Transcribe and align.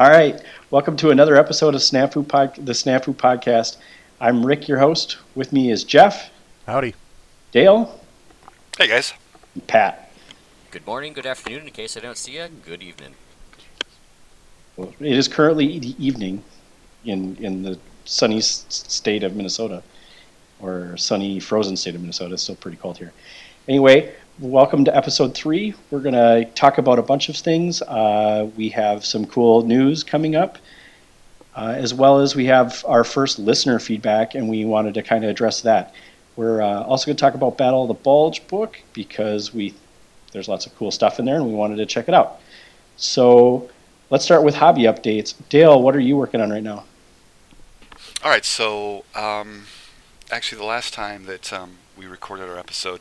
All 0.00 0.08
right, 0.10 0.42
welcome 0.70 0.96
to 0.96 1.10
another 1.10 1.36
episode 1.36 1.74
of 1.74 1.82
Snafu 1.82 2.26
Pod, 2.26 2.54
the 2.56 2.72
Snafu 2.72 3.14
Podcast. 3.14 3.76
I'm 4.18 4.44
Rick, 4.46 4.66
your 4.66 4.78
host. 4.78 5.18
With 5.34 5.52
me 5.52 5.70
is 5.70 5.84
Jeff, 5.84 6.30
Howdy. 6.66 6.94
Dale, 7.52 8.00
Hey 8.78 8.88
guys. 8.88 9.12
and 9.54 9.66
Pat. 9.66 10.10
Good 10.70 10.86
morning, 10.86 11.12
good 11.12 11.26
afternoon. 11.26 11.66
In 11.66 11.70
case 11.74 11.98
I 11.98 12.00
don't 12.00 12.16
see 12.16 12.32
you, 12.32 12.46
good 12.64 12.82
evening. 12.82 13.14
Well, 14.78 14.94
it 15.00 15.12
is 15.18 15.28
currently 15.28 15.66
evening 15.66 16.44
in 17.04 17.36
in 17.36 17.62
the 17.62 17.78
sunny 18.06 18.38
s- 18.38 18.64
state 18.68 19.22
of 19.22 19.36
Minnesota, 19.36 19.82
or 20.60 20.96
sunny 20.96 21.40
frozen 21.40 21.76
state 21.76 21.94
of 21.94 22.00
Minnesota. 22.00 22.32
It's 22.34 22.42
still 22.44 22.56
pretty 22.56 22.78
cold 22.78 22.96
here. 22.96 23.12
Anyway, 23.68 24.14
welcome 24.40 24.86
to 24.86 24.96
episode 24.96 25.34
three. 25.34 25.74
We're 25.90 26.00
gonna 26.00 26.46
talk 26.46 26.78
about 26.78 26.98
a 26.98 27.02
bunch 27.02 27.28
of 27.28 27.36
things. 27.36 27.82
Uh, 27.82 28.50
we 28.56 28.70
have 28.70 29.04
some 29.04 29.26
cool 29.26 29.62
news 29.62 30.02
coming 30.02 30.34
up, 30.34 30.56
uh, 31.54 31.74
as 31.76 31.92
well 31.92 32.20
as 32.20 32.34
we 32.34 32.46
have 32.46 32.82
our 32.88 33.04
first 33.04 33.38
listener 33.38 33.78
feedback, 33.78 34.34
and 34.34 34.48
we 34.48 34.64
wanted 34.64 34.94
to 34.94 35.02
kind 35.02 35.24
of 35.24 35.30
address 35.30 35.60
that. 35.60 35.94
We're 36.36 36.62
uh, 36.62 36.82
also 36.84 37.06
going 37.06 37.16
to 37.16 37.20
talk 37.20 37.34
about 37.34 37.58
Battle 37.58 37.82
of 37.82 37.88
the 37.88 37.94
Bulge 37.94 38.46
book 38.48 38.80
because 38.94 39.52
we 39.52 39.74
there's 40.32 40.48
lots 40.48 40.64
of 40.64 40.74
cool 40.76 40.90
stuff 40.90 41.18
in 41.18 41.26
there, 41.26 41.36
and 41.36 41.46
we 41.46 41.52
wanted 41.52 41.76
to 41.76 41.86
check 41.86 42.08
it 42.08 42.14
out. 42.14 42.40
So 42.96 43.68
let's 44.08 44.24
start 44.24 44.42
with 44.42 44.54
hobby 44.54 44.82
updates. 44.82 45.34
Dale, 45.50 45.82
what 45.82 45.94
are 45.94 46.00
you 46.00 46.16
working 46.16 46.40
on 46.40 46.50
right 46.50 46.62
now? 46.62 46.84
All 48.24 48.30
right, 48.30 48.44
so 48.44 49.04
um, 49.14 49.64
actually, 50.30 50.58
the 50.58 50.66
last 50.66 50.94
time 50.94 51.24
that 51.26 51.52
um, 51.52 51.78
we 51.96 52.06
recorded 52.06 52.48
our 52.48 52.58
episode, 52.58 53.00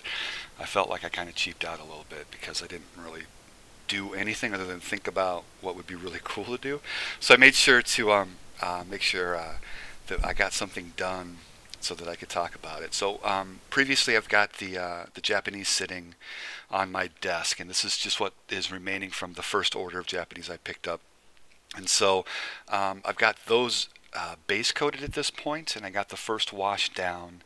I 0.59 0.65
felt 0.65 0.89
like 0.89 1.03
I 1.03 1.09
kind 1.09 1.29
of 1.29 1.35
cheaped 1.35 1.63
out 1.63 1.79
a 1.79 1.83
little 1.83 2.05
bit 2.09 2.27
because 2.31 2.61
I 2.61 2.67
didn't 2.67 2.87
really 2.97 3.23
do 3.87 4.13
anything 4.13 4.53
other 4.53 4.65
than 4.65 4.79
think 4.79 5.07
about 5.07 5.43
what 5.61 5.75
would 5.75 5.87
be 5.87 5.95
really 5.95 6.19
cool 6.23 6.45
to 6.45 6.57
do. 6.57 6.81
So 7.19 7.33
I 7.33 7.37
made 7.37 7.55
sure 7.55 7.81
to 7.81 8.11
um, 8.11 8.35
uh, 8.61 8.83
make 8.89 9.01
sure 9.01 9.35
uh, 9.35 9.55
that 10.07 10.25
I 10.25 10.33
got 10.33 10.53
something 10.53 10.93
done 10.97 11.37
so 11.81 11.95
that 11.95 12.07
I 12.07 12.15
could 12.15 12.29
talk 12.29 12.55
about 12.55 12.81
it. 12.81 12.93
So 12.93 13.19
um, 13.23 13.59
previously, 13.69 14.17
I've 14.17 14.29
got 14.29 14.53
the 14.53 14.77
uh, 14.77 15.05
the 15.13 15.21
Japanese 15.21 15.69
sitting 15.69 16.15
on 16.69 16.91
my 16.91 17.09
desk, 17.21 17.59
and 17.59 17.69
this 17.69 17.85
is 17.85 17.97
just 17.97 18.19
what 18.19 18.33
is 18.49 18.71
remaining 18.71 19.09
from 19.09 19.33
the 19.33 19.41
first 19.41 19.75
order 19.75 19.99
of 19.99 20.05
Japanese 20.05 20.49
I 20.49 20.57
picked 20.57 20.87
up. 20.87 21.01
And 21.75 21.87
so 21.87 22.25
um, 22.67 23.01
I've 23.05 23.15
got 23.15 23.37
those 23.47 23.89
uh, 24.13 24.35
base 24.47 24.71
coated 24.71 25.03
at 25.03 25.13
this 25.13 25.29
point, 25.29 25.75
and 25.75 25.85
I 25.85 25.89
got 25.89 26.09
the 26.09 26.17
first 26.17 26.51
wash 26.51 26.89
down, 26.89 27.41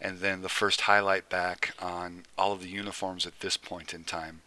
and 0.00 0.20
then 0.20 0.42
the 0.42 0.48
first 0.48 0.82
highlight 0.82 1.28
back 1.28 1.74
on 1.80 2.24
all 2.36 2.52
of 2.52 2.62
the 2.62 2.68
uniforms 2.68 3.26
at 3.26 3.40
this 3.40 3.56
point 3.56 3.94
in 3.94 4.04
time. 4.04 4.42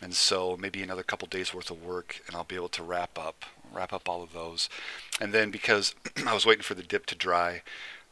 And 0.00 0.14
so 0.14 0.56
maybe 0.58 0.82
another 0.82 1.02
couple 1.02 1.28
days 1.28 1.54
worth 1.54 1.70
of 1.70 1.84
work, 1.84 2.22
and 2.26 2.34
I'll 2.34 2.44
be 2.44 2.56
able 2.56 2.68
to 2.70 2.82
wrap 2.82 3.18
up 3.18 3.44
wrap 3.72 3.92
up 3.92 4.08
all 4.08 4.22
of 4.22 4.32
those. 4.32 4.68
And 5.20 5.32
then 5.32 5.50
because 5.50 5.94
I 6.26 6.34
was 6.34 6.46
waiting 6.46 6.62
for 6.62 6.74
the 6.74 6.82
dip 6.82 7.06
to 7.06 7.14
dry, 7.14 7.62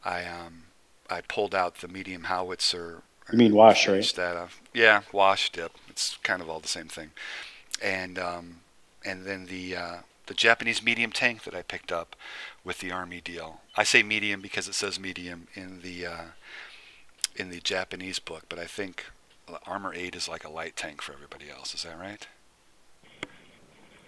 I 0.03 0.25
um, 0.25 0.63
I 1.09 1.21
pulled 1.21 1.53
out 1.53 1.75
the 1.75 1.87
medium 1.87 2.23
howitzer. 2.23 3.03
You 3.31 3.37
mean 3.37 3.53
wash, 3.53 3.87
right? 3.87 4.13
That 4.15 4.35
off. 4.35 4.61
Yeah, 4.73 5.01
wash 5.11 5.51
dip. 5.51 5.73
It's 5.89 6.17
kind 6.23 6.41
of 6.41 6.49
all 6.49 6.59
the 6.59 6.67
same 6.67 6.87
thing. 6.87 7.11
And 7.81 8.17
um, 8.19 8.57
and 9.05 9.25
then 9.25 9.45
the 9.45 9.75
uh, 9.75 9.97
the 10.27 10.33
Japanese 10.33 10.81
medium 10.83 11.11
tank 11.11 11.43
that 11.43 11.55
I 11.55 11.61
picked 11.61 11.91
up 11.91 12.15
with 12.63 12.79
the 12.79 12.91
army 12.91 13.21
deal. 13.21 13.61
I 13.75 13.83
say 13.83 14.03
medium 14.03 14.41
because 14.41 14.67
it 14.67 14.75
says 14.75 14.99
medium 14.99 15.47
in 15.55 15.81
the 15.81 16.05
uh, 16.05 16.21
in 17.35 17.49
the 17.49 17.59
Japanese 17.59 18.19
book, 18.19 18.43
but 18.49 18.59
I 18.59 18.65
think 18.65 19.05
Armor 19.65 19.93
8 19.93 20.15
is 20.15 20.27
like 20.29 20.43
a 20.43 20.49
light 20.49 20.75
tank 20.75 21.01
for 21.01 21.13
everybody 21.13 21.49
else. 21.49 21.73
Is 21.73 21.83
that 21.83 21.97
right? 21.99 22.27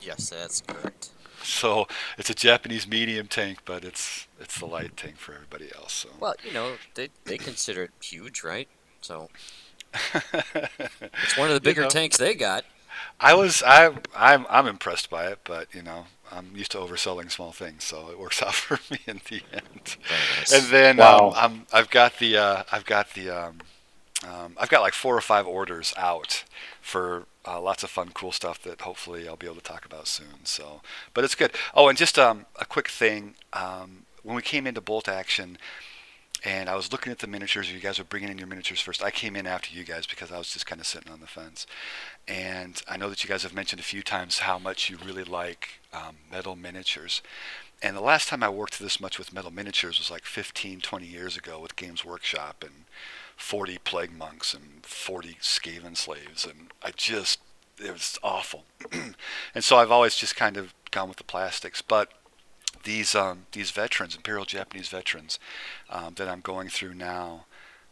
Yes, 0.02 0.30
that's 0.30 0.62
correct. 0.62 1.10
So 1.42 1.88
it's 2.18 2.30
a 2.30 2.34
Japanese 2.36 2.88
medium 2.88 3.28
tank, 3.28 3.60
but 3.66 3.84
it's 3.84 4.28
it's 4.40 4.60
the 4.60 4.66
light 4.66 4.96
tank 4.96 5.18
for 5.18 5.34
everybody 5.34 5.70
else. 5.76 5.94
So 5.94 6.10
Well, 6.20 6.36
you 6.44 6.52
know, 6.54 6.78
they 6.96 7.10
they 7.26 7.38
consider 7.38 7.84
it 7.84 7.92
huge, 8.02 8.44
right? 8.44 8.68
So 9.02 9.30
it's 11.24 11.38
one 11.38 11.50
of 11.50 11.56
the 11.62 11.62
You 11.62 11.74
bigger 11.74 11.82
know. 11.84 11.88
tanks 11.88 12.18
they 12.18 12.34
got. 12.36 12.66
I 13.20 13.34
was 13.34 13.64
I 13.66 13.92
I'm 14.16 14.46
I'm 14.50 14.68
impressed 14.68 15.10
by 15.10 15.28
it, 15.28 15.40
but 15.44 15.74
you 15.74 15.82
know 15.82 16.08
I'm 16.32 16.56
used 16.56 16.72
to 16.72 16.78
overselling 16.80 17.32
small 17.32 17.52
things, 17.52 17.84
so 17.84 18.10
it 18.10 18.20
works 18.20 18.42
out 18.44 18.56
for 18.56 18.80
me 18.92 19.00
in 19.08 19.22
the 19.30 19.44
end. 19.54 19.98
Nice. 20.10 20.50
And 20.50 20.72
then 20.72 21.00
Wow. 21.00 21.32
um, 21.32 21.32
I'm 21.36 21.68
I've 21.74 21.90
got 21.90 22.20
the 22.20 22.38
uh, 22.38 22.64
I've 22.72 22.86
got 22.86 23.14
the 23.14 23.30
um, 23.30 23.60
um, 24.28 24.56
I've 24.58 24.70
got 24.70 24.82
like 24.82 24.94
four 24.94 25.16
or 25.18 25.22
five 25.22 25.48
orders 25.48 25.94
out 25.98 26.44
for 26.82 27.26
uh, 27.46 27.60
lots 27.62 27.84
of 27.84 27.90
fun, 27.90 28.12
cool 28.14 28.32
stuff 28.32 28.62
that 28.64 28.82
hopefully 28.82 29.28
I'll 29.28 29.36
be 29.38 29.48
able 29.48 29.58
to 29.58 29.62
talk 29.62 29.86
about 29.86 30.08
soon. 30.08 30.46
So, 30.46 30.82
but 31.14 31.24
it's 31.24 31.36
good. 31.36 31.54
Oh, 31.74 31.90
and 31.90 31.98
just 31.98 32.18
um, 32.20 32.46
a 32.60 32.66
quick 32.66 32.90
thing. 32.90 33.36
Um, 33.54 34.06
when 34.24 34.36
we 34.36 34.42
came 34.42 34.68
into 34.68 34.82
Bolt 34.82 35.08
Action, 35.10 35.58
and 36.44 36.70
I 36.70 36.76
was 36.76 36.92
looking 36.92 37.12
at 37.12 37.20
the 37.20 37.28
miniatures. 37.28 37.72
You 37.72 37.80
guys 37.80 38.00
were 38.00 38.06
bringing 38.06 38.30
in 38.30 38.38
your 38.38 38.48
miniatures 38.48 38.82
first. 38.82 39.02
I 39.02 39.12
came 39.12 39.36
in 39.36 39.48
after 39.48 39.74
you 39.74 39.86
guys 39.86 40.06
because 40.06 40.32
I 40.32 40.38
was 40.38 40.52
just 40.52 40.66
kind 40.66 40.82
of 40.82 40.88
sitting 40.88 41.12
on 41.12 41.22
the 41.22 41.28
fence. 41.28 41.66
And 42.28 42.82
I 42.88 42.98
know 42.98 43.10
that 43.10 43.24
you 43.24 43.30
guys 43.30 43.44
have 43.44 43.54
mentioned 43.54 43.80
a 43.80 43.84
few 43.84 44.04
times 44.04 44.40
how 44.40 44.60
much 44.60 44.90
you 44.90 44.98
really 44.98 45.24
like 45.24 45.80
um, 45.94 46.18
metal 46.30 46.58
miniatures. 46.58 47.22
And 47.82 47.96
the 47.96 48.02
last 48.02 48.28
time 48.28 48.44
I 48.44 48.50
worked 48.50 48.80
this 48.80 49.00
much 49.00 49.18
with 49.18 49.34
metal 49.34 49.52
miniatures 49.52 50.00
was 50.00 50.12
like 50.12 50.26
15, 50.26 50.82
20 50.82 51.06
years 51.06 51.38
ago 51.38 51.60
with 51.60 51.78
Games 51.78 52.04
Workshop 52.04 52.62
and 52.62 52.86
40 53.38 53.78
Plague 53.86 54.16
Monks 54.16 54.54
and 54.54 54.86
40 54.86 55.38
Skaven 55.42 55.96
Slaves. 55.96 56.46
And 56.46 56.72
I 56.82 56.92
just, 56.92 57.40
it 57.80 57.92
was 57.92 58.20
awful. 58.22 58.66
and 58.92 59.64
so 59.64 59.78
I've 59.78 59.92
always 59.92 60.16
just 60.16 60.36
kind 60.36 60.58
of 60.58 60.74
gone 60.92 61.08
with 61.08 61.18
the 61.18 61.24
plastics. 61.24 61.82
But 61.82 62.10
these 62.84 63.16
um, 63.16 63.46
these 63.52 63.72
veterans, 63.72 64.16
Imperial 64.16 64.46
Japanese 64.46 64.90
veterans, 64.90 65.40
um, 65.90 66.14
that 66.16 66.28
I'm 66.28 66.42
going 66.42 66.70
through 66.70 66.94
now, 66.94 67.46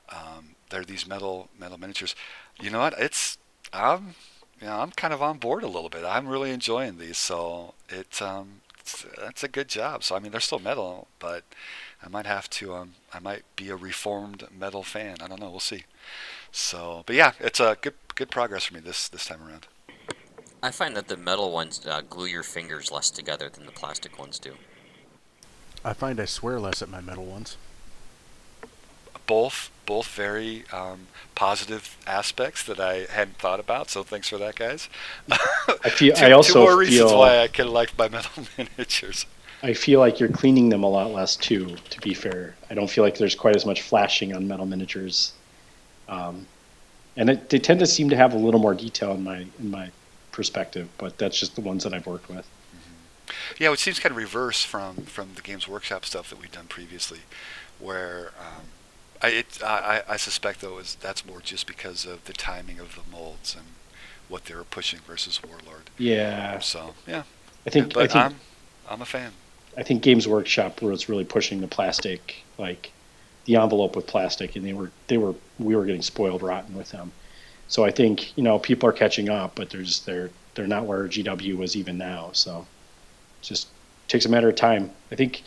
um, 0.10 0.56
they're 0.70 0.86
these 0.86 1.08
metal 1.08 1.50
metal 1.58 1.78
miniatures. 1.78 2.16
You 2.60 2.70
know 2.70 2.80
what? 2.80 2.94
It's 2.98 3.38
I'm 3.74 4.16
you 4.60 4.68
know 4.68 4.80
I'm 4.80 4.92
kind 4.92 5.14
of 5.14 5.22
on 5.22 5.38
board 5.38 5.64
a 5.64 5.68
little 5.68 5.90
bit. 5.90 6.04
I'm 6.06 6.28
really 6.28 6.52
enjoying 6.52 6.98
these, 6.98 7.18
so 7.18 7.74
it 7.90 8.22
um, 8.22 8.62
it's, 8.80 9.06
it's 9.22 9.44
a 9.44 9.48
good 9.48 9.68
job. 9.68 10.04
So 10.04 10.16
I 10.16 10.20
mean, 10.20 10.32
they're 10.32 10.42
still 10.42 10.60
metal, 10.60 11.08
but 11.20 11.44
I 12.04 12.10
might 12.10 12.26
have 12.26 12.50
to 12.52 12.76
um, 12.76 12.94
I 13.14 13.20
might 13.20 13.44
be 13.56 13.70
a 13.70 13.76
reformed 13.76 14.46
metal 14.58 14.84
fan. 14.84 15.18
I 15.22 15.28
don't 15.28 15.40
know. 15.40 15.50
We'll 15.50 15.60
see. 15.60 15.86
So, 16.52 17.04
but 17.06 17.16
yeah, 17.16 17.34
it's 17.40 17.60
a 17.60 17.78
good 17.82 17.96
good 18.16 18.30
progress 18.30 18.66
for 18.66 18.74
me 18.74 18.80
this 18.80 19.08
this 19.08 19.26
time 19.26 19.42
around. 19.48 19.68
I 20.64 20.70
find 20.70 20.96
that 20.96 21.08
the 21.08 21.18
metal 21.18 21.52
ones 21.52 21.84
uh, 21.88 22.02
glue 22.08 22.28
your 22.28 22.44
fingers 22.44 22.92
less 22.92 23.10
together 23.10 23.50
than 23.50 23.66
the 23.66 23.72
plastic 23.72 24.20
ones 24.20 24.38
do. 24.38 24.54
I 25.84 25.94
find 25.94 26.20
I 26.20 26.26
swear 26.26 26.60
less 26.60 26.82
at 26.82 26.90
my 26.90 27.02
metal 27.02 27.26
ones. 27.26 27.58
both 29.28 29.72
both 29.86 30.08
very 30.08 30.64
um, 30.72 31.08
positive 31.36 31.98
aspects 32.08 32.64
that 32.64 32.80
I 32.80 33.06
hadn't 33.10 33.38
thought 33.38 33.60
about. 33.60 33.90
So 33.90 34.04
thanks 34.04 34.30
for 34.30 34.38
that, 34.38 34.56
guys. 34.56 34.90
I 35.84 35.90
feel. 35.90 36.16
two, 36.16 36.26
I 36.26 36.32
also 36.32 36.54
two 36.54 36.60
more 36.60 36.78
reasons 36.78 37.12
feel. 37.12 37.20
why 37.20 37.40
I 37.40 37.48
can 37.48 37.68
like 37.68 37.98
my 37.98 38.08
metal 38.18 38.46
miniatures. 38.58 39.26
I 39.64 39.74
feel 39.74 40.00
like 40.00 40.20
you're 40.20 40.30
cleaning 40.30 40.70
them 40.70 40.84
a 40.84 40.90
lot 40.90 41.12
less 41.12 41.36
too. 41.36 41.76
To 41.90 42.00
be 42.02 42.14
fair, 42.14 42.56
I 42.70 42.74
don't 42.74 42.90
feel 42.90 43.04
like 43.04 43.18
there's 43.18 43.36
quite 43.36 43.56
as 43.56 43.66
much 43.66 43.82
flashing 43.82 44.34
on 44.36 44.48
metal 44.48 44.66
miniatures, 44.66 45.34
um, 46.10 46.48
and 47.16 47.30
it, 47.30 47.50
they 47.50 47.60
tend 47.60 47.80
to 47.82 47.88
seem 47.88 48.10
to 48.10 48.16
have 48.16 48.34
a 48.34 48.38
little 48.38 48.60
more 48.60 48.74
detail 48.74 49.12
in 49.14 49.24
my 49.24 49.46
in 49.60 49.72
my 49.72 49.92
perspective. 50.32 50.90
But 50.98 51.18
that's 51.18 51.40
just 51.40 51.56
the 51.56 51.62
ones 51.62 51.84
that 51.84 51.94
I've 51.94 52.08
worked 52.08 52.30
with. 52.30 52.48
Yeah, 53.60 53.70
which 53.70 53.82
seems 53.82 54.00
kind 54.00 54.12
of 54.12 54.18
reverse 54.18 54.64
from 54.64 55.06
from 55.06 55.34
the 55.36 55.42
Games 55.42 55.68
Workshop 55.68 56.06
stuff 56.06 56.30
that 56.30 56.40
we've 56.40 56.52
done 56.52 56.68
previously, 56.68 57.22
where 57.80 58.34
um, 58.40 58.74
I, 59.22 59.30
it, 59.30 59.60
I 59.64 60.04
I 60.08 60.14
I 60.14 60.18
suspect 60.18 60.62
though 60.62 60.78
is 60.80 60.96
that's 60.96 61.26
more 61.26 61.42
just 61.42 61.68
because 61.68 62.06
of 62.06 62.26
the 62.26 62.34
timing 62.34 62.80
of 62.80 62.96
the 62.96 63.04
molds 63.10 63.56
and 63.56 63.76
what 64.28 64.46
they 64.46 64.56
were 64.56 64.64
pushing 64.64 65.00
versus 65.02 65.42
Warlord. 65.44 65.90
Yeah, 65.98 66.60
So 66.60 66.96
yeah, 67.08 67.24
I 67.66 67.70
think. 67.70 67.98
I 67.98 68.04
but 68.04 68.08
think. 68.08 68.26
I'm 68.26 68.42
I'm 68.90 69.02
a 69.02 69.06
fan. 69.06 69.34
I 69.78 69.84
think 69.84 70.04
Games 70.04 70.28
Workshop 70.28 70.82
was 70.82 71.10
really 71.10 71.26
pushing 71.26 71.62
the 71.62 71.68
plastic, 71.68 72.46
like 72.58 72.94
the 73.46 73.56
envelope 73.58 73.96
with 73.96 74.08
plastic, 74.08 74.56
and 74.56 74.66
they 74.66 74.74
were 74.74 74.92
they 75.08 75.18
were 75.18 75.36
we 75.58 75.76
were 75.76 75.86
getting 75.86 76.02
spoiled 76.02 76.42
rotten 76.44 76.76
with 76.76 76.92
them. 76.92 77.14
So 77.68 77.86
I 77.86 77.92
think 77.92 78.36
you 78.38 78.44
know 78.44 78.60
people 78.60 78.90
are 78.90 78.94
catching 78.94 79.30
up, 79.30 79.56
but 79.56 79.70
they're 79.70 79.84
they're 80.06 80.34
they're 80.56 80.68
not 80.68 80.86
where 80.86 81.08
GW 81.08 81.56
was 81.58 81.76
even 81.76 81.98
now. 81.98 82.32
So 82.34 82.68
just 83.42 83.68
takes 84.08 84.26
a 84.26 84.30
matter 84.30 84.50
of 84.50 84.56
time. 84.56 84.92
I 85.12 85.16
think 85.16 85.44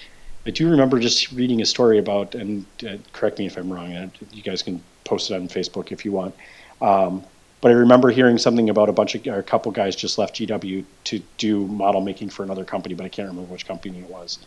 I 0.46 0.50
do 0.50 0.68
remember 0.68 0.98
just 0.98 1.32
reading 1.32 1.62
a 1.62 1.66
story 1.66 1.98
about, 1.98 2.34
and 2.34 2.66
uh, 2.86 2.96
correct 3.12 3.38
me 3.38 3.46
if 3.46 3.56
I'm 3.56 3.72
wrong. 3.72 3.92
And 3.92 4.10
you 4.32 4.42
guys 4.42 4.62
can 4.62 4.82
post 5.04 5.30
it 5.30 5.34
on 5.34 5.48
Facebook 5.48 5.92
if 5.92 6.04
you 6.04 6.12
want. 6.12 6.34
Um, 6.80 7.24
but 7.60 7.70
I 7.70 7.74
remember 7.74 8.10
hearing 8.10 8.36
something 8.36 8.68
about 8.68 8.90
a 8.90 8.92
bunch 8.92 9.14
of 9.14 9.26
a 9.26 9.42
couple 9.42 9.72
guys 9.72 9.96
just 9.96 10.18
left 10.18 10.36
GW 10.36 10.84
to 11.04 11.22
do 11.38 11.66
model 11.66 12.02
making 12.02 12.28
for 12.28 12.42
another 12.42 12.64
company, 12.64 12.94
but 12.94 13.04
I 13.04 13.08
can't 13.08 13.26
remember 13.26 13.50
which 13.50 13.66
company 13.66 14.00
it 14.00 14.10
was. 14.10 14.38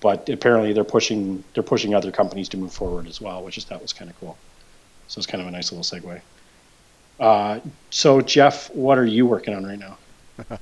But 0.00 0.28
apparently 0.30 0.72
they're 0.72 0.82
pushing 0.82 1.44
they're 1.52 1.62
pushing 1.62 1.94
other 1.94 2.10
companies 2.10 2.48
to 2.50 2.56
move 2.56 2.72
forward 2.72 3.06
as 3.06 3.20
well, 3.20 3.44
which 3.44 3.58
is 3.58 3.66
that 3.66 3.82
was 3.82 3.92
kind 3.92 4.10
of 4.10 4.18
cool. 4.18 4.38
So 5.08 5.18
it's 5.18 5.26
kind 5.26 5.42
of 5.42 5.48
a 5.48 5.50
nice 5.50 5.72
little 5.72 5.84
segue. 5.84 6.22
Uh, 7.20 7.60
so 7.90 8.22
Jeff, 8.22 8.74
what 8.74 8.96
are 8.96 9.04
you 9.04 9.26
working 9.26 9.54
on 9.54 9.66
right 9.66 9.78
now? 9.78 9.98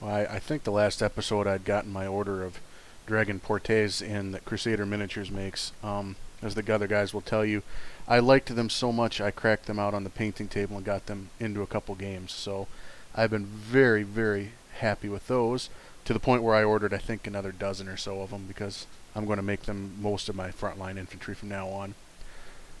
Well, 0.00 0.14
I, 0.14 0.20
I 0.22 0.38
think 0.38 0.64
the 0.64 0.72
last 0.72 1.02
episode 1.02 1.46
I'd 1.46 1.64
gotten 1.64 1.92
my 1.92 2.06
order 2.06 2.42
of 2.42 2.60
Dragon 3.06 3.38
Portes 3.38 4.00
in 4.00 4.32
that 4.32 4.44
Crusader 4.44 4.86
Miniatures 4.86 5.30
makes. 5.30 5.72
Um, 5.82 6.16
as 6.42 6.54
the 6.54 6.74
other 6.74 6.86
guys 6.86 7.12
will 7.12 7.20
tell 7.20 7.44
you, 7.44 7.62
I 8.08 8.18
liked 8.18 8.54
them 8.54 8.70
so 8.70 8.92
much 8.92 9.20
I 9.20 9.30
cracked 9.30 9.66
them 9.66 9.78
out 9.78 9.92
on 9.92 10.04
the 10.04 10.10
painting 10.10 10.48
table 10.48 10.76
and 10.76 10.86
got 10.86 11.06
them 11.06 11.28
into 11.38 11.60
a 11.60 11.66
couple 11.66 11.94
games. 11.94 12.32
So 12.32 12.66
I've 13.14 13.30
been 13.30 13.44
very, 13.44 14.02
very 14.02 14.52
happy 14.78 15.08
with 15.08 15.26
those 15.26 15.68
to 16.06 16.14
the 16.14 16.20
point 16.20 16.42
where 16.42 16.54
I 16.54 16.64
ordered 16.64 16.94
I 16.94 16.98
think 16.98 17.26
another 17.26 17.52
dozen 17.52 17.88
or 17.88 17.98
so 17.98 18.22
of 18.22 18.30
them 18.30 18.46
because 18.48 18.86
I'm 19.14 19.26
going 19.26 19.36
to 19.36 19.42
make 19.42 19.62
them 19.62 19.96
most 20.00 20.30
of 20.30 20.36
my 20.36 20.48
frontline 20.48 20.96
infantry 20.96 21.34
from 21.34 21.50
now 21.50 21.68
on. 21.68 21.94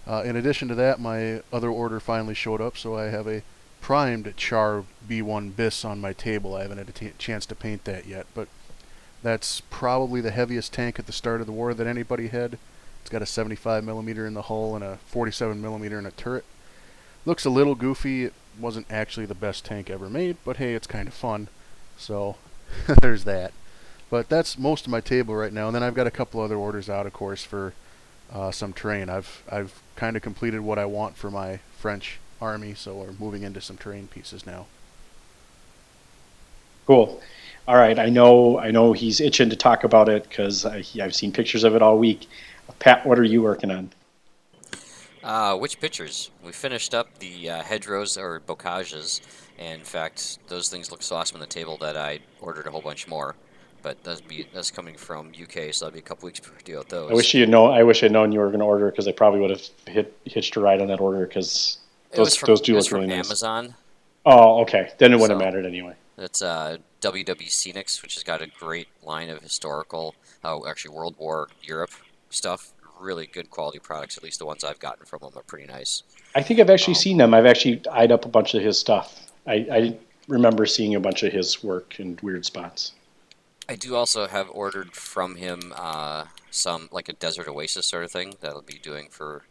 Uh, 0.06 0.22
in 0.24 0.36
addition 0.36 0.68
to 0.68 0.74
that, 0.76 0.98
my 0.98 1.42
other 1.52 1.68
order 1.68 2.00
finally 2.00 2.34
showed 2.34 2.62
up, 2.62 2.78
so 2.78 2.96
I 2.96 3.04
have 3.04 3.26
a 3.26 3.42
primed 3.80 4.32
Char 4.36 4.84
B1 5.08 5.56
Bis 5.56 5.84
on 5.84 6.00
my 6.00 6.12
table. 6.12 6.54
I 6.54 6.62
haven't 6.62 6.78
had 6.78 6.88
a 6.88 6.92
t- 6.92 7.12
chance 7.18 7.46
to 7.46 7.54
paint 7.54 7.84
that 7.84 8.06
yet, 8.06 8.26
but 8.34 8.48
that's 9.22 9.62
probably 9.70 10.20
the 10.20 10.30
heaviest 10.30 10.72
tank 10.72 10.98
at 10.98 11.06
the 11.06 11.12
start 11.12 11.40
of 11.40 11.46
the 11.46 11.52
war 11.52 11.74
that 11.74 11.86
anybody 11.86 12.28
had. 12.28 12.58
It's 13.00 13.10
got 13.10 13.22
a 13.22 13.26
75 13.26 13.84
millimeter 13.84 14.26
in 14.26 14.34
the 14.34 14.42
hull 14.42 14.74
and 14.74 14.84
a 14.84 14.98
47 15.06 15.60
millimeter 15.60 15.98
in 15.98 16.06
a 16.06 16.10
turret. 16.10 16.44
Looks 17.26 17.44
a 17.44 17.50
little 17.50 17.74
goofy. 17.74 18.24
It 18.24 18.34
wasn't 18.58 18.86
actually 18.90 19.26
the 19.26 19.34
best 19.34 19.64
tank 19.64 19.90
ever 19.90 20.08
made, 20.08 20.36
but 20.44 20.58
hey, 20.58 20.74
it's 20.74 20.86
kind 20.86 21.08
of 21.08 21.14
fun. 21.14 21.48
So 21.96 22.36
there's 23.02 23.24
that. 23.24 23.52
But 24.10 24.28
that's 24.28 24.58
most 24.58 24.86
of 24.86 24.90
my 24.90 25.00
table 25.00 25.34
right 25.34 25.52
now. 25.52 25.68
And 25.68 25.74
then 25.74 25.82
I've 25.82 25.94
got 25.94 26.06
a 26.06 26.10
couple 26.10 26.40
other 26.40 26.56
orders 26.56 26.90
out, 26.90 27.06
of 27.06 27.12
course, 27.12 27.44
for 27.44 27.74
uh, 28.32 28.50
some 28.50 28.72
terrain. 28.72 29.08
I've 29.08 29.42
I've 29.50 29.80
kind 29.96 30.16
of 30.16 30.22
completed 30.22 30.60
what 30.60 30.78
I 30.78 30.84
want 30.84 31.16
for 31.16 31.30
my 31.30 31.60
French 31.78 32.18
army, 32.40 32.74
so 32.74 32.94
we're 32.94 33.12
moving 33.18 33.42
into 33.42 33.60
some 33.60 33.76
terrain 33.76 34.06
pieces 34.06 34.46
now. 34.46 34.66
Cool. 36.86 37.20
All 37.68 37.76
right. 37.76 37.98
I 37.98 38.08
know. 38.08 38.58
I 38.58 38.70
know 38.70 38.92
he's 38.92 39.20
itching 39.20 39.50
to 39.50 39.56
talk 39.56 39.84
about 39.84 40.08
it 40.08 40.24
because 40.28 40.64
I've 40.64 41.14
seen 41.14 41.30
pictures 41.32 41.64
of 41.64 41.76
it 41.76 41.82
all 41.82 41.98
week. 41.98 42.26
Pat, 42.78 43.06
what 43.06 43.18
are 43.18 43.24
you 43.24 43.42
working 43.42 43.70
on? 43.70 43.90
Uh, 45.22 45.56
which 45.56 45.78
pictures? 45.80 46.30
We 46.42 46.52
finished 46.52 46.94
up 46.94 47.18
the 47.18 47.50
uh, 47.50 47.62
hedgerows 47.62 48.16
or 48.16 48.40
bocages, 48.40 49.20
and 49.58 49.80
in 49.80 49.84
fact, 49.84 50.38
those 50.48 50.68
things 50.68 50.90
look 50.90 51.02
so 51.02 51.16
awesome 51.16 51.36
on 51.36 51.40
the 51.40 51.46
table 51.46 51.76
that 51.78 51.96
I 51.96 52.20
ordered 52.40 52.66
a 52.66 52.70
whole 52.70 52.80
bunch 52.80 53.06
more. 53.06 53.36
But 53.82 54.02
that's 54.02 54.20
be 54.20 54.46
that's 54.52 54.70
coming 54.70 54.96
from 54.96 55.28
UK, 55.28 55.72
so 55.72 55.84
that'll 55.84 55.92
be 55.92 56.00
a 56.00 56.02
couple 56.02 56.26
weeks 56.26 56.40
before 56.40 56.56
we 56.56 56.62
deal 56.62 56.78
with 56.78 56.88
those. 56.88 57.10
I 57.10 57.14
wish 57.14 57.34
you 57.34 57.46
know. 57.46 57.66
I 57.66 57.82
wish 57.82 58.02
I'd 58.02 58.12
known 58.12 58.32
you 58.32 58.40
were 58.40 58.48
going 58.48 58.60
to 58.60 58.64
order 58.64 58.90
because 58.90 59.08
I 59.08 59.12
probably 59.12 59.40
would 59.40 59.50
have 59.50 59.62
hit 59.86 60.16
hitched 60.24 60.56
a 60.56 60.60
ride 60.60 60.82
on 60.82 60.88
that 60.88 61.00
order 61.00 61.26
because 61.26 61.78
those 62.12 62.36
from, 62.36 62.46
those 62.48 62.60
do 62.60 62.74
look 62.76 62.90
really 62.90 63.06
nice. 63.06 63.26
Amazon. 63.26 63.74
Oh, 64.26 64.60
okay. 64.62 64.92
Then 64.98 65.12
it 65.12 65.16
wouldn't 65.16 65.38
So- 65.38 65.44
have 65.44 65.52
mattered 65.54 65.66
anyway. 65.66 65.94
That's 66.16 66.42
uh, 66.42 66.76
WW 67.00 67.48
Scenics, 67.48 68.02
which 68.02 68.14
has 68.14 68.22
got 68.22 68.42
a 68.42 68.46
great 68.46 68.88
line 69.02 69.30
of 69.30 69.40
historical, 69.40 70.14
oh, 70.44 70.66
actually 70.68 70.94
World 70.94 71.14
War 71.18 71.48
Europe 71.62 71.92
stuff. 72.28 72.72
Really 72.98 73.24
good 73.26 73.50
quality 73.50 73.78
products. 73.78 74.18
At 74.18 74.22
least 74.22 74.38
the 74.38 74.44
ones 74.44 74.62
I've 74.62 74.78
gotten 74.78 75.06
from 75.06 75.20
them 75.20 75.30
are 75.34 75.42
pretty 75.42 75.66
nice. 75.66 76.02
I 76.34 76.42
think 76.42 76.60
I've 76.60 76.68
actually 76.68 76.92
Oh. 76.96 76.98
seen 76.98 77.16
them. 77.16 77.32
I've 77.32 77.46
actually 77.46 77.80
eyed 77.90 78.12
up 78.12 78.26
a 78.26 78.28
bunch 78.28 78.52
of 78.54 78.62
his 78.62 78.78
stuff. 78.78 79.18
I, 79.46 79.54
I 79.72 79.96
remember 80.28 80.66
seeing 80.66 80.94
a 80.94 81.00
bunch 81.00 81.22
of 81.22 81.32
his 81.32 81.64
work 81.64 81.98
in 81.98 82.18
weird 82.22 82.44
spots. 82.44 82.92
I 83.66 83.76
do 83.76 83.94
also 83.96 84.26
have 84.26 84.50
ordered 84.50 84.92
from 84.94 85.36
him 85.36 85.72
uh, 85.76 86.26
some 86.50 86.90
like 86.92 87.08
a 87.08 87.14
desert 87.14 87.48
oasis 87.48 87.86
sort 87.86 88.04
of 88.04 88.10
thing 88.10 88.34
that 88.42 88.50
I'll 88.50 88.60
be 88.60 88.78
doing 88.82 89.08
for 89.10 89.44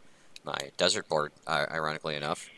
my 0.50 0.70
desert 0.76 1.08
board. 1.08 1.32
Ironically 1.48 2.16
enough, 2.16 2.48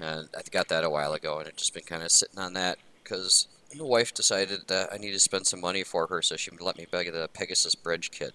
and 0.00 0.28
I 0.36 0.42
got 0.50 0.68
that 0.68 0.84
a 0.84 0.90
while 0.90 1.12
ago, 1.12 1.38
and 1.38 1.48
I've 1.48 1.56
just 1.56 1.74
been 1.74 1.84
kind 1.84 2.02
of 2.02 2.10
sitting 2.10 2.38
on 2.38 2.54
that 2.54 2.78
because 3.02 3.48
the 3.76 3.84
wife 3.84 4.14
decided 4.14 4.68
that 4.68 4.92
I 4.92 4.96
need 4.96 5.12
to 5.12 5.20
spend 5.20 5.46
some 5.46 5.60
money 5.60 5.82
for 5.82 6.06
her, 6.06 6.22
so 6.22 6.36
she 6.36 6.50
let 6.58 6.78
me 6.78 6.86
buy 6.90 7.04
the 7.04 7.28
Pegasus 7.32 7.74
Bridge 7.74 8.10
kit, 8.10 8.32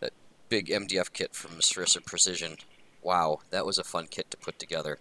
that 0.00 0.12
big 0.48 0.68
MDF 0.68 1.12
kit 1.12 1.34
from 1.34 1.52
Sarissa 1.58 2.04
Precision. 2.04 2.56
Wow, 3.02 3.40
that 3.50 3.66
was 3.66 3.78
a 3.78 3.84
fun 3.84 4.06
kit 4.10 4.30
to 4.30 4.36
put 4.36 4.58
together. 4.58 4.98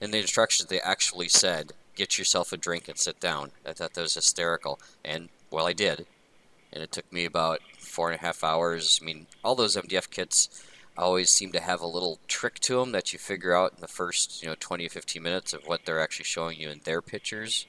In 0.00 0.10
the 0.10 0.18
instructions, 0.18 0.68
they 0.68 0.80
actually 0.80 1.28
said, 1.28 1.72
"Get 1.94 2.18
yourself 2.18 2.52
a 2.52 2.56
drink 2.56 2.88
and 2.88 2.98
sit 2.98 3.20
down." 3.20 3.52
I 3.66 3.72
thought 3.72 3.94
that 3.94 4.02
was 4.02 4.14
hysterical, 4.14 4.78
and 5.04 5.28
well, 5.50 5.66
I 5.66 5.72
did 5.72 6.06
and 6.72 6.82
it 6.82 6.92
took 6.92 7.10
me 7.12 7.24
about 7.24 7.60
four 7.78 8.10
and 8.10 8.18
a 8.18 8.24
half 8.24 8.44
hours. 8.44 9.00
I 9.02 9.04
mean, 9.04 9.26
all 9.42 9.54
those 9.54 9.76
MDF 9.76 10.10
kits 10.10 10.48
always 10.96 11.30
seem 11.30 11.52
to 11.52 11.60
have 11.60 11.80
a 11.80 11.86
little 11.86 12.18
trick 12.28 12.58
to 12.60 12.76
them 12.80 12.92
that 12.92 13.12
you 13.12 13.18
figure 13.18 13.54
out 13.54 13.72
in 13.74 13.80
the 13.80 13.88
first, 13.88 14.42
you 14.42 14.48
know, 14.48 14.56
20 14.58 14.86
or 14.86 14.90
15 14.90 15.22
minutes 15.22 15.52
of 15.52 15.66
what 15.66 15.84
they're 15.84 16.00
actually 16.00 16.24
showing 16.24 16.58
you 16.58 16.68
in 16.70 16.80
their 16.84 17.00
pictures 17.00 17.66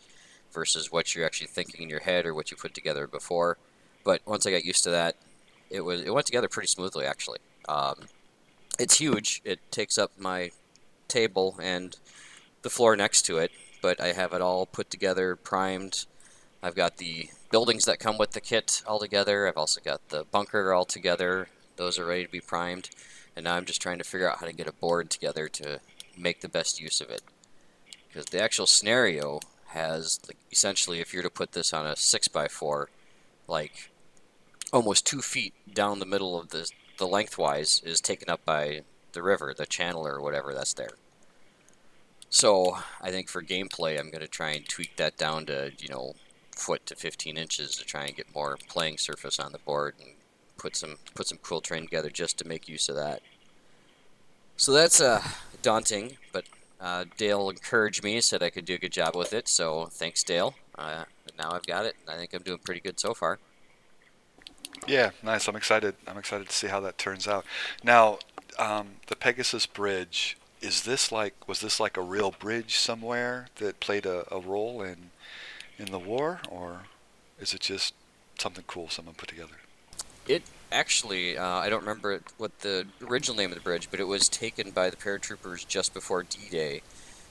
versus 0.51 0.91
what 0.91 1.15
you're 1.15 1.25
actually 1.25 1.47
thinking 1.47 1.83
in 1.83 1.89
your 1.89 2.01
head 2.01 2.25
or 2.25 2.33
what 2.33 2.51
you 2.51 2.57
put 2.57 2.73
together 2.73 3.07
before. 3.07 3.57
But 4.03 4.21
once 4.25 4.45
I 4.45 4.51
got 4.51 4.65
used 4.65 4.83
to 4.83 4.89
that, 4.91 5.15
it 5.69 5.81
was 5.81 6.01
it 6.01 6.13
went 6.13 6.25
together 6.25 6.49
pretty 6.49 6.67
smoothly 6.67 7.05
actually. 7.05 7.39
Um, 7.69 7.95
it's 8.79 8.97
huge. 8.97 9.41
It 9.45 9.59
takes 9.71 9.97
up 9.97 10.11
my 10.17 10.51
table 11.07 11.55
and 11.61 11.95
the 12.61 12.69
floor 12.69 12.95
next 12.95 13.23
to 13.23 13.37
it, 13.37 13.51
but 13.81 13.99
I 14.01 14.13
have 14.13 14.33
it 14.33 14.41
all 14.41 14.65
put 14.65 14.89
together, 14.89 15.35
primed. 15.35 16.05
I've 16.63 16.75
got 16.75 16.97
the 16.97 17.29
buildings 17.51 17.85
that 17.85 17.99
come 17.99 18.17
with 18.17 18.31
the 18.31 18.41
kit 18.41 18.81
all 18.85 18.99
together. 18.99 19.47
I've 19.47 19.57
also 19.57 19.81
got 19.81 20.09
the 20.09 20.25
bunker 20.31 20.73
all 20.73 20.85
together. 20.85 21.47
Those 21.75 21.97
are 21.97 22.05
ready 22.05 22.25
to 22.25 22.31
be 22.31 22.39
primed. 22.39 22.89
And 23.35 23.45
now 23.45 23.55
I'm 23.55 23.65
just 23.65 23.81
trying 23.81 23.97
to 23.97 24.03
figure 24.03 24.29
out 24.29 24.39
how 24.39 24.45
to 24.45 24.53
get 24.53 24.67
a 24.67 24.73
board 24.73 25.09
together 25.09 25.47
to 25.49 25.79
make 26.17 26.41
the 26.41 26.49
best 26.49 26.79
use 26.79 27.01
of 27.01 27.09
it. 27.09 27.21
Because 28.07 28.25
the 28.25 28.41
actual 28.41 28.67
scenario 28.67 29.39
has, 29.67 30.19
like, 30.27 30.37
essentially, 30.51 30.99
if 30.99 31.13
you're 31.13 31.23
to 31.23 31.29
put 31.29 31.53
this 31.53 31.73
on 31.73 31.85
a 31.85 31.93
6x4, 31.93 32.87
like 33.47 33.89
almost 34.73 35.05
two 35.05 35.21
feet 35.21 35.53
down 35.73 35.99
the 35.99 36.05
middle 36.05 36.39
of 36.39 36.49
the, 36.49 36.69
the 36.97 37.07
lengthwise 37.07 37.81
is 37.85 38.01
taken 38.01 38.29
up 38.29 38.43
by 38.45 38.81
the 39.13 39.21
river, 39.21 39.53
the 39.57 39.65
channel 39.65 40.05
or 40.05 40.21
whatever 40.21 40.53
that's 40.53 40.73
there. 40.73 40.95
So 42.29 42.77
I 43.01 43.11
think 43.11 43.27
for 43.27 43.43
gameplay, 43.43 43.99
I'm 43.99 44.09
going 44.09 44.21
to 44.21 44.27
try 44.27 44.51
and 44.51 44.67
tweak 44.67 44.95
that 44.95 45.17
down 45.17 45.45
to, 45.47 45.71
you 45.77 45.89
know, 45.89 46.15
foot 46.55 46.85
to 46.85 46.95
15 46.95 47.37
inches 47.37 47.75
to 47.75 47.83
try 47.83 48.05
and 48.05 48.15
get 48.15 48.33
more 48.33 48.57
playing 48.69 48.97
surface 48.97 49.39
on 49.39 49.51
the 49.51 49.57
board 49.59 49.95
and 49.99 50.11
put 50.61 50.75
some 50.75 50.97
put 51.15 51.27
some 51.27 51.39
cool 51.41 51.59
terrain 51.59 51.83
together 51.83 52.09
just 52.09 52.37
to 52.37 52.47
make 52.47 52.69
use 52.69 52.87
of 52.87 52.95
that. 52.95 53.21
So 54.57 54.71
that's 54.71 55.01
uh, 55.01 55.23
daunting, 55.63 56.17
but 56.31 56.45
uh, 56.79 57.05
Dale 57.17 57.49
encouraged 57.49 58.03
me, 58.03 58.21
said 58.21 58.43
I 58.43 58.51
could 58.51 58.65
do 58.65 58.75
a 58.75 58.77
good 58.77 58.91
job 58.91 59.15
with 59.15 59.33
it. 59.33 59.47
So 59.47 59.87
thanks, 59.91 60.23
Dale. 60.23 60.53
Uh, 60.77 61.05
now 61.37 61.51
I've 61.51 61.65
got 61.65 61.85
it. 61.85 61.95
I 62.07 62.15
think 62.15 62.33
I'm 62.33 62.43
doing 62.43 62.59
pretty 62.59 62.79
good 62.79 62.99
so 62.99 63.15
far. 63.15 63.39
Yeah, 64.87 65.11
nice. 65.23 65.47
I'm 65.47 65.55
excited. 65.55 65.95
I'm 66.07 66.17
excited 66.17 66.47
to 66.47 66.55
see 66.55 66.67
how 66.67 66.79
that 66.81 66.97
turns 66.97 67.27
out. 67.27 67.45
Now, 67.83 68.19
um, 68.59 68.89
the 69.07 69.15
Pegasus 69.15 69.65
Bridge 69.65 70.37
is 70.61 70.83
this 70.83 71.11
like 71.11 71.47
was 71.47 71.61
this 71.61 71.79
like 71.79 71.97
a 71.97 72.01
real 72.01 72.31
bridge 72.31 72.77
somewhere 72.77 73.47
that 73.55 73.79
played 73.79 74.05
a, 74.05 74.31
a 74.31 74.39
role 74.39 74.83
in 74.83 75.09
in 75.79 75.91
the 75.91 75.99
war, 75.99 76.39
or 76.49 76.81
is 77.39 77.53
it 77.55 77.61
just 77.61 77.95
something 78.37 78.63
cool 78.67 78.89
someone 78.89 79.15
put 79.15 79.29
together? 79.29 79.60
It 80.27 80.43
actually, 80.71 81.37
uh, 81.37 81.45
I 81.45 81.69
don't 81.69 81.81
remember 81.81 82.21
what 82.37 82.59
the 82.59 82.87
original 83.01 83.35
name 83.35 83.51
of 83.51 83.55
the 83.55 83.63
bridge, 83.63 83.89
but 83.91 83.99
it 83.99 84.07
was 84.07 84.29
taken 84.29 84.71
by 84.71 84.89
the 84.89 84.97
paratroopers 84.97 85.67
just 85.67 85.93
before 85.93 86.23
D-Day. 86.23 86.81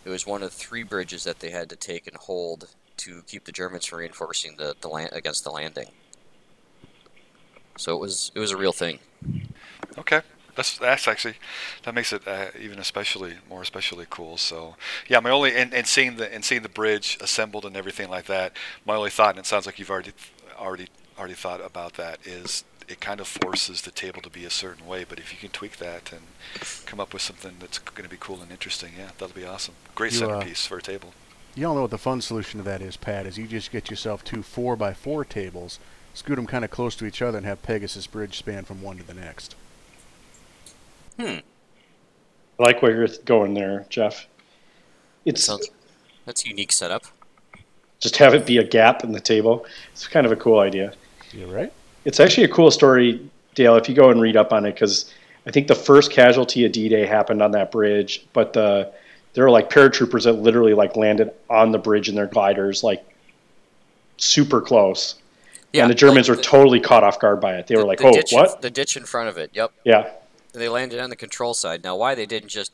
It 0.04 0.08
was 0.10 0.26
one 0.26 0.42
of 0.42 0.52
three 0.52 0.82
bridges 0.82 1.24
that 1.24 1.40
they 1.40 1.50
had 1.50 1.68
to 1.70 1.76
take 1.76 2.06
and 2.06 2.16
hold 2.16 2.68
to 2.98 3.22
keep 3.22 3.44
the 3.44 3.52
Germans 3.52 3.86
from 3.86 4.00
reinforcing 4.00 4.56
the, 4.56 4.74
the 4.80 4.88
land 4.88 5.10
against 5.12 5.44
the 5.44 5.50
landing. 5.50 5.88
So 7.76 7.94
it 7.94 8.00
was 8.00 8.30
it 8.34 8.40
was 8.40 8.50
a 8.50 8.56
real 8.58 8.72
thing. 8.72 8.98
Okay, 9.96 10.20
that's 10.54 10.76
that's 10.78 11.08
actually 11.08 11.36
that 11.84 11.94
makes 11.94 12.12
it 12.12 12.26
uh, 12.28 12.46
even 12.60 12.78
especially 12.78 13.34
more 13.48 13.62
especially 13.62 14.06
cool. 14.10 14.36
So 14.36 14.76
yeah, 15.08 15.20
my 15.20 15.30
only 15.30 15.56
and, 15.56 15.72
and 15.72 15.86
seeing 15.86 16.16
the 16.16 16.32
and 16.32 16.44
seeing 16.44 16.60
the 16.62 16.68
bridge 16.68 17.16
assembled 17.22 17.64
and 17.64 17.76
everything 17.76 18.10
like 18.10 18.26
that. 18.26 18.52
My 18.84 18.96
only 18.96 19.10
thought, 19.10 19.30
and 19.30 19.38
it 19.38 19.46
sounds 19.46 19.64
like 19.64 19.78
you've 19.78 19.90
already 19.90 20.12
already 20.58 20.88
already 21.18 21.34
thought 21.34 21.64
about 21.64 21.94
that, 21.94 22.18
is 22.26 22.64
it 22.90 23.00
kind 23.00 23.20
of 23.20 23.28
forces 23.28 23.82
the 23.82 23.90
table 23.90 24.20
to 24.22 24.30
be 24.30 24.44
a 24.44 24.50
certain 24.50 24.86
way. 24.86 25.04
But 25.08 25.18
if 25.18 25.32
you 25.32 25.38
can 25.38 25.50
tweak 25.50 25.76
that 25.76 26.12
and 26.12 26.22
come 26.86 26.98
up 26.98 27.12
with 27.12 27.22
something 27.22 27.54
that's 27.60 27.78
going 27.78 28.04
to 28.04 28.10
be 28.10 28.16
cool 28.18 28.40
and 28.42 28.50
interesting, 28.50 28.90
yeah, 28.98 29.10
that'll 29.18 29.34
be 29.34 29.44
awesome. 29.44 29.74
Great 29.94 30.12
You, 30.12 30.26
uh, 30.26 30.28
centerpiece 30.28 30.66
for 30.66 30.78
a 30.78 30.82
table. 30.82 31.12
You 31.54 31.68
all 31.68 31.74
know 31.74 31.82
what 31.82 31.90
the 31.90 31.98
fun 31.98 32.20
solution 32.20 32.58
to 32.58 32.64
that 32.64 32.82
is, 32.82 32.96
Pat, 32.96 33.26
is 33.26 33.38
you 33.38 33.46
just 33.46 33.70
get 33.70 33.90
yourself 33.90 34.24
two 34.24 34.42
4 34.42 34.76
by 34.76 34.92
4 34.92 35.24
tables, 35.24 35.78
scoot 36.14 36.36
them 36.36 36.46
kind 36.46 36.64
of 36.64 36.70
close 36.70 36.96
to 36.96 37.06
each 37.06 37.22
other, 37.22 37.38
and 37.38 37.46
have 37.46 37.62
Pegasus 37.62 38.06
Bridge 38.06 38.36
span 38.36 38.64
from 38.64 38.82
one 38.82 38.96
to 38.98 39.04
the 39.04 39.14
next. 39.14 39.54
Hmm. 41.18 41.38
I 42.58 42.62
like 42.62 42.82
where 42.82 42.92
you're 42.94 43.08
going 43.24 43.54
there, 43.54 43.86
Jeff. 43.88 44.26
It's 45.24 45.44
Sounds 45.44 45.68
that's 46.26 46.44
a 46.44 46.48
unique 46.48 46.72
setup. 46.72 47.04
just 47.98 48.16
have 48.18 48.34
it 48.34 48.46
be 48.46 48.58
a 48.58 48.64
gap 48.64 49.02
in 49.04 49.12
the 49.12 49.20
table. 49.20 49.64
It's 49.92 50.06
kind 50.06 50.26
of 50.26 50.32
a 50.32 50.36
cool 50.36 50.60
idea. 50.60 50.92
You're 51.32 51.48
right? 51.48 51.72
It's 52.04 52.20
actually 52.20 52.44
a 52.44 52.48
cool 52.48 52.70
story, 52.70 53.28
Dale, 53.54 53.76
if 53.76 53.88
you 53.88 53.94
go 53.94 54.10
and 54.10 54.20
read 54.20 54.36
up 54.36 54.52
on 54.52 54.64
it, 54.64 54.72
because 54.74 55.12
I 55.46 55.50
think 55.50 55.68
the 55.68 55.74
first 55.74 56.10
casualty 56.10 56.64
of 56.64 56.72
D-Day 56.72 57.06
happened 57.06 57.42
on 57.42 57.52
that 57.52 57.70
bridge, 57.70 58.26
but 58.32 58.52
the 58.52 58.92
there 59.32 59.44
were 59.44 59.50
like 59.50 59.70
paratroopers 59.70 60.24
that 60.24 60.32
literally 60.32 60.74
like 60.74 60.96
landed 60.96 61.32
on 61.48 61.70
the 61.72 61.78
bridge 61.78 62.08
in 62.08 62.14
their 62.14 62.26
gliders, 62.26 62.82
like 62.82 63.04
super 64.16 64.60
close. 64.60 65.16
Yeah, 65.72 65.82
and 65.82 65.90
the 65.90 65.94
Germans 65.94 66.28
like 66.28 66.38
were 66.38 66.42
totally 66.42 66.80
caught 66.80 67.04
off 67.04 67.20
guard 67.20 67.40
by 67.40 67.54
it. 67.54 67.68
They 67.68 67.76
were 67.76 67.84
like, 67.84 67.98
the 67.98 68.08
"Oh, 68.08 68.12
ditch 68.12 68.32
in- 68.32 68.38
what?" 68.38 68.60
the 68.60 68.70
ditch 68.70 68.96
in 68.96 69.04
front 69.04 69.28
of 69.28 69.38
it. 69.38 69.50
Yep. 69.52 69.72
Yeah, 69.84 70.10
They 70.52 70.68
landed 70.68 70.98
on 70.98 71.10
the 71.10 71.16
control 71.16 71.54
side. 71.54 71.84
Now, 71.84 71.96
why 71.96 72.16
they 72.16 72.26
didn't 72.26 72.48
just 72.48 72.72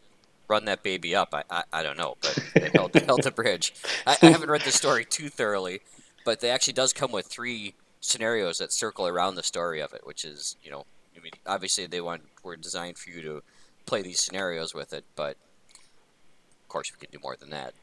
run 0.48 0.64
that 0.64 0.82
baby 0.82 1.14
up, 1.14 1.34
I, 1.34 1.42
I, 1.50 1.64
I 1.72 1.82
don't 1.82 1.98
know, 1.98 2.16
but 2.22 2.38
they 2.54 2.70
held, 2.72 2.94
held 2.94 3.22
the 3.22 3.30
bridge. 3.32 3.74
I, 4.06 4.16
I 4.22 4.26
haven't 4.26 4.48
read 4.48 4.62
the 4.62 4.72
story 4.72 5.04
too 5.04 5.28
thoroughly, 5.28 5.80
but 6.24 6.40
they 6.40 6.50
actually 6.50 6.72
does 6.72 6.92
come 6.92 7.12
with 7.12 7.26
three 7.26 7.74
scenarios 8.06 8.58
that 8.58 8.72
circle 8.72 9.06
around 9.06 9.34
the 9.34 9.42
story 9.42 9.80
of 9.80 9.92
it, 9.92 10.06
which 10.06 10.24
is, 10.24 10.56
you 10.62 10.70
know, 10.70 10.84
I 11.16 11.20
mean, 11.20 11.32
obviously 11.46 11.86
they 11.86 12.00
want 12.00 12.22
were 12.42 12.56
designed 12.56 12.98
for 12.98 13.10
you 13.10 13.22
to 13.22 13.42
play 13.84 14.02
these 14.02 14.20
scenarios 14.20 14.74
with 14.74 14.92
it, 14.92 15.04
but 15.14 15.36
of 16.62 16.68
course 16.68 16.92
we 16.92 17.04
can 17.04 17.12
do 17.12 17.22
more 17.22 17.36
than 17.36 17.50
that. 17.50 17.74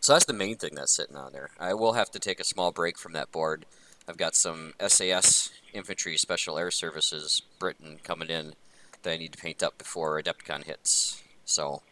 So 0.00 0.12
that's 0.12 0.24
the 0.24 0.32
main 0.32 0.56
thing 0.56 0.74
that's 0.74 0.94
sitting 0.94 1.16
on 1.16 1.32
there. 1.32 1.50
I 1.58 1.74
will 1.74 1.94
have 1.94 2.10
to 2.12 2.18
take 2.18 2.38
a 2.38 2.44
small 2.44 2.70
break 2.70 2.98
from 2.98 3.12
that 3.14 3.32
board. 3.32 3.64
I've 4.08 4.16
got 4.16 4.36
some 4.36 4.74
SAS 4.86 5.50
Infantry 5.72 6.16
Special 6.16 6.58
Air 6.58 6.70
Services 6.70 7.42
Britain 7.58 7.98
coming 8.04 8.28
in 8.28 8.54
that 9.02 9.12
I 9.12 9.16
need 9.16 9.32
to 9.32 9.38
paint 9.38 9.62
up 9.62 9.78
before 9.78 10.20
Adepticon 10.20 10.64
hits. 10.64 11.22
So 11.44 11.82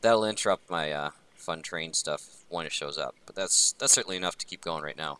that'll 0.00 0.24
interrupt 0.24 0.70
my 0.70 0.92
uh, 0.92 1.10
fun 1.36 1.62
train 1.62 1.94
stuff 1.94 2.44
when 2.48 2.66
it 2.66 2.72
shows 2.72 2.98
up. 2.98 3.14
But 3.24 3.36
that's 3.36 3.72
that's 3.78 3.92
certainly 3.92 4.16
enough 4.16 4.36
to 4.38 4.46
keep 4.46 4.62
going 4.62 4.82
right 4.82 4.96
now. 4.96 5.18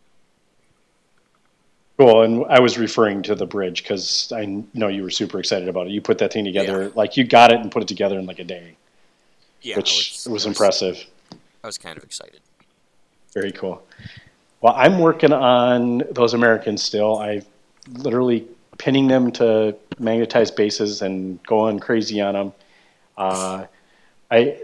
Cool. 2.06 2.22
And 2.22 2.44
I 2.46 2.60
was 2.60 2.78
referring 2.78 3.22
to 3.24 3.34
the 3.34 3.46
bridge 3.46 3.82
because 3.82 4.32
I 4.34 4.62
know 4.74 4.88
you 4.88 5.02
were 5.02 5.10
super 5.10 5.38
excited 5.38 5.68
about 5.68 5.86
it. 5.86 5.90
You 5.92 6.00
put 6.00 6.18
that 6.18 6.32
thing 6.32 6.44
together, 6.44 6.84
Yeah. 6.84 6.88
like 6.94 7.16
you 7.16 7.24
got 7.24 7.52
it 7.52 7.60
and 7.60 7.70
put 7.70 7.82
it 7.82 7.88
together 7.88 8.18
in 8.18 8.26
like 8.26 8.38
a 8.38 8.44
day, 8.44 8.76
Yeah, 9.62 9.76
which 9.76 10.18
I 10.26 10.30
was 10.30 10.46
impressive. 10.46 11.04
I 11.62 11.66
was 11.66 11.78
kind 11.78 11.96
of 11.96 12.04
excited. 12.04 12.40
Very 13.32 13.52
cool. 13.52 13.82
Well, 14.60 14.74
I'm 14.76 14.98
working 14.98 15.32
on 15.32 15.98
those 16.10 16.34
Americans 16.34 16.82
still. 16.82 17.18
I 17.18 17.42
literally 17.90 18.46
pinning 18.78 19.08
them 19.08 19.30
to 19.32 19.76
magnetized 19.98 20.56
bases 20.56 21.02
and 21.02 21.42
going 21.44 21.78
crazy 21.78 22.20
on 22.20 22.34
them. 22.34 22.52
Uh, 23.16 23.66
I 24.30 24.58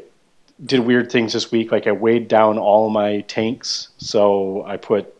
did 0.65 0.81
weird 0.81 1.11
things 1.11 1.33
this 1.33 1.51
week. 1.53 1.71
Like 1.73 1.87
I 1.87 1.93
weighed 1.93 2.29
down 2.29 2.59
all 2.59 2.91
my 2.91 3.21
tanks, 3.23 3.89
so 3.99 4.65
I 4.67 4.77
put 4.77 5.15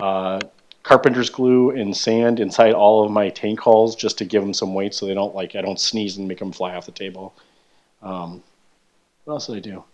uh, 0.00 0.40
carpenter's 0.86 1.30
glue 1.30 1.70
and 1.70 1.96
sand 1.96 2.38
inside 2.38 2.72
all 2.72 3.04
of 3.04 3.10
my 3.10 3.28
tank 3.28 3.58
hulls 3.58 3.96
just 3.96 4.16
to 4.18 4.24
give 4.24 4.40
them 4.40 4.54
some 4.54 4.72
weight, 4.72 4.94
so 4.94 5.04
they 5.04 5.14
don't 5.14 5.34
like 5.34 5.56
I 5.56 5.60
don't 5.60 5.80
sneeze 5.80 6.16
and 6.16 6.28
make 6.28 6.38
them 6.38 6.52
fly 6.52 6.76
off 6.76 6.86
the 6.86 6.92
table. 6.92 7.34
Um, 8.02 8.44
what 9.24 9.34
else 9.34 9.48
did 9.48 9.56
I 9.56 9.60
do? 9.60 9.84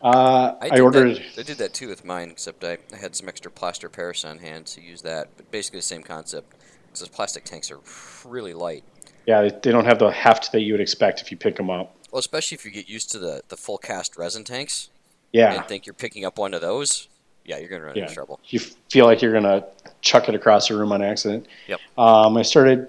Uh, 0.00 0.54
I, 0.58 0.70
did 0.70 0.80
ordered. 0.80 1.16
That, 1.16 1.40
I 1.40 1.42
did 1.42 1.58
that 1.58 1.74
too 1.74 1.88
with 1.88 2.02
mine, 2.02 2.30
except 2.30 2.64
I, 2.64 2.78
I 2.94 2.96
had 2.96 3.14
some 3.14 3.28
extra 3.28 3.50
plaster 3.50 3.90
Paris 3.90 4.24
on 4.24 4.38
hand 4.38 4.66
to 4.68 4.80
use 4.80 5.02
that. 5.02 5.28
But 5.36 5.50
basically 5.50 5.80
the 5.80 5.82
same 5.82 6.02
concept, 6.02 6.54
because 6.86 7.00
those 7.00 7.10
plastic 7.10 7.44
tanks 7.44 7.70
are 7.70 7.80
really 8.24 8.54
light. 8.54 8.84
Yeah, 9.26 9.42
they- 9.42 9.50
they 9.50 9.70
don't 9.70 9.84
have 9.84 9.98
the 9.98 10.10
heft 10.10 10.50
that 10.52 10.62
you 10.62 10.72
would 10.72 10.80
expect 10.80 11.20
if 11.20 11.30
you 11.30 11.36
pick 11.36 11.56
them 11.56 11.68
up. 11.68 11.94
Well, 12.10 12.20
especially 12.20 12.54
if 12.54 12.64
you 12.64 12.70
get 12.70 12.88
used 12.88 13.12
to 13.12 13.18
the, 13.18 13.42
the 13.48 13.56
full 13.58 13.76
cast 13.76 14.16
resin 14.16 14.44
tanks 14.44 14.88
Yeah, 15.32 15.54
and 15.54 15.66
think 15.66 15.84
you're 15.84 15.92
picking 15.92 16.24
up 16.24 16.38
one 16.38 16.54
of 16.54 16.62
those, 16.62 17.08
yeah, 17.44 17.58
you're 17.58 17.68
gonna 17.68 17.84
run 17.84 17.96
yeah. 17.96 18.02
into 18.04 18.14
trouble. 18.14 18.40
You 18.46 18.60
feel 18.60 19.04
like 19.06 19.20
you're 19.22 19.32
gonna 19.32 19.66
chuck 20.00 20.28
it 20.28 20.34
across 20.34 20.68
the 20.68 20.76
room 20.76 20.92
on 20.92 21.02
accident. 21.02 21.46
Yep. 21.68 21.80
Um, 21.98 22.36
I 22.36 22.42
started 22.42 22.88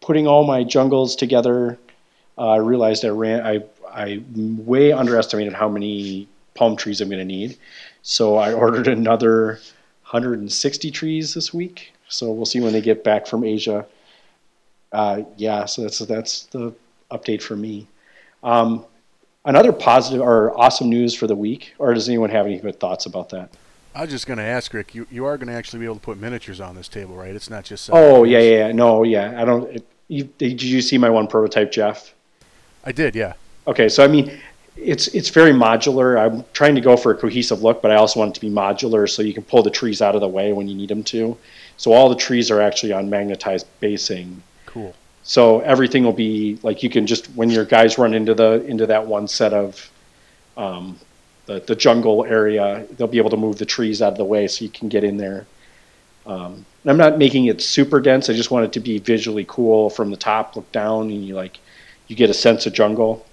putting 0.00 0.26
all 0.26 0.44
my 0.44 0.64
jungles 0.64 1.16
together. 1.16 1.78
Uh, 2.36 2.50
I 2.50 2.56
realized 2.56 3.04
I 3.04 3.08
ran. 3.08 3.46
I 3.46 3.64
I 3.88 4.22
way 4.34 4.92
underestimated 4.92 5.52
how 5.52 5.68
many 5.68 6.28
palm 6.54 6.76
trees 6.76 7.00
I'm 7.00 7.08
gonna 7.08 7.24
need, 7.24 7.56
so 8.02 8.36
I 8.36 8.52
ordered 8.52 8.88
another 8.88 9.60
160 10.02 10.90
trees 10.90 11.34
this 11.34 11.54
week. 11.54 11.92
So 12.08 12.30
we'll 12.30 12.46
see 12.46 12.60
when 12.60 12.72
they 12.72 12.80
get 12.80 13.02
back 13.02 13.26
from 13.26 13.44
Asia. 13.44 13.86
Uh, 14.92 15.22
yeah, 15.36 15.64
so 15.64 15.82
that's 15.82 15.98
that's 16.00 16.44
the 16.46 16.72
update 17.10 17.42
for 17.42 17.56
me. 17.56 17.86
Um, 18.42 18.84
another 19.44 19.72
positive 19.72 20.20
or 20.20 20.56
awesome 20.58 20.88
news 20.88 21.14
for 21.14 21.26
the 21.26 21.34
week, 21.34 21.74
or 21.78 21.94
does 21.94 22.08
anyone 22.08 22.30
have 22.30 22.46
any 22.46 22.58
good 22.58 22.78
thoughts 22.78 23.06
about 23.06 23.30
that? 23.30 23.50
I 23.94 24.02
was 24.02 24.10
just 24.10 24.26
going 24.26 24.38
to 24.38 24.44
ask 24.44 24.74
Rick. 24.74 24.94
You 24.94 25.06
you 25.10 25.24
are 25.24 25.36
going 25.38 25.48
to 25.48 25.54
actually 25.54 25.80
be 25.80 25.84
able 25.84 25.96
to 25.96 26.00
put 26.00 26.18
miniatures 26.18 26.60
on 26.60 26.74
this 26.74 26.88
table, 26.88 27.14
right? 27.14 27.34
It's 27.34 27.50
not 27.50 27.64
just. 27.64 27.90
Oh 27.92 28.24
yeah, 28.24 28.40
yeah, 28.40 28.66
yeah. 28.66 28.72
No, 28.72 29.04
yeah. 29.04 29.40
I 29.40 29.44
don't. 29.44 29.70
It, 29.70 29.86
you, 30.08 30.24
did 30.24 30.62
you 30.62 30.82
see 30.82 30.98
my 30.98 31.08
one 31.08 31.26
prototype, 31.26 31.72
Jeff? 31.72 32.12
I 32.84 32.92
did, 32.92 33.14
yeah. 33.16 33.34
Okay, 33.66 33.88
so 33.88 34.04
I 34.04 34.08
mean, 34.08 34.38
it's 34.76 35.08
it's 35.08 35.28
very 35.28 35.52
modular. 35.52 36.18
I'm 36.18 36.44
trying 36.52 36.74
to 36.74 36.80
go 36.80 36.96
for 36.96 37.12
a 37.12 37.16
cohesive 37.16 37.62
look, 37.62 37.80
but 37.80 37.90
I 37.90 37.96
also 37.96 38.20
want 38.20 38.32
it 38.32 38.34
to 38.34 38.40
be 38.40 38.50
modular 38.50 39.08
so 39.08 39.22
you 39.22 39.32
can 39.32 39.44
pull 39.44 39.62
the 39.62 39.70
trees 39.70 40.02
out 40.02 40.14
of 40.14 40.20
the 40.20 40.28
way 40.28 40.52
when 40.52 40.68
you 40.68 40.74
need 40.74 40.90
them 40.90 41.04
to. 41.04 41.36
So 41.76 41.92
all 41.92 42.08
the 42.08 42.16
trees 42.16 42.50
are 42.50 42.60
actually 42.60 42.92
on 42.92 43.08
magnetized 43.08 43.66
basing. 43.80 44.42
Cool. 44.66 44.94
So 45.22 45.60
everything 45.60 46.04
will 46.04 46.12
be 46.12 46.58
like 46.62 46.82
you 46.82 46.90
can 46.90 47.06
just 47.06 47.26
when 47.28 47.48
your 47.48 47.64
guys 47.64 47.96
run 47.96 48.12
into 48.12 48.34
the 48.34 48.64
into 48.66 48.86
that 48.86 49.06
one 49.06 49.28
set 49.28 49.52
of 49.52 49.90
um, 50.56 50.98
the 51.46 51.60
the 51.60 51.74
jungle 51.74 52.24
area, 52.24 52.86
they'll 52.92 53.06
be 53.06 53.18
able 53.18 53.30
to 53.30 53.36
move 53.36 53.58
the 53.58 53.66
trees 53.66 54.00
out 54.00 54.12
of 54.12 54.18
the 54.18 54.24
way 54.24 54.46
so 54.46 54.64
you 54.64 54.70
can 54.70 54.88
get 54.88 55.04
in 55.04 55.16
there. 55.16 55.46
Um, 56.26 56.64
and 56.82 56.90
I'm 56.90 56.96
not 56.96 57.18
making 57.18 57.46
it 57.46 57.60
super 57.60 58.00
dense. 58.00 58.30
I 58.30 58.32
just 58.32 58.50
want 58.50 58.64
it 58.64 58.72
to 58.72 58.80
be 58.80 58.98
visually 58.98 59.44
cool 59.46 59.90
from 59.90 60.10
the 60.10 60.16
top, 60.16 60.56
look 60.56 60.70
down, 60.72 61.10
and 61.10 61.24
you 61.24 61.34
like 61.34 61.58
you 62.08 62.16
get 62.16 62.30
a 62.30 62.34
sense 62.34 62.66
of 62.66 62.72
jungle. 62.72 63.26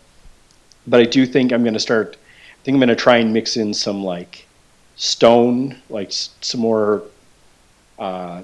But 0.88 1.00
I 1.00 1.04
do 1.06 1.26
think 1.26 1.52
I'm 1.52 1.64
going 1.64 1.74
to 1.74 1.80
start. 1.80 2.18
I 2.18 2.64
think 2.64 2.76
I'm 2.76 2.80
going 2.80 2.90
to 2.90 2.96
try 2.96 3.18
and 3.18 3.34
mix 3.34 3.58
in 3.58 3.74
some 3.74 4.04
like 4.04 4.46
stone, 4.96 5.82
like 5.90 6.10
some 6.12 6.62
more. 6.62 7.04
Uh, 7.98 8.42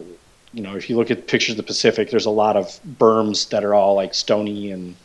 you 0.53 0.63
know, 0.63 0.75
if 0.75 0.89
you 0.89 0.95
look 0.95 1.11
at 1.11 1.27
pictures 1.27 1.51
of 1.51 1.57
the 1.57 1.63
Pacific, 1.63 2.09
there's 2.09 2.25
a 2.25 2.31
lot 2.31 2.55
of 2.55 2.79
berms 2.97 3.49
that 3.49 3.63
are 3.63 3.73
all 3.73 3.95
like 3.95 4.13
stony 4.13 4.71
and 4.71 4.95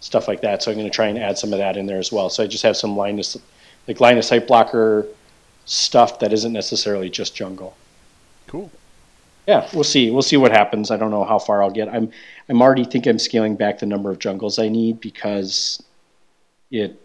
stuff 0.00 0.26
like 0.26 0.40
that. 0.40 0.62
So 0.62 0.70
I'm 0.70 0.78
going 0.78 0.88
to 0.88 0.94
try 0.94 1.06
and 1.06 1.18
add 1.18 1.38
some 1.38 1.52
of 1.52 1.58
that 1.58 1.76
in 1.76 1.86
there 1.86 1.98
as 1.98 2.10
well. 2.10 2.30
So 2.30 2.42
I 2.42 2.46
just 2.46 2.62
have 2.62 2.76
some 2.76 2.96
line 2.96 3.18
like 3.86 4.00
line 4.00 4.18
of 4.18 4.24
sight 4.24 4.46
blocker 4.46 5.06
stuff 5.64 6.18
that 6.20 6.32
isn't 6.32 6.52
necessarily 6.52 7.10
just 7.10 7.34
jungle. 7.34 7.76
Cool. 8.46 8.70
Yeah, 9.46 9.68
we'll 9.72 9.84
see. 9.84 10.10
We'll 10.10 10.22
see 10.22 10.36
what 10.36 10.50
happens. 10.50 10.90
I 10.90 10.96
don't 10.96 11.10
know 11.10 11.24
how 11.24 11.38
far 11.38 11.62
I'll 11.62 11.70
get. 11.70 11.88
I'm 11.88 12.10
I'm 12.48 12.60
already 12.60 12.84
think 12.84 13.06
I'm 13.06 13.18
scaling 13.18 13.56
back 13.56 13.78
the 13.78 13.86
number 13.86 14.10
of 14.10 14.18
jungles 14.18 14.58
I 14.58 14.68
need 14.68 15.00
because 15.00 15.82
it 16.70 17.00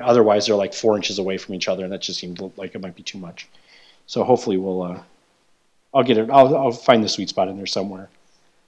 otherwise 0.00 0.46
they're 0.46 0.56
like 0.56 0.74
four 0.74 0.96
inches 0.96 1.18
away 1.18 1.38
from 1.38 1.54
each 1.54 1.68
other, 1.68 1.84
and 1.84 1.92
that 1.92 2.02
just 2.02 2.18
seemed 2.18 2.40
like 2.56 2.74
it 2.74 2.80
might 2.80 2.96
be 2.96 3.02
too 3.02 3.18
much. 3.18 3.48
So 4.06 4.24
hopefully 4.24 4.56
we'll 4.56 4.82
uh, 4.82 5.02
I'll 5.94 6.02
get 6.02 6.18
it. 6.18 6.30
I'll 6.30 6.56
I'll 6.56 6.72
find 6.72 7.02
the 7.02 7.08
sweet 7.08 7.28
spot 7.28 7.48
in 7.48 7.56
there 7.56 7.66
somewhere. 7.66 8.08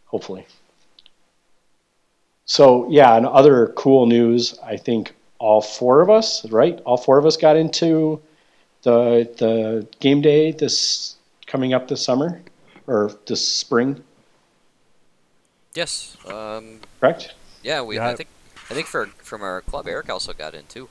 Hopefully. 0.06 0.46
So 2.44 2.88
yeah, 2.90 3.16
and 3.16 3.26
other 3.26 3.68
cool 3.76 4.06
news. 4.06 4.58
I 4.62 4.76
think 4.76 5.14
all 5.38 5.60
four 5.60 6.00
of 6.00 6.10
us, 6.10 6.44
right? 6.50 6.80
All 6.84 6.96
four 6.96 7.18
of 7.18 7.26
us 7.26 7.36
got 7.36 7.56
into 7.56 8.20
the 8.82 9.28
the 9.38 9.86
game 10.00 10.20
day 10.20 10.52
this 10.52 11.16
coming 11.46 11.72
up 11.74 11.88
this 11.88 12.02
summer 12.04 12.40
or 12.86 13.12
this 13.26 13.46
spring, 13.46 14.02
Yes. 15.74 16.16
Um, 16.26 16.80
correct? 17.00 17.34
yeah, 17.62 17.82
we. 17.82 17.96
Yeah, 17.96 18.08
I 18.08 18.10
I- 18.12 18.16
think. 18.16 18.28
I 18.70 18.74
think 18.74 18.86
for 18.86 19.06
from 19.18 19.42
our 19.42 19.62
club, 19.62 19.88
Eric 19.88 20.10
also 20.10 20.32
got 20.34 20.54
in 20.54 20.66
too. 20.66 20.88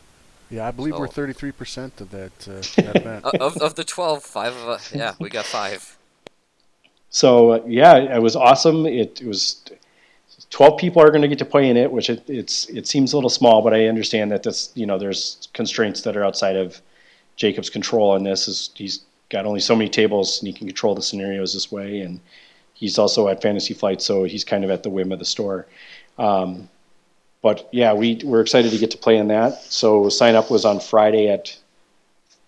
Yeah, 0.49 0.67
I 0.67 0.71
believe 0.71 0.97
we're 0.97 1.07
33% 1.09 1.99
of 2.01 2.09
that, 2.11 2.31
uh, 2.47 2.53
that 2.81 2.95
event. 2.95 3.25
Uh, 3.25 3.31
of 3.39 3.57
of 3.57 3.75
the 3.75 3.83
twelve, 3.83 4.23
five 4.23 4.55
of 4.55 4.67
us. 4.67 4.93
Yeah, 4.95 5.13
we 5.19 5.29
got 5.29 5.45
five. 5.45 5.97
So 7.09 7.51
uh, 7.51 7.63
yeah, 7.67 8.15
it 8.15 8.21
was 8.21 8.35
awesome. 8.35 8.85
It, 8.87 9.21
it 9.21 9.27
was 9.27 9.61
twelve 10.49 10.79
people 10.79 11.01
are 11.01 11.09
going 11.09 11.21
to 11.21 11.27
get 11.27 11.39
to 11.39 11.45
play 11.45 11.69
in 11.69 11.77
it, 11.77 11.91
which 11.91 12.09
it, 12.09 12.23
it's 12.27 12.69
it 12.69 12.87
seems 12.87 13.13
a 13.13 13.17
little 13.17 13.29
small, 13.29 13.61
but 13.61 13.73
I 13.73 13.87
understand 13.87 14.31
that 14.31 14.43
this 14.43 14.71
you 14.75 14.85
know 14.85 14.97
there's 14.97 15.49
constraints 15.53 16.01
that 16.01 16.15
are 16.15 16.23
outside 16.23 16.55
of 16.55 16.81
Jacob's 17.35 17.69
control 17.69 18.11
on 18.11 18.23
this. 18.23 18.47
Is 18.47 18.71
he's 18.75 19.01
got 19.29 19.45
only 19.45 19.59
so 19.59 19.75
many 19.75 19.89
tables 19.89 20.39
and 20.39 20.47
he 20.47 20.53
can 20.53 20.67
control 20.67 20.95
the 20.95 21.01
scenarios 21.01 21.53
this 21.53 21.71
way, 21.71 22.01
and 22.01 22.19
he's 22.73 22.97
also 22.97 23.27
at 23.27 23.41
Fantasy 23.41 23.73
Flight, 23.73 24.01
so 24.01 24.23
he's 24.23 24.43
kind 24.43 24.63
of 24.63 24.71
at 24.71 24.83
the 24.83 24.89
whim 24.89 25.11
of 25.11 25.19
the 25.19 25.25
store. 25.25 25.67
Um, 26.17 26.69
but 27.41 27.69
yeah, 27.71 27.93
we 27.93 28.19
we're 28.23 28.41
excited 28.41 28.71
to 28.71 28.77
get 28.77 28.91
to 28.91 28.97
play 28.97 29.17
in 29.17 29.27
that. 29.27 29.61
So 29.63 30.09
sign 30.09 30.35
up 30.35 30.49
was 30.49 30.65
on 30.65 30.79
Friday 30.79 31.29
at 31.29 31.57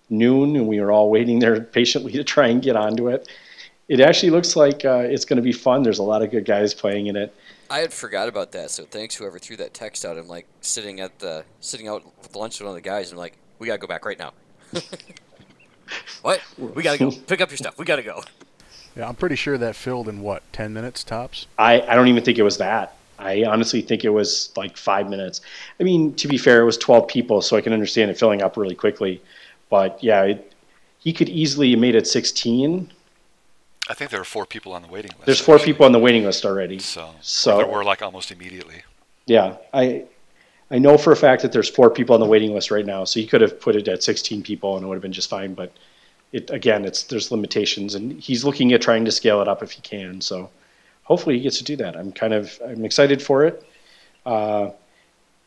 noon, 0.09 0.55
and 0.55 0.67
we 0.67 0.79
were 0.79 0.91
all 0.91 1.09
waiting 1.09 1.39
there 1.39 1.61
patiently 1.61 2.11
to 2.13 2.23
try 2.23 2.47
and 2.47 2.61
get 2.61 2.75
onto 2.75 3.09
it. 3.09 3.27
It 3.87 3.99
actually 3.99 4.29
looks 4.31 4.55
like 4.55 4.85
uh, 4.85 5.03
it's 5.05 5.25
going 5.25 5.37
to 5.37 5.43
be 5.43 5.51
fun. 5.51 5.83
There's 5.83 5.99
a 5.99 6.03
lot 6.03 6.21
of 6.21 6.31
good 6.31 6.45
guys 6.45 6.73
playing 6.73 7.07
in 7.07 7.15
it. 7.15 7.33
I 7.69 7.79
had 7.79 7.93
forgot 7.93 8.27
about 8.27 8.51
that, 8.53 8.71
so 8.71 8.83
thanks 8.83 9.15
whoever 9.15 9.37
threw 9.37 9.55
that 9.57 9.73
text 9.73 10.03
out. 10.03 10.17
I'm 10.17 10.27
like 10.27 10.47
sitting 10.61 10.99
at 10.99 11.19
the 11.19 11.45
sitting 11.59 11.87
out 11.87 12.03
with 12.21 12.35
lunch 12.35 12.59
with 12.59 12.65
one 12.65 12.75
of 12.75 12.83
the 12.83 12.89
guys, 12.89 13.11
and 13.11 13.17
I'm 13.17 13.19
like, 13.19 13.37
we 13.59 13.67
gotta 13.67 13.79
go 13.79 13.87
back 13.87 14.05
right 14.05 14.17
now. 14.17 14.33
what? 16.21 16.41
We 16.57 16.81
gotta 16.81 16.97
go. 16.97 17.11
Pick 17.11 17.41
up 17.41 17.51
your 17.51 17.57
stuff. 17.57 17.77
We 17.77 17.85
gotta 17.85 18.03
go. 18.03 18.23
Yeah, 18.95 19.07
I'm 19.07 19.15
pretty 19.15 19.35
sure 19.35 19.57
that 19.57 19.75
filled 19.75 20.09
in 20.09 20.21
what, 20.21 20.41
10 20.51 20.73
minutes 20.73 21.03
tops? 21.03 21.47
I, 21.57 21.81
I 21.81 21.95
don't 21.95 22.07
even 22.07 22.23
think 22.23 22.37
it 22.37 22.43
was 22.43 22.57
that. 22.57 22.95
I 23.19 23.43
honestly 23.43 23.81
think 23.81 24.03
it 24.03 24.09
was 24.09 24.51
like 24.57 24.77
five 24.77 25.09
minutes. 25.09 25.41
I 25.79 25.83
mean, 25.83 26.13
to 26.15 26.27
be 26.27 26.37
fair, 26.37 26.61
it 26.61 26.65
was 26.65 26.77
12 26.77 27.07
people, 27.07 27.41
so 27.41 27.55
I 27.55 27.61
can 27.61 27.73
understand 27.73 28.09
it 28.09 28.17
filling 28.17 28.41
up 28.41 28.57
really 28.57 28.75
quickly. 28.75 29.21
But 29.69 30.01
yeah, 30.03 30.23
it, 30.23 30.53
he 30.99 31.13
could 31.13 31.29
easily 31.29 31.71
have 31.71 31.79
made 31.79 31.95
it 31.95 32.07
16. 32.07 32.91
I 33.89 33.95
think 33.95 34.11
there 34.11 34.21
are 34.21 34.25
four 34.25 34.45
people 34.45 34.71
on 34.73 34.83
the 34.83 34.87
waiting 34.87 35.11
list. 35.11 35.25
There's 35.25 35.41
four 35.41 35.55
actually. 35.55 35.73
people 35.73 35.85
on 35.87 35.91
the 35.91 35.99
waiting 35.99 36.23
list 36.23 36.45
already. 36.45 36.77
So, 36.79 37.09
So- 37.21 37.57
there 37.57 37.65
were 37.65 37.83
like 37.83 38.01
almost 38.01 38.31
immediately. 38.31 38.83
Yeah, 39.25 39.57
I 39.73 40.05
I 40.71 40.77
know 40.77 40.97
for 40.97 41.11
a 41.11 41.15
fact 41.15 41.41
that 41.41 41.51
there's 41.51 41.69
four 41.69 41.89
people 41.89 42.13
on 42.13 42.19
the 42.19 42.27
waiting 42.27 42.53
list 42.53 42.69
right 42.69 42.85
now. 42.85 43.03
So 43.03 43.19
he 43.19 43.25
could 43.25 43.41
have 43.41 43.59
put 43.59 43.75
it 43.75 43.87
at 43.87 44.03
16 44.03 44.43
people 44.43 44.75
and 44.75 44.85
it 44.85 44.87
would 44.87 44.95
have 44.95 45.01
been 45.01 45.11
just 45.13 45.29
fine. 45.29 45.53
But 45.55 45.71
it 46.31 46.49
again, 46.51 46.85
it's 46.85 47.03
there's 47.03 47.31
limitations, 47.31 47.95
and 47.95 48.19
he's 48.21 48.43
looking 48.43 48.71
at 48.73 48.81
trying 48.81 49.05
to 49.05 49.11
scale 49.11 49.41
it 49.41 49.47
up 49.47 49.63
if 49.63 49.71
he 49.71 49.81
can. 49.81 50.21
So 50.21 50.49
hopefully 51.03 51.37
he 51.37 51.41
gets 51.43 51.57
to 51.57 51.63
do 51.63 51.75
that. 51.77 51.95
I'm 51.97 52.11
kind 52.11 52.33
of 52.33 52.59
I'm 52.63 52.85
excited 52.85 53.21
for 53.21 53.45
it. 53.45 53.63
Uh, 54.25 54.69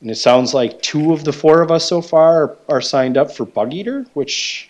and 0.01 0.11
it 0.11 0.17
sounds 0.17 0.53
like 0.55 0.83
two 0.83 1.13
of 1.13 1.23
the 1.23 1.33
four 1.33 1.63
of 1.63 1.71
us 1.71 1.85
so 1.89 2.03
far 2.03 2.43
are, 2.43 2.57
are 2.69 2.81
signed 2.81 3.17
up 3.17 3.31
for 3.31 3.45
Bug 3.45 3.73
Eater, 3.73 4.05
which 4.15 4.69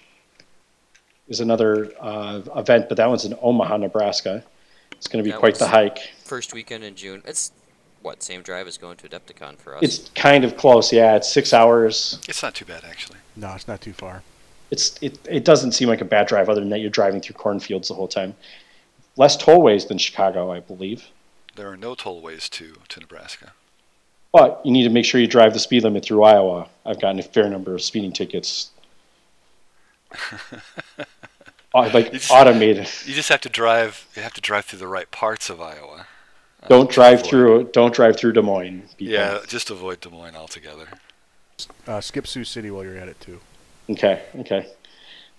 is 1.28 1.40
another 1.40 1.92
uh, 2.00 2.40
event, 2.56 2.88
but 2.88 2.96
that 2.96 3.08
one's 3.08 3.24
in 3.24 3.34
Omaha, 3.40 3.78
Nebraska. 3.78 4.44
It's 4.92 5.08
going 5.08 5.22
to 5.22 5.26
be 5.26 5.32
That 5.32 5.40
quite 5.40 5.56
the 5.56 5.66
hike. 5.66 5.98
First 6.24 6.52
weekend 6.52 6.84
in 6.84 6.94
June. 6.94 7.22
It's 7.24 7.52
what 8.02 8.22
same 8.22 8.42
drive 8.42 8.66
as 8.66 8.78
going 8.78 8.96
to 8.98 9.08
Adepticon 9.08 9.56
for 9.58 9.76
us. 9.76 9.82
It's 9.82 10.10
kind 10.10 10.44
of 10.44 10.56
close, 10.56 10.92
yeah. 10.92 11.16
It's 11.16 11.32
six 11.32 11.52
hours. 11.52 12.18
It's 12.28 12.42
not 12.42 12.54
too 12.54 12.64
bad 12.64 12.84
actually. 12.84 13.18
No, 13.36 13.52
it's 13.54 13.68
not 13.68 13.80
too 13.80 13.92
far. 13.92 14.22
It's 14.70 14.98
it, 15.02 15.18
it 15.28 15.44
doesn't 15.44 15.72
seem 15.72 15.88
like 15.88 16.00
a 16.00 16.04
bad 16.04 16.26
drive, 16.26 16.48
other 16.48 16.60
than 16.60 16.70
that 16.70 16.80
you're 16.80 16.90
driving 16.90 17.20
through 17.20 17.34
cornfields 17.34 17.88
the 17.88 17.94
whole 17.94 18.08
time. 18.08 18.34
Less 19.16 19.36
tollways 19.36 19.88
than 19.88 19.98
Chicago, 19.98 20.50
I 20.50 20.60
believe. 20.60 21.08
There 21.54 21.70
are 21.70 21.76
no 21.76 21.94
tollways 21.94 22.48
to 22.50 22.76
to 22.88 23.00
Nebraska. 23.00 23.52
But 24.32 24.62
you 24.64 24.72
need 24.72 24.84
to 24.84 24.90
make 24.90 25.04
sure 25.04 25.20
you 25.20 25.26
drive 25.26 25.52
the 25.52 25.58
speed 25.58 25.84
limit 25.84 26.04
through 26.04 26.22
Iowa. 26.22 26.68
I've 26.86 27.00
gotten 27.00 27.18
a 27.18 27.22
fair 27.22 27.48
number 27.50 27.74
of 27.74 27.82
speeding 27.82 28.12
tickets. 28.12 28.70
Uh, 31.74 31.90
like 31.94 32.06
It's- 32.08 32.30
automated. 32.30 32.88
You 33.06 33.14
just 33.14 33.28
have 33.30 33.40
to 33.42 33.48
drive. 33.48 34.06
You 34.14 34.22
have 34.22 34.34
to 34.34 34.40
drive 34.40 34.66
through 34.66 34.80
the 34.80 34.86
right 34.88 35.10
parts 35.10 35.48
of 35.48 35.60
Iowa. 35.60 36.06
Uh, 36.62 36.68
Don't 36.68 36.88
to 36.88 36.94
drive 36.94 37.22
through. 37.24 37.70
Don't 37.72 37.94
drive 37.94 38.16
through 38.16 38.32
Des 38.32 38.42
Moines. 38.42 38.82
people. 38.96 39.14
Yeah, 39.14 39.38
just 39.48 39.70
avoid 39.70 40.00
Des 40.00 40.10
Moines 40.10 40.36
altogether. 40.36 40.88
Uh, 41.86 42.00
skip 42.00 42.26
Sioux 42.26 42.44
City 42.44 42.70
while 42.70 42.84
you're 42.84 42.96
at 42.98 43.08
it 43.08 43.20
too. 43.20 43.40
Okay. 43.90 44.22
Okay. 44.40 44.66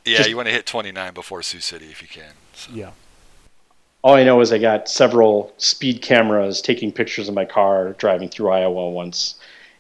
Yeah, 0.06 0.18
Just- 0.18 0.30
you 0.30 0.36
want 0.36 0.48
to 0.48 0.52
hit 0.54 0.66
29 0.66 1.14
before 1.14 1.42
Sioux 1.44 1.60
City 1.62 1.86
if 1.92 2.02
you 2.02 2.08
can. 2.08 2.34
So. 2.56 2.72
Yeah. 2.74 2.92
All 4.02 4.16
I 4.16 4.24
know 4.26 4.42
is 4.42 4.52
I 4.52 4.58
got 4.58 4.90
several 4.90 5.54
speed 5.58 6.02
cameras 6.02 6.62
taking 6.62 6.92
pictures 6.92 7.30
of 7.30 7.36
my 7.36 7.46
car 7.46 7.94
driving 7.94 8.28
through 8.28 8.50
Iowa 8.50 8.90
once. 8.90 9.36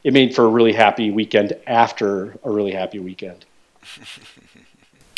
It 0.05 0.13
made 0.13 0.33
for 0.33 0.45
a 0.45 0.47
really 0.47 0.71
happy 0.71 1.11
weekend 1.11 1.53
after 1.67 2.37
a 2.43 2.49
really 2.49 2.71
happy 2.71 2.99
weekend. 2.99 3.43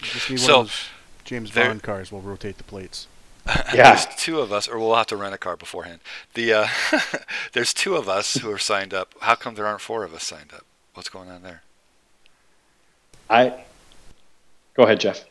Just 0.01 0.29
need 0.31 0.39
So, 0.39 0.61
of 0.61 0.67
those 0.67 0.85
James 1.25 1.51
there- 1.51 1.67
Bond 1.67 1.83
cars. 1.83 2.11
We'll 2.11 2.21
rotate 2.21 2.57
the 2.57 2.63
plates. 2.63 3.07
Yeah. 3.73 3.93
There's 3.95 4.07
two 4.15 4.39
of 4.39 4.51
us, 4.51 4.67
or 4.67 4.79
we'll 4.79 4.95
have 4.95 5.05
to 5.07 5.17
rent 5.17 5.35
a 5.35 5.37
car 5.37 5.55
beforehand. 5.55 5.99
The 6.33 6.51
uh, 6.53 6.67
there's 7.53 7.73
two 7.75 7.95
of 7.95 8.09
us 8.09 8.35
who 8.37 8.49
are 8.51 8.57
signed 8.57 8.91
up. 8.93 9.13
How 9.21 9.35
come 9.35 9.53
there 9.53 9.67
aren't 9.67 9.81
four 9.81 10.03
of 10.03 10.13
us 10.15 10.23
signed 10.23 10.51
up? 10.53 10.65
What's 10.95 11.09
going 11.09 11.29
on 11.29 11.43
there? 11.43 11.61
I 13.29 13.65
go 14.75 14.83
ahead, 14.83 14.99
Jeff. 14.99 15.25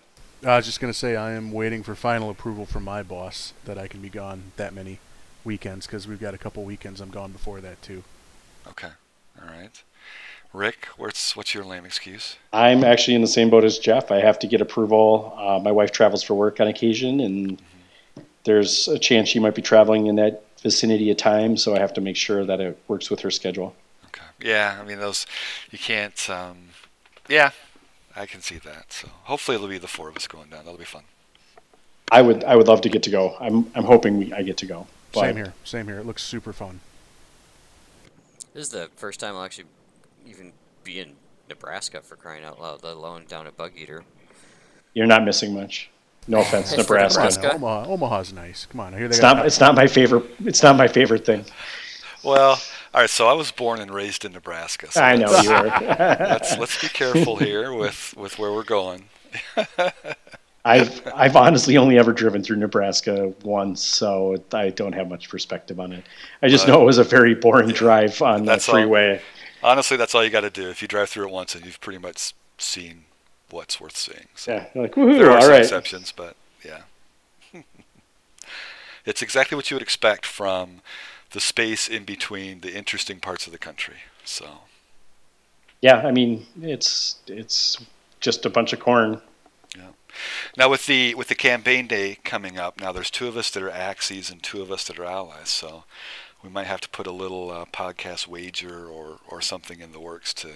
I 0.44 0.56
was 0.56 0.66
just 0.66 0.80
gonna 0.80 0.92
say 0.92 1.16
I 1.16 1.32
am 1.32 1.50
waiting 1.52 1.82
for 1.82 1.94
final 1.94 2.30
approval 2.30 2.66
from 2.66 2.84
my 2.84 3.02
boss 3.02 3.52
that 3.64 3.78
I 3.78 3.88
can 3.88 4.00
be 4.00 4.10
gone 4.10 4.52
that 4.56 4.74
many 4.74 4.98
weekends 5.42 5.86
because 5.86 6.06
we've 6.06 6.20
got 6.20 6.34
a 6.34 6.38
couple 6.38 6.62
weekends 6.64 7.00
I'm 7.00 7.10
gone 7.10 7.32
before 7.32 7.60
that 7.62 7.80
too. 7.82 8.04
Okay, 8.68 8.90
all 9.40 9.48
right. 9.48 9.82
Rick, 10.54 10.87
what's 10.96 11.37
what's 11.37 11.52
your 11.52 11.64
lame 11.64 11.84
excuse? 11.84 12.37
I'm 12.52 12.84
actually 12.84 13.16
in 13.16 13.20
the 13.20 13.26
same 13.26 13.50
boat 13.50 13.64
as 13.64 13.76
Jeff. 13.76 14.12
I 14.12 14.20
have 14.20 14.38
to 14.38 14.46
get 14.46 14.61
approval. 14.61 15.34
Uh, 15.37 15.58
my 15.58 15.73
wife 15.73 15.90
travels 15.90 16.23
for 16.23 16.34
work 16.34 16.61
on 16.61 16.68
occasion, 16.68 17.18
and 17.18 17.61
there's 18.44 18.87
a 18.87 18.96
chance 18.96 19.28
she 19.28 19.40
might 19.40 19.56
be 19.56 19.62
traveling 19.62 20.06
in 20.06 20.14
that 20.14 20.44
vicinity 20.62 21.11
at 21.11 21.18
times, 21.18 21.61
so 21.61 21.75
I 21.75 21.80
have 21.80 21.92
to 21.94 22.00
make 22.00 22.14
sure 22.14 22.46
that 22.46 22.61
it 22.61 22.78
works 22.87 23.11
with 23.11 23.18
her 23.20 23.32
schedule. 23.32 23.75
Okay. 24.06 24.23
Yeah, 24.40 24.78
I 24.80 24.84
mean 24.84 25.00
those, 25.00 25.26
you 25.73 25.78
can't. 25.78 26.30
Um, 26.30 26.69
yeah, 27.28 27.50
I 28.14 28.25
can 28.25 28.40
see 28.40 28.58
that. 28.58 28.93
So 28.93 29.08
hopefully 29.25 29.56
it'll 29.56 29.67
be 29.67 29.78
the 29.78 29.88
four 29.88 30.08
of 30.08 30.17
us 30.17 30.28
going 30.28 30.50
down. 30.50 30.64
That'll 30.64 30.78
be 30.78 30.84
fun. 30.84 31.02
I 32.12 32.23
would 32.23 32.45
I 32.45 32.54
would 32.54 32.69
love 32.69 32.80
to 32.82 32.88
get 32.88 33.02
to 33.02 33.10
go. 33.10 33.36
I'm 33.40 33.73
I'm 33.75 33.84
hoping 33.84 34.19
we, 34.19 34.32
I 34.32 34.43
get 34.43 34.58
to 34.58 34.67
go. 34.67 34.86
But 35.12 35.23
Same 35.23 35.36
here. 35.36 35.54
Same 35.64 35.86
here. 35.86 35.99
It 35.99 36.06
looks 36.06 36.23
super 36.23 36.52
fun. 36.52 36.78
This 38.52 38.67
is 38.67 38.69
the 38.69 38.88
first 38.95 39.19
time 39.19 39.34
I'll 39.34 39.43
actually 39.43 39.64
even 40.26 40.52
be 40.82 41.00
in 41.00 41.13
Nebraska 41.49 42.00
for 42.00 42.17
crying 42.17 42.45
out 42.45 42.60
loud, 42.60 42.82
let 42.82 42.95
alone 42.97 43.25
down 43.28 43.47
at 43.47 43.56
Bug 43.56 43.73
Eater. 43.76 44.04
You're 44.95 45.06
not 45.06 45.25
missing 45.25 45.54
much. 45.54 45.91
No 46.26 46.41
offense, 46.41 46.75
Nebraska. 46.76 47.19
Nebraska. 47.21 47.50
Come 47.50 47.65
Omaha, 47.65 47.91
Omaha's 47.93 48.32
nice. 48.32 48.67
Come 48.67 48.80
on, 48.80 48.95
I 48.95 48.99
hear 48.99 49.08
they 49.08 49.15
It's 49.15 49.23
not 49.23 49.45
it's 49.45 49.60
not 49.60 49.75
my 49.75 49.87
favorite. 49.87 50.25
It's 50.45 50.63
not 50.63 50.76
my 50.76 50.89
favorite 50.89 51.26
thing. 51.26 51.45
Well, 52.23 52.52
all 52.95 53.00
right. 53.02 53.10
So 53.10 53.26
I 53.28 53.34
was 53.34 53.50
born 53.50 53.80
and 53.80 53.91
raised 53.93 54.25
in 54.25 54.32
Nebraska. 54.32 54.91
So 54.91 55.02
I 55.02 55.17
know 55.17 55.26
let's- 55.26 55.45
you 55.45 55.50
were. 55.50 55.65
Let's 56.30 56.56
let's 56.58 56.80
be 56.80 56.89
careful 56.89 57.37
here 57.37 57.75
with 57.75 58.15
with 58.17 58.39
where 58.39 58.52
we're 58.52 58.63
going. 58.65 59.08
I've 60.67 61.06
I've 61.15 61.37
honestly 61.37 61.76
only 61.76 61.99
ever 61.99 62.13
driven 62.13 62.43
through 62.43 62.56
Nebraska 62.56 63.34
once, 63.43 63.82
so 63.82 64.43
I 64.54 64.71
don't 64.71 64.95
have 64.95 65.08
much 65.10 65.28
perspective 65.28 65.78
on 65.78 65.93
it. 65.93 66.04
I 66.41 66.49
just 66.49 66.65
Uh, 66.67 66.73
know 66.73 66.80
it 66.82 66.84
was 66.87 66.97
a 66.97 67.04
very 67.04 67.34
boring 67.34 67.69
drive 67.69 68.23
on 68.23 68.47
that 68.47 68.63
freeway. 68.63 69.17
all. 69.17 69.21
Honestly, 69.64 69.96
that's 69.96 70.14
all 70.14 70.24
you 70.24 70.30
got 70.30 70.42
to 70.42 70.50
do. 70.50 70.68
If 70.70 70.82
you 70.82 70.88
drive 70.88 71.10
through 71.10 71.26
it 71.26 71.32
once, 71.32 71.56
and 71.56 71.66
you've 71.66 71.80
pretty 71.80 71.98
much 71.98 72.34
seen 72.58 73.06
what's 73.50 73.80
worth 73.80 73.96
seeing. 73.96 74.28
So 74.36 74.52
Yeah, 74.52 74.68
like 74.74 74.94
woohoo! 74.94 75.18
there 75.18 75.30
are 75.30 75.40
All 75.40 75.42
some 75.42 75.56
right. 75.56 75.58
exceptions, 75.58 76.12
but 76.12 76.36
yeah, 76.64 76.82
it's 79.04 79.22
exactly 79.22 79.56
what 79.56 79.70
you 79.70 79.74
would 79.76 79.82
expect 79.82 80.26
from 80.26 80.80
the 81.30 81.40
space 81.40 81.88
in 81.88 82.04
between 82.04 82.60
the 82.60 82.76
interesting 82.76 83.20
parts 83.20 83.46
of 83.46 83.52
the 83.52 83.58
country. 83.58 83.96
So 84.24 84.62
Yeah, 85.80 85.98
I 86.06 86.10
mean 86.10 86.46
it's 86.60 87.20
it's 87.28 87.84
just 88.20 88.44
a 88.46 88.50
bunch 88.50 88.72
of 88.72 88.80
corn. 88.80 89.20
Yeah. 89.76 89.90
now 90.56 90.68
with 90.70 90.86
the 90.86 91.14
with 91.14 91.28
the 91.28 91.34
campaign 91.34 91.86
day 91.86 92.18
coming 92.24 92.58
up, 92.58 92.80
now 92.80 92.92
there's 92.92 93.10
two 93.10 93.28
of 93.28 93.36
us 93.36 93.50
that 93.50 93.62
are 93.62 93.70
axes 93.70 94.30
and 94.30 94.42
two 94.42 94.62
of 94.62 94.70
us 94.72 94.84
that 94.86 94.98
are 94.98 95.04
allies. 95.04 95.48
So 95.50 95.84
we 96.45 96.50
might 96.50 96.67
have 96.67 96.83
to 96.83 96.89
put 96.91 97.07
a 97.07 97.13
little 97.13 97.50
uh, 97.50 97.65
podcast 97.73 98.28
wager 98.28 98.87
or 98.87 99.19
or 99.28 99.41
something 99.41 99.80
in 99.80 99.93
the 99.93 100.00
works 100.00 100.35
to 100.35 100.49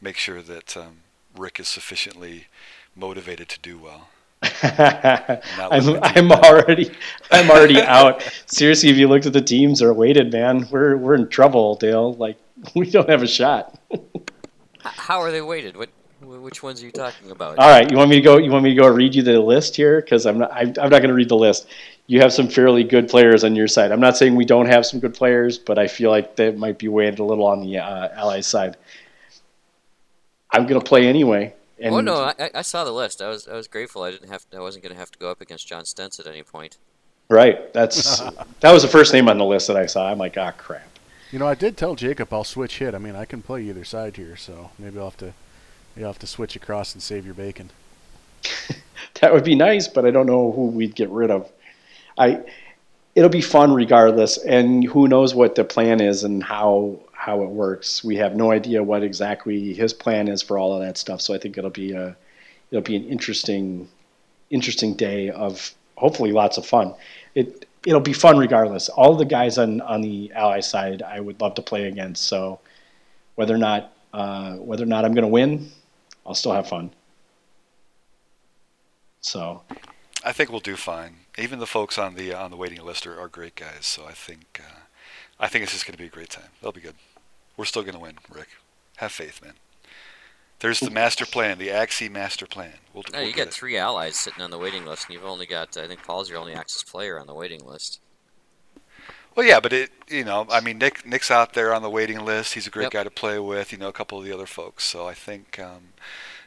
make 0.00 0.16
sure 0.16 0.42
that 0.42 0.76
um, 0.76 0.98
Rick 1.36 1.60
is 1.60 1.68
sufficiently 1.68 2.48
motivated 2.96 3.48
to 3.50 3.60
do 3.60 3.78
well. 3.78 4.08
I'm 4.62 6.02
I'm 6.02 6.32
already 6.32 6.90
I'm 7.30 7.48
already 7.48 7.80
out. 7.80 8.28
Seriously, 8.46 8.88
if 8.90 8.96
you 8.96 9.06
looked 9.06 9.26
at 9.26 9.32
the 9.32 9.40
teams 9.40 9.78
that 9.78 9.86
are 9.86 9.94
weighted, 9.94 10.32
man, 10.32 10.66
we're 10.72 10.96
we're 10.96 11.14
in 11.14 11.28
trouble, 11.28 11.76
Dale. 11.76 12.14
Like 12.14 12.36
we 12.74 12.90
don't 12.90 13.08
have 13.08 13.22
a 13.22 13.28
shot. 13.28 13.78
How 14.80 15.20
are 15.20 15.30
they 15.30 15.42
weighted? 15.42 15.76
What, 15.76 15.90
which 16.20 16.62
ones 16.62 16.82
are 16.82 16.86
you 16.86 16.92
talking 16.92 17.30
about? 17.30 17.58
All 17.58 17.68
right, 17.68 17.88
you 17.88 17.96
want 17.96 18.10
me 18.10 18.16
to 18.16 18.22
go? 18.22 18.38
You 18.38 18.50
want 18.50 18.64
me 18.64 18.74
to 18.74 18.80
go 18.80 18.88
read 18.88 19.14
you 19.14 19.22
the 19.22 19.40
list 19.40 19.76
here? 19.76 20.00
Because 20.00 20.26
I'm 20.26 20.38
not. 20.38 20.52
I, 20.52 20.60
I'm 20.62 20.74
not 20.74 20.90
going 20.90 21.08
to 21.08 21.14
read 21.14 21.28
the 21.28 21.36
list. 21.36 21.66
You 22.06 22.20
have 22.20 22.32
some 22.32 22.48
fairly 22.48 22.84
good 22.84 23.08
players 23.08 23.44
on 23.44 23.54
your 23.56 23.68
side. 23.68 23.92
I'm 23.92 24.00
not 24.00 24.16
saying 24.16 24.34
we 24.34 24.44
don't 24.44 24.66
have 24.66 24.84
some 24.84 25.00
good 25.00 25.14
players, 25.14 25.58
but 25.58 25.78
I 25.78 25.86
feel 25.86 26.10
like 26.10 26.36
they 26.36 26.50
might 26.50 26.78
be 26.78 26.88
weighted 26.88 27.20
a 27.20 27.24
little 27.24 27.46
on 27.46 27.60
the 27.62 27.78
uh, 27.78 28.08
Allies 28.14 28.46
side. 28.46 28.76
I'm 30.50 30.66
going 30.66 30.80
to 30.80 30.86
play 30.86 31.06
anyway. 31.06 31.54
And 31.80 31.94
oh 31.94 32.00
no, 32.00 32.14
I, 32.16 32.34
I- 32.38 32.50
I 32.56 32.62
saw 32.62 32.84
the 32.84 32.92
list. 32.92 33.22
I 33.22 33.28
was 33.28 33.48
I 33.48 33.54
was 33.54 33.66
grateful 33.66 34.02
I 34.02 34.10
didn't 34.10 34.28
have 34.28 34.44
I 34.54 34.60
wasn't 34.60 34.84
going 34.84 34.92
to 34.92 34.98
have 34.98 35.10
to 35.12 35.18
go 35.18 35.30
up 35.30 35.40
against 35.40 35.66
John 35.66 35.84
Stentz 35.84 36.20
at 36.20 36.26
any 36.26 36.42
point. 36.42 36.76
right, 37.28 37.72
that's 37.72 38.18
that 38.60 38.72
was 38.72 38.82
the 38.82 38.88
first 38.88 39.12
name 39.12 39.28
on 39.28 39.38
the 39.38 39.44
list 39.44 39.66
that 39.68 39.76
I 39.76 39.86
saw. 39.86 40.08
I'm 40.10 40.18
like, 40.18 40.36
ah, 40.36 40.52
crap. 40.52 40.86
You 41.32 41.38
know, 41.38 41.46
I 41.48 41.54
did 41.54 41.76
tell 41.76 41.94
Jacob 41.96 42.32
I'll 42.32 42.44
switch 42.44 42.78
hit. 42.78 42.94
I 42.94 42.98
mean, 42.98 43.16
I 43.16 43.24
can 43.24 43.42
play 43.42 43.62
either 43.62 43.84
side 43.84 44.16
here, 44.16 44.36
so 44.36 44.70
maybe 44.78 44.98
I'll 44.98 45.06
have 45.06 45.16
to, 45.18 45.32
maybe 45.96 46.04
I'll 46.04 46.12
have 46.12 46.18
to 46.20 46.26
switch 46.26 46.54
across 46.56 46.92
and 46.92 47.02
save 47.02 47.24
your 47.24 47.34
bacon. 47.34 47.70
That 49.20 49.32
would 49.32 49.44
be 49.44 49.54
nice, 49.54 49.86
but 49.88 50.04
I 50.06 50.10
don't 50.10 50.26
know 50.26 50.50
who 50.52 50.66
we'd 50.66 50.94
get 50.96 51.08
rid 51.10 51.30
of. 51.30 51.48
I 52.18 52.42
it'll 53.14 53.30
be 53.30 53.42
fun 53.42 53.74
regardless, 53.74 54.38
and 54.38 54.84
who 54.84 55.08
knows 55.08 55.34
what 55.34 55.54
the 55.54 55.64
plan 55.64 56.00
is 56.00 56.24
and 56.24 56.42
how 56.42 56.98
how 57.12 57.42
it 57.42 57.50
works. 57.50 58.02
We 58.02 58.16
have 58.16 58.34
no 58.34 58.50
idea 58.50 58.82
what 58.82 59.02
exactly 59.02 59.72
his 59.74 59.92
plan 59.92 60.28
is 60.28 60.42
for 60.42 60.58
all 60.58 60.74
of 60.74 60.80
that 60.82 60.98
stuff. 60.98 61.20
So 61.20 61.34
I 61.34 61.38
think 61.38 61.56
it'll 61.56 61.70
be 61.70 61.92
a 61.92 62.16
it'll 62.70 62.82
be 62.82 62.96
an 62.96 63.04
interesting 63.04 63.88
interesting 64.50 64.94
day 64.94 65.30
of 65.30 65.72
hopefully 65.96 66.32
lots 66.32 66.58
of 66.58 66.66
fun. 66.66 66.94
It 67.34 67.66
it'll 67.86 68.00
be 68.00 68.12
fun 68.12 68.38
regardless. 68.38 68.88
All 68.88 69.14
the 69.14 69.24
guys 69.24 69.58
on 69.58 69.80
on 69.82 70.00
the 70.00 70.32
ally 70.34 70.60
side 70.60 71.02
I 71.02 71.20
would 71.20 71.40
love 71.40 71.54
to 71.54 71.62
play 71.62 71.84
against. 71.84 72.24
So 72.24 72.60
whether 73.34 73.54
or 73.54 73.58
not 73.58 73.92
uh, 74.12 74.54
whether 74.56 74.82
or 74.82 74.86
not 74.86 75.04
I'm 75.04 75.14
going 75.14 75.22
to 75.22 75.28
win, 75.28 75.70
I'll 76.26 76.34
still 76.34 76.52
have 76.52 76.68
fun. 76.68 76.90
So 79.20 79.62
I 80.24 80.32
think 80.32 80.50
we'll 80.50 80.60
do 80.60 80.76
fine. 80.76 81.21
Even 81.38 81.58
the 81.60 81.66
folks 81.66 81.96
on 81.98 82.14
the 82.14 82.34
on 82.34 82.50
the 82.50 82.56
waiting 82.56 82.82
list 82.84 83.06
are, 83.06 83.18
are 83.18 83.28
great 83.28 83.54
guys. 83.54 83.86
So 83.86 84.04
I 84.06 84.12
think 84.12 84.60
uh, 84.62 84.80
I 85.40 85.48
think 85.48 85.62
it's 85.62 85.72
just 85.72 85.86
going 85.86 85.94
to 85.94 85.98
be 85.98 86.06
a 86.06 86.10
great 86.10 86.30
time. 86.30 86.50
That'll 86.60 86.72
be 86.72 86.80
good. 86.80 86.94
We're 87.56 87.64
still 87.64 87.82
going 87.82 87.94
to 87.94 88.00
win, 88.00 88.18
Rick. 88.30 88.48
Have 88.96 89.12
faith, 89.12 89.42
man. 89.42 89.54
There's 90.60 90.78
the 90.80 90.90
master 90.90 91.26
plan, 91.26 91.58
the 91.58 91.68
Axie 91.68 92.10
master 92.10 92.46
plan. 92.46 92.74
We'll, 92.94 93.02
No, 93.12 93.18
we'll 93.18 93.28
you 93.28 93.34
got 93.34 93.48
it. 93.48 93.52
three 93.52 93.76
allies 93.76 94.14
sitting 94.16 94.42
on 94.42 94.50
the 94.52 94.58
waiting 94.58 94.86
list, 94.86 95.06
and 95.06 95.14
you've 95.14 95.24
only 95.24 95.44
got, 95.44 95.76
I 95.76 95.88
think 95.88 96.04
Paul's 96.04 96.30
your 96.30 96.38
only 96.38 96.52
Axis 96.54 96.84
player 96.84 97.18
on 97.18 97.26
the 97.26 97.34
waiting 97.34 97.64
list. 97.66 97.98
Well, 99.34 99.44
yeah, 99.44 99.58
but 99.58 99.72
it, 99.72 99.90
you 100.08 100.22
know, 100.24 100.46
I 100.50 100.60
mean, 100.60 100.78
Nick, 100.78 101.04
Nick's 101.04 101.32
out 101.32 101.54
there 101.54 101.74
on 101.74 101.82
the 101.82 101.90
waiting 101.90 102.24
list. 102.24 102.54
He's 102.54 102.68
a 102.68 102.70
great 102.70 102.84
Yep. 102.84 102.92
guy 102.92 103.02
to 103.02 103.10
play 103.10 103.40
with. 103.40 103.72
You 103.72 103.78
know, 103.78 103.88
a 103.88 103.92
couple 103.92 104.18
of 104.18 104.24
the 104.24 104.32
other 104.32 104.46
folks. 104.46 104.84
So 104.84 105.08
I 105.08 105.14
think, 105.14 105.58
um, 105.58 105.94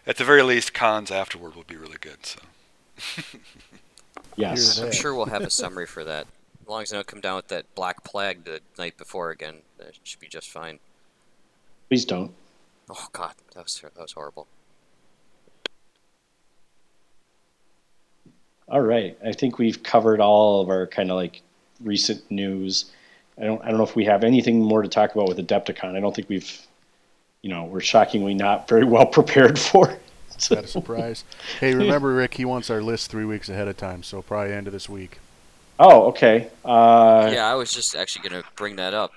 at 0.08 0.15
the 0.15 0.24
very 0.24 0.43
least, 0.43 0.74
cons 0.74 1.12
afterward 1.12 1.54
will 1.56 1.63
be 1.63 1.76
really 1.76 1.98
good. 2.00 2.26
So 2.26 2.39
Yes. 4.36 4.80
I'm 4.80 4.91
sure 4.91 5.15
we'll 5.15 5.26
have 5.26 5.43
a 5.43 5.50
summary 5.50 5.86
for 5.86 6.04
that. 6.04 6.28
As 6.62 6.67
long 6.67 6.82
as 6.82 6.89
they 6.89 6.98
don't 6.98 7.08
come 7.08 7.21
down 7.21 7.36
with 7.36 7.48
that 7.50 7.74
black 7.76 8.04
plague 8.04 8.43
the 8.43 8.60
night 8.78 8.98
before 8.98 9.30
again, 9.30 9.62
that 9.78 9.98
should 10.04 10.19
be 10.19 10.28
just 10.28 10.50
fine. 10.50 10.80
Please 11.89 12.06
don't. 12.06 12.32
Oh 12.89 13.08
God, 13.13 13.34
that 13.54 13.63
was 13.63 13.82
that 13.82 14.02
was 14.02 14.13
horrible. 14.13 14.48
All 18.67 18.82
right. 18.82 19.17
I 19.24 19.32
think 19.32 19.60
we've 19.60 19.84
covered 19.84 20.19
all 20.19 20.62
of 20.62 20.69
our 20.69 20.88
kind 20.88 21.12
of 21.12 21.17
like 21.17 21.41
recent 21.82 22.30
news. 22.32 22.86
I 23.39 23.43
don't 23.43 23.62
I 23.63 23.69
don't 23.69 23.78
know 23.78 23.84
if 23.84 23.95
we 23.95 24.06
have 24.06 24.24
anything 24.24 24.60
more 24.62 24.82
to 24.82 24.89
talk 24.89 25.13
about 25.13 25.28
with 25.28 25.38
Adepticon. 25.38 25.95
I 25.95 26.00
don't 26.00 26.15
think 26.15 26.30
we've 26.30 26.65
you 27.41 27.52
know, 27.52 27.65
we're 27.65 27.80
shockingly 27.80 28.34
not 28.34 28.67
very 28.67 28.84
well 28.86 29.06
prepared 29.06 29.60
for 29.60 29.98
it. 30.38 30.50
Not 30.56 30.63
a 30.63 30.67
surprise. 30.67 31.24
hey, 31.60 31.74
remember, 31.74 32.13
Rick? 32.13 32.36
He 32.36 32.45
wants 32.45 32.69
our 32.69 32.82
list 32.82 33.10
three 33.12 33.26
weeks 33.26 33.50
ahead 33.50 33.67
of 33.67 33.78
time, 33.78 34.04
so 34.04 34.21
probably 34.21 34.54
end 34.54 34.67
of 34.67 34.74
this 34.74 34.88
week. 34.89 35.19
Oh, 35.80 36.04
okay. 36.08 36.50
Uh, 36.63 37.30
yeah, 37.34 37.52
I 37.52 37.56
was 37.56 37.74
just 37.74 37.95
actually 37.95 38.30
going 38.30 38.41
to 38.41 38.48
bring 38.56 38.78
that 38.78 38.93
up. 38.93 39.12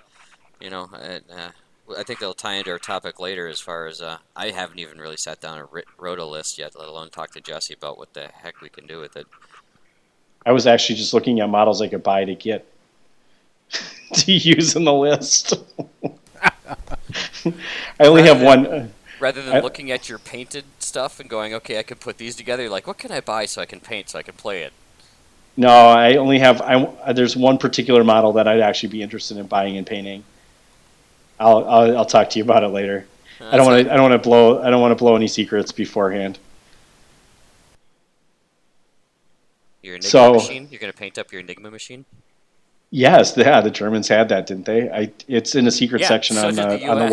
You 0.60 0.70
know, 0.70 0.90
and, 1.00 1.22
uh, 1.30 1.50
I 1.96 2.02
think 2.02 2.18
they'll 2.18 2.34
tie 2.34 2.54
into 2.54 2.72
our 2.72 2.78
topic 2.80 3.20
later. 3.20 3.46
As 3.46 3.60
far 3.60 3.86
as 3.86 4.00
uh, 4.02 4.18
I 4.34 4.50
haven't 4.50 4.78
even 4.80 4.98
really 4.98 5.16
sat 5.16 5.40
down 5.40 5.58
and 5.58 5.68
writ- 5.70 5.86
wrote 5.98 6.18
a 6.18 6.24
list 6.24 6.58
yet, 6.58 6.76
let 6.78 6.88
alone 6.88 7.10
talk 7.10 7.30
to 7.32 7.40
Jesse 7.40 7.74
about 7.74 7.96
what 7.96 8.12
the 8.14 8.28
heck 8.42 8.60
we 8.60 8.68
can 8.68 8.86
do 8.86 8.98
with 8.98 9.16
it. 9.16 9.26
I 10.44 10.52
was 10.52 10.66
actually 10.66 10.96
just 10.96 11.14
looking 11.14 11.40
at 11.40 11.48
models 11.48 11.80
I 11.80 11.88
could 11.88 12.02
buy 12.02 12.24
to 12.24 12.34
get 12.34 12.66
to 14.14 14.32
use 14.32 14.74
in 14.74 14.84
the 14.84 14.92
list. 14.92 15.54
I 17.44 17.52
only 18.00 18.22
have 18.24 18.42
one. 18.42 18.92
Rather 19.20 19.42
than 19.42 19.56
I- 19.56 19.60
looking 19.60 19.90
at 19.90 20.08
your 20.08 20.18
painted 20.18 20.64
stuff 20.88 21.20
and 21.20 21.30
going, 21.30 21.54
okay, 21.54 21.78
I 21.78 21.82
can 21.82 21.98
put 21.98 22.18
these 22.18 22.34
together. 22.34 22.62
You're 22.64 22.72
like, 22.72 22.86
what 22.86 22.98
can 22.98 23.12
I 23.12 23.20
buy 23.20 23.46
so 23.46 23.62
I 23.62 23.66
can 23.66 23.78
paint 23.80 24.08
so 24.08 24.18
I 24.18 24.22
can 24.22 24.34
play 24.34 24.62
it? 24.62 24.72
No, 25.56 25.68
I 25.68 26.16
only 26.16 26.38
have. 26.38 26.60
I 26.62 26.74
uh, 26.74 27.12
there's 27.12 27.36
one 27.36 27.58
particular 27.58 28.04
model 28.04 28.32
that 28.34 28.46
I'd 28.48 28.60
actually 28.60 28.90
be 28.90 29.02
interested 29.02 29.36
in 29.36 29.46
buying 29.46 29.76
and 29.76 29.86
painting. 29.86 30.24
I'll 31.38 31.68
I'll, 31.68 31.98
I'll 31.98 32.04
talk 32.06 32.30
to 32.30 32.38
you 32.38 32.44
about 32.44 32.62
it 32.64 32.68
later. 32.68 33.06
I 33.40 33.56
don't 33.56 33.66
want 33.66 33.84
to. 33.84 33.92
I 33.92 33.96
don't 33.96 34.08
want 34.10 34.22
to 34.22 34.28
blow. 34.28 34.62
I 34.62 34.70
don't 34.70 34.80
want 34.80 34.92
to 34.92 34.96
blow 34.96 35.16
any 35.16 35.28
secrets 35.28 35.72
beforehand. 35.72 36.38
Your 39.82 39.94
Enigma 39.96 40.10
So- 40.10 40.34
machine. 40.34 40.68
You're 40.70 40.80
going 40.80 40.92
to 40.92 40.98
paint 40.98 41.18
up 41.18 41.32
your 41.32 41.40
Enigma 41.40 41.70
machine. 41.70 42.04
Yes, 42.90 43.36
yeah, 43.36 43.60
the 43.60 43.70
Germans 43.70 44.08
had 44.08 44.30
that, 44.30 44.46
didn't 44.46 44.64
they? 44.64 44.88
I. 44.90 45.12
It's 45.28 45.54
in 45.54 45.66
a 45.66 45.70
secret 45.70 46.02
Yeah, 46.02 46.08
section 46.08 46.36
so 46.36 46.48
on 46.48 46.54
the, 46.54 46.66
the 46.66 46.86
on 46.86 46.98
the 46.98 47.06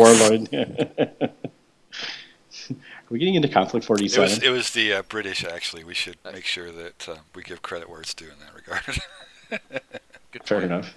warlord. 1.08 1.30
Are 3.06 3.12
we 3.12 3.20
getting 3.20 3.36
into 3.36 3.48
conflict 3.48 3.84
it 3.84 3.88
was 3.88 4.14
forty-seven? 4.16 4.42
it 4.42 4.50
was 4.50 4.70
the 4.72 4.94
uh, 4.94 5.02
British 5.02 5.44
actually. 5.44 5.84
We 5.84 5.94
should 5.94 6.16
make 6.32 6.44
sure 6.44 6.72
that 6.72 7.08
uh, 7.08 7.16
we 7.36 7.42
give 7.44 7.62
credit 7.62 7.88
where 7.88 8.00
it's 8.00 8.14
due 8.14 8.26
in 8.26 8.38
that 8.40 8.54
regard. 8.54 9.80
Good 10.32 10.42
Fair 10.44 10.58
point. 10.60 10.72
enough. 10.72 10.94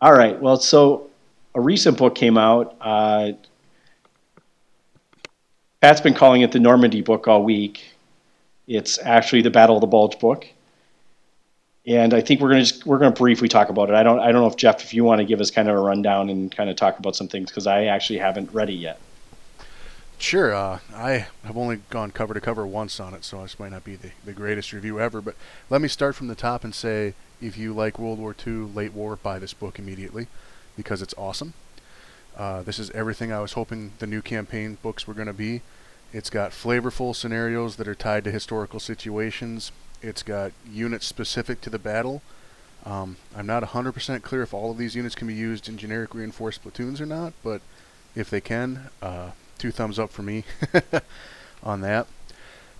All 0.00 0.12
right. 0.14 0.40
Well, 0.40 0.56
so 0.56 1.10
a 1.54 1.60
recent 1.60 1.98
book 1.98 2.14
came 2.14 2.38
out. 2.38 2.74
Uh, 2.80 3.32
Pat's 5.82 6.00
been 6.00 6.14
calling 6.14 6.40
it 6.40 6.52
the 6.52 6.58
Normandy 6.60 7.02
book 7.02 7.28
all 7.28 7.44
week. 7.44 7.84
It's 8.66 8.98
actually 8.98 9.42
the 9.42 9.50
Battle 9.50 9.76
of 9.76 9.80
the 9.82 9.86
Bulge 9.86 10.18
book, 10.18 10.46
and 11.86 12.14
I 12.14 12.20
think 12.22 12.40
we're 12.40 12.48
gonna 12.48 12.62
just 12.64 12.86
we're 12.86 12.98
gonna 12.98 13.10
briefly 13.10 13.48
talk 13.48 13.68
about 13.68 13.90
it. 13.90 13.94
I 13.94 14.02
don't 14.02 14.20
I 14.20 14.32
don't 14.32 14.40
know 14.40 14.46
if 14.46 14.56
Jeff, 14.56 14.82
if 14.82 14.94
you 14.94 15.04
want 15.04 15.18
to 15.20 15.24
give 15.26 15.40
us 15.40 15.50
kind 15.50 15.68
of 15.68 15.76
a 15.76 15.80
rundown 15.80 16.30
and 16.30 16.54
kind 16.54 16.70
of 16.70 16.76
talk 16.76 16.98
about 16.98 17.14
some 17.14 17.28
things 17.28 17.50
because 17.50 17.66
I 17.66 17.84
actually 17.84 18.18
haven't 18.20 18.52
read 18.54 18.70
it 18.70 18.74
yet. 18.74 18.98
Sure. 20.18 20.52
Uh, 20.52 20.80
I 20.92 21.28
have 21.44 21.56
only 21.56 21.80
gone 21.90 22.10
cover 22.10 22.34
to 22.34 22.40
cover 22.40 22.66
once 22.66 22.98
on 22.98 23.14
it, 23.14 23.24
so 23.24 23.42
this 23.42 23.58
might 23.58 23.70
not 23.70 23.84
be 23.84 23.94
the, 23.94 24.10
the 24.24 24.32
greatest 24.32 24.72
review 24.72 25.00
ever. 25.00 25.20
But 25.20 25.36
let 25.70 25.80
me 25.80 25.88
start 25.88 26.16
from 26.16 26.26
the 26.26 26.34
top 26.34 26.64
and 26.64 26.74
say 26.74 27.14
if 27.40 27.56
you 27.56 27.72
like 27.72 27.98
World 27.98 28.18
War 28.18 28.34
II, 28.46 28.52
late 28.74 28.92
war, 28.92 29.16
buy 29.16 29.38
this 29.38 29.54
book 29.54 29.78
immediately 29.78 30.26
because 30.76 31.02
it's 31.02 31.14
awesome. 31.16 31.54
Uh, 32.36 32.62
this 32.62 32.78
is 32.78 32.90
everything 32.90 33.32
I 33.32 33.40
was 33.40 33.52
hoping 33.52 33.92
the 34.00 34.06
new 34.06 34.20
campaign 34.20 34.76
books 34.82 35.06
were 35.06 35.14
going 35.14 35.28
to 35.28 35.32
be. 35.32 35.62
It's 36.12 36.30
got 36.30 36.50
flavorful 36.50 37.14
scenarios 37.14 37.76
that 37.76 37.88
are 37.88 37.94
tied 37.94 38.24
to 38.24 38.30
historical 38.30 38.80
situations. 38.80 39.72
It's 40.02 40.22
got 40.22 40.52
units 40.70 41.06
specific 41.06 41.60
to 41.62 41.70
the 41.70 41.78
battle. 41.78 42.22
Um, 42.84 43.16
I'm 43.36 43.46
not 43.46 43.62
100% 43.62 44.22
clear 44.22 44.42
if 44.42 44.54
all 44.54 44.70
of 44.70 44.78
these 44.78 44.94
units 44.94 45.14
can 45.14 45.26
be 45.26 45.34
used 45.34 45.68
in 45.68 45.76
generic 45.76 46.14
reinforced 46.14 46.62
platoons 46.62 47.00
or 47.00 47.06
not, 47.06 47.34
but 47.42 47.60
if 48.14 48.30
they 48.30 48.40
can, 48.40 48.88
uh, 49.02 49.30
two 49.58 49.70
thumbs 49.70 49.98
up 49.98 50.10
for 50.10 50.22
me 50.22 50.44
on 51.62 51.80
that. 51.80 52.06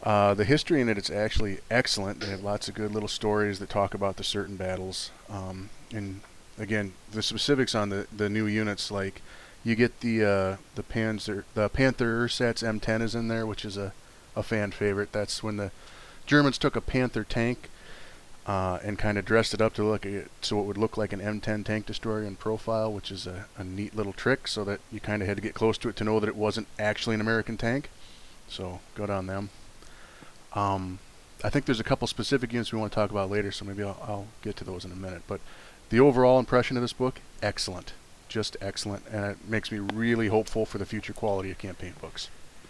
Uh, 0.02 0.32
the 0.34 0.44
history 0.44 0.80
in 0.80 0.88
it 0.88 0.96
is 0.96 1.10
actually 1.10 1.58
excellent. 1.70 2.20
They 2.20 2.28
have 2.28 2.42
lots 2.42 2.68
of 2.68 2.74
good 2.74 2.92
little 2.92 3.08
stories 3.08 3.58
that 3.58 3.68
talk 3.68 3.94
about 3.94 4.16
the 4.16 4.24
certain 4.24 4.56
battles. 4.56 5.10
Um, 5.28 5.70
and 5.92 6.20
again, 6.56 6.92
the 7.10 7.22
specifics 7.22 7.74
on 7.74 7.88
the, 7.88 8.06
the 8.14 8.28
new 8.28 8.46
units, 8.46 8.90
like 8.90 9.20
you 9.64 9.74
get 9.74 10.00
the 10.00 10.24
uh, 10.24 10.56
the 10.76 10.82
Panzer 10.82 11.44
the 11.54 11.68
Panther 11.68 12.24
Ersatz 12.24 12.62
M10 12.62 13.02
is 13.02 13.14
in 13.14 13.28
there, 13.28 13.44
which 13.44 13.64
is 13.64 13.76
a, 13.76 13.92
a 14.36 14.42
fan 14.42 14.70
favorite. 14.70 15.12
That's 15.12 15.42
when 15.42 15.56
the 15.56 15.72
Germans 16.26 16.58
took 16.58 16.76
a 16.76 16.80
Panther 16.80 17.24
tank 17.24 17.68
uh, 18.48 18.78
and 18.82 18.98
kind 18.98 19.18
of 19.18 19.24
dressed 19.26 19.52
it 19.52 19.60
up 19.60 19.74
to 19.74 19.84
look 19.84 20.06
at, 20.06 20.24
so 20.40 20.58
it 20.58 20.64
would 20.64 20.78
look 20.78 20.96
like 20.96 21.12
an 21.12 21.20
M10 21.20 21.64
tank 21.66 21.84
destroyer 21.86 22.22
in 22.24 22.34
profile, 22.34 22.90
which 22.90 23.10
is 23.12 23.26
a, 23.26 23.44
a 23.58 23.62
neat 23.62 23.94
little 23.94 24.14
trick, 24.14 24.48
so 24.48 24.64
that 24.64 24.80
you 24.90 24.98
kind 25.00 25.20
of 25.20 25.28
had 25.28 25.36
to 25.36 25.42
get 25.42 25.52
close 25.54 25.76
to 25.78 25.88
it 25.90 25.96
to 25.96 26.04
know 26.04 26.18
that 26.18 26.28
it 26.28 26.34
wasn't 26.36 26.66
actually 26.78 27.14
an 27.14 27.20
American 27.20 27.58
tank. 27.58 27.90
So 28.48 28.80
good 28.94 29.10
on 29.10 29.26
them. 29.26 29.50
Um, 30.54 30.98
I 31.44 31.50
think 31.50 31.66
there's 31.66 31.78
a 31.78 31.84
couple 31.84 32.06
specific 32.08 32.52
units 32.52 32.72
we 32.72 32.78
want 32.78 32.90
to 32.90 32.96
talk 32.96 33.10
about 33.10 33.30
later, 33.30 33.52
so 33.52 33.66
maybe 33.66 33.82
I'll, 33.82 33.98
I'll 34.02 34.26
get 34.42 34.56
to 34.56 34.64
those 34.64 34.84
in 34.84 34.92
a 34.92 34.96
minute. 34.96 35.22
But 35.28 35.40
the 35.90 36.00
overall 36.00 36.38
impression 36.38 36.76
of 36.78 36.82
this 36.82 36.94
book, 36.94 37.20
excellent, 37.42 37.92
just 38.30 38.56
excellent, 38.62 39.04
and 39.12 39.24
it 39.32 39.36
makes 39.46 39.70
me 39.70 39.78
really 39.78 40.28
hopeful 40.28 40.64
for 40.64 40.78
the 40.78 40.86
future 40.86 41.12
quality 41.12 41.50
of 41.50 41.58
campaign 41.58 41.92
books. 42.00 42.28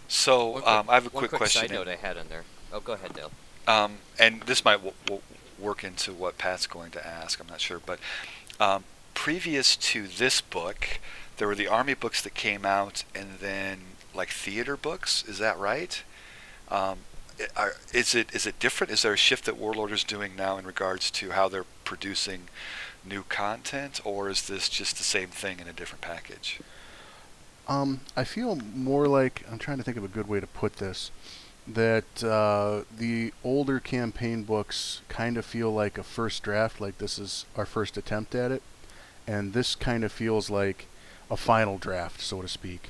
so 0.09 0.55
quick- 0.55 0.67
um, 0.67 0.91
I 0.91 0.95
have 0.95 1.07
a 1.07 1.11
quick, 1.11 1.31
quick 1.31 1.39
question. 1.39 1.63
side 1.63 1.71
note 1.71 1.87
I 1.87 1.95
had 1.97 2.17
in 2.17 2.29
there. 2.29 2.43
Oh, 2.73 2.81
go 2.81 2.95
ahead, 2.95 3.15
Dale. 3.15 3.31
Um, 3.69 3.99
and 4.19 4.43
this 4.43 4.65
might 4.65 4.79
w- 4.79 4.95
w- 5.07 5.23
work 5.61 5.85
into 5.85 6.13
what 6.13 6.39
Pat's 6.39 6.67
going 6.67 6.91
to 6.93 7.07
ask. 7.07 7.41
I'm 7.41 7.47
not 7.47 7.61
sure, 7.61 7.81
but 7.85 7.99
um, 8.61 8.85
previous 9.15 9.77
to 9.77 10.07
this 10.07 10.41
book, 10.41 11.01
there 11.37 11.49
were 11.49 11.55
the 11.55 11.69
army 11.69 11.95
books 11.95 12.23
that 12.23 12.35
came 12.35 12.65
out, 12.65 13.05
and 13.15 13.39
then 13.41 13.81
like 14.15 14.31
theater 14.31 14.77
books. 14.77 15.25
Is 15.27 15.39
that 15.39 15.59
right? 15.59 16.03
Um, 16.71 16.99
are, 17.57 17.75
is 17.93 18.15
it 18.15 18.35
is 18.35 18.47
it 18.47 18.59
different? 18.59 18.93
Is 18.93 19.03
there 19.03 19.13
a 19.13 19.17
shift 19.17 19.45
that 19.45 19.57
Warlord 19.57 19.93
is 19.93 20.05
doing 20.05 20.35
now 20.37 20.59
in 20.59 20.67
regards 20.67 21.11
to 21.13 21.31
how 21.31 21.49
they're 21.49 21.67
producing 21.85 22.49
new 23.05 23.23
content, 23.23 24.01
or 24.05 24.29
is 24.29 24.47
this 24.47 24.69
just 24.69 24.99
the 24.99 25.05
same 25.05 25.29
thing 25.29 25.61
in 25.61 25.69
a 25.69 25.73
different 25.73 26.03
package? 26.03 26.61
Um, 27.69 28.01
I 28.17 28.25
feel 28.25 28.57
more 28.57 29.07
like 29.07 29.45
I'm 29.51 29.59
trying 29.59 29.79
to 29.79 29.85
think 29.85 29.97
of 29.97 30.05
a 30.05 30.09
good 30.09 30.27
way 30.27 30.41
to 30.41 30.47
put 30.47 30.77
this. 30.77 31.11
That 31.71 32.25
uh, 32.25 32.85
the 32.97 33.33
older 33.45 33.79
campaign 33.79 34.43
books 34.43 35.03
kind 35.09 35.37
of 35.37 35.45
feel 35.45 35.71
like 35.71 35.99
a 35.99 36.03
first 36.03 36.43
draft, 36.43 36.81
like 36.81 36.97
this 36.97 37.19
is 37.19 37.45
our 37.57 37.67
first 37.67 37.99
attempt 37.99 38.35
at 38.35 38.51
it, 38.51 38.63
and 39.27 39.53
this 39.53 39.75
kind 39.75 40.03
of 40.03 40.11
feels 40.11 40.49
like 40.49 40.87
a 41.31 41.37
final 41.37 41.77
draft, 41.77 42.23
so 42.23 42.41
to 42.41 42.49
speak. 42.49 42.89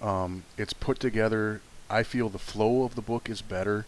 Um, 0.00 0.44
it's 0.56 0.72
put 0.72 1.00
together. 1.00 1.60
I 1.90 2.02
feel 2.02 2.30
the 2.30 2.38
flow 2.38 2.84
of 2.84 2.94
the 2.94 3.02
book 3.02 3.28
is 3.28 3.42
better. 3.42 3.84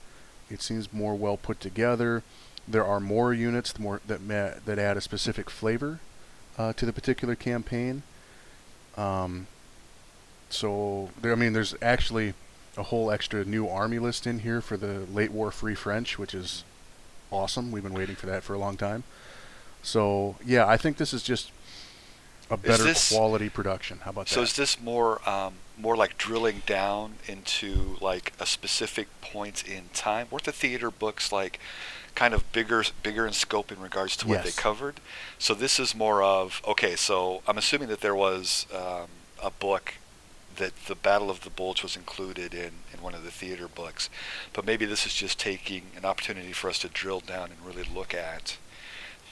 It 0.51 0.61
seems 0.61 0.93
more 0.93 1.15
well 1.15 1.39
put 1.39 1.61
together. 1.61 2.23
There 2.69 2.85
are 2.85 3.01
more 3.01 3.33
units 3.33 3.79
more 3.79 4.01
that 4.07 4.21
ma- 4.21 4.61
that 4.65 4.79
add 4.79 4.97
a 4.97 5.01
specific 5.01 5.49
flavor 5.49 6.01
uh, 6.59 6.73
to 6.75 6.85
the 6.85 6.93
particular 6.93 7.35
campaign. 7.35 8.03
Um, 8.97 9.47
so 10.51 11.11
there, 11.21 11.33
I 11.33 11.37
mean, 11.37 11.53
there's 11.55 11.75
actually 11.81 12.35
a 12.77 12.85
whole 12.85 13.11
extra 13.11 13.45
new 13.45 13.69
army 13.69 13.99
list 13.99 14.27
in 14.27 14.41
here 14.41 14.61
for 14.61 14.77
the 14.77 15.01
late 15.13 15.33
war 15.33 15.51
free 15.51 15.75
French, 15.75 16.19
which 16.19 16.35
is 16.35 16.65
awesome. 17.31 17.71
We've 17.73 17.83
been 17.83 17.95
waiting 17.95 18.17
for 18.17 18.27
that 18.27 18.43
for 18.43 18.55
a 18.55 18.59
long 18.59 18.77
time. 18.77 19.05
So 19.83 20.37
yeah, 20.45 20.67
I 20.67 20.77
think 20.77 20.97
this 20.97 21.13
is 21.13 21.23
just 21.23 21.51
a 22.51 22.57
better 22.57 22.83
this- 22.85 23.11
quality 23.11 23.49
production. 23.49 23.99
How 24.05 24.11
about 24.11 24.27
that? 24.27 24.35
So 24.35 24.43
is 24.43 24.55
this 24.55 24.81
more 24.81 25.27
um, 25.29 25.55
more 25.79 25.97
like 25.97 26.19
drilling 26.19 26.63
down 26.67 27.15
into 27.27 27.97
like 28.01 28.33
a 28.39 28.47
specific 28.47 29.09
point 29.21 29.67
in 29.67 29.85
time? 29.95 30.27
Weren't 30.31 30.45
the 30.45 30.53
theater 30.53 30.91
books 30.91 31.33
like 31.33 31.59
kind 32.15 32.35
of 32.35 32.51
bigger 32.53 32.85
bigger 33.03 33.27
in 33.27 33.33
scope 33.33 33.71
in 33.73 33.81
regards 33.81 34.17
to 34.19 34.29
what 34.29 34.45
Yes. 34.45 34.57
they 34.57 34.61
covered? 34.63 35.01
So 35.39 35.55
this 35.55 35.79
is 35.81 35.95
more 35.95 36.23
of 36.23 36.61
okay. 36.67 36.95
So 36.97 37.43
I'm 37.49 37.57
assuming 37.59 37.89
that 37.89 38.01
there 38.01 38.15
was 38.17 38.67
um, 38.75 39.07
a 39.43 39.51
book 39.51 39.95
that 40.57 40.73
the 40.87 40.95
Battle 40.95 41.31
of 41.31 41.41
the 41.43 41.51
Bulge 41.51 41.83
was 41.83 41.97
included 41.97 42.53
in, 42.55 42.73
in 42.93 43.01
one 43.01 43.15
of 43.15 43.25
the 43.25 43.31
theater 43.31 43.69
books, 43.69 44.11
but 44.53 44.65
maybe 44.67 44.85
this 44.85 45.07
is 45.07 45.15
just 45.15 45.39
taking 45.39 45.83
an 45.97 46.05
opportunity 46.05 46.53
for 46.53 46.69
us 46.69 46.79
to 46.81 46.89
drill 46.89 47.21
down 47.21 47.51
and 47.51 47.65
really 47.67 47.85
look 47.85 48.13
at 48.15 48.57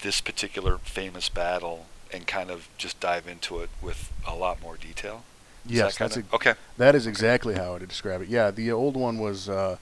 this 0.03 0.21
particular 0.21 0.79
famous 0.79 1.29
battle 1.29 1.87
and 2.13 2.27
kind 2.27 2.51
of 2.51 2.69
just 2.79 2.99
dive 3.01 3.27
into 3.29 3.59
it 3.61 3.69
with 3.83 4.11
a 4.27 4.35
lot 4.35 4.63
more 4.63 4.77
detail. 4.77 5.25
Is 5.67 5.73
Yes, 5.73 5.97
that 5.97 6.05
that's 6.05 6.15
kinda- 6.15 6.29
a, 6.33 6.35
okay. 6.37 6.55
that 6.79 6.95
is 6.95 7.07
exactly 7.07 7.55
how 7.57 7.71
I 7.75 7.79
would 7.79 7.89
describe 7.89 8.23
it. 8.23 8.29
Yeah, 8.29 8.51
the 8.51 8.71
old 8.73 8.97
one 8.97 9.19
was 9.19 9.49
uh, 9.49 9.77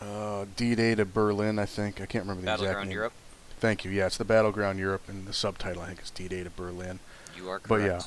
uh, 0.00 0.44
D-Day 0.56 0.94
to 0.96 1.04
Berlin, 1.04 1.58
I 1.58 1.66
think. 1.66 2.00
I 2.00 2.06
can't 2.06 2.24
remember 2.24 2.42
the 2.42 2.48
exact 2.52 2.60
Battleground 2.62 2.88
name. 2.88 2.94
Europe. 2.96 3.12
Thank 3.58 3.84
you. 3.84 3.90
Yeah, 3.90 4.06
it's 4.06 4.18
the 4.18 4.24
Battleground 4.24 4.78
Europe, 4.78 5.02
and 5.08 5.26
the 5.26 5.32
subtitle 5.32 5.82
I 5.82 5.86
think 5.86 6.02
is 6.02 6.10
D-Day 6.10 6.44
to 6.44 6.50
Berlin. 6.50 7.00
You 7.36 7.48
are 7.48 7.58
correct. 7.58 7.68
But 7.68 7.80
yeah, 7.80 8.02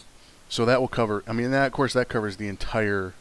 so 0.50 0.66
that 0.66 0.80
will 0.80 0.88
cover. 0.88 1.24
I 1.28 1.34
mean, 1.34 1.52
that 1.52 1.68
of 1.68 1.74
course 1.74 1.94
that 1.94 2.10
covers 2.10 2.38
the 2.38 2.48
entire, 2.48 3.14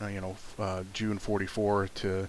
uh, 0.00 0.06
you 0.06 0.20
know, 0.20 0.36
uh, 0.58 0.84
June 0.92 1.18
'44 1.18 1.88
to 1.96 2.28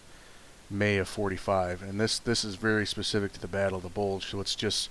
May 0.70 0.98
of 0.98 1.08
'45, 1.08 1.82
and 1.82 2.00
this 2.00 2.20
this 2.20 2.44
is 2.44 2.56
very 2.56 2.86
specific 2.86 3.34
to 3.34 3.42
the 3.42 3.48
Battle 3.48 3.78
of 3.78 3.84
the 3.84 3.90
Bulge. 3.90 4.26
So 4.26 4.40
it's 4.40 4.56
just 4.56 4.90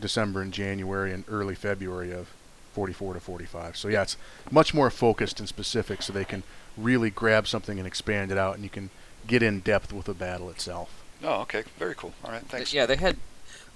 December 0.00 0.42
and 0.42 0.52
January 0.52 1.12
and 1.12 1.24
early 1.28 1.54
February 1.54 2.12
of 2.12 2.28
'44 2.74 3.14
to 3.14 3.20
'45. 3.20 3.76
So 3.76 3.88
yeah, 3.88 4.02
it's 4.02 4.16
much 4.50 4.74
more 4.74 4.90
focused 4.90 5.40
and 5.40 5.48
specific, 5.48 6.02
so 6.02 6.12
they 6.12 6.24
can 6.24 6.42
really 6.76 7.10
grab 7.10 7.48
something 7.48 7.78
and 7.78 7.86
expand 7.86 8.30
it 8.30 8.38
out, 8.38 8.54
and 8.54 8.64
you 8.64 8.70
can 8.70 8.90
get 9.26 9.42
in 9.42 9.60
depth 9.60 9.92
with 9.92 10.06
the 10.06 10.14
battle 10.14 10.50
itself. 10.50 11.02
Oh, 11.22 11.40
okay. 11.42 11.64
Very 11.78 11.94
cool. 11.94 12.12
All 12.24 12.30
right. 12.30 12.42
Thanks. 12.42 12.72
Yeah, 12.72 12.86
they 12.86 12.96
had. 12.96 13.16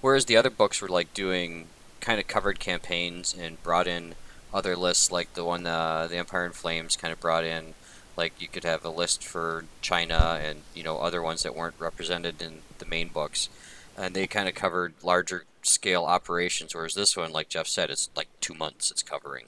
Whereas 0.00 0.26
the 0.26 0.36
other 0.36 0.50
books 0.50 0.80
were 0.80 0.88
like 0.88 1.12
doing 1.14 1.66
kind 2.00 2.20
of 2.20 2.26
covered 2.26 2.58
campaigns 2.58 3.34
and 3.38 3.62
brought 3.62 3.86
in 3.86 4.14
other 4.52 4.76
lists, 4.76 5.10
like 5.10 5.34
the 5.34 5.44
one 5.44 5.66
uh, 5.66 6.06
the 6.08 6.16
Empire 6.16 6.46
in 6.46 6.52
Flames 6.52 6.96
kind 6.96 7.12
of 7.12 7.20
brought 7.20 7.44
in. 7.44 7.74
Like 8.16 8.34
you 8.40 8.48
could 8.48 8.64
have 8.64 8.84
a 8.84 8.90
list 8.90 9.24
for 9.24 9.64
China 9.80 10.38
and 10.42 10.62
you 10.74 10.82
know 10.82 10.98
other 10.98 11.22
ones 11.22 11.42
that 11.42 11.56
weren't 11.56 11.76
represented 11.78 12.42
in 12.42 12.62
the 12.78 12.86
main 12.86 13.08
books, 13.08 13.48
and 13.96 14.14
they 14.14 14.26
kind 14.26 14.48
of 14.48 14.54
covered 14.54 14.94
larger 15.02 15.44
scale 15.62 16.04
operations. 16.04 16.74
Whereas 16.74 16.94
this 16.94 17.16
one, 17.16 17.32
like 17.32 17.48
Jeff 17.48 17.66
said, 17.66 17.90
it's 17.90 18.10
like 18.16 18.28
two 18.40 18.54
months 18.54 18.90
it's 18.90 19.02
covering, 19.02 19.46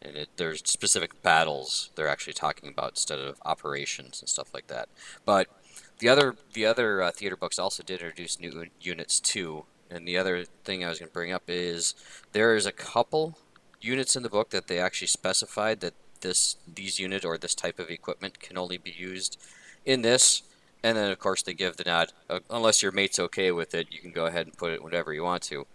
and 0.00 0.16
it, 0.16 0.28
there's 0.36 0.62
specific 0.64 1.22
battles 1.22 1.90
they're 1.96 2.08
actually 2.08 2.32
talking 2.32 2.70
about 2.70 2.90
instead 2.90 3.18
of 3.18 3.40
operations 3.44 4.20
and 4.20 4.28
stuff 4.28 4.54
like 4.54 4.68
that. 4.68 4.88
But 5.24 5.48
the 5.98 6.08
other 6.08 6.36
the 6.52 6.66
other 6.66 7.02
uh, 7.02 7.10
theater 7.10 7.36
books 7.36 7.58
also 7.58 7.82
did 7.82 8.00
introduce 8.00 8.40
new 8.40 8.66
units 8.80 9.20
too. 9.20 9.64
And 9.90 10.06
the 10.06 10.18
other 10.18 10.44
thing 10.44 10.84
I 10.84 10.88
was 10.90 10.98
going 10.98 11.08
to 11.08 11.14
bring 11.14 11.32
up 11.32 11.44
is 11.48 11.94
there 12.32 12.54
is 12.54 12.66
a 12.66 12.72
couple 12.72 13.38
units 13.80 14.16
in 14.16 14.22
the 14.22 14.28
book 14.28 14.50
that 14.50 14.66
they 14.66 14.78
actually 14.78 15.08
specified 15.08 15.80
that 15.80 15.94
this 16.20 16.56
these 16.66 16.98
unit 16.98 17.24
or 17.24 17.38
this 17.38 17.54
type 17.54 17.78
of 17.78 17.90
equipment 17.90 18.40
can 18.40 18.58
only 18.58 18.78
be 18.78 18.90
used 18.90 19.38
in 19.84 20.02
this. 20.02 20.42
And 20.82 20.96
then 20.96 21.10
of 21.10 21.18
course 21.18 21.42
they 21.42 21.54
give 21.54 21.76
the 21.76 21.84
nod 21.84 22.12
uh, 22.30 22.40
unless 22.50 22.82
your 22.82 22.92
mate's 22.92 23.18
okay 23.18 23.50
with 23.50 23.74
it, 23.74 23.88
you 23.90 24.00
can 24.00 24.12
go 24.12 24.26
ahead 24.26 24.46
and 24.46 24.56
put 24.56 24.72
it 24.72 24.82
whatever 24.82 25.12
you 25.12 25.24
want 25.24 25.42
to. 25.44 25.66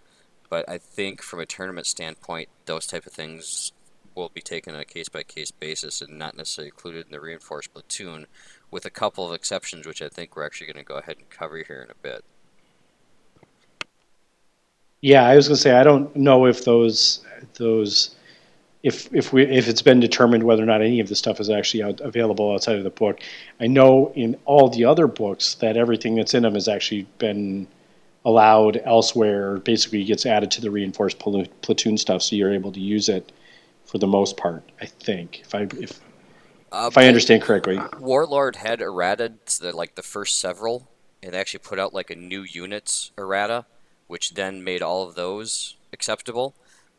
But 0.49 0.67
I 0.69 0.77
think 0.77 1.21
from 1.21 1.39
a 1.39 1.45
tournament 1.45 1.87
standpoint, 1.87 2.49
those 2.65 2.85
type 2.85 3.05
of 3.05 3.13
things 3.13 3.71
will 4.15 4.29
be 4.29 4.41
taken 4.41 4.75
on 4.75 4.81
a 4.81 4.85
case 4.85 5.09
by 5.09 5.23
case 5.23 5.51
basis 5.51 6.01
and 6.01 6.19
not 6.19 6.37
necessarily 6.37 6.69
included 6.69 7.05
in 7.05 7.11
the 7.11 7.19
reinforced 7.19 7.73
platoon 7.73 8.27
with 8.69 8.85
a 8.85 8.91
couple 8.91 9.27
of 9.27 9.33
exceptions, 9.33 9.87
which 9.87 10.01
I 10.01 10.09
think 10.09 10.35
we're 10.35 10.45
actually 10.45 10.67
going 10.67 10.85
to 10.85 10.87
go 10.87 10.99
ahead 10.99 11.17
and 11.17 11.29
cover 11.29 11.57
here 11.57 11.81
in 11.81 11.89
a 11.89 11.95
bit. 11.95 12.23
Yeah, 15.03 15.25
I 15.25 15.35
was 15.35 15.49
gonna 15.49 15.57
say 15.57 15.71
I 15.71 15.83
don't 15.83 16.15
know 16.15 16.45
if 16.45 16.63
those 16.63 17.19
those 17.55 18.15
if 18.83 19.13
if 19.13 19.33
we 19.33 19.43
if 19.43 19.67
it's 19.67 19.81
been 19.81 19.99
determined 19.99 20.43
whether 20.43 20.63
or 20.63 20.65
not 20.65 20.81
any 20.81 21.01
of 21.01 21.09
the 21.09 21.15
stuff 21.15 21.41
is 21.41 21.49
actually 21.49 21.83
out, 21.83 21.99
available 21.99 22.53
outside 22.53 22.77
of 22.77 22.85
the 22.85 22.89
book. 22.89 23.19
I 23.59 23.67
know 23.67 24.13
in 24.15 24.37
all 24.45 24.69
the 24.69 24.85
other 24.85 25.07
books 25.07 25.55
that 25.55 25.75
everything 25.75 26.15
that's 26.15 26.33
in 26.33 26.43
them 26.43 26.53
has 26.53 26.69
actually 26.69 27.05
been 27.17 27.67
allowed 28.23 28.81
elsewhere. 28.85 29.57
Basically, 29.57 30.05
gets 30.05 30.25
added 30.25 30.51
to 30.51 30.61
the 30.61 30.71
reinforced 30.71 31.19
plu- 31.19 31.47
platoon 31.61 31.97
stuff, 31.97 32.21
so 32.21 32.37
you're 32.37 32.53
able 32.53 32.71
to 32.71 32.79
use 32.79 33.09
it 33.09 33.33
for 33.83 33.97
the 33.97 34.07
most 34.07 34.37
part. 34.37 34.63
I 34.79 34.85
think 34.85 35.41
if 35.41 35.53
I 35.53 35.67
if 35.81 35.99
Uh, 36.71 36.87
if 36.89 36.97
I 36.97 37.07
understand 37.07 37.41
correctly. 37.41 37.77
Warlord 37.99 38.55
had 38.55 38.79
errata, 38.79 39.33
the, 39.59 39.75
like 39.75 39.95
the 39.95 40.01
first 40.01 40.39
several, 40.39 40.87
and 41.21 41.33
they 41.33 41.39
actually 41.39 41.59
put 41.59 41.77
out 41.77 41.93
like 41.93 42.09
a 42.09 42.15
new 42.15 42.43
units 42.43 43.11
errata, 43.17 43.65
which 44.13 44.35
then 44.35 44.63
made 44.63 44.83
all 44.83 45.07
of 45.07 45.15
those 45.15 45.75
acceptable. 45.91 46.53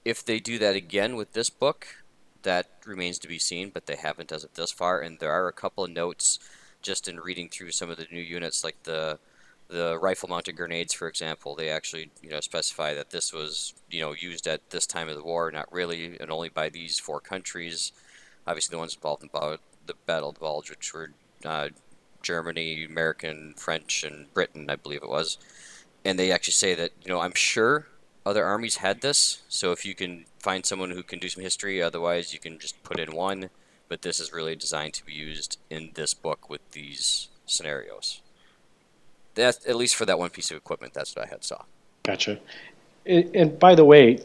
If 0.04 0.24
they 0.24 0.40
do 0.40 0.58
that 0.58 0.74
again 0.74 1.14
with 1.14 1.32
this 1.32 1.48
book, 1.48 2.02
that 2.42 2.66
remains 2.84 3.20
to 3.20 3.28
be 3.28 3.38
seen, 3.38 3.70
but 3.72 3.86
they 3.86 3.94
haven't 3.94 4.32
as 4.32 4.42
of 4.42 4.52
this 4.54 4.72
far. 4.72 4.98
And 4.98 5.20
there 5.20 5.30
are 5.30 5.46
a 5.46 5.52
couple 5.52 5.84
of 5.84 5.90
notes 5.90 6.40
just 6.82 7.06
in 7.06 7.20
reading 7.20 7.48
through 7.48 7.70
some 7.70 7.88
of 7.88 7.98
the 7.98 8.08
new 8.10 8.20
units, 8.20 8.64
like 8.64 8.82
the 8.82 9.20
the 9.68 9.96
rifle 9.96 10.28
mounted 10.28 10.56
grenades, 10.56 10.92
for 10.92 11.06
example. 11.06 11.54
They 11.54 11.70
actually 11.70 12.10
you 12.20 12.30
know 12.30 12.40
specify 12.40 12.94
that 12.94 13.10
this 13.10 13.32
was 13.32 13.74
you 13.88 14.00
know 14.00 14.12
used 14.12 14.48
at 14.48 14.70
this 14.70 14.84
time 14.84 15.08
of 15.08 15.14
the 15.14 15.22
war, 15.22 15.52
not 15.52 15.72
really, 15.72 16.16
and 16.18 16.32
only 16.32 16.48
by 16.48 16.68
these 16.68 16.98
four 16.98 17.20
countries. 17.20 17.92
Obviously, 18.44 18.74
the 18.74 18.80
ones 18.80 18.96
involved 18.96 19.22
in 19.22 19.30
the 19.86 19.94
Battle 20.04 20.30
of 20.30 20.34
the 20.34 20.40
Bulge, 20.40 20.68
which 20.68 20.92
were 20.92 21.12
uh, 21.44 21.68
Germany, 22.22 22.84
American, 22.84 23.54
French, 23.56 24.02
and 24.02 24.34
Britain, 24.34 24.68
I 24.68 24.74
believe 24.74 25.04
it 25.04 25.08
was. 25.08 25.38
And 26.04 26.18
they 26.18 26.30
actually 26.30 26.52
say 26.52 26.74
that, 26.74 26.92
you 27.02 27.10
know, 27.10 27.20
I'm 27.20 27.34
sure 27.34 27.86
other 28.26 28.44
armies 28.44 28.76
had 28.76 29.00
this, 29.00 29.42
so 29.48 29.72
if 29.72 29.84
you 29.84 29.94
can 29.94 30.24
find 30.38 30.64
someone 30.64 30.90
who 30.90 31.02
can 31.02 31.18
do 31.18 31.28
some 31.28 31.42
history, 31.42 31.82
otherwise 31.82 32.32
you 32.32 32.38
can 32.38 32.58
just 32.58 32.82
put 32.82 32.98
in 32.98 33.14
one. 33.14 33.50
But 33.88 34.02
this 34.02 34.18
is 34.18 34.32
really 34.32 34.56
designed 34.56 34.94
to 34.94 35.04
be 35.04 35.12
used 35.12 35.58
in 35.68 35.90
this 35.94 36.14
book 36.14 36.48
with 36.48 36.60
these 36.72 37.28
scenarios. 37.46 38.22
That's 39.34 39.66
at 39.68 39.76
least 39.76 39.94
for 39.94 40.06
that 40.06 40.18
one 40.18 40.30
piece 40.30 40.50
of 40.50 40.56
equipment. 40.56 40.94
That's 40.94 41.14
what 41.14 41.26
I 41.26 41.28
had 41.28 41.44
saw. 41.44 41.64
Gotcha. 42.02 42.38
And, 43.04 43.34
and 43.34 43.58
by 43.58 43.74
the 43.74 43.84
way, 43.84 44.20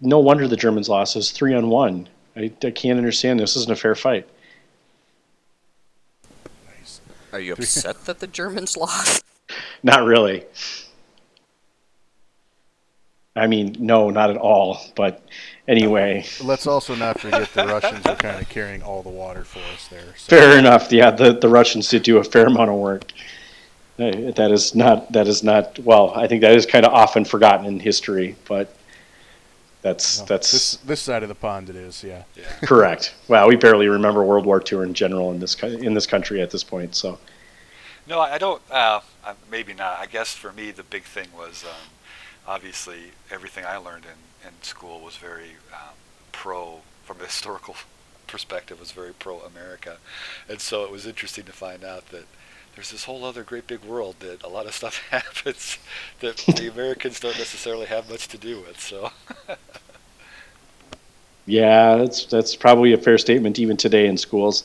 no 0.00 0.18
wonder 0.18 0.46
the 0.46 0.56
Germans 0.56 0.88
lost. 0.88 1.16
It 1.16 1.20
was 1.20 1.30
three 1.30 1.54
on 1.54 1.68
one. 1.68 2.08
I, 2.36 2.52
I 2.62 2.70
can't 2.70 2.98
understand. 2.98 3.40
This 3.40 3.56
isn't 3.56 3.72
a 3.72 3.76
fair 3.76 3.94
fight. 3.94 4.28
Nice. 6.78 7.00
Are 7.32 7.40
you 7.40 7.54
upset 7.54 8.04
that 8.04 8.20
the 8.20 8.26
Germans 8.26 8.76
lost? 8.76 9.24
Not 9.82 10.04
really. 10.04 10.44
I 13.38 13.46
mean, 13.46 13.76
no, 13.78 14.10
not 14.10 14.30
at 14.30 14.36
all. 14.36 14.80
But 14.94 15.22
anyway, 15.66 16.24
Let's 16.42 16.66
also 16.66 16.94
not 16.94 17.20
forget 17.20 17.52
the 17.54 17.66
Russians 17.66 18.04
are 18.06 18.16
kind 18.16 18.40
of 18.40 18.48
carrying 18.48 18.82
all 18.82 19.02
the 19.02 19.08
water 19.08 19.44
for 19.44 19.60
us 19.74 19.88
there. 19.88 20.14
So. 20.16 20.36
fair 20.36 20.58
enough. 20.58 20.92
Yeah, 20.92 21.10
the, 21.10 21.32
the 21.32 21.48
Russians 21.48 21.88
did 21.88 22.02
do 22.02 22.18
a 22.18 22.24
fair 22.24 22.46
amount 22.46 22.70
of 22.70 22.76
work. 22.76 23.12
Uh, 23.98 24.30
That 24.32 24.50
is 24.52 24.74
not. 24.74 25.12
That 25.12 25.26
is 25.26 25.42
not. 25.42 25.78
Well, 25.80 26.12
I 26.14 26.26
think 26.28 26.40
that 26.42 26.52
is 26.52 26.66
kind 26.66 26.86
of 26.86 26.92
often 26.92 27.24
forgotten 27.24 27.66
in 27.66 27.80
history, 27.80 28.36
but 28.46 28.74
that's 29.82 30.20
No, 30.20 30.26
that's 30.26 30.50
this 30.52 30.76
this 30.76 31.00
side 31.00 31.22
of 31.22 31.28
the 31.28 31.34
pond. 31.34 31.68
It 31.70 31.76
is, 31.76 32.04
yeah. 32.04 32.22
Yeah. 32.36 32.44
correct. 32.62 33.14
Well, 33.26 33.48
we 33.48 33.56
barely 33.56 33.88
remember 33.88 34.22
World 34.22 34.46
War 34.46 34.62
II 34.70 34.82
in 34.82 34.94
general 34.94 35.30
in 35.32 35.40
this 35.40 35.60
in 35.62 35.94
this 35.94 36.06
country 36.06 36.40
at 36.40 36.50
this 36.50 36.62
point. 36.62 36.94
So 36.94 37.18
No, 38.06 38.20
I 38.20 38.34
I 38.34 38.38
don't. 38.38 38.62
Uh, 38.70 39.00
uh, 39.24 39.34
maybe 39.50 39.74
not. 39.74 39.98
I 39.98 40.06
guess 40.06 40.32
for 40.32 40.52
me, 40.52 40.70
the 40.70 40.82
big 40.84 41.02
thing 41.02 41.28
was 41.36 41.64
um, 41.64 41.90
obviously 42.48 43.12
everything 43.30 43.64
I 43.64 43.76
learned 43.76 44.04
in, 44.04 44.48
in 44.48 44.54
school 44.62 45.00
was 45.00 45.16
very 45.16 45.56
um, 45.72 45.94
pro, 46.32 46.80
from 47.04 47.20
a 47.20 47.24
historical 47.26 47.76
perspective, 48.26 48.80
was 48.80 48.90
very 48.90 49.12
pro 49.12 49.40
America. 49.40 49.98
And 50.48 50.60
so 50.60 50.82
it 50.84 50.90
was 50.90 51.06
interesting 51.06 51.44
to 51.44 51.52
find 51.52 51.84
out 51.84 52.08
that 52.08 52.24
there's 52.74 52.90
this 52.90 53.04
whole 53.04 53.24
other 53.24 53.42
great 53.42 53.66
big 53.66 53.82
world 53.84 54.16
that 54.20 54.42
a 54.42 54.48
lot 54.48 54.66
of 54.66 54.74
stuff 54.74 54.98
happens 55.10 55.78
that 56.20 56.36
the 56.56 56.70
Americans 56.72 57.20
don't 57.20 57.38
necessarily 57.38 57.86
have 57.86 58.10
much 58.10 58.28
to 58.28 58.38
do 58.38 58.60
with. 58.60 58.80
So, 58.80 59.10
Yeah, 61.48 61.96
that's 61.96 62.26
that's 62.26 62.54
probably 62.54 62.92
a 62.92 62.98
fair 62.98 63.16
statement 63.16 63.58
even 63.58 63.78
today 63.78 64.06
in 64.06 64.18
schools. 64.18 64.64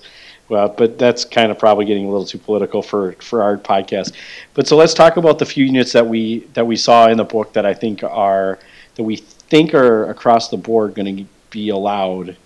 Well, 0.53 0.69
but 0.69 0.99
that's 0.99 1.25
kind 1.25 1.51
of 1.51 1.57
probably 1.57 1.85
getting 1.85 2.05
a 2.05 2.11
little 2.11 2.27
too 2.27 2.37
political 2.37 2.83
for 2.83 3.13
for 3.13 3.41
our 3.41 3.57
podcast. 3.57 4.13
But 4.53 4.67
so 4.67 4.77
let's 4.77 4.93
talk 4.93 5.17
about 5.17 5.39
the 5.39 5.47
few 5.47 5.65
units 5.65 5.93
that 5.93 6.05
we 6.05 6.41
that 6.53 6.67
we 6.67 6.75
saw 6.75 7.07
in 7.07 7.17
the 7.17 7.23
book 7.23 7.53
that 7.53 7.65
I 7.65 7.73
think 7.73 8.03
are 8.03 8.59
that 8.93 9.01
we 9.01 9.15
think 9.15 9.73
are 9.73 10.07
across 10.11 10.49
the 10.49 10.57
board 10.57 10.93
going 10.93 11.17
to 11.17 11.25
be 11.49 11.69
allowed. 11.69 12.37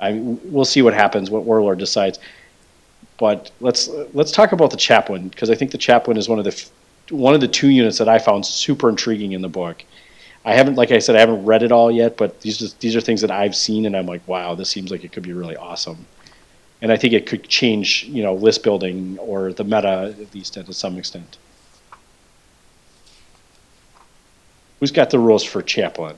I 0.00 0.12
we'll 0.14 0.64
see 0.64 0.80
what 0.80 0.94
happens, 0.94 1.28
what 1.30 1.44
Warlord 1.44 1.78
decides. 1.78 2.18
But 3.18 3.50
let's 3.60 3.90
let's 4.14 4.32
talk 4.32 4.52
about 4.52 4.70
the 4.70 4.78
chaplain 4.78 5.28
because 5.28 5.50
I 5.50 5.56
think 5.56 5.72
the 5.72 5.78
chaplain 5.90 6.16
is 6.16 6.30
one 6.30 6.38
of 6.38 6.46
the 6.46 6.66
one 7.10 7.34
of 7.34 7.42
the 7.42 7.48
two 7.48 7.68
units 7.68 7.98
that 7.98 8.08
I 8.08 8.18
found 8.18 8.46
super 8.46 8.88
intriguing 8.88 9.32
in 9.32 9.42
the 9.42 9.50
book. 9.50 9.84
I 10.42 10.54
haven't, 10.54 10.76
like 10.76 10.90
I 10.90 11.00
said, 11.00 11.16
I 11.16 11.20
haven't 11.20 11.44
read 11.44 11.62
it 11.62 11.72
all 11.72 11.92
yet, 11.92 12.16
but 12.16 12.40
these 12.40 12.62
are, 12.62 12.74
these 12.78 12.96
are 12.96 13.00
things 13.02 13.20
that 13.20 13.32
I've 13.32 13.56
seen, 13.56 13.84
and 13.84 13.96
I'm 13.96 14.06
like, 14.06 14.26
wow, 14.26 14.54
this 14.54 14.70
seems 14.70 14.92
like 14.92 15.02
it 15.04 15.10
could 15.12 15.24
be 15.24 15.32
really 15.32 15.56
awesome. 15.56 16.06
And 16.82 16.92
I 16.92 16.96
think 16.96 17.14
it 17.14 17.26
could 17.26 17.48
change, 17.48 18.04
you 18.04 18.22
know, 18.22 18.34
list 18.34 18.62
building 18.62 19.18
or 19.18 19.52
the 19.52 19.64
meta 19.64 20.14
at 20.20 20.34
least 20.34 20.54
to 20.54 20.72
some 20.72 20.98
extent. 20.98 21.38
Who's 24.80 24.92
got 24.92 25.10
the 25.10 25.18
rules 25.18 25.42
for 25.42 25.62
chaplain? 25.62 26.16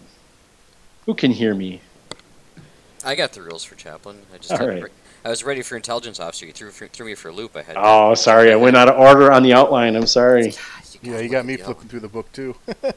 Who 1.07 1.14
can 1.14 1.31
hear 1.31 1.55
me? 1.55 1.81
I 3.05 3.14
got 3.14 3.33
the 3.33 3.42
rules 3.42 3.64
for 3.64 3.75
Chaplain. 3.75 4.18
I 4.35 4.38
just 4.38 4.51
had 4.51 4.61
right. 4.61 4.83
to 4.83 4.90
I 5.25 5.31
was 5.31 5.42
ready 5.44 5.62
for 5.62 5.77
intelligence 5.77 6.21
officer. 6.21 6.47
You 6.47 6.53
threw 6.53 6.71
threw 6.71 7.07
me 7.07 7.14
for 7.14 7.29
a 7.29 7.33
loop. 7.33 7.57
I 7.57 7.62
had. 7.62 7.77
Oh, 7.79 8.14
sorry, 8.14 8.53
I 8.53 8.57
went 8.57 8.77
out 8.77 8.88
of 8.88 8.99
order 8.99 9.33
on 9.33 9.42
the 9.42 9.53
outline. 9.53 9.97
I'm 9.97 10.07
sorry. 10.07 10.53
Yeah, 11.03 11.21
you 11.21 11.29
got 11.29 11.47
me 11.47 11.57
flipping 11.57 11.88
through 11.88 12.01
the 12.01 12.09
book 12.09 12.31
too. 12.33 12.55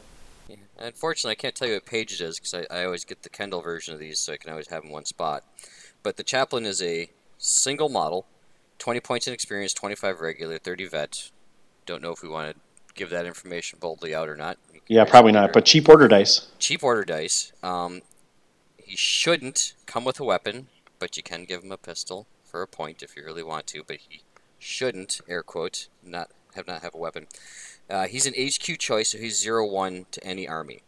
Yeah. 0.49 0.55
Unfortunately, 0.79 1.31
I 1.31 1.35
can't 1.35 1.55
tell 1.55 1.67
you 1.67 1.75
what 1.75 1.85
page 1.85 2.11
it 2.13 2.19
is 2.19 2.37
because 2.37 2.53
I, 2.53 2.65
I 2.69 2.83
always 2.83 3.05
get 3.05 3.23
the 3.23 3.29
Kindle 3.29 3.61
version 3.61 3.93
of 3.93 4.01
these, 4.01 4.19
so 4.19 4.33
I 4.33 4.37
can 4.37 4.49
always 4.49 4.67
have 4.67 4.81
them 4.81 4.87
in 4.87 4.93
one 4.93 5.05
spot. 5.05 5.45
But 6.03 6.17
the 6.17 6.23
chaplain 6.23 6.65
is 6.65 6.81
a 6.81 7.09
single 7.41 7.89
model, 7.89 8.25
20 8.79 8.99
points 9.01 9.27
in 9.27 9.33
experience, 9.33 9.73
25 9.73 10.21
regular, 10.21 10.57
30 10.57 10.87
vet. 10.87 11.31
Don't 11.85 12.01
know 12.01 12.11
if 12.11 12.21
we 12.21 12.29
want 12.29 12.55
to 12.55 12.61
give 12.93 13.09
that 13.09 13.25
information 13.25 13.79
boldly 13.79 14.13
out 14.15 14.29
or 14.29 14.35
not. 14.35 14.57
Yeah, 14.87 15.03
probably 15.05 15.31
not. 15.31 15.51
But 15.51 15.65
cheap 15.65 15.89
order 15.89 16.07
dice. 16.07 16.47
cheap 16.59 16.83
order 16.83 17.03
dice. 17.03 17.51
Um, 17.63 18.01
he 18.77 18.95
shouldn't 18.95 19.73
come 19.85 20.05
with 20.05 20.19
a 20.19 20.23
weapon, 20.23 20.67
but 20.99 21.17
you 21.17 21.23
can 21.23 21.45
give 21.45 21.63
him 21.63 21.71
a 21.71 21.77
pistol 21.77 22.27
for 22.43 22.61
a 22.61 22.67
point 22.67 23.01
if 23.01 23.15
you 23.15 23.23
really 23.23 23.43
want 23.43 23.67
to. 23.67 23.83
But 23.85 23.97
he 23.97 24.21
shouldn't, 24.59 25.21
air 25.27 25.43
quote, 25.43 25.87
not 26.03 26.29
have 26.55 26.67
not 26.67 26.81
have 26.81 26.93
a 26.93 26.97
weapon. 26.97 27.27
Uh, 27.89 28.07
he's 28.07 28.25
an 28.25 28.33
HQ 28.37 28.77
choice, 28.77 29.11
so 29.11 29.17
he's 29.17 29.41
zero 29.41 29.65
one 29.65 30.05
to 30.11 30.23
any 30.23 30.47
army. 30.47 30.81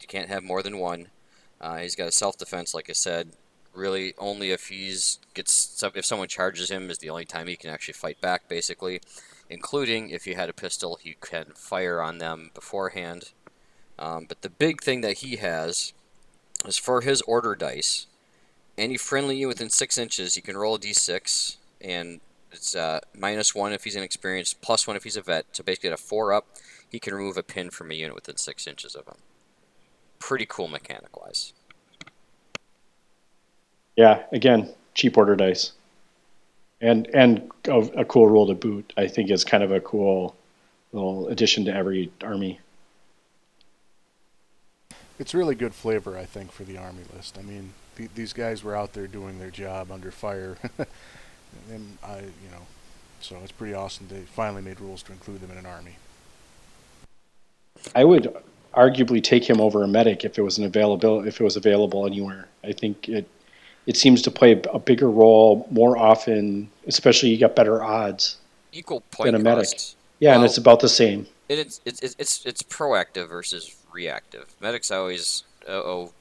You 0.00 0.06
can't 0.06 0.28
have 0.28 0.42
more 0.42 0.62
than 0.62 0.78
one. 0.78 1.08
Uh, 1.60 1.78
he's 1.78 1.94
got 1.94 2.08
a 2.08 2.12
self 2.12 2.36
defense, 2.38 2.74
like 2.74 2.88
I 2.88 2.94
said. 2.94 3.32
Really, 3.78 4.12
only 4.18 4.50
if 4.50 4.70
he's 4.70 5.20
gets 5.34 5.80
if 5.94 6.04
someone 6.04 6.26
charges 6.26 6.68
him 6.68 6.90
is 6.90 6.98
the 6.98 7.10
only 7.10 7.24
time 7.24 7.46
he 7.46 7.54
can 7.54 7.70
actually 7.70 7.94
fight 7.94 8.20
back, 8.20 8.48
basically. 8.48 9.00
Including 9.48 10.10
if 10.10 10.26
you 10.26 10.34
had 10.34 10.48
a 10.48 10.52
pistol, 10.52 10.98
he 11.00 11.16
can 11.20 11.52
fire 11.54 12.02
on 12.02 12.18
them 12.18 12.50
beforehand. 12.54 13.30
Um, 13.96 14.26
but 14.28 14.42
the 14.42 14.50
big 14.50 14.82
thing 14.82 15.00
that 15.02 15.18
he 15.18 15.36
has 15.36 15.92
is 16.66 16.76
for 16.76 17.02
his 17.02 17.22
order 17.22 17.54
dice. 17.54 18.06
Any 18.76 18.96
friendly 18.96 19.36
unit 19.36 19.54
within 19.54 19.70
six 19.70 19.96
inches, 19.96 20.34
he 20.34 20.40
can 20.40 20.56
roll 20.56 20.74
a 20.74 20.78
d6, 20.80 21.56
and 21.80 22.20
it's 22.50 22.74
uh, 22.74 22.98
minus 23.16 23.54
one 23.54 23.72
if 23.72 23.84
he's 23.84 23.96
inexperienced, 23.96 24.60
plus 24.60 24.88
one 24.88 24.96
if 24.96 25.04
he's 25.04 25.16
a 25.16 25.22
vet. 25.22 25.46
So 25.52 25.62
basically, 25.62 25.90
at 25.90 25.94
a 25.94 26.02
four 26.02 26.32
up, 26.32 26.46
he 26.88 26.98
can 26.98 27.14
remove 27.14 27.36
a 27.36 27.44
pin 27.44 27.70
from 27.70 27.92
a 27.92 27.94
unit 27.94 28.16
within 28.16 28.38
six 28.38 28.66
inches 28.66 28.96
of 28.96 29.06
him. 29.06 29.18
Pretty 30.18 30.46
cool 30.46 30.66
mechanic 30.66 31.16
wise. 31.16 31.52
Yeah, 33.98 34.22
again, 34.30 34.70
cheap 34.94 35.18
order 35.18 35.34
dice. 35.34 35.72
And 36.80 37.08
and 37.12 37.50
a, 37.64 37.78
a 37.78 38.04
cool 38.04 38.28
rule 38.28 38.46
to 38.46 38.54
boot. 38.54 38.92
I 38.96 39.08
think 39.08 39.28
is 39.28 39.44
kind 39.44 39.64
of 39.64 39.72
a 39.72 39.80
cool 39.80 40.36
little 40.92 41.26
addition 41.26 41.64
to 41.64 41.74
every 41.74 42.12
army. 42.22 42.60
It's 45.18 45.34
really 45.34 45.56
good 45.56 45.74
flavor, 45.74 46.16
I 46.16 46.26
think, 46.26 46.52
for 46.52 46.62
the 46.62 46.78
army 46.78 47.02
list. 47.12 47.38
I 47.38 47.42
mean, 47.42 47.72
th- 47.96 48.10
these 48.14 48.32
guys 48.32 48.62
were 48.62 48.76
out 48.76 48.92
there 48.92 49.08
doing 49.08 49.40
their 49.40 49.50
job 49.50 49.90
under 49.90 50.12
fire, 50.12 50.56
and 51.68 51.98
I, 52.04 52.20
you 52.20 52.50
know, 52.52 52.62
so 53.20 53.36
it's 53.42 53.50
pretty 53.50 53.74
awesome. 53.74 54.06
They 54.08 54.20
finally 54.20 54.62
made 54.62 54.80
rules 54.80 55.02
to 55.02 55.12
include 55.12 55.40
them 55.40 55.50
in 55.50 55.58
an 55.58 55.66
army. 55.66 55.96
I 57.96 58.04
would 58.04 58.32
arguably 58.72 59.24
take 59.24 59.50
him 59.50 59.60
over 59.60 59.82
a 59.82 59.88
medic 59.88 60.24
if 60.24 60.38
it 60.38 60.42
was 60.42 60.56
an 60.58 60.64
available 60.66 61.26
if 61.26 61.40
it 61.40 61.44
was 61.44 61.56
available 61.56 62.06
anywhere. 62.06 62.46
I 62.62 62.70
think 62.70 63.08
it 63.08 63.28
it 63.88 63.96
seems 63.96 64.20
to 64.20 64.30
play 64.30 64.52
a 64.72 64.78
bigger 64.78 65.10
role 65.10 65.66
more 65.70 65.96
often, 65.96 66.70
especially 66.86 67.30
you 67.30 67.38
got 67.38 67.56
better 67.56 67.82
odds. 67.82 68.36
Equal 68.70 69.00
point 69.10 69.28
Than 69.28 69.34
a 69.34 69.38
medic. 69.38 69.70
cost. 69.70 69.96
Yeah, 70.20 70.34
and 70.34 70.44
it's 70.44 70.58
about 70.58 70.80
the 70.80 70.90
same. 70.90 71.26
It, 71.48 71.58
it's, 71.58 71.80
it's 71.86 72.00
it's 72.02 72.14
it's 72.18 72.44
it's 72.44 72.62
proactive 72.62 73.30
versus 73.30 73.74
reactive. 73.90 74.54
Medics 74.60 74.90
always, 74.90 75.44
uh 75.66 75.72
oh, 75.72 76.12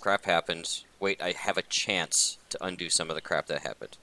crap 0.00 0.24
happened. 0.24 0.82
Wait, 0.98 1.22
I 1.22 1.30
have 1.30 1.56
a 1.56 1.62
chance 1.62 2.38
to 2.50 2.64
undo 2.64 2.90
some 2.90 3.08
of 3.08 3.14
the 3.14 3.22
crap 3.22 3.46
that 3.46 3.62
happened. 3.62 3.96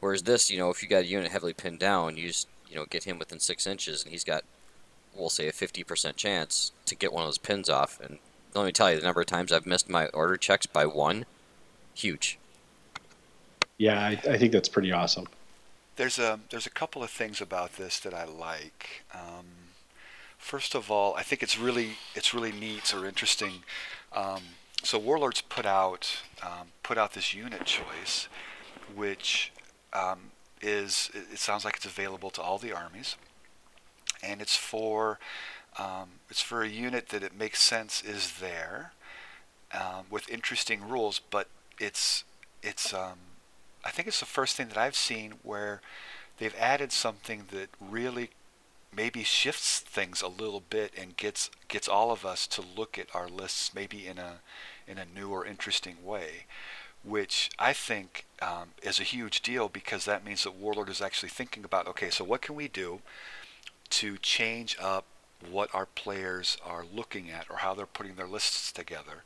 Whereas 0.00 0.24
this, 0.24 0.50
you 0.50 0.58
know, 0.58 0.68
if 0.68 0.82
you 0.82 0.90
got 0.90 1.04
a 1.04 1.06
unit 1.06 1.32
heavily 1.32 1.54
pinned 1.54 1.78
down, 1.78 2.18
you 2.18 2.26
just 2.26 2.48
you 2.68 2.76
know 2.76 2.84
get 2.84 3.04
him 3.04 3.18
within 3.18 3.40
six 3.40 3.66
inches, 3.66 4.02
and 4.02 4.12
he's 4.12 4.24
got, 4.24 4.44
we'll 5.16 5.30
say, 5.30 5.48
a 5.48 5.52
fifty 5.52 5.84
percent 5.84 6.18
chance 6.18 6.72
to 6.84 6.94
get 6.94 7.14
one 7.14 7.22
of 7.22 7.28
those 7.28 7.38
pins 7.38 7.70
off. 7.70 7.98
And 7.98 8.18
let 8.52 8.66
me 8.66 8.72
tell 8.72 8.90
you, 8.92 8.98
the 8.98 9.06
number 9.06 9.22
of 9.22 9.26
times 9.26 9.52
I've 9.52 9.64
missed 9.64 9.88
my 9.88 10.08
order 10.08 10.36
checks 10.36 10.66
by 10.66 10.84
one, 10.84 11.24
huge. 11.94 12.38
Yeah, 13.78 14.00
I, 14.00 14.10
I 14.28 14.38
think 14.38 14.52
that's 14.52 14.68
pretty 14.68 14.92
awesome. 14.92 15.26
There's 15.96 16.18
a 16.18 16.40
there's 16.50 16.66
a 16.66 16.70
couple 16.70 17.02
of 17.02 17.10
things 17.10 17.40
about 17.40 17.76
this 17.76 17.98
that 18.00 18.12
I 18.12 18.24
like. 18.24 19.04
Um, 19.14 19.46
first 20.36 20.74
of 20.74 20.90
all, 20.90 21.14
I 21.14 21.22
think 21.22 21.42
it's 21.42 21.58
really 21.58 21.92
it's 22.14 22.34
really 22.34 22.52
neat 22.52 22.92
or 22.92 23.06
interesting. 23.06 23.62
Um, 24.12 24.42
so 24.82 24.98
Warlords 24.98 25.40
put 25.42 25.64
out 25.64 26.22
um, 26.42 26.68
put 26.82 26.98
out 26.98 27.14
this 27.14 27.34
unit 27.34 27.64
choice, 27.64 28.28
which 28.94 29.52
um, 29.92 30.32
is 30.60 31.10
it 31.14 31.34
it 31.34 31.38
sounds 31.38 31.64
like 31.64 31.76
it's 31.76 31.86
available 31.86 32.30
to 32.30 32.42
all 32.42 32.58
the 32.58 32.72
armies, 32.72 33.16
and 34.22 34.40
it's 34.40 34.56
for 34.56 35.18
um, 35.78 36.10
it's 36.30 36.42
for 36.42 36.62
a 36.62 36.68
unit 36.68 37.08
that 37.10 37.22
it 37.22 37.36
makes 37.36 37.60
sense 37.60 38.02
is 38.02 38.38
there, 38.40 38.92
um, 39.72 40.06
with 40.10 40.28
interesting 40.28 40.88
rules, 40.88 41.20
but 41.30 41.48
it's 41.78 42.24
it's 42.62 42.92
um, 42.92 43.18
I 43.88 43.90
think 43.90 44.06
it's 44.06 44.20
the 44.20 44.26
first 44.26 44.54
thing 44.54 44.68
that 44.68 44.76
I've 44.76 44.94
seen 44.94 45.36
where 45.42 45.80
they've 46.36 46.54
added 46.58 46.92
something 46.92 47.44
that 47.52 47.70
really 47.80 48.28
maybe 48.94 49.22
shifts 49.22 49.80
things 49.80 50.20
a 50.20 50.28
little 50.28 50.62
bit 50.68 50.92
and 50.96 51.16
gets 51.16 51.50
gets 51.68 51.88
all 51.88 52.10
of 52.10 52.26
us 52.26 52.46
to 52.48 52.62
look 52.76 52.98
at 52.98 53.06
our 53.14 53.28
lists 53.28 53.74
maybe 53.74 54.06
in 54.06 54.18
a 54.18 54.40
in 54.86 54.98
a 54.98 55.06
new 55.06 55.30
or 55.30 55.46
interesting 55.46 55.96
way, 56.04 56.44
which 57.02 57.50
I 57.58 57.72
think 57.72 58.26
um, 58.42 58.72
is 58.82 59.00
a 59.00 59.04
huge 59.04 59.40
deal 59.40 59.70
because 59.70 60.04
that 60.04 60.22
means 60.22 60.44
that 60.44 60.54
Warlord 60.54 60.90
is 60.90 61.00
actually 61.00 61.30
thinking 61.30 61.64
about 61.64 61.88
okay, 61.88 62.10
so 62.10 62.24
what 62.24 62.42
can 62.42 62.56
we 62.56 62.68
do 62.68 63.00
to 63.88 64.18
change 64.18 64.76
up 64.78 65.06
what 65.50 65.74
our 65.74 65.86
players 65.86 66.58
are 66.62 66.84
looking 66.94 67.30
at 67.30 67.46
or 67.48 67.58
how 67.58 67.72
they're 67.72 67.86
putting 67.86 68.16
their 68.16 68.26
lists 68.26 68.70
together, 68.70 69.22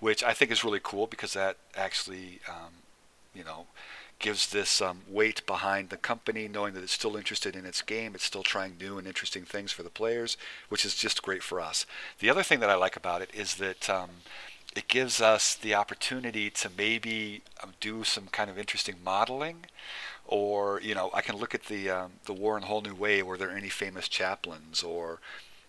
which 0.00 0.24
I 0.24 0.32
think 0.32 0.50
is 0.50 0.64
really 0.64 0.80
cool 0.82 1.06
because 1.06 1.34
that 1.34 1.58
actually 1.76 2.40
um, 2.48 2.72
you 3.34 3.44
know 3.44 3.66
gives 4.18 4.48
this 4.48 4.80
um, 4.80 5.02
weight 5.08 5.44
behind 5.46 5.90
the 5.90 5.96
company, 5.96 6.48
knowing 6.48 6.74
that 6.74 6.82
it's 6.82 6.92
still 6.92 7.16
interested 7.16 7.54
in 7.54 7.66
its 7.66 7.82
game, 7.82 8.14
it's 8.14 8.24
still 8.24 8.42
trying 8.42 8.76
new 8.80 8.98
and 8.98 9.06
interesting 9.06 9.44
things 9.44 9.72
for 9.72 9.82
the 9.82 9.90
players, 9.90 10.36
which 10.68 10.84
is 10.84 10.94
just 10.94 11.22
great 11.22 11.42
for 11.42 11.60
us. 11.60 11.86
The 12.18 12.30
other 12.30 12.42
thing 12.42 12.60
that 12.60 12.70
I 12.70 12.74
like 12.74 12.96
about 12.96 13.22
it 13.22 13.30
is 13.34 13.56
that 13.56 13.90
um, 13.90 14.10
it 14.74 14.88
gives 14.88 15.20
us 15.20 15.54
the 15.54 15.74
opportunity 15.74 16.50
to 16.50 16.70
maybe 16.76 17.42
um, 17.62 17.74
do 17.80 18.04
some 18.04 18.26
kind 18.26 18.50
of 18.50 18.58
interesting 18.58 18.96
modeling, 19.04 19.66
or 20.26 20.80
you 20.82 20.94
know, 20.94 21.10
I 21.14 21.22
can 21.22 21.36
look 21.36 21.54
at 21.54 21.64
the 21.64 21.90
um, 21.90 22.12
the 22.24 22.32
War 22.32 22.56
in 22.56 22.64
a 22.64 22.66
Whole 22.66 22.82
New 22.82 22.94
Way. 22.94 23.22
Were 23.22 23.38
there 23.38 23.50
any 23.50 23.68
famous 23.68 24.08
chaplains, 24.08 24.82
or 24.82 25.20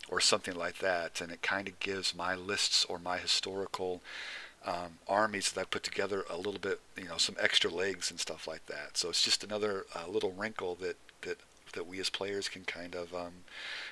or 0.09 0.19
something 0.21 0.55
like 0.55 0.79
that, 0.79 1.21
and 1.21 1.31
it 1.31 1.41
kind 1.41 1.67
of 1.67 1.79
gives 1.79 2.15
my 2.15 2.33
lists 2.33 2.85
or 2.85 2.97
my 2.97 3.17
historical 3.17 4.01
um, 4.67 4.99
armies 5.07 5.51
that 5.51 5.61
I 5.61 5.63
put 5.63 5.83
together 5.83 6.25
a 6.29 6.35
little 6.35 6.59
bit, 6.59 6.81
you 6.97 7.05
know, 7.05 7.17
some 7.17 7.37
extra 7.39 7.71
legs 7.71 8.11
and 8.11 8.19
stuff 8.19 8.47
like 8.47 8.65
that. 8.65 8.97
So 8.97 9.09
it's 9.09 9.23
just 9.23 9.43
another 9.43 9.85
uh, 9.95 10.09
little 10.09 10.33
wrinkle 10.33 10.75
that 10.81 10.97
that 11.21 11.37
that 11.73 11.87
we 11.87 11.99
as 11.99 12.09
players 12.09 12.49
can 12.49 12.63
kind 12.63 12.95
of, 12.95 13.13
um, 13.13 13.33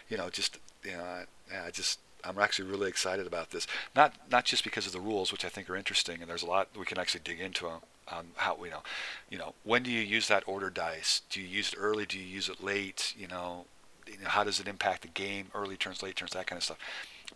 you 0.10 0.18
know, 0.18 0.30
just 0.30 0.60
you 0.84 0.92
know, 0.92 1.04
I, 1.04 1.68
I 1.68 1.72
just 1.72 2.00
I'm 2.26 2.38
actually 2.38 2.70
really 2.70 2.90
excited 2.90 3.26
about 3.26 3.52
this. 3.52 3.68
Not 3.96 4.16
not 4.30 4.44
just 4.44 4.66
because 4.66 4.86
of 4.86 4.92
the 4.92 5.00
rules, 5.00 5.32
which 5.32 5.46
I 5.46 5.50
think 5.50 5.70
are 5.70 5.78
interesting, 5.78 6.22
and 6.22 6.30
there's 6.30 6.44
a 6.44 6.48
lot 6.48 6.70
we 6.78 6.86
can 6.86 7.00
actually 7.00 7.22
dig 7.24 7.40
into 7.40 7.68
on, 7.68 7.80
on 8.12 8.28
how 8.36 8.58
you 8.64 8.72
know, 8.72 8.84
you 9.30 9.38
know, 9.38 9.54
when 9.64 9.82
do 9.82 9.92
you 9.92 10.02
use 10.02 10.28
that 10.28 10.44
order 10.46 10.70
dice? 10.70 11.22
Do 11.30 11.42
you 11.42 11.48
use 11.48 11.72
it 11.72 11.80
early? 11.80 12.06
Do 12.06 12.20
you 12.20 12.26
use 12.26 12.50
it 12.50 12.62
late? 12.62 13.14
You 13.18 13.28
know, 13.28 13.66
you 14.08 14.18
know 14.18 14.30
how 14.30 14.44
does 14.44 14.60
it 14.60 14.68
impact 14.68 15.04
the 15.04 15.08
game? 15.08 15.48
Early 15.56 15.78
turns, 15.78 16.04
late 16.04 16.18
turns, 16.18 16.32
that 16.32 16.48
kind 16.48 16.58
of 16.58 16.64
stuff. 16.64 16.80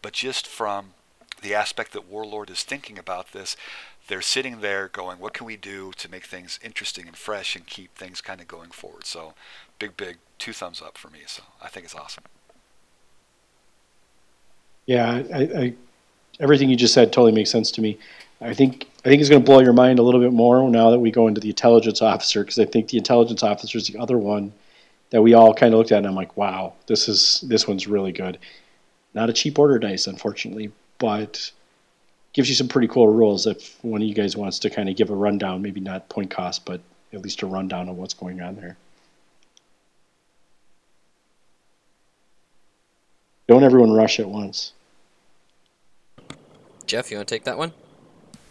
But 0.01 0.13
just 0.13 0.45
from 0.45 0.93
the 1.41 1.53
aspect 1.53 1.93
that 1.93 2.09
Warlord 2.09 2.49
is 2.49 2.63
thinking 2.63 2.97
about 2.97 3.31
this, 3.31 3.55
they're 4.07 4.21
sitting 4.21 4.61
there 4.61 4.87
going, 4.87 5.19
what 5.19 5.33
can 5.33 5.45
we 5.45 5.55
do 5.55 5.91
to 5.97 6.09
make 6.09 6.25
things 6.25 6.59
interesting 6.63 7.07
and 7.07 7.15
fresh 7.15 7.55
and 7.55 7.65
keep 7.65 7.95
things 7.95 8.21
kind 8.21 8.41
of 8.41 8.47
going 8.47 8.71
forward? 8.71 9.05
So, 9.05 9.33
big, 9.77 9.95
big 9.95 10.17
two 10.37 10.53
thumbs 10.53 10.81
up 10.81 10.97
for 10.97 11.09
me. 11.09 11.19
So, 11.27 11.43
I 11.61 11.67
think 11.67 11.85
it's 11.85 11.95
awesome. 11.95 12.23
Yeah, 14.85 15.23
I, 15.33 15.39
I, 15.39 15.73
everything 16.39 16.69
you 16.69 16.75
just 16.75 16.93
said 16.93 17.13
totally 17.13 17.31
makes 17.31 17.51
sense 17.51 17.71
to 17.71 17.81
me. 17.81 17.99
I 18.41 18.53
think 18.53 18.87
I 19.05 19.09
think 19.09 19.21
it's 19.21 19.29
going 19.29 19.41
to 19.41 19.45
blow 19.45 19.59
your 19.59 19.73
mind 19.73 19.99
a 19.99 20.01
little 20.01 20.19
bit 20.19 20.33
more 20.33 20.67
now 20.69 20.89
that 20.89 20.99
we 20.99 21.11
go 21.11 21.27
into 21.27 21.41
the 21.41 21.49
intelligence 21.49 22.01
officer 22.01 22.43
because 22.43 22.59
I 22.59 22.65
think 22.65 22.89
the 22.89 22.97
intelligence 22.97 23.43
officer 23.43 23.77
is 23.77 23.87
the 23.87 23.99
other 23.99 24.17
one 24.17 24.51
that 25.09 25.21
we 25.21 25.33
all 25.33 25.53
kind 25.53 25.73
of 25.73 25.77
looked 25.77 25.91
at 25.91 25.99
and 25.99 26.07
I'm 26.07 26.15
like, 26.15 26.37
wow, 26.37 26.73
this 26.87 27.07
is 27.07 27.43
this 27.47 27.67
one's 27.67 27.87
really 27.87 28.11
good. 28.11 28.39
Not 29.13 29.29
a 29.29 29.33
cheap 29.33 29.59
order 29.59 29.77
dice, 29.79 30.07
unfortunately, 30.07 30.71
but 30.99 31.51
gives 32.33 32.47
you 32.47 32.55
some 32.55 32.67
pretty 32.67 32.87
cool 32.87 33.07
rules 33.07 33.47
if 33.47 33.83
one 33.83 34.01
of 34.01 34.07
you 34.07 34.13
guys 34.13 34.37
wants 34.37 34.59
to 34.59 34.69
kind 34.69 34.87
of 34.87 34.95
give 34.95 35.09
a 35.09 35.15
rundown, 35.15 35.61
maybe 35.61 35.79
not 35.79 36.07
point 36.09 36.29
cost, 36.29 36.65
but 36.65 36.79
at 37.11 37.21
least 37.21 37.41
a 37.41 37.47
rundown 37.47 37.89
of 37.89 37.97
what's 37.97 38.13
going 38.13 38.39
on 38.41 38.55
there. 38.55 38.77
Don't 43.47 43.63
everyone 43.63 43.91
rush 43.91 44.19
at 44.19 44.29
once. 44.29 44.73
Jeff, 46.85 47.09
you 47.09 47.17
want 47.17 47.27
to 47.27 47.35
take 47.35 47.45
that 47.45 47.57
one? 47.57 47.73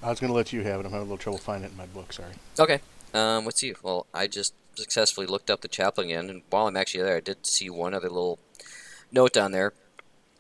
I 0.03 0.11
was 0.11 0.19
going 0.19 0.31
to 0.31 0.37
let 0.37 0.53
you 0.53 0.63
have 0.65 0.81
it. 0.81 0.87
I'm 0.87 0.93
having 0.93 0.99
a 0.99 1.03
little 1.03 1.19
trouble 1.19 1.39
finding 1.39 1.69
it 1.69 1.73
in 1.73 1.77
my 1.77 1.87
book. 1.87 2.13
Sorry. 2.13 2.33
Okay. 2.59 2.81
Um, 3.15 3.45
let's 3.45 3.61
see. 3.61 3.75
Well, 3.83 4.07
I 4.13 4.27
just 4.27 4.55
successfully 4.75 5.27
looked 5.27 5.51
up 5.51 5.61
the 5.61 5.69
chaplain 5.69 6.09
again, 6.09 6.31
and 6.31 6.43
while 6.51 6.67
I'm 6.67 6.77
actually 6.77 7.05
there, 7.05 7.17
I 7.17 7.21
did 7.21 7.47
see 7.47 7.71
one 7.71 7.95
other 7.95 8.09
little 8.09 8.39
note 9.13 9.33
down 9.33 9.53
there. 9.53 9.73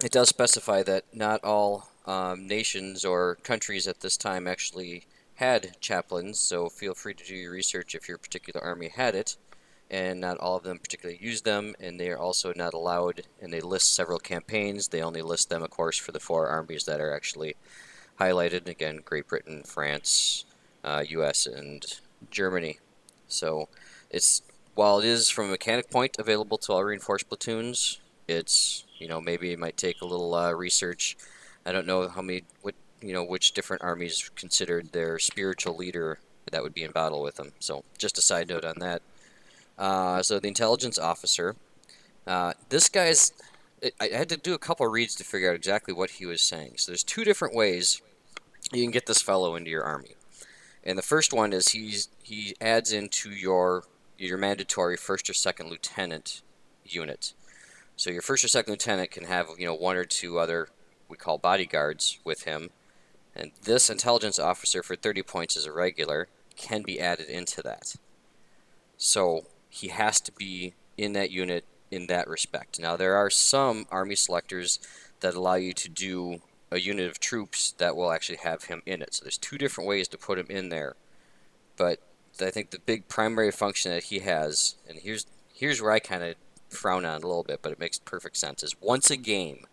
It 0.03 0.13
does 0.13 0.29
specify 0.29 0.83
that 0.85 1.05
not 1.13 1.43
all 1.43 1.89
um, 2.09 2.47
nations 2.47 3.05
or 3.05 3.37
countries 3.43 3.87
at 3.87 4.01
this 4.01 4.17
time 4.17 4.49
actually 4.49 5.05
had 5.35 5.77
chaplains, 5.81 6.41
so 6.41 6.69
feel 6.69 6.95
free 6.95 7.15
to 7.15 7.25
do 7.25 7.35
your 7.35 7.53
research 7.53 7.95
if 7.95 8.09
your 8.09 8.19
particular 8.19 8.61
army 8.65 8.89
had 8.89 9.15
it. 9.15 9.37
And 9.91 10.21
not 10.21 10.39
all 10.39 10.57
of 10.57 10.65
them 10.65 10.79
particularly 10.79 11.19
use 11.23 11.43
them, 11.43 11.75
and 11.81 11.99
they 11.99 12.11
are 12.11 12.19
also 12.19 12.53
not 12.57 12.75
allowed. 12.75 13.23
And 13.41 13.53
they 13.53 13.61
list 13.61 13.95
several 13.95 14.19
campaigns. 14.19 14.89
They 14.89 15.01
only 15.01 15.23
list 15.23 15.49
them, 15.49 15.63
of 15.63 15.71
course, 15.71 15.97
for 15.97 16.13
the 16.13 16.21
four 16.21 16.49
armies 16.49 16.85
that 16.85 17.01
are 17.01 17.15
actually 17.15 17.57
highlighted. 18.21 18.69
Again, 18.69 19.01
Great 19.05 19.29
Britain, 19.29 19.63
France, 19.65 20.45
uh, 20.85 21.05
U.S., 21.09 21.47
and 21.47 21.87
Germany. 22.31 22.81
So 23.29 23.69
it's 24.11 24.43
while 24.75 24.99
it 24.99 25.05
is 25.05 25.31
from 25.31 25.47
a 25.47 25.51
mechanic 25.53 25.91
point 25.91 26.17
available 26.19 26.59
to 26.59 26.73
all 26.73 26.85
reinforced 26.85 27.29
platoons, 27.29 27.99
it's 28.27 28.85
you 28.99 29.09
know 29.09 29.21
maybe 29.21 29.53
it 29.53 29.59
might 29.59 29.77
take 29.77 30.01
a 30.01 30.07
little 30.07 30.35
uh, 30.35 30.53
research. 30.53 31.17
I 31.69 31.73
don't 31.73 31.87
know 31.87 32.09
how 32.09 32.23
many 32.23 32.45
what 32.63 32.75
you 33.03 33.13
know 33.13 33.23
which 33.23 33.53
different 33.53 33.83
armies 33.83 34.31
considered 34.35 34.93
their 34.93 35.19
spiritual 35.19 35.77
leader 35.77 36.19
that 36.51 36.63
would 36.63 36.73
be 36.73 36.83
in 36.83 36.93
battle 36.93 37.23
with 37.23 37.35
them. 37.35 37.53
So 37.61 37.85
just 37.99 38.17
a 38.17 38.23
side 38.23 38.49
note 38.49 38.65
on 38.65 38.79
that. 38.79 39.03
Uh, 39.77 40.23
so 40.23 40.41
the 40.41 40.49
intelligence 40.49 40.99
officer, 40.99 41.57
uh, 42.27 42.55
this 42.71 42.89
guy's. 42.89 43.33
I 44.01 44.09
had 44.09 44.31
to 44.31 44.37
do 44.37 44.55
a 44.55 44.59
couple 44.59 44.87
reads 44.89 45.15
to 45.17 45.25
figure 45.25 45.51
out 45.51 45.55
exactly 45.55 45.95
what 45.95 46.11
he 46.13 46.27
was 46.27 46.43
saying. 46.43 46.75
So 46.79 46.91
there's 46.91 47.05
two 47.05 47.23
different 47.23 47.55
ways 47.55 48.03
you 48.73 48.83
can 48.83 48.91
get 48.91 49.07
this 49.07 49.23
fellow 49.23 49.55
into 49.55 49.71
your 49.71 49.85
army. 49.85 50.17
And 50.83 50.99
the 50.99 51.03
first 51.03 51.33
one 51.33 51.53
is 51.53 51.69
he's 51.69 52.09
he 52.23 52.57
adds 52.63 52.93
into 52.93 53.31
your 53.31 53.85
your 54.17 54.39
mandatory 54.39 54.97
first 54.97 55.29
or 55.29 55.35
second 55.35 55.69
lieutenant 55.69 56.41
unit. 56.83 57.35
So 57.97 58.11
your 58.11 58.23
first 58.23 58.43
or 58.43 58.49
second 58.49 58.73
lieutenant 58.73 59.11
can 59.11 59.25
have 59.25 59.49
you 59.59 59.67
know 59.67 59.75
one 59.75 59.97
or 59.97 60.05
two 60.07 60.39
other 60.39 60.69
we 61.09 61.17
call 61.17 61.39
bodyguards 61.39 62.19
with 62.25 62.45
him, 62.45 62.71
and 63.35 63.53
this 63.63 63.89
intelligence 63.89 64.39
officer 64.39 64.83
for 64.83 64.97
30 64.97 65.23
points 65.23 65.57
as 65.57 65.67
a 65.67 65.73
regular 65.73 66.29
can 66.57 66.83
be 66.83 67.01
added 67.01 67.29
into 67.29 67.63
that. 67.63 67.95
So 68.97 69.47
he 69.69 69.89
has 69.89 70.21
to 70.23 70.33
be 70.33 70.75
in 70.97 71.13
that 71.13 71.31
unit 71.31 71.65
in 71.91 72.07
that 72.09 72.29
respect. 72.29 72.79
Now 72.79 72.97
there 72.97 73.17
are 73.17 73.31
some 73.31 73.87
army 73.91 74.15
selectors 74.15 74.79
that 75.21 75.35
allow 75.35 75.55
you 75.55 75.73
to 75.73 75.89
do 75.89 76.43
a 76.71 76.79
unit 76.79 77.11
of 77.11 77.19
troops 77.19 77.73
that 77.79 77.97
will 77.97 78.13
actually 78.13 78.39
have 78.39 78.65
him 78.65 78.83
in 78.85 79.01
it. 79.01 79.15
So 79.15 79.25
there's 79.25 79.39
two 79.39 79.57
different 79.57 79.89
ways 79.89 80.09
to 80.09 80.19
put 80.19 80.39
him 80.39 80.49
in 80.51 80.69
there. 80.69 80.97
But 81.77 82.01
I 82.41 82.51
think 82.51 82.71
the 82.71 82.79
big 82.79 83.09
primary 83.09 83.51
function 83.51 83.93
that 83.93 84.05
he 84.05 84.19
has, 84.21 84.77
and 84.89 84.99
here's 84.99 85.27
here's 85.53 85.81
where 85.81 85.93
I 85.93 85.99
kind 85.99 86.23
of 86.23 86.35
frown 86.69 87.05
on 87.05 87.23
a 87.23 87.27
little 87.27 87.43
bit, 87.43 87.61
but 87.63 87.73
it 87.73 87.81
makes 87.81 87.99
perfect 87.99 88.37
sense, 88.37 88.63
is 88.63 88.77
once 88.81 89.11
a 89.11 89.17
game, 89.17 89.67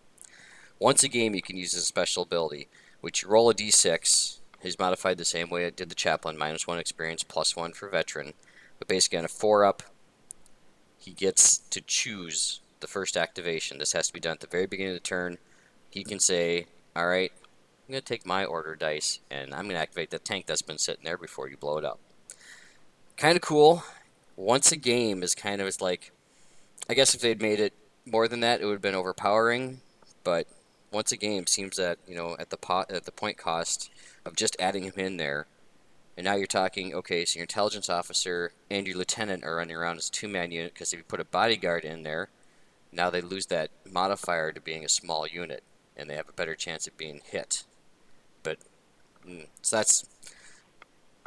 once 0.80 1.04
a 1.04 1.08
game 1.08 1.36
you 1.36 1.42
can 1.42 1.58
use 1.58 1.74
his 1.74 1.86
special 1.86 2.24
ability, 2.24 2.68
which 3.02 3.24
you 3.24 3.30
roll 3.30 3.50
a 3.50 3.54
d6. 3.54 4.40
He's 4.62 4.80
modified 4.80 5.18
the 5.18 5.26
same 5.26 5.50
way 5.50 5.66
it 5.66 5.76
did 5.76 5.90
the 5.90 5.96
chaplain, 5.96 6.38
minus 6.38 6.68
one 6.68 6.80
experience, 6.80 7.24
plus 7.24 7.56
one 7.56 7.74
for 7.74 7.88
veteran. 7.88 8.34
But 8.80 8.88
basically 8.88 9.20
on 9.20 9.26
a 9.26 9.30
four 9.30 9.64
up, 9.64 9.84
he 10.98 11.12
gets 11.12 11.58
to 11.58 11.82
choose 11.82 12.62
the 12.80 12.88
first 12.88 13.16
activation. 13.16 13.78
This 13.78 13.94
has 13.94 14.08
to 14.08 14.14
be 14.14 14.20
done 14.20 14.34
at 14.34 14.40
the 14.40 14.48
very 14.48 14.66
beginning 14.66 14.94
of 14.94 15.02
the 15.02 15.08
turn. 15.08 15.38
He 15.90 16.04
can 16.04 16.20
say, 16.20 16.66
all 16.96 17.08
right, 17.08 17.32
I'm 17.88 17.92
going 17.92 18.02
to 18.02 18.06
take 18.06 18.26
my 18.26 18.44
order 18.44 18.76
dice 18.76 19.20
and 19.30 19.54
I'm 19.54 19.66
going 19.66 19.76
to 19.76 19.82
activate 19.82 20.10
the 20.10 20.20
tank 20.20 20.48
that's 20.48 20.64
been 20.64 20.80
sitting 20.80 21.04
there 21.04 21.18
before 21.18 21.48
you 21.48 21.58
blow 21.58 21.78
it 21.78 21.86
up. 21.86 22.00
Kind 23.18 23.36
of 23.36 23.42
cool. 23.42 23.84
Once 24.36 24.72
a 24.72 24.78
game 24.78 25.24
is 25.24 25.36
kind 25.36 25.62
of 25.62 25.68
it's 25.68 25.82
like, 25.82 26.12
I 26.90 26.96
guess 26.96 27.14
if 27.14 27.22
they'd 27.22 27.42
made 27.42 27.60
it 27.60 27.74
more 28.06 28.28
than 28.28 28.40
that, 28.42 28.62
it 28.62 28.66
would 28.66 28.74
have 28.74 28.82
been 28.82 28.96
overpowering. 28.96 29.82
But 30.24 30.48
once 30.96 31.12
a 31.12 31.18
game 31.18 31.46
seems 31.46 31.76
that 31.76 32.00
you 32.08 32.16
know 32.16 32.36
at 32.40 32.50
the 32.50 32.58
pot 32.58 32.90
at 32.90 33.04
the 33.04 33.12
point 33.12 33.38
cost 33.38 33.92
of 34.26 34.36
just 34.36 34.56
adding 34.60 34.84
him 34.84 34.94
in 34.98 35.18
there, 35.18 35.46
and 36.18 36.24
now 36.24 36.36
you're 36.36 36.48
talking 36.48 36.96
okay, 36.96 37.26
so 37.26 37.38
your 37.38 37.44
intelligence 37.44 37.90
officer 37.90 38.54
and 38.72 38.88
your 38.88 38.98
lieutenant 38.98 39.44
are 39.44 39.58
running 39.58 39.76
around 39.76 39.98
as 39.98 40.10
two-man 40.10 40.52
unit 40.52 40.74
because 40.74 40.94
if 40.94 41.00
you 41.00 41.04
put 41.04 41.20
a 41.20 41.26
bodyguard 41.26 41.84
in 41.84 42.04
there, 42.04 42.30
now 42.94 43.10
they 43.10 43.22
lose 43.22 43.48
that 43.48 43.70
modifier 43.92 44.54
to 44.54 44.62
being 44.62 44.86
a 44.86 44.90
small 44.90 45.28
unit 45.28 45.62
and 45.98 46.10
they 46.10 46.16
have 46.16 46.30
a 46.30 46.34
better 46.34 46.56
chance 46.56 46.88
of 46.88 46.98
being 46.98 47.22
hit. 47.26 47.64
But 48.42 48.58
mm, 49.28 49.48
so 49.62 49.76
that's 49.76 50.06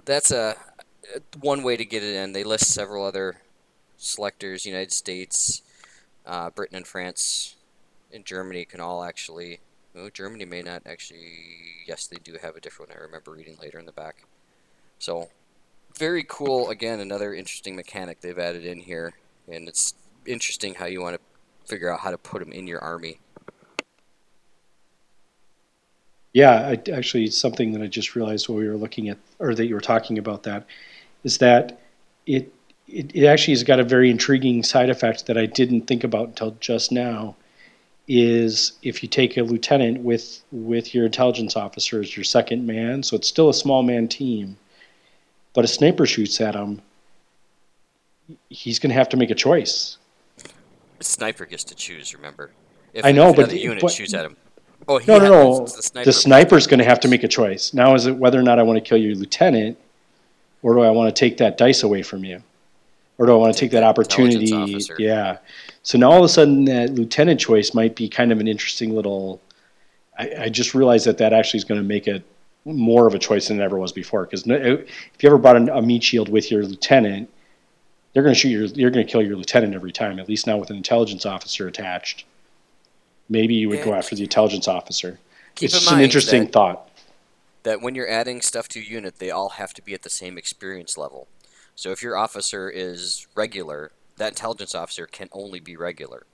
that's 0.07 0.31
a 0.31 0.57
one 1.41 1.63
way 1.63 1.77
to 1.77 1.85
get 1.85 2.03
it 2.03 2.15
in. 2.15 2.33
They 2.33 2.45
list 2.45 2.73
several 2.73 3.05
other 3.05 3.43
selectors: 3.99 4.65
United 4.65 4.93
States, 4.93 5.61
uh, 6.25 6.49
Britain, 6.49 6.77
and 6.77 6.87
France, 6.87 7.57
and 8.13 8.25
Germany 8.25 8.65
can 8.65 8.81
all 8.81 9.05
actually. 9.05 9.61
Oh, 9.97 10.11
Germany 10.11 10.45
may 10.45 10.63
not 10.63 10.83
actually. 10.87 11.33
Yes, 11.87 12.07
they 12.07 12.19
do 12.23 12.37
have 12.41 12.57
a 12.57 12.61
different 12.61 12.91
one. 12.91 12.99
I 12.99 13.03
remember 13.03 13.33
reading 13.33 13.57
later 13.61 13.79
in 13.79 13.87
the 13.87 13.93
back. 13.93 14.25
So 14.99 15.29
very 15.97 16.25
cool. 16.29 16.71
Again, 16.71 17.01
another 17.01 17.35
interesting 17.35 17.77
mechanic 17.77 18.21
they've 18.21 18.39
added 18.39 18.65
in 18.65 18.81
here, 18.81 19.15
and 19.51 19.69
it's 19.69 19.95
interesting 20.27 20.75
how 20.75 20.87
you 20.87 21.01
want 21.01 21.17
to 21.17 21.69
figure 21.69 21.93
out 21.93 22.01
how 22.01 22.11
to 22.11 22.19
put 22.19 22.41
them 22.41 22.53
in 22.53 22.67
your 22.67 22.81
army. 22.81 23.19
Yeah, 26.33 26.75
I, 26.75 26.91
actually, 26.91 27.29
something 27.29 27.73
that 27.73 27.83
I 27.83 27.87
just 27.87 28.15
realized 28.15 28.49
while 28.49 28.59
we 28.59 28.69
were 28.69 28.77
looking 28.77 29.09
at, 29.09 29.19
or 29.39 29.55
that 29.55 29.67
you 29.67 29.75
were 29.75 29.81
talking 29.81 30.19
about 30.19 30.43
that, 30.45 30.67
is 31.25 31.39
that 31.39 31.81
it, 32.27 32.53
it, 32.87 33.11
it 33.15 33.27
actually 33.27 33.55
has 33.55 33.65
got 33.65 33.81
a 33.81 33.85
very 33.85 34.11
intriguing 34.11 34.63
side 34.63 34.91
effect 34.91 35.27
that 35.27 35.39
I 35.39 35.47
didn't 35.47 35.83
think 35.83 36.05
about 36.05 36.29
until 36.29 36.53
just 36.61 36.93
now. 36.93 37.35
Is 38.11 38.73
if 38.83 39.03
you 39.03 39.09
take 39.09 39.37
a 39.37 39.43
lieutenant 39.43 40.01
with 40.01 40.43
with 40.51 40.95
your 40.95 41.05
intelligence 41.05 41.57
officer 41.57 42.01
as 42.01 42.17
your 42.17 42.25
second 42.25 42.67
man, 42.67 43.03
so 43.03 43.17
it's 43.17 43.29
still 43.29 43.51
a 43.51 43.55
small 43.55 43.83
man 43.83 44.09
team, 44.09 44.57
but 45.53 45.63
a 45.63 45.69
sniper 45.69 46.07
shoots 46.07 46.41
at 46.41 46.55
him, 46.55 46.81
he's 48.49 48.79
going 48.79 48.89
to 48.89 48.95
have 48.95 49.11
to 49.11 49.19
make 49.19 49.31
a 49.31 49.35
choice. 49.35 49.99
Sniper 51.01 51.45
gets 51.45 51.65
to 51.65 51.75
choose. 51.75 52.15
Remember, 52.15 52.51
if, 52.95 53.05
I 53.05 53.13
know, 53.13 53.29
if 53.29 53.37
but 53.37 53.51
the 53.51 53.59
unit 53.59 53.83
but, 53.83 53.93
shoots 53.93 54.15
at 54.15 54.25
him. 54.25 54.37
Oh, 54.89 55.01
no, 55.07 55.19
no, 55.19 55.29
no. 55.29 55.67
The, 55.67 55.83
sniper. 55.83 56.05
the 56.07 56.13
sniper's 56.13 56.67
going 56.67 56.79
to 56.79 56.85
have 56.85 57.01
to 57.01 57.09
make 57.09 57.25
a 57.25 57.29
choice. 57.29 57.75
Now, 57.75 57.95
is 57.95 58.07
it 58.07 58.17
whether 58.17 58.39
or 58.39 58.43
not 58.43 58.59
I 58.59 58.63
want 58.63 58.83
to 58.83 58.89
kill 58.89 58.97
your 58.99 59.15
lieutenant, 59.17 59.77
or 60.63 60.75
do 60.75 60.81
I 60.81 60.91
want 60.91 61.15
to 61.15 61.19
take 61.19 61.37
that 61.39 61.59
dice 61.59 61.83
away 61.83 62.03
from 62.03 62.25
you, 62.25 62.43
or 63.19 63.27
do 63.27 63.33
I 63.33 63.37
want 63.37 63.53
to 63.53 63.61
take, 63.61 63.73
that 63.73 63.83
opportunity? 63.83 64.79
Yeah. 64.99 65.39
So 65.83 65.99
now 65.99 66.11
all 66.11 66.19
of 66.19 66.25
a 66.25 66.29
sudden, 66.29 66.65
that 66.67 66.95
lieutenant 66.95 67.41
choice 67.41 67.75
might 67.75 67.97
be 67.97 68.09
kind 68.09 68.33
of 68.33 68.41
an 68.41 68.49
interesting 68.49 68.95
little. 68.95 69.41
I, 70.19 70.33
I 70.39 70.49
just 70.49 70.75
realized 70.75 71.07
that 71.07 71.19
that 71.19 71.33
actually 71.33 71.59
is 71.59 71.65
going 71.65 71.81
to 71.81 71.87
make 71.87 72.07
it 72.07 72.25
more 72.65 73.07
of 73.07 73.15
a 73.15 73.19
choice 73.19 73.49
than 73.49 73.61
it 73.61 73.65
ever 73.65 73.79
was 73.79 73.93
before. 73.93 74.25
Because 74.25 74.45
if 74.47 75.23
you 75.23 75.29
ever 75.29 75.39
brought 75.39 75.57
a 75.57 75.83
meat 75.83 76.03
shield 76.03 76.29
with 76.29 76.51
your 76.51 76.65
lieutenant, 76.65 77.29
they're 78.13 78.23
going 78.23 78.35
to 78.35 78.39
shoot 78.39 78.49
your. 78.49 78.65
You're 78.65 78.91
going 78.91 79.07
to 79.07 79.11
kill 79.11 79.23
your 79.23 79.37
lieutenant 79.37 79.75
every 79.75 79.93
time. 79.93 80.19
At 80.19 80.29
least 80.29 80.47
now 80.47 80.57
with 80.57 80.71
an 80.71 80.77
intelligence 80.77 81.27
officer 81.27 81.67
attached 81.69 82.25
maybe 83.29 83.55
you 83.55 83.69
would 83.69 83.79
yeah. 83.79 83.85
go 83.85 83.95
after 83.95 84.17
the 84.17 84.23
intelligence 84.23 84.69
officer. 84.69 85.19
Keep 85.55 85.67
it's 85.67 85.81
just 85.81 85.93
an 85.93 86.01
interesting 86.01 86.45
that, 86.45 86.53
thought. 86.53 86.89
That 87.63 87.81
when 87.81 87.95
you're 87.95 88.09
adding 88.09 88.41
stuff 88.41 88.69
to 88.69 88.81
a 88.81 88.83
unit, 88.83 89.19
they 89.19 89.31
all 89.31 89.51
have 89.51 89.75
to 89.75 89.83
be 89.83 89.95
at 89.95 90.03
the 90.03 90.11
same 90.11 90.39
experience 90.39 90.97
level. 90.97 91.29
So 91.79 91.93
if 91.93 92.03
your 92.03 92.17
officer 92.17 92.69
is 92.69 93.29
regular, 93.37 93.93
that 94.17 94.31
intelligence 94.31 94.75
officer 94.75 95.07
can 95.07 95.29
only 95.31 95.61
be 95.61 95.77
regular. 95.77 96.27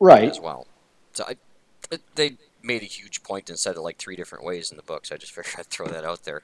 Right. 0.00 0.30
As 0.30 0.40
well. 0.40 0.66
So 1.12 1.24
I, 1.28 1.36
it, 1.90 2.00
they 2.14 2.38
made 2.62 2.80
a 2.80 2.86
huge 2.86 3.22
point 3.22 3.50
and 3.50 3.58
said 3.58 3.76
it 3.76 3.82
like 3.82 3.98
three 3.98 4.16
different 4.16 4.46
ways 4.46 4.70
in 4.70 4.78
the 4.78 4.82
book. 4.82 5.04
So 5.04 5.14
I 5.14 5.18
just 5.18 5.32
figured 5.34 5.56
I'd 5.58 5.66
throw 5.66 5.86
that 5.88 6.06
out 6.06 6.24
there. 6.24 6.40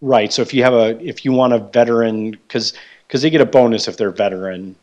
Right. 0.00 0.32
So 0.32 0.40
if 0.40 0.54
you 0.54 0.62
have 0.62 0.72
a, 0.72 0.98
if 1.06 1.26
you 1.26 1.32
want 1.32 1.52
a 1.52 1.58
veteran, 1.58 2.30
because 2.30 2.72
because 3.06 3.20
they 3.20 3.28
get 3.28 3.42
a 3.42 3.46
bonus 3.46 3.88
if 3.88 3.98
they're 3.98 4.10
veteran 4.10 4.74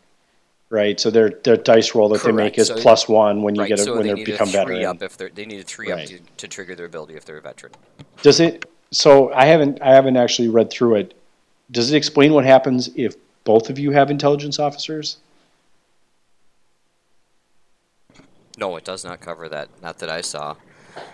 right? 0.69 0.99
So 0.99 1.09
their 1.09 1.29
their 1.29 1.57
dice 1.57 1.95
roll 1.95 2.09
that 2.09 2.19
Correct. 2.19 2.38
they 2.38 2.43
make 2.43 2.57
is 2.57 2.67
so 2.67 2.75
plus 2.75 3.07
one 3.07 3.43
when 3.43 3.55
you 3.55 3.61
right. 3.61 3.69
get 3.69 3.79
a, 3.79 3.83
so 3.83 3.95
when 3.95 4.07
they, 4.07 4.13
they 4.13 4.23
become 4.23 4.49
veteran. 4.49 4.86
Up 4.86 5.01
if 5.01 5.17
they 5.17 5.45
need 5.45 5.61
a 5.61 5.63
three 5.63 5.91
right. 5.91 6.03
up 6.03 6.09
to, 6.09 6.19
to 6.38 6.47
trigger 6.47 6.75
their 6.75 6.88
ability 6.88 7.15
if 7.15 7.23
they're 7.23 7.38
a 7.38 7.41
veteran. 7.41 7.73
Does 8.21 8.39
it? 8.39 8.65
So 8.91 9.33
I 9.33 9.45
haven't 9.45 9.81
I 9.81 9.93
haven't 9.93 10.17
actually 10.17 10.47
read 10.47 10.69
through 10.69 10.95
it. 10.95 11.13
Does 11.71 11.91
it 11.91 11.97
explain 11.97 12.33
what 12.33 12.45
happens 12.45 12.89
if 12.95 13.15
both 13.43 13.69
of 13.69 13.79
you 13.79 13.91
have 13.91 14.11
intelligence 14.11 14.59
officers? 14.59 15.17
No, 18.57 18.75
it 18.77 18.86
does 18.86 19.03
not 19.03 19.19
cover 19.19 19.49
that. 19.49 19.69
Not 19.81 19.99
that 19.99 20.09
I 20.09 20.21
saw. 20.21 20.55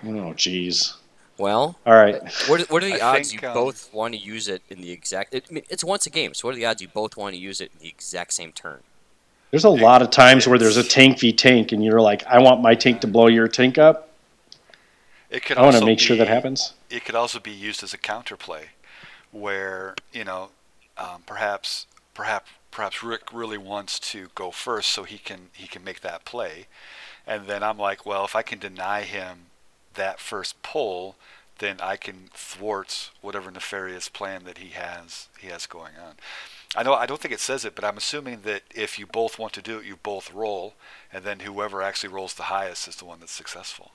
Oh, 0.03 0.34
jeez. 0.36 0.95
Well, 1.38 1.80
all 1.88 1.95
right. 1.95 2.22
What, 2.47 2.69
what 2.69 2.84
are 2.84 2.86
the 2.86 3.01
I 3.01 3.15
odds 3.17 3.32
think, 3.32 3.41
you 3.41 3.47
um, 3.47 3.53
both 3.55 3.91
want 3.91 4.13
to 4.13 4.19
use 4.19 4.47
it 4.47 4.61
in 4.69 4.80
the 4.80 4.91
exact? 4.91 5.34
It, 5.34 5.45
it's 5.69 5.84
once 5.84 6.05
a 6.05 6.11
game, 6.11 6.36
so 6.36 6.47
what 6.47 6.53
are 6.53 6.57
the 6.57 6.67
odds 6.67 6.84
you 6.84 6.88
both 6.88 7.17
want 7.17 7.34
to 7.34 7.41
use 7.41 7.59
it 7.61 7.72
in 7.74 7.80
the 7.80 7.88
exact 7.88 8.34
same 8.34 8.51
turn? 8.51 8.82
There's 9.49 9.63
a 9.63 9.69
lot 9.69 10.03
of 10.03 10.11
times 10.11 10.47
where 10.47 10.59
there's 10.59 10.78
a 10.78 10.84
tank 10.84 11.19
v 11.19 11.34
tank, 11.34 11.72
and 11.72 11.84
you're 11.84 11.99
like, 11.99 12.24
I 12.28 12.39
want 12.39 12.61
my 12.61 12.76
tank 12.76 13.01
to 13.01 13.07
blow 13.07 13.28
your 13.28 13.47
tank 13.47 13.80
up. 13.80 14.11
It 15.32 15.46
could 15.46 15.58
I 15.58 15.62
want 15.62 15.78
to 15.78 15.86
make 15.86 16.00
be, 16.00 16.04
sure 16.04 16.18
that 16.18 16.28
happens. 16.28 16.74
It 16.90 17.06
could 17.06 17.16
also 17.16 17.40
be 17.40 17.52
used 17.52 17.84
as 17.84 17.94
a 17.94 17.98
counterplay, 17.98 18.66
where 19.32 19.96
you 20.12 20.26
know 20.26 20.50
um, 20.98 21.24
perhaps 21.26 21.88
perhaps 22.14 22.52
perhaps 22.70 23.02
Rick 23.02 23.34
really 23.34 23.58
wants 23.58 23.98
to 24.12 24.28
go 24.36 24.52
first 24.52 24.90
so 24.90 25.04
he 25.04 25.18
can 25.18 25.50
he 25.54 25.68
can 25.68 25.86
make 25.86 26.02
that 26.02 26.26
play, 26.26 26.68
and 27.26 27.48
then 27.48 27.64
I'm 27.64 27.78
like, 27.78 28.06
well, 28.06 28.26
if 28.26 28.36
I 28.36 28.42
can 28.42 28.60
deny 28.60 29.04
him 29.04 29.48
that 29.94 30.20
first 30.20 30.62
pull, 30.64 31.16
then 31.60 31.78
I 31.82 31.96
can 31.96 32.30
thwart 32.34 33.12
whatever 33.22 33.52
nefarious 33.52 34.10
plan 34.10 34.44
that 34.44 34.58
he 34.58 34.70
has 34.72 35.30
he 35.40 35.48
has 35.48 35.66
going 35.66 35.94
on. 35.96 36.16
I 36.76 36.84
know 36.84 36.94
I 36.94 37.06
don't 37.06 37.22
think 37.22 37.34
it 37.34 37.40
says 37.40 37.64
it, 37.64 37.76
but 37.76 37.86
I'm 37.86 37.98
assuming 37.98 38.42
that 38.42 38.64
if 38.76 39.00
you 39.00 39.06
both 39.08 39.40
want 39.40 39.54
to 39.54 39.62
do 39.62 39.80
it, 39.80 39.86
you 39.86 39.96
both 39.96 40.34
roll, 40.34 40.74
and 41.12 41.24
then 41.24 41.42
whoever 41.42 41.82
actually 41.82 42.14
rolls 42.14 42.34
the 42.34 42.44
highest 42.44 42.90
is 42.90 42.98
the 42.98 43.06
one 43.06 43.22
that's 43.22 43.32
successful. 43.32 43.92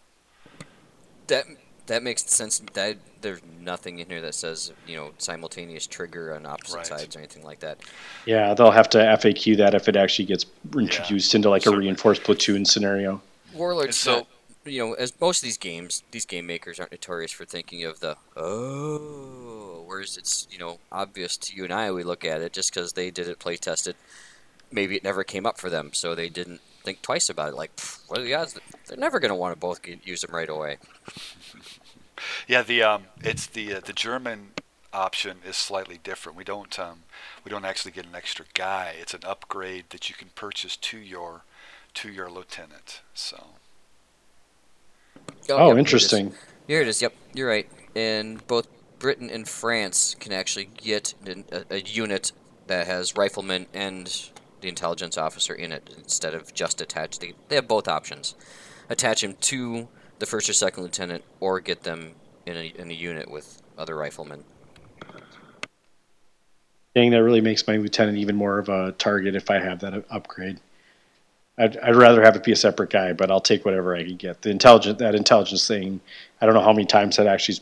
That 1.28 1.46
that 1.86 2.02
makes 2.02 2.24
sense. 2.26 2.60
That 2.74 2.96
there's 3.20 3.40
nothing 3.60 3.98
in 3.98 4.08
here 4.08 4.20
that 4.20 4.34
says 4.34 4.72
you 4.86 4.96
know 4.96 5.10
simultaneous 5.18 5.86
trigger 5.86 6.34
on 6.34 6.46
opposite 6.46 6.76
Right. 6.76 6.86
sides 6.86 7.16
or 7.16 7.20
anything 7.20 7.44
like 7.44 7.60
that. 7.60 7.78
Yeah, 8.26 8.54
they'll 8.54 8.70
have 8.70 8.88
to 8.90 8.98
FAQ 8.98 9.56
that 9.58 9.74
if 9.74 9.88
it 9.88 9.96
actually 9.96 10.26
gets 10.26 10.46
introduced 10.76 11.34
into 11.34 11.50
like 11.50 11.66
a 11.66 11.76
reinforced 11.76 12.22
platoon 12.24 12.64
scenario. 12.64 13.20
Warlord's 13.54 13.86
And 13.88 13.94
so- 13.94 14.16
not, 14.16 14.26
you 14.64 14.80
know, 14.84 14.94
as 14.94 15.12
most 15.20 15.38
of 15.38 15.42
these 15.44 15.58
games, 15.58 16.02
these 16.10 16.24
game 16.26 16.46
makers 16.46 16.78
aren't 16.80 16.90
notorious 16.92 17.30
for 17.32 17.44
thinking 17.44 17.84
of 17.84 18.00
the 18.00 18.16
oh, 18.36 19.82
whereas 19.86 20.16
it's 20.16 20.46
you 20.50 20.58
know 20.58 20.78
obvious 20.90 21.36
to 21.36 21.56
you 21.56 21.64
and 21.64 21.72
I. 21.72 21.90
We 21.90 22.02
look 22.02 22.24
at 22.24 22.40
it 22.40 22.52
just 22.52 22.72
because 22.74 22.92
they 22.92 23.10
did 23.10 23.28
it, 23.28 23.38
play 23.38 23.56
tested. 23.56 23.96
Maybe 24.72 24.96
it 24.96 25.04
never 25.04 25.22
came 25.24 25.46
up 25.46 25.58
for 25.58 25.70
them, 25.70 25.90
so 25.92 26.14
they 26.14 26.28
didn't 26.28 26.60
think 26.86 27.02
twice 27.02 27.28
about 27.28 27.48
it. 27.50 27.54
Like, 27.56 27.74
"Pff, 27.76 28.00
what 28.08 28.20
are 28.20 28.22
the 28.22 28.34
odds? 28.34 28.58
They're 28.86 28.96
never 28.96 29.18
going 29.20 29.30
to 29.30 29.34
want 29.34 29.52
to 29.54 29.58
both 29.60 29.82
get, 29.82 30.06
use 30.06 30.20
them 30.22 30.34
right 30.34 30.48
away. 30.48 30.78
Yeah, 32.48 32.62
the 32.62 32.82
um, 32.82 33.02
it's 33.22 33.46
the 33.46 33.74
uh, 33.74 33.80
the 33.84 33.92
German 33.92 34.52
option 34.92 35.38
is 35.46 35.54
slightly 35.54 35.98
different. 36.02 36.38
We 36.38 36.44
don't 36.44 36.78
um, 36.78 37.00
we 37.44 37.50
don't 37.50 37.66
actually 37.66 37.92
get 37.92 38.06
an 38.06 38.14
extra 38.14 38.46
guy. 38.54 38.94
It's 38.98 39.12
an 39.12 39.20
upgrade 39.26 39.84
that 39.90 40.08
you 40.08 40.14
can 40.14 40.28
purchase 40.34 40.76
to 40.78 40.96
your 40.98 41.42
to 41.94 42.08
your 42.08 42.30
lieutenant. 42.30 43.02
So 43.12 43.48
Oh, 45.50 45.58
yep, 45.58 45.58
here 45.58 45.58
it 45.58 45.72
is. 45.72 45.78
interesting. 45.78 46.34
Here 46.66 46.80
it 46.80 46.88
is. 46.88 47.02
Yep, 47.02 47.14
you're 47.34 47.48
right. 47.48 47.68
And 47.94 48.44
both 48.46 48.66
Britain 48.98 49.28
and 49.28 49.46
France 49.46 50.16
can 50.18 50.32
actually 50.32 50.64
get 50.76 51.12
an- 51.26 51.44
a, 51.52 51.64
a 51.70 51.80
unit 51.82 52.32
that 52.66 52.86
has 52.86 53.14
riflemen 53.14 53.66
and 53.74 54.30
the 54.66 54.70
intelligence 54.70 55.16
officer 55.16 55.54
in 55.54 55.70
it 55.70 55.88
instead 55.96 56.34
of 56.34 56.52
just 56.52 56.80
attached. 56.80 57.20
They, 57.20 57.34
they 57.46 57.54
have 57.54 57.68
both 57.68 57.86
options. 57.86 58.34
Attach 58.88 59.22
him 59.22 59.34
to 59.42 59.86
the 60.18 60.26
first 60.26 60.48
or 60.48 60.54
second 60.54 60.82
lieutenant, 60.82 61.22
or 61.38 61.60
get 61.60 61.84
them 61.84 62.14
in 62.46 62.56
a, 62.56 62.72
in 62.76 62.90
a 62.90 62.94
unit 62.94 63.30
with 63.30 63.62
other 63.78 63.94
riflemen. 63.94 64.42
Dang, 66.94 67.10
that 67.10 67.22
really 67.22 67.42
makes 67.42 67.66
my 67.66 67.76
lieutenant 67.76 68.18
even 68.18 68.34
more 68.34 68.58
of 68.58 68.68
a 68.68 68.92
target 68.92 69.36
if 69.36 69.50
I 69.50 69.60
have 69.60 69.80
that 69.80 70.04
upgrade. 70.10 70.58
I'd, 71.58 71.76
I'd 71.76 71.94
rather 71.94 72.22
have 72.22 72.34
it 72.34 72.42
be 72.42 72.52
a 72.52 72.56
separate 72.56 72.90
guy, 72.90 73.12
but 73.12 73.30
I'll 73.30 73.40
take 73.40 73.64
whatever 73.64 73.94
I 73.94 74.02
can 74.02 74.16
get. 74.16 74.42
The 74.42 74.50
intelligent 74.50 74.98
that 74.98 75.14
intelligence 75.14 75.68
thing, 75.68 76.00
I 76.40 76.46
don't 76.46 76.54
know 76.54 76.62
how 76.62 76.72
many 76.72 76.86
times 76.86 77.16
that 77.16 77.26
actually. 77.26 77.58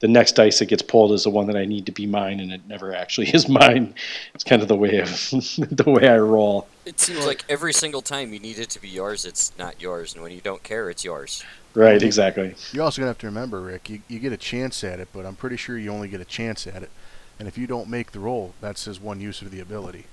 The 0.00 0.08
next 0.08 0.32
dice 0.32 0.58
that 0.58 0.66
gets 0.66 0.82
pulled 0.82 1.12
is 1.12 1.24
the 1.24 1.30
one 1.30 1.46
that 1.46 1.56
I 1.56 1.66
need 1.66 1.84
to 1.86 1.92
be 1.92 2.06
mine, 2.06 2.40
and 2.40 2.50
it 2.50 2.62
never 2.66 2.94
actually 2.94 3.28
is 3.34 3.48
mine. 3.48 3.94
It's 4.34 4.44
kind 4.44 4.62
of 4.62 4.68
the 4.68 4.76
way 4.76 4.98
of 4.98 5.08
the 5.70 5.84
way 5.86 6.08
I 6.08 6.18
roll. 6.18 6.66
It 6.86 6.98
seems 6.98 7.26
like 7.26 7.44
every 7.48 7.72
single 7.72 8.02
time 8.02 8.32
you 8.32 8.40
need 8.40 8.58
it 8.58 8.70
to 8.70 8.80
be 8.80 8.88
yours, 8.88 9.24
it's 9.26 9.52
not 9.58 9.80
yours, 9.80 10.14
and 10.14 10.22
when 10.22 10.32
you 10.32 10.40
don't 10.40 10.62
care, 10.62 10.88
it's 10.90 11.04
yours. 11.04 11.44
Right, 11.74 12.02
exactly. 12.02 12.56
You're 12.72 12.82
also 12.82 13.00
gonna 13.00 13.10
have 13.10 13.18
to 13.18 13.26
remember, 13.26 13.60
Rick. 13.60 13.90
You, 13.90 14.02
you 14.08 14.18
get 14.18 14.32
a 14.32 14.38
chance 14.38 14.82
at 14.82 14.98
it, 14.98 15.08
but 15.12 15.24
I'm 15.24 15.36
pretty 15.36 15.56
sure 15.56 15.78
you 15.78 15.90
only 15.90 16.08
get 16.08 16.20
a 16.20 16.24
chance 16.24 16.66
at 16.66 16.82
it. 16.82 16.90
And 17.38 17.46
if 17.46 17.56
you 17.56 17.66
don't 17.66 17.88
make 17.88 18.12
the 18.12 18.20
roll, 18.20 18.54
that's 18.60 18.86
his 18.86 19.00
one 19.00 19.20
use 19.20 19.40
of 19.40 19.50
the 19.50 19.60
ability. 19.60 20.06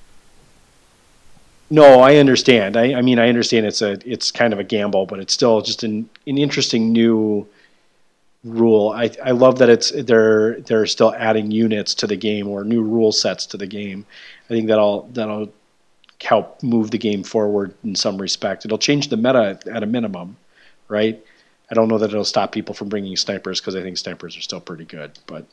No, 1.70 2.00
I 2.00 2.16
understand. 2.18 2.78
I, 2.78 2.94
I 2.94 3.02
mean, 3.02 3.20
I 3.20 3.28
understand 3.28 3.66
it's 3.66 3.82
a 3.82 3.98
it's 4.10 4.32
kind 4.32 4.54
of 4.54 4.60
a 4.60 4.64
gamble, 4.64 5.06
but 5.06 5.20
it's 5.20 5.34
still 5.34 5.62
just 5.62 5.84
an 5.84 6.10
an 6.28 6.38
interesting 6.38 6.92
new 6.92 7.48
rule. 8.48 8.90
I 8.90 9.12
I 9.24 9.32
love 9.32 9.60
that 9.60 9.70
it's 9.70 9.92
they're 9.92 10.60
they're 10.62 10.86
still 10.86 11.14
adding 11.16 11.52
units 11.52 11.94
to 11.96 12.08
the 12.08 12.16
game 12.16 12.48
or 12.48 12.64
new 12.64 12.82
rule 12.82 13.12
sets 13.12 13.46
to 13.48 13.58
the 13.58 13.68
game. 13.68 14.06
I 14.46 14.48
think 14.50 14.68
that'll 14.68 15.04
that'll 15.14 15.52
help 16.22 16.62
move 16.64 16.92
the 16.92 16.98
game 16.98 17.24
forward 17.24 17.74
in 17.84 17.96
some 17.96 18.18
respect. 18.18 18.66
It'll 18.66 18.78
change 18.78 19.10
the 19.10 19.18
meta 19.18 19.60
at 19.72 19.84
a 19.84 19.86
minimum, 19.86 20.38
right? 20.88 21.24
I 21.70 21.76
don't 21.76 21.90
know 21.90 21.98
that 21.98 22.10
it'll 22.10 22.24
stop 22.24 22.52
people 22.52 22.74
from 22.74 22.90
bringing 22.90 23.16
snipers 23.18 23.60
because 23.60 23.76
I 23.76 23.82
think 23.82 23.98
snipers 23.98 24.38
are 24.38 24.42
still 24.42 24.62
pretty 24.62 24.86
good, 24.86 25.20
but 25.28 25.46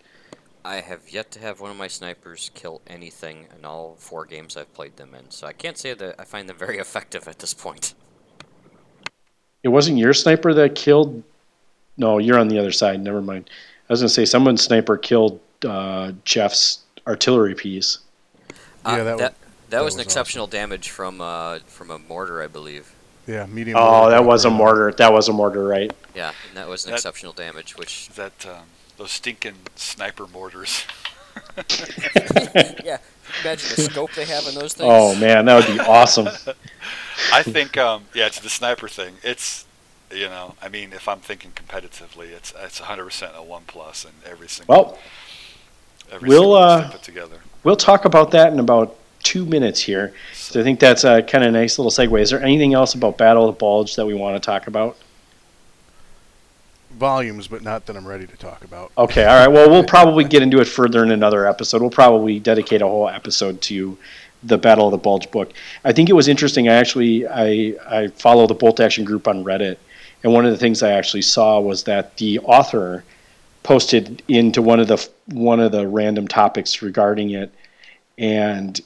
I 0.65 0.77
have 0.77 1.11
yet 1.11 1.31
to 1.33 1.41
have 1.41 1.61
one 1.61 1.71
of 1.71 1.77
my 1.77 1.89
snipers 1.89 2.51
kill 2.55 2.81
anything 2.87 3.49
in 3.57 3.65
all 3.65 3.97
four 3.99 4.25
games 4.25 4.57
I've 4.57 4.73
played 4.73 4.97
them 4.97 5.15
in, 5.15 5.31
so 5.31 5.47
I 5.47 5.53
can't 5.53 5.77
say 5.77 5.93
that 5.93 6.15
I 6.19 6.25
find 6.25 6.49
them 6.49 6.57
very 6.57 6.79
effective 6.79 7.29
at 7.29 7.41
this 7.41 7.53
point. 7.53 7.95
It 9.63 9.69
wasn't 9.69 9.99
your 9.99 10.15
sniper 10.15 10.55
that 10.55 10.75
killed. 10.75 11.23
No, 11.97 12.19
you're 12.19 12.39
on 12.39 12.49
the 12.49 12.59
other 12.59 12.73
side. 12.73 13.01
Never 13.01 13.21
mind. 13.23 13.49
I 13.89 13.93
was 13.93 14.01
gonna 14.01 14.09
say 14.09 14.25
someone's 14.25 14.63
sniper 14.63 14.97
killed 14.97 15.41
uh, 15.67 16.13
Jeff's 16.25 16.81
artillery 17.07 17.55
piece. 17.55 17.99
Yeah, 18.51 18.55
Uh, 18.85 19.05
that 19.05 19.13
was- 19.13 19.21
that, 19.21 19.35
that 19.71 19.85
was 19.85 19.95
an 19.95 19.99
was 19.99 20.07
exceptional 20.07 20.47
damage 20.47 20.91
from 20.91 21.21
uh, 21.21 21.59
from 21.67 21.91
a 21.91 21.99
mortar, 21.99 22.43
I 22.43 22.47
believe. 22.47 22.93
Yeah, 23.27 23.47
medium. 23.47 23.79
Oh, 23.81 24.11
that 24.11 24.25
was 24.25 24.45
a 24.45 24.49
uh, 24.49 24.53
mortar. 24.53 24.93
That 24.93 25.13
was 25.13 25.29
a 25.29 25.33
mortar, 25.33 25.67
right? 25.67 25.91
Yeah, 26.15 26.33
and 26.49 26.57
that 26.57 26.69
was 26.69 26.85
an 26.85 26.91
That- 26.91 26.97
exceptional 26.97 27.33
damage, 27.33 27.77
which 27.77 28.09
that 28.11 28.45
um, 28.47 28.67
those 28.99 29.11
stinking 29.13 29.55
sniper 29.77 30.27
mortars. 30.27 30.85
yeah, 32.85 32.99
imagine 33.43 33.69
the 33.75 33.89
scope 33.91 34.13
they 34.15 34.25
have 34.27 34.47
in 34.47 34.55
those 34.55 34.75
things. 34.75 34.89
Oh 34.93 35.15
man, 35.17 35.45
that 35.47 35.57
would 35.67 35.75
be 35.75 35.81
awesome. 35.81 36.29
I 37.33 37.43
think 37.43 37.77
um, 37.77 38.05
yeah, 38.15 38.29
to 38.29 38.43
the 38.43 38.49
sniper 38.51 38.89
thing, 38.89 39.15
it's 39.23 39.65
you 40.11 40.27
know, 40.27 40.55
I 40.63 40.69
mean, 40.69 40.93
if 40.93 41.09
I'm 41.09 41.21
thinking 41.21 41.53
competitively, 41.53 42.29
it's 42.31 42.53
it's 42.59 42.81
100% 42.81 43.35
a 43.37 43.43
one 43.43 43.63
plus 43.67 44.05
in 44.05 44.11
every 44.29 44.49
single 44.49 44.75
Well, 44.75 44.99
every 46.11 46.29
we'll, 46.29 46.41
single 46.43 46.55
uh, 46.57 46.91
put 46.91 47.03
together. 47.03 47.37
we'll 47.63 47.77
talk 47.77 48.05
about 48.05 48.31
that 48.33 48.53
in 48.53 48.59
about 48.61 48.97
two 49.23 49.45
minutes 49.47 49.81
here. 49.81 50.13
So 50.35 50.61
I 50.61 50.63
think 50.63 50.81
that's 50.81 51.05
a 51.05 51.23
kind 51.23 51.45
of 51.45 51.53
nice 51.53 51.79
little 51.79 51.91
segue. 51.91 52.21
Is 52.21 52.31
there 52.31 52.43
anything 52.43 52.75
else 52.75 52.95
about 52.95 53.17
Battle 53.19 53.49
of 53.49 53.55
the 53.55 53.59
Bulge 53.59 53.97
that 53.97 54.07
we 54.07 54.15
want 54.15 54.41
to 54.41 54.45
talk 54.45 54.67
about? 54.67 54.97
volumes, 56.91 57.49
but 57.49 57.61
not 57.61 57.87
that 57.87 57.97
I'm 57.97 58.07
ready 58.07 58.27
to 58.27 58.37
talk 58.37 58.63
about. 58.65 58.93
Okay, 58.97 59.25
all 59.25 59.35
right. 59.35 59.49
Well, 59.49 59.69
we'll 59.69 59.85
probably 59.85 60.23
get 60.25 60.43
into 60.43 60.61
it 60.61 60.67
further 60.67 61.03
in 61.03 61.11
another 61.11 61.47
episode. 61.47 61.81
We'll 61.81 61.91
probably 61.91 62.39
dedicate 62.39 62.83
a 62.83 62.87
whole 62.87 63.09
episode 63.09 63.61
to 63.63 63.99
the 64.45 64.59
Battle 64.59 64.87
of 64.87 64.93
the 64.93 64.99
Bulge 64.99 65.29
book. 65.33 65.53
I 65.85 65.93
think 65.93 66.09
it 66.09 66.13
was 66.13 66.29
interesting. 66.29 66.69
I 66.69 66.75
actually 66.75 67.27
I 67.27 67.75
I 67.89 68.07
follow 68.09 68.47
the 68.47 68.55
Bolt 68.55 68.79
Action 68.79 69.05
group 69.05 69.27
on 69.27 69.43
Reddit, 69.43 69.77
and 70.25 70.33
one 70.33 70.47
of 70.47 70.51
the 70.51 70.59
things 70.59 70.83
I 70.83 70.93
actually 70.93 71.23
saw 71.23 71.61
was 71.61 71.85
that 71.85 72.17
the 72.17 72.39
author 72.41 73.05
posted 73.63 74.23
into 74.27 74.63
one 74.63 74.81
of 74.81 74.89
the 74.89 75.09
one 75.27 75.61
of 75.61 75.71
the 75.71 75.87
random 75.87 76.27
topics 76.27 76.81
regarding 76.81 77.31
it, 77.31 77.53
and 78.17 78.81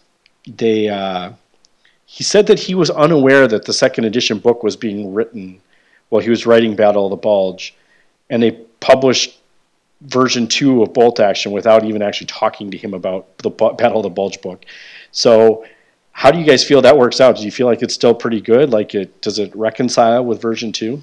they 0.46 0.88
uh, 0.88 1.30
he 2.06 2.24
said 2.24 2.48
that 2.48 2.58
he 2.58 2.74
was 2.74 2.90
unaware 2.90 3.46
that 3.46 3.64
the 3.64 3.72
second 3.72 4.04
edition 4.04 4.38
book 4.40 4.64
was 4.64 4.76
being 4.76 5.14
written 5.14 5.60
while 6.08 6.20
he 6.20 6.28
was 6.28 6.44
writing 6.44 6.74
Battle 6.74 7.06
of 7.06 7.10
the 7.10 7.16
Bulge, 7.16 7.74
and 8.28 8.42
they 8.42 8.50
published 8.80 9.38
version 10.02 10.48
two 10.48 10.82
of 10.82 10.92
Bolt 10.92 11.20
Action 11.20 11.52
without 11.52 11.84
even 11.84 12.02
actually 12.02 12.26
talking 12.26 12.70
to 12.72 12.76
him 12.76 12.94
about 12.94 13.38
the 13.38 13.50
Battle 13.50 13.98
of 13.98 14.02
the 14.02 14.10
Bulge 14.10 14.40
book. 14.40 14.64
So, 15.12 15.64
how 16.10 16.32
do 16.32 16.40
you 16.40 16.44
guys 16.44 16.64
feel 16.64 16.82
that 16.82 16.98
works 16.98 17.20
out? 17.20 17.36
Do 17.36 17.44
you 17.44 17.52
feel 17.52 17.68
like 17.68 17.82
it's 17.82 17.94
still 17.94 18.14
pretty 18.14 18.40
good? 18.40 18.70
Like, 18.70 18.92
it 18.96 19.20
does 19.22 19.38
it 19.38 19.54
reconcile 19.54 20.24
with 20.24 20.42
version 20.42 20.72
two? 20.72 21.00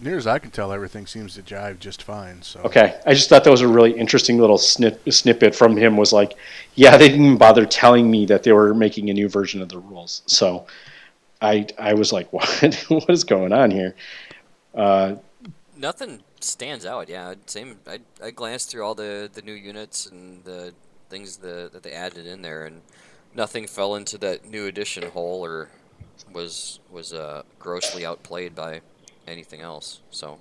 Near 0.00 0.16
as 0.16 0.26
I 0.26 0.38
can 0.38 0.50
tell, 0.50 0.72
everything 0.72 1.06
seems 1.06 1.34
to 1.34 1.42
jive 1.42 1.80
just 1.80 2.02
fine. 2.02 2.42
So 2.42 2.60
Okay, 2.60 3.00
I 3.04 3.14
just 3.14 3.28
thought 3.28 3.42
that 3.44 3.50
was 3.50 3.62
a 3.62 3.68
really 3.68 3.92
interesting 3.92 4.38
little 4.38 4.58
snip, 4.58 5.00
snippet 5.12 5.54
from 5.54 5.76
him. 5.76 5.96
Was 5.96 6.12
like, 6.12 6.34
yeah, 6.76 6.96
they 6.96 7.08
didn't 7.08 7.24
even 7.24 7.38
bother 7.38 7.66
telling 7.66 8.10
me 8.10 8.24
that 8.26 8.44
they 8.44 8.52
were 8.52 8.74
making 8.74 9.10
a 9.10 9.14
new 9.14 9.28
version 9.28 9.60
of 9.60 9.68
the 9.68 9.78
rules. 9.78 10.22
So, 10.26 10.66
I 11.42 11.66
I 11.78 11.94
was 11.94 12.12
like, 12.12 12.32
what 12.32 12.74
what 12.88 13.10
is 13.10 13.24
going 13.24 13.52
on 13.52 13.70
here? 13.70 13.94
Uh, 14.74 15.16
Nothing 15.76 16.22
stands 16.40 16.84
out. 16.86 17.08
Yeah, 17.08 17.34
same. 17.46 17.78
I, 17.86 18.00
I 18.22 18.30
glanced 18.30 18.70
through 18.70 18.84
all 18.84 18.94
the, 18.94 19.30
the 19.32 19.42
new 19.42 19.52
units 19.52 20.06
and 20.06 20.42
the 20.44 20.74
things 21.08 21.36
the, 21.36 21.70
that 21.72 21.82
they 21.82 21.92
added 21.92 22.26
in 22.26 22.42
there, 22.42 22.66
and 22.66 22.82
nothing 23.34 23.66
fell 23.66 23.94
into 23.94 24.18
that 24.18 24.48
new 24.48 24.66
edition 24.66 25.08
hole 25.10 25.44
or 25.44 25.68
was 26.32 26.80
was 26.90 27.12
uh, 27.12 27.42
grossly 27.58 28.04
outplayed 28.04 28.54
by 28.54 28.80
anything 29.28 29.60
else. 29.60 30.00
So 30.10 30.38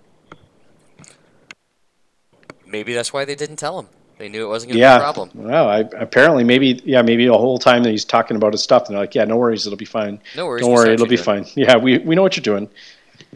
maybe 2.65 2.93
that's 2.93 3.13
why 3.13 3.25
they 3.25 3.35
didn't 3.35 3.57
tell 3.57 3.79
him. 3.79 3.87
They 4.17 4.29
knew 4.29 4.43
it 4.43 4.47
wasn't 4.47 4.71
going 4.71 4.77
to 4.77 4.79
be 4.79 4.83
a 4.83 4.87
yeah. 4.87 4.97
problem. 4.97 5.29
Well, 5.35 5.69
I, 5.69 5.79
apparently, 5.99 6.43
maybe 6.43 6.81
yeah, 6.83 7.03
maybe 7.03 7.27
the 7.27 7.37
whole 7.37 7.59
time 7.59 7.83
that 7.83 7.91
he's 7.91 8.05
talking 8.05 8.35
about 8.35 8.53
his 8.53 8.63
stuff, 8.63 8.87
and 8.87 8.95
they're 8.95 9.03
like, 9.03 9.13
yeah, 9.13 9.25
no 9.25 9.37
worries, 9.37 9.67
it'll 9.67 9.77
be 9.77 9.85
fine. 9.85 10.19
No 10.35 10.47
worries. 10.47 10.63
Don't 10.63 10.73
worry, 10.73 10.93
it'll 10.93 11.05
be 11.05 11.17
doing. 11.17 11.23
fine. 11.23 11.45
Yeah, 11.55 11.77
we 11.77 11.99
we 11.99 12.15
know 12.15 12.23
what 12.23 12.35
you're 12.35 12.41
doing. 12.41 12.69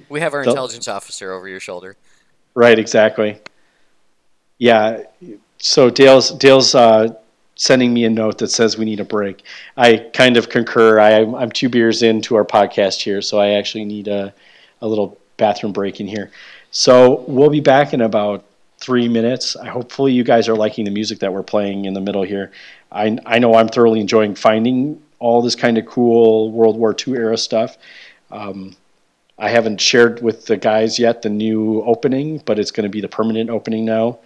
We 0.09 0.21
have 0.21 0.33
our 0.33 0.43
They'll- 0.43 0.53
intelligence 0.53 0.87
officer 0.87 1.33
over 1.33 1.47
your 1.47 1.59
shoulder. 1.59 1.97
Right, 2.53 2.77
exactly. 2.77 3.39
Yeah. 4.57 5.03
So 5.59 5.89
Dale's 5.89 6.31
Dale's 6.31 6.73
uh, 6.73 7.13
sending 7.55 7.93
me 7.93 8.05
a 8.05 8.09
note 8.09 8.39
that 8.39 8.47
says 8.47 8.77
we 8.77 8.85
need 8.85 8.99
a 8.99 9.05
break. 9.05 9.43
I 9.77 10.09
kind 10.13 10.35
of 10.35 10.49
concur. 10.49 10.99
I, 10.99 11.21
I'm 11.21 11.51
two 11.51 11.69
beers 11.69 12.01
into 12.01 12.35
our 12.35 12.43
podcast 12.43 13.01
here, 13.01 13.21
so 13.21 13.39
I 13.39 13.51
actually 13.51 13.85
need 13.85 14.07
a, 14.07 14.33
a 14.81 14.87
little 14.87 15.17
bathroom 15.41 15.73
break 15.73 15.99
in 15.99 16.07
here. 16.07 16.31
So 16.69 17.25
we'll 17.27 17.49
be 17.49 17.59
back 17.59 17.93
in 17.93 18.01
about 18.01 18.45
three 18.77 19.09
minutes. 19.09 19.55
Hopefully, 19.55 20.13
you 20.13 20.23
guys 20.23 20.47
are 20.47 20.55
liking 20.55 20.85
the 20.85 20.91
music 20.91 21.19
that 21.19 21.33
we're 21.33 21.43
playing 21.43 21.85
in 21.85 21.93
the 21.93 22.01
middle 22.01 22.23
here. 22.23 22.51
I, 22.91 23.17
I 23.25 23.39
know 23.39 23.55
I'm 23.55 23.67
thoroughly 23.67 23.99
enjoying 23.99 24.35
finding 24.35 25.01
all 25.19 25.41
this 25.41 25.55
kind 25.55 25.77
of 25.77 25.85
cool 25.85 26.51
World 26.51 26.77
War 26.77 26.95
II 26.95 27.15
era 27.15 27.37
stuff. 27.37 27.77
Um, 28.31 28.75
I 29.37 29.49
haven't 29.49 29.81
shared 29.81 30.21
with 30.21 30.45
the 30.45 30.57
guys 30.57 30.99
yet 30.99 31.23
the 31.23 31.29
new 31.29 31.81
opening, 31.81 32.41
but 32.45 32.59
it's 32.59 32.71
going 32.71 32.83
to 32.83 32.89
be 32.89 33.01
the 33.01 33.07
permanent 33.07 33.49
opening 33.49 33.85
now. 33.85 34.19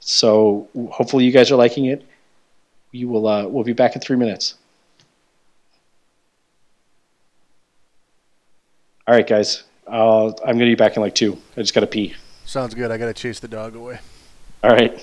So 0.00 0.68
hopefully 0.90 1.24
you 1.24 1.32
guys 1.32 1.50
are 1.50 1.56
liking 1.56 1.86
it. 1.86 2.04
We 2.92 3.04
will 3.04 3.26
uh, 3.26 3.46
we'll 3.46 3.64
be 3.64 3.72
back 3.72 3.94
in 3.94 4.02
three 4.02 4.16
minutes. 4.16 4.54
All 9.06 9.14
right, 9.14 9.26
guys. 9.26 9.64
Uh, 9.90 10.26
I'm 10.28 10.56
going 10.56 10.60
to 10.60 10.64
be 10.66 10.74
back 10.76 10.96
in 10.96 11.02
like 11.02 11.14
two. 11.14 11.36
I 11.56 11.60
just 11.60 11.74
got 11.74 11.80
to 11.80 11.86
pee. 11.86 12.14
Sounds 12.44 12.74
good. 12.74 12.90
I 12.90 12.98
gotta 12.98 13.14
chase 13.14 13.38
the 13.38 13.46
dog 13.46 13.76
away. 13.76 14.00
All 14.64 14.70
right. 14.70 14.98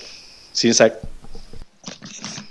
See 0.52 0.68
you 0.68 0.70
in 0.70 0.72
a 0.72 0.74
sec. 0.74 2.47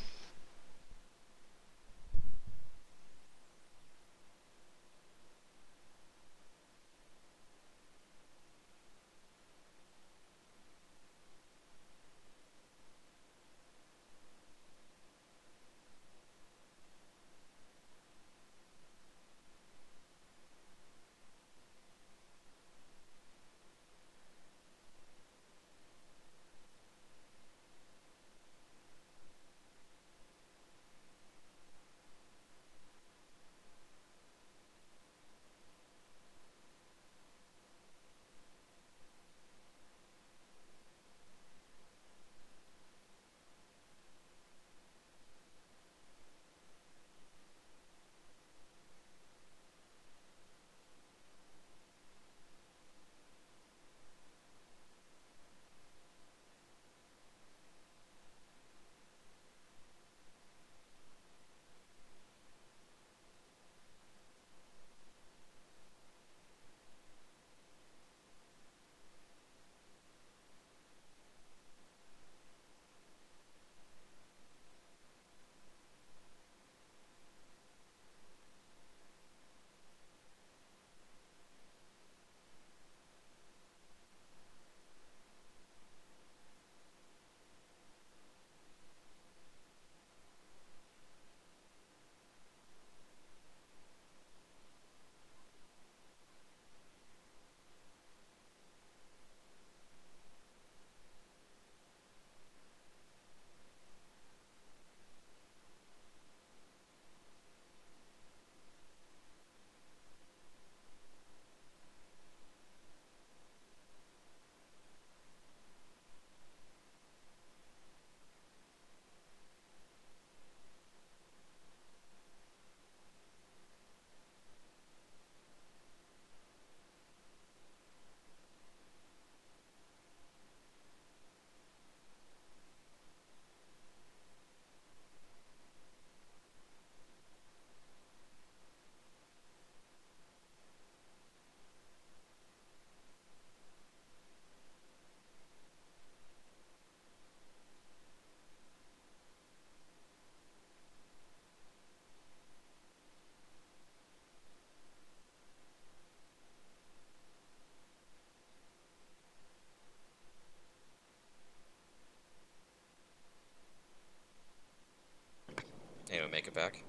Back? 166.57 166.83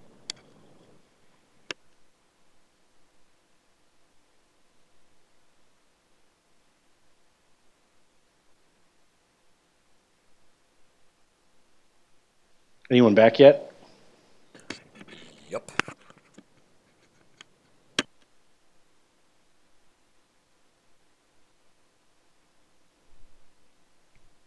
Anyone 12.91 13.15
back 13.15 13.39
yet? 13.39 13.71
Yep. 15.51 15.71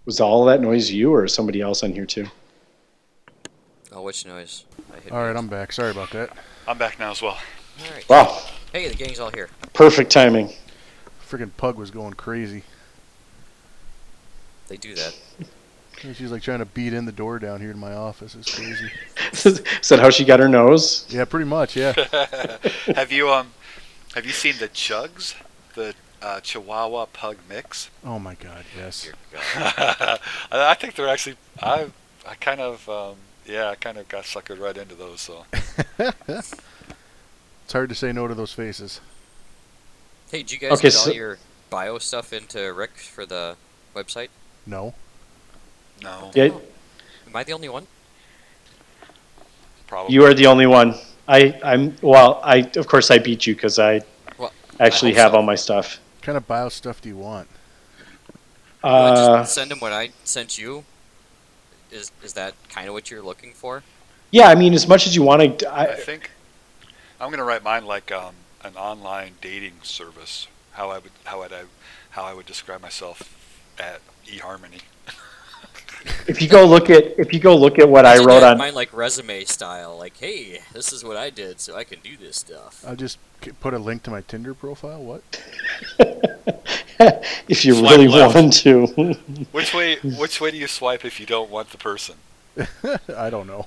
Was 0.06 0.20
all 0.20 0.46
that 0.46 0.62
noise 0.62 0.90
you 0.90 1.14
or 1.14 1.28
somebody 1.28 1.62
else 1.62 1.84
on 1.84 1.92
here 1.92 2.08
too? 2.08 2.26
Oh, 3.94 4.02
which 4.02 4.26
noise? 4.26 4.64
I 4.94 5.00
hit 5.00 5.12
All 5.12 5.20
right, 5.20 5.28
mute. 5.28 5.38
I'm 5.38 5.48
back. 5.48 5.74
Sorry 5.74 5.92
about 5.92 6.12
that. 6.12 6.30
I'm 6.68 6.78
back 6.78 6.98
now 6.98 7.12
as 7.12 7.22
well. 7.22 7.38
All 7.84 7.92
right. 7.94 8.08
Wow. 8.08 8.42
Hey, 8.72 8.88
the 8.88 8.96
gang's 8.96 9.20
all 9.20 9.32
here. 9.32 9.50
Perfect 9.74 10.12
timing. 10.12 10.54
Freaking 11.28 11.52
pug 11.58 11.76
was 11.78 11.92
going 11.92 12.14
crazy. 12.14 12.64
They 14.70 14.78
do 14.78 14.96
that. 14.96 15.18
She's 16.16 16.32
like 16.32 16.42
trying 16.42 16.60
to 16.60 16.66
beat 16.66 16.94
in 16.94 17.06
the 17.06 17.12
door 17.12 17.38
down 17.38 17.60
here 17.60 17.74
to 17.74 17.78
my 17.78 17.94
office. 17.94 18.34
It's 18.34 18.56
crazy. 18.56 18.90
Is 19.34 19.90
that 19.90 20.00
how 20.00 20.10
she 20.10 20.26
got 20.26 20.40
her 20.40 20.48
nose? 20.48 21.06
Yeah, 21.10 21.26
pretty 21.26 21.46
much. 21.46 21.76
Yeah. 21.76 21.94
have 22.96 23.12
you 23.12 23.30
um, 23.30 23.52
have 24.16 24.26
you 24.26 24.32
seen 24.32 24.56
the 24.58 24.68
Chugs, 24.70 25.36
the 25.76 25.94
uh, 26.22 26.40
Chihuahua 26.40 27.06
Pug 27.08 27.38
mix? 27.48 27.92
Oh 28.04 28.18
my 28.18 28.34
God. 28.34 28.64
Yes. 28.76 29.12
God. 29.32 29.42
I 29.54 30.20
I 30.52 30.74
think 30.74 30.96
they're 30.96 31.08
actually. 31.08 31.36
I 31.62 31.92
I 32.28 32.34
kind 32.36 32.62
of 32.62 32.90
um, 32.90 33.18
yeah, 33.52 33.70
I 33.70 33.76
kind 33.76 33.98
of 33.98 34.08
got 34.08 34.24
suckered 34.24 34.60
right 34.60 34.78
into 34.78 34.96
those. 34.96 35.22
So 35.22 35.46
It's 36.28 37.74
hard 37.74 37.90
to 37.90 37.96
say 37.96 38.12
no 38.12 38.28
to 38.28 38.34
those 38.36 38.54
faces. 38.54 39.00
Hey, 40.32 40.40
did 40.40 40.52
you 40.52 40.58
guys 40.60 40.72
Okay, 40.74 40.84
get 40.84 40.94
so- 40.94 41.10
all 41.12 41.16
your 41.16 41.38
bio 41.70 41.98
stuff 42.00 42.34
into 42.34 42.72
Rick 42.74 42.98
for 42.98 43.26
the 43.26 43.56
website? 43.96 44.30
No. 44.66 44.94
no, 46.04 46.32
Yeah, 46.36 46.46
Am 47.28 47.36
I 47.36 47.44
the 47.44 47.54
only 47.54 47.70
one? 47.70 47.88
probably. 49.88 50.14
you 50.14 50.24
are 50.26 50.34
the 50.34 50.48
only 50.48 50.66
one. 50.68 50.96
I, 51.28 51.60
I'm 51.64 51.96
well. 52.02 52.40
I 52.44 52.70
of 52.76 52.88
course 52.88 53.10
I 53.12 53.18
beat 53.20 53.46
you 53.48 53.56
because 53.56 53.80
I 53.80 54.02
Well, 54.38 54.52
actually 54.80 55.16
I 55.16 55.20
have 55.22 55.32
so. 55.32 55.38
all 55.38 55.44
my 55.44 55.56
stuff. 55.56 56.00
What 56.18 56.24
kind 56.24 56.38
of 56.38 56.48
bio 56.48 56.70
stuff 56.70 57.02
do 57.02 57.10
you 57.10 57.18
want? 57.18 57.48
You 58.84 58.90
wanna 58.90 59.20
Uh, 59.20 59.38
just 59.42 59.54
send 59.56 59.72
him 59.72 59.80
what 59.80 59.94
I 59.94 60.10
sent 60.24 60.58
you. 60.58 60.84
Is 61.92 62.12
is 62.24 62.34
that 62.34 62.54
kind 62.70 62.88
of 62.88 62.94
what 62.94 63.12
you're 63.12 63.22
looking 63.22 63.54
for? 63.54 63.84
yeah, 64.32 64.48
I 64.48 64.56
mean, 64.56 64.74
as 64.74 64.88
much 64.88 65.06
as 65.06 65.16
you 65.16 65.24
want 65.24 65.60
to, 65.60 65.68
I 65.68 65.84
I, 65.84 65.96
think 65.96 66.32
I'm 67.20 67.30
gonna 67.30 67.44
write 67.44 67.64
mine 67.64 67.86
like 67.86 68.12
um, 68.12 68.36
an 68.64 68.76
online 68.76 69.34
dating 69.42 69.74
service. 69.84 70.48
How 70.72 70.90
I 70.90 71.00
would 71.00 71.12
how 71.26 71.40
would 71.40 71.54
I 71.54 71.64
how 72.12 72.24
I 72.24 72.34
would 72.34 72.46
describe 72.46 72.82
myself 72.82 73.38
at 73.78 74.02
eHarmony. 74.26 74.82
if 76.28 76.42
you 76.42 76.48
go 76.48 76.66
look 76.66 76.90
at 76.90 77.20
if 77.20 77.34
you 77.34 77.40
go 77.40 77.56
look 77.56 77.78
at 77.80 77.90
what 77.90 78.06
I 78.06 78.18
Did 78.18 78.26
wrote 78.26 78.44
on, 78.44 78.58
mine 78.58 78.74
like 78.74 78.94
resume 78.94 79.44
style, 79.44 79.98
like, 79.98 80.18
hey, 80.18 80.62
this 80.74 80.94
is 80.94 81.04
what 81.04 81.18
I 81.18 81.30
did, 81.30 81.60
so 81.60 81.76
I 81.76 81.84
can 81.84 82.00
do 82.00 82.16
this 82.18 82.38
stuff. 82.38 82.84
I'll 82.88 82.96
just 82.96 83.18
put 83.60 83.74
a 83.74 83.80
link 83.80 84.04
to 84.04 84.12
my 84.12 84.22
Tinder 84.22 84.54
profile. 84.54 85.04
What? 85.04 85.44
if 87.48 87.64
you 87.66 87.74
Swipe 87.76 87.92
really 87.92 88.08
left. 88.08 88.36
want 88.36 88.54
to. 88.54 88.86
Which 89.52 89.74
way 89.74 89.98
which 89.98 90.40
way 90.42 90.52
do 90.52 90.58
you 90.58 90.68
swipe 90.68 91.04
if 91.06 91.20
you 91.20 91.26
don't 91.26 91.50
want 91.50 91.70
the 91.72 91.78
person? 91.78 92.16
I 93.18 93.30
don't 93.30 93.48
know. 93.48 93.66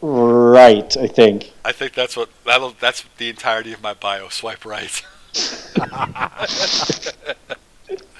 right, 0.00 0.96
I 0.96 1.06
think. 1.06 1.52
I 1.64 1.72
think 1.72 1.92
that's 1.94 2.16
what 2.16 2.28
that'll 2.46 2.74
that's 2.80 3.04
the 3.18 3.28
entirety 3.28 3.72
of 3.72 3.82
my 3.82 3.94
bio. 3.94 4.28
Swipe 4.28 4.64
right. 4.64 5.02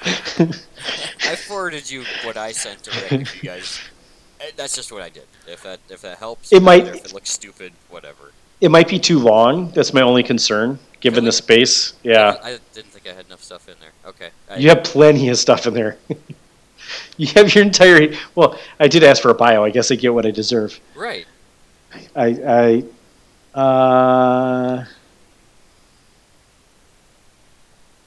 I 0.05 1.36
forwarded 1.46 1.90
you 1.90 2.05
what 2.24 2.36
I 2.36 2.53
sent 2.53 2.82
to 2.84 2.90
Rick. 3.03 3.12
If 3.22 3.42
you 3.42 3.48
guys, 3.50 3.80
eh, 4.40 4.50
that's 4.57 4.74
just 4.74 4.92
what 4.92 5.03
I 5.03 5.09
did. 5.09 5.24
If 5.46 5.62
that 5.62 5.80
if 5.88 6.03
that 6.03 6.18
helps, 6.18 6.53
It 6.53 6.62
might- 6.62 6.86
If 6.86 7.07
it 7.07 7.12
looks 7.14 7.30
stupid, 7.30 7.72
whatever. 7.90 8.32
It 8.61 8.70
might 8.70 8.88
be 8.88 8.98
too 9.00 9.18
long. 9.18 9.70
That's 9.72 9.92
my 9.92 10.03
only 10.03 10.22
concern, 10.22 10.78
given 11.00 11.24
the 11.24 11.32
space. 11.32 11.94
Yeah, 12.05 12.36
I 12.44 12.59
didn't 12.74 12.91
think 13.03 13.14
I 13.14 13.16
had 13.16 13.26
enough 13.26 13.42
stuff 13.42 13.68
in 13.68 13.74
there. 13.80 13.92
Okay. 14.07 14.30
I, 14.50 14.57
you 14.57 14.68
have 14.68 14.84
plenty 14.84 15.28
of 15.28 15.36
stuff 15.36 15.66
in 15.66 15.74
there. 15.74 15.96
you 17.16 17.26
have 17.28 17.55
your 17.55 17.64
entire. 17.64 18.14
Well, 18.34 18.59
I 18.78 18.88
did 18.88 19.03
ask 19.03 19.22
for 19.22 19.30
a 19.30 19.34
bio. 19.34 19.64
I 19.64 19.70
guess 19.70 19.90
I 19.90 19.96
get 19.96 20.14
what 20.14 20.26
I 20.26 20.30
deserve. 20.30 20.78
right. 20.94 21.26
I, 22.16 22.84
I, 23.55 23.59
uh, 23.59 24.84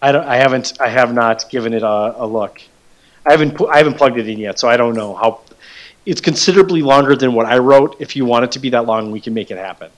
I 0.02 0.12
don't. 0.12 0.26
I 0.26 0.38
haven't. 0.38 0.74
I 0.82 0.89
have 0.89 1.14
not 1.14 1.50
given 1.52 1.74
it 1.74 1.84
a, 1.84 2.16
a 2.18 2.26
look. 2.26 2.62
I 3.28 3.32
haven't. 3.32 3.62
I 3.70 3.78
haven't 3.78 3.96
plugged 3.96 4.18
it 4.18 4.28
in 4.28 4.39
yet, 4.39 4.58
so 4.58 4.68
I 4.68 4.78
don't 4.78 4.96
know 4.96 5.14
how. 5.14 5.41
It's 6.06 6.22
considerably 6.22 6.82
longer 6.82 7.16
than 7.16 7.34
what 7.34 7.46
I 7.46 7.60
wrote. 7.60 7.98
If 8.00 8.16
you 8.16 8.26
want 8.26 8.46
it 8.46 8.52
to 8.54 8.60
be 8.60 8.72
that 8.72 8.86
long, 8.86 9.12
we 9.12 9.20
can 9.20 9.36
make 9.36 9.52
it 9.52 9.58
happen. 9.58 9.91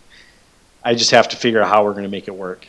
I 0.84 0.95
just 0.95 1.12
have 1.12 1.30
to 1.30 1.38
figure 1.38 1.62
out 1.62 1.70
how 1.70 1.84
we're 1.84 1.91
going 1.91 2.04
to 2.04 2.10
make 2.10 2.28
it 2.28 2.36
work. 2.36 2.68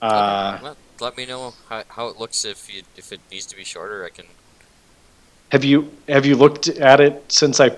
Uh, 0.00 0.58
well, 0.62 0.76
let 1.00 1.16
me 1.16 1.26
know 1.26 1.54
how, 1.68 1.84
how 1.88 2.08
it 2.08 2.18
looks 2.18 2.44
if 2.44 2.72
you 2.72 2.82
if 2.96 3.12
it 3.12 3.20
needs 3.30 3.46
to 3.46 3.56
be 3.56 3.64
shorter. 3.64 4.04
I 4.04 4.10
can. 4.10 4.26
have 5.50 5.64
you 5.64 5.90
have 6.08 6.26
you 6.26 6.36
looked 6.36 6.68
at 6.68 7.00
it 7.00 7.24
since 7.30 7.60
I 7.60 7.76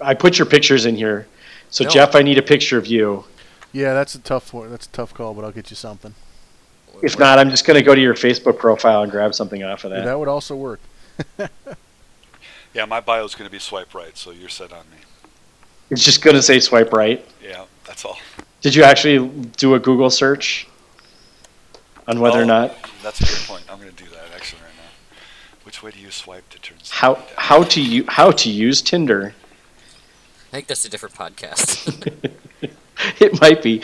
I 0.00 0.14
put 0.14 0.38
your 0.38 0.46
pictures 0.46 0.86
in 0.86 0.96
here? 0.96 1.26
So 1.70 1.84
No. 1.84 1.90
Jeff, 1.90 2.14
I 2.14 2.22
need 2.22 2.38
a 2.38 2.42
picture 2.42 2.78
of 2.78 2.86
you. 2.86 3.24
yeah, 3.72 3.92
that's 3.94 4.14
a 4.14 4.20
tough 4.20 4.52
one. 4.54 4.70
That's 4.70 4.86
a 4.86 4.90
tough 4.90 5.12
call, 5.14 5.34
but 5.34 5.44
I'll 5.44 5.52
get 5.52 5.70
you 5.70 5.76
something. 5.76 6.14
If 7.02 7.18
not, 7.18 7.38
I'm 7.38 7.50
just 7.50 7.66
going 7.66 7.76
to 7.76 7.82
go 7.82 7.94
to 7.94 8.00
your 8.00 8.14
Facebook 8.14 8.58
profile 8.58 9.02
and 9.02 9.12
grab 9.12 9.34
something 9.34 9.62
off 9.62 9.84
of 9.84 9.90
that. 9.90 10.04
That 10.06 10.18
would 10.18 10.28
also 10.28 10.56
work. 10.56 10.80
Yeah, 12.76 12.84
my 12.84 13.00
bio 13.00 13.24
is 13.24 13.34
gonna 13.34 13.48
be 13.48 13.58
swipe 13.58 13.94
right, 13.94 14.14
so 14.18 14.32
you're 14.32 14.50
set 14.50 14.70
on 14.70 14.84
me. 14.90 14.98
It's 15.88 16.04
just 16.04 16.20
going 16.20 16.36
to 16.36 16.42
say 16.42 16.60
swipe 16.60 16.92
right. 16.92 17.24
Yeah, 17.42 17.64
that's 17.86 18.04
all. 18.04 18.18
Did 18.60 18.74
you 18.74 18.82
actually 18.82 19.28
do 19.56 19.74
a 19.76 19.78
Google 19.78 20.10
search 20.10 20.68
on 22.08 22.20
whether 22.20 22.38
Oh, 22.38 22.42
or 22.42 22.46
not 22.46 22.74
That's 23.02 23.20
a 23.20 23.24
good 23.24 23.46
point. 23.46 23.64
I'm 23.70 23.78
gonna 23.78 23.90
do 23.92 24.04
that 24.06 24.24
actually 24.34 24.62
right 24.62 24.70
now. 24.76 25.18
Which 25.64 25.82
way 25.82 25.90
do 25.90 25.98
you 25.98 26.10
swipe 26.10 26.48
to 26.50 26.58
turn? 26.58 26.78
how 26.90 27.14
down? 27.14 27.24
how 27.36 27.62
to 27.64 27.80
u- 27.80 28.04
how 28.08 28.30
to 28.30 28.50
use 28.50 28.82
Tinder? 28.82 29.34
I 30.48 30.56
think 30.56 30.68
that's 30.68 30.84
a 30.84 30.88
different 30.88 31.14
podcast. 31.14 32.22
it 33.20 33.40
might 33.40 33.62
be. 33.62 33.82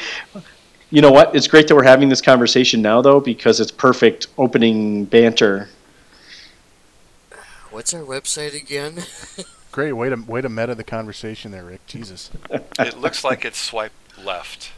You 0.91 1.01
know 1.01 1.11
what? 1.11 1.35
It's 1.35 1.49
great 1.49 1.69
that 1.69 1.75
we're 1.75 1.83
having 1.85 2.09
this 2.09 2.21
conversation 2.21 2.83
now, 2.83 3.01
though, 3.03 3.19
because 3.19 3.61
it's 3.61 3.71
perfect 3.71 4.27
opening 4.39 5.05
banter. 5.07 5.69
What's 7.71 7.95
our 7.95 8.03
website 8.03 8.55
again? 8.55 9.03
Great 9.73 9.93
way 9.93 10.11
to 10.11 10.17
way 10.17 10.43
to 10.43 10.51
meta 10.51 10.75
the 10.75 10.85
conversation 10.85 11.51
there, 11.51 11.65
Rick. 11.65 11.87
Jesus. 11.87 12.31
It 12.79 12.99
looks 12.99 13.25
like 13.25 13.45
it's 13.47 13.59
swipe 13.59 13.93
left. 14.23 14.73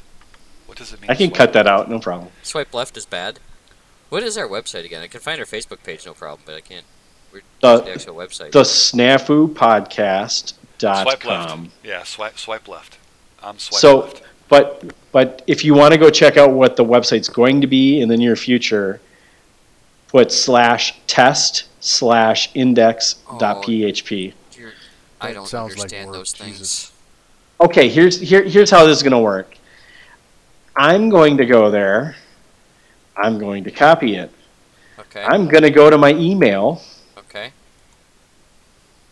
What 0.75 0.79
does 0.81 0.93
it 0.93 1.01
mean? 1.03 1.09
I 1.09 1.15
can 1.15 1.29
swipe 1.29 1.39
cut 1.39 1.53
that 1.53 1.69
out, 1.69 1.89
no 1.89 2.01
problem. 2.01 2.33
Swipe 2.43 2.75
left 2.75 2.97
is 2.97 3.07
bad. 3.07 3.39
What 4.09 4.25
is 4.25 4.37
our 4.37 4.49
website 4.49 4.85
again? 4.85 5.03
I 5.03 5.07
can 5.07 5.21
find 5.21 5.39
our 5.39 5.47
Facebook 5.47 5.85
page, 5.85 6.05
no 6.05 6.15
problem, 6.15 6.41
but 6.45 6.57
I 6.57 6.61
can't. 6.63 6.85
Where's 7.31 7.45
The- 7.61 7.81
the 7.83 7.93
actual 7.93 8.17
website? 8.17 8.51
The 8.51 8.63
snafu 8.63 9.55
podcast 9.55 10.55
dot 10.79 11.05
Swipe 11.05 11.25
left. 11.25 11.49
com. 11.49 11.71
Yeah, 11.85 12.03
swipe 12.03 12.39
swipe 12.41 12.67
left. 12.67 12.99
I'm 13.41 13.57
swipe 13.61 13.81
So, 13.81 13.99
left. 14.01 14.23
but 14.49 14.85
but 15.13 15.43
if 15.47 15.65
you 15.65 15.75
want 15.75 15.93
to 15.93 15.99
go 15.99 16.11
check 16.11 16.37
out 16.37 16.51
what 16.51 16.75
the 16.75 16.85
website's 16.85 17.29
going 17.29 17.61
to 17.61 17.69
be 17.69 18.01
in 18.01 18.09
the 18.09 18.17
near 18.17 18.35
future, 18.35 19.01
put 20.09 20.33
slash 20.33 20.95
test 21.07 21.67
slash 21.79 22.51
index 22.55 23.15
oh, 23.31 23.39
dot 23.39 23.59
Oh. 23.59 23.69
php. 23.69 24.33
I 25.21 25.33
don't 25.33 25.47
sounds 25.47 25.75
like 25.75 25.83
understand 25.83 26.09
work, 26.09 26.17
those 26.17 26.33
things. 26.33 26.59
Jesus. 26.59 26.93
Okay, 27.61 27.89
here's 27.89 28.19
here 28.21 28.43
here's 28.43 28.73
how 28.73 28.85
this 28.85 28.97
is 28.97 29.05
going 29.05 29.13
to 29.13 29.19
work. 29.21 29.57
I'm 30.77 31.09
going 31.09 31.37
to 31.37 31.47
go 31.47 31.71
there. 31.71 32.17
I'm 33.17 33.39
going 33.39 33.65
to 33.65 33.71
copy 33.71 34.17
it. 34.17 34.31
Okay. 34.99 35.23
I'm 35.23 35.47
going 35.49 35.63
to 35.63 35.71
go 35.71 35.89
to 35.89 35.97
my 35.99 36.11
email 36.13 36.83
okay. 37.19 37.53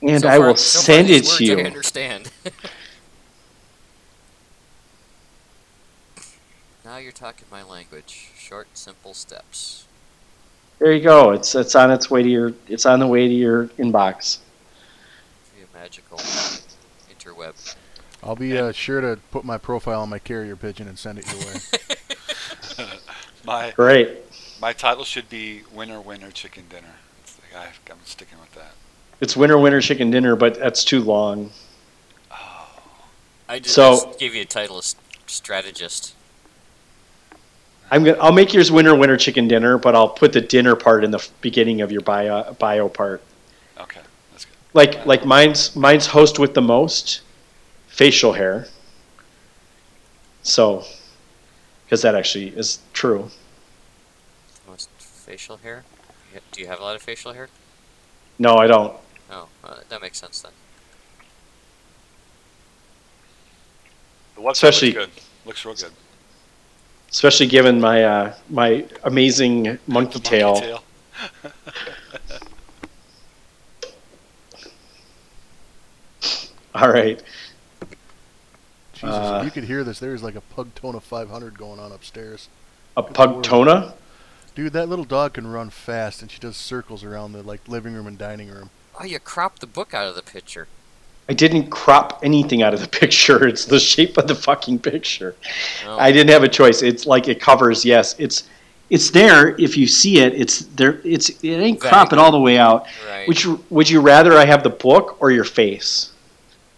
and 0.03 0.23
So 0.23 0.29
I 0.29 0.39
will 0.39 0.57
send 0.57 1.09
it 1.11 1.25
to 1.25 1.31
words 1.31 1.41
I 1.41 1.45
you. 1.45 1.59
understand. 1.59 2.31
now 6.85 6.97
you're 6.97 7.13
talking 7.13 7.47
my 7.51 7.63
language. 7.63 8.31
Short, 8.37 8.67
simple 8.75 9.15
steps. 9.15 9.87
There 10.79 10.93
you 10.93 11.01
go. 11.01 11.31
It's 11.31 11.55
it's 11.55 11.77
on 11.77 11.93
its 11.93 12.11
way 12.11 12.25
to 12.25 12.29
your 12.29 12.53
it's 12.67 12.87
on 12.87 12.99
the 12.99 13.07
way 13.07 13.29
to 13.29 13.35
your 13.35 13.69
inbox. 13.79 14.39
Magical 15.73 16.19
interweb. 16.19 17.75
I'll 18.23 18.37
be 18.37 18.57
uh, 18.57 18.73
sure 18.73 19.01
to 19.01 19.18
put 19.31 19.45
my 19.45 19.59
profile 19.59 20.01
on 20.01 20.09
my 20.09 20.18
carrier 20.18 20.55
pigeon 20.57 20.87
and 20.89 20.99
send 20.99 21.18
it 21.18 21.27
your 21.33 21.41
way. 21.41 22.89
My 23.45 23.73
Great. 23.73 24.18
my 24.61 24.73
title 24.73 25.03
should 25.03 25.29
be 25.29 25.62
winner 25.75 26.01
winner 26.01 26.31
chicken 26.31 26.62
dinner. 26.70 26.95
It's 27.23 27.35
the 27.35 27.43
guy, 27.53 27.66
I'm 27.91 27.97
sticking 28.05 28.39
with 28.39 28.53
that. 28.55 28.70
It's 29.20 29.37
winter 29.37 29.59
winter 29.59 29.81
chicken 29.81 30.12
dinner, 30.12 30.37
but 30.37 30.57
that's 30.61 30.85
too 30.85 31.01
long. 31.01 31.51
Oh, 32.31 32.68
I 33.49 33.59
just, 33.59 33.75
So- 33.75 33.95
just 34.07 34.20
gave 34.20 34.37
you 34.37 34.43
a 34.43 34.45
title 34.45 34.79
of 34.79 34.85
strategist. 35.27 36.14
I'm 37.91 38.05
gonna 38.05 38.16
I'll 38.18 38.33
make 38.33 38.55
yours 38.55 38.70
winter 38.70 38.95
winter 38.95 39.16
chicken 39.16 39.49
dinner, 39.49 39.77
but 39.77 39.97
I'll 39.97 40.09
put 40.09 40.33
the 40.33 40.41
dinner 40.41 40.77
part 40.77 41.03
in 41.03 41.11
the 41.11 41.29
beginning 41.41 41.81
of 41.81 41.91
your 41.91 42.01
bio 42.01 42.53
bio 42.55 42.89
part. 42.89 43.23
okay, 43.79 44.01
that's 44.31 44.45
good. 44.45 44.55
Like 44.73 45.05
like 45.05 45.27
mine's 45.27 45.75
mine's 45.75 46.07
host 46.07 46.39
with 46.39 46.55
the 46.55 46.62
most 46.62 47.20
facial 47.93 48.32
hair. 48.32 48.66
So, 50.43 50.84
because 51.84 52.03
that 52.03 52.14
actually 52.14 52.49
is 52.49 52.80
true. 52.93 53.30
Most 54.66 54.88
facial 54.99 55.59
hair. 55.59 55.84
Do 56.51 56.61
you 56.62 56.66
have 56.66 56.80
a 56.80 56.82
lot 56.82 56.97
of 56.97 57.03
facial 57.03 57.32
hair? 57.34 57.49
No, 58.38 58.57
I 58.57 58.66
don't. 58.66 58.97
Oh, 59.30 59.49
uh, 59.62 59.76
that 59.90 60.01
makes 60.01 60.18
sense 60.18 60.40
then. 60.40 60.53
The 64.34 64.40
website 64.40 64.51
Especially- 64.53 64.93
looks 64.93 65.07
good. 65.14 65.22
Looks 65.45 65.64
real 65.64 65.74
good. 65.74 65.93
Especially 67.11 67.47
given 67.47 67.78
my 67.78 68.05
uh, 68.05 68.34
my 68.49 68.86
amazing 69.05 69.78
monkey 69.86 70.14
The 70.18 70.24
tail. 70.24 70.55
tail. 70.57 70.82
All 76.74 76.88
right. 76.90 77.22
Jesus, 79.03 79.17
Uh, 79.17 79.39
if 79.41 79.45
you 79.45 79.51
could 79.51 79.65
hear 79.65 79.85
this. 79.85 79.99
There's 79.99 80.23
like 80.23 80.37
a 80.37 80.43
Pugtona 80.57 81.03
500 81.03 81.59
going 81.59 81.79
on 81.79 81.93
upstairs. 81.93 82.49
A 82.97 83.03
pugtona? 83.03 83.93
Dude, 84.55 84.73
that 84.75 84.89
little 84.89 85.05
dog 85.05 85.35
can 85.35 85.47
run 85.47 85.71
fast, 85.71 86.23
and 86.23 86.31
she 86.31 86.39
does 86.39 86.57
circles 86.57 87.03
around 87.05 87.33
the 87.33 87.43
like 87.43 87.67
living 87.69 87.95
room 87.95 88.07
and 88.07 88.19
dining 88.19 88.49
room. 88.49 88.71
Oh, 89.01 89.05
you 89.05 89.19
cropped 89.19 89.61
the 89.61 89.67
book 89.67 89.95
out 89.95 90.07
of 90.07 90.15
the 90.15 90.23
picture. 90.23 90.69
I 91.29 91.33
didn't 91.33 91.71
crop 91.71 92.21
anything 92.23 92.63
out 92.63 92.75
of 92.75 92.81
the 92.81 92.89
picture. 93.01 93.47
It's 93.47 93.65
the 93.65 93.81
shape 93.81 94.19
of 94.19 94.29
the 94.29 94.35
fucking 94.35 94.81
picture. 94.81 95.35
Oh, 95.87 95.99
I 95.99 96.13
didn't 96.13 96.31
have 96.31 96.43
a 96.43 96.49
choice. 96.49 96.83
It's 96.83 97.07
like 97.07 97.29
it 97.29 97.41
covers. 97.41 97.85
Yes, 97.85 98.15
it's 98.19 98.45
it's 98.91 99.11
there. 99.11 99.59
If 99.59 99.77
you 99.79 99.87
see 99.87 100.19
it, 100.19 100.35
it's 100.35 100.61
there. 100.77 101.01
It's 101.03 101.31
it 101.43 101.49
ain't 101.49 101.81
cropping 101.81 102.19
all 102.19 102.31
the 102.31 102.39
way 102.39 102.59
out. 102.59 102.87
right. 103.09 103.27
Would 103.27 103.43
you 103.43 103.65
would 103.71 103.89
you 103.89 104.01
rather 104.03 104.35
I 104.35 104.45
have 104.45 104.63
the 104.63 104.71
book 104.71 105.17
or 105.21 105.31
your 105.31 105.45
face? 105.45 106.12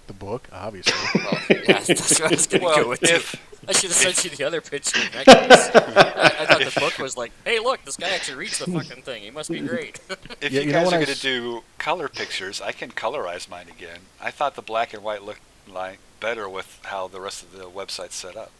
The 0.07 0.12
book, 0.12 0.48
obviously. 0.52 0.92
Well, 1.24 1.38
yeah, 1.50 1.80
that's 1.80 2.20
what 2.20 2.22
I 2.32 2.34
was 2.34 2.46
gonna 2.46 2.61
go 2.64 2.66
Well, 2.66 2.88
with. 2.90 3.00
too. 3.00 3.14
if 3.14 3.36
I 3.68 3.72
should 3.72 3.90
have 3.90 3.92
sent 3.92 4.24
you 4.24 4.30
the 4.36 4.44
other 4.44 4.61
picture. 4.61 5.00
In 5.00 5.12
that 5.12 5.24
case. 5.26 5.70
I, 5.74 6.42
I 6.42 6.46
thought 6.46 6.61
the 6.74 6.80
book 6.80 6.98
was 6.98 7.16
like, 7.16 7.32
"Hey, 7.44 7.59
look, 7.61 7.84
this 7.84 7.96
guy 7.96 8.11
actually 8.11 8.36
reads 8.38 8.59
the 8.59 8.66
fucking 8.66 9.02
thing. 9.02 9.22
He 9.22 9.30
must 9.30 9.50
be 9.50 9.61
great." 9.61 10.00
if 10.40 10.52
Yeah, 10.52 10.61
you 10.61 10.66
you 10.66 10.72
guys 10.72 10.86
are 10.92 10.96
I 10.96 10.98
going 10.98 11.07
to 11.07 11.12
s- 11.12 11.20
do 11.22 11.62
color 11.78 12.09
pictures, 12.09 12.61
I 12.61 12.72
can 12.72 12.90
colorize 12.90 13.48
mine 13.48 13.66
again. 13.68 14.00
I 14.20 14.30
thought 14.30 14.55
the 14.55 14.62
black 14.62 14.92
and 14.94 15.02
white 15.02 15.22
looked 15.22 15.40
like 15.68 15.98
better 16.20 16.48
with 16.48 16.78
how 16.84 17.09
the 17.09 17.20
rest 17.20 17.42
of 17.42 17.52
the 17.52 17.64
website's 17.70 18.14
set 18.16 18.36
up. 18.36 18.50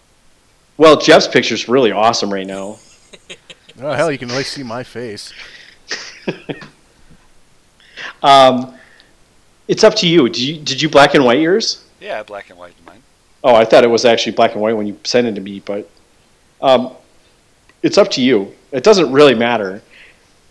Well, 0.79 0.97
Jeff's 0.99 1.29
picture's 1.29 1.69
really 1.69 1.93
awesome 1.93 2.33
right 2.33 2.47
now. 2.47 2.79
oh 3.83 3.93
hell, 3.93 4.11
you 4.11 4.19
can 4.19 4.31
at 4.31 4.37
least 4.37 4.53
see 4.53 4.63
my 4.63 4.83
face. 4.83 5.33
Um, 8.23 8.75
it's 9.69 9.85
up 9.85 9.95
to 9.97 10.09
you. 10.09 10.29
Did 10.29 10.39
you 10.39 10.59
did 10.59 10.83
you 10.83 10.89
black 10.89 11.15
and 11.15 11.25
white 11.25 11.41
yours? 11.41 11.85
Yeah, 12.01 12.23
black 12.23 12.51
and 12.51 12.59
white 12.59 12.75
mine. 12.87 13.03
Oh, 13.43 13.55
I 13.55 13.65
thought 13.65 13.85
it 13.85 13.89
was 13.89 14.05
actually 14.05 14.33
black 14.33 14.53
and 14.53 14.61
white 14.61 14.77
when 14.77 14.87
you 14.87 14.99
sent 15.05 15.27
it 15.27 15.35
to 15.35 15.41
me, 15.41 15.61
but 15.61 15.89
um, 16.63 16.95
it's 17.83 17.99
up 17.99 18.11
to 18.13 18.23
you. 18.23 18.55
It 18.73 18.83
doesn't 18.85 19.13
really 19.13 19.35
matter. 19.35 19.83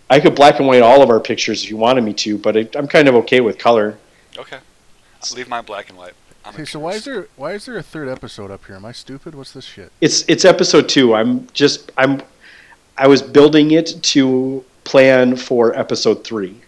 I 0.09 0.20
could 0.20 0.36
black 0.36 0.59
and 0.59 0.68
white 0.68 0.82
all 0.82 1.01
of 1.01 1.09
our 1.09 1.20
pictures 1.20 1.64
if 1.64 1.70
you 1.70 1.78
wanted 1.78 2.03
me 2.03 2.14
to, 2.14 2.38
but 2.38 2.55
it, 2.55 2.76
I'm 2.76 2.88
kind 2.88 3.07
of 3.07 3.16
okay 3.16 3.41
with 3.41 3.57
color. 3.57 3.97
Okay. 4.38 4.57
I'll 4.57 5.36
leave 5.36 5.47
mine 5.47 5.64
black 5.64 5.89
and 5.89 5.97
white. 5.97 6.14
I'm 6.45 6.53
Okay, 6.53 6.66
so 6.66 6.80
why 6.80 6.91
is 6.91 7.05
there 7.05 7.28
why 7.36 7.53
is 7.53 7.66
there 7.66 7.78
a 7.78 7.84
third 7.84 8.09
episode 8.09 8.51
up 8.51 8.66
here? 8.66 8.76
Am 8.76 8.86
I 8.86 8.91
stupid? 8.91 9.34
What's 9.34 9.53
this 9.53 9.66
shit? 9.66 9.91
It's 10.01 10.28
it's 10.28 10.45
episode 10.45 10.89
two. 10.89 11.16
I'm 11.16 11.47
just 11.53 11.91
I'm 11.97 12.22
I 12.97 13.07
was 13.07 13.22
building 13.22 13.72
it 13.72 13.95
to 14.01 14.64
plan 14.84 15.36
for 15.36 15.78
episode 15.78 16.24
three, 16.24 16.61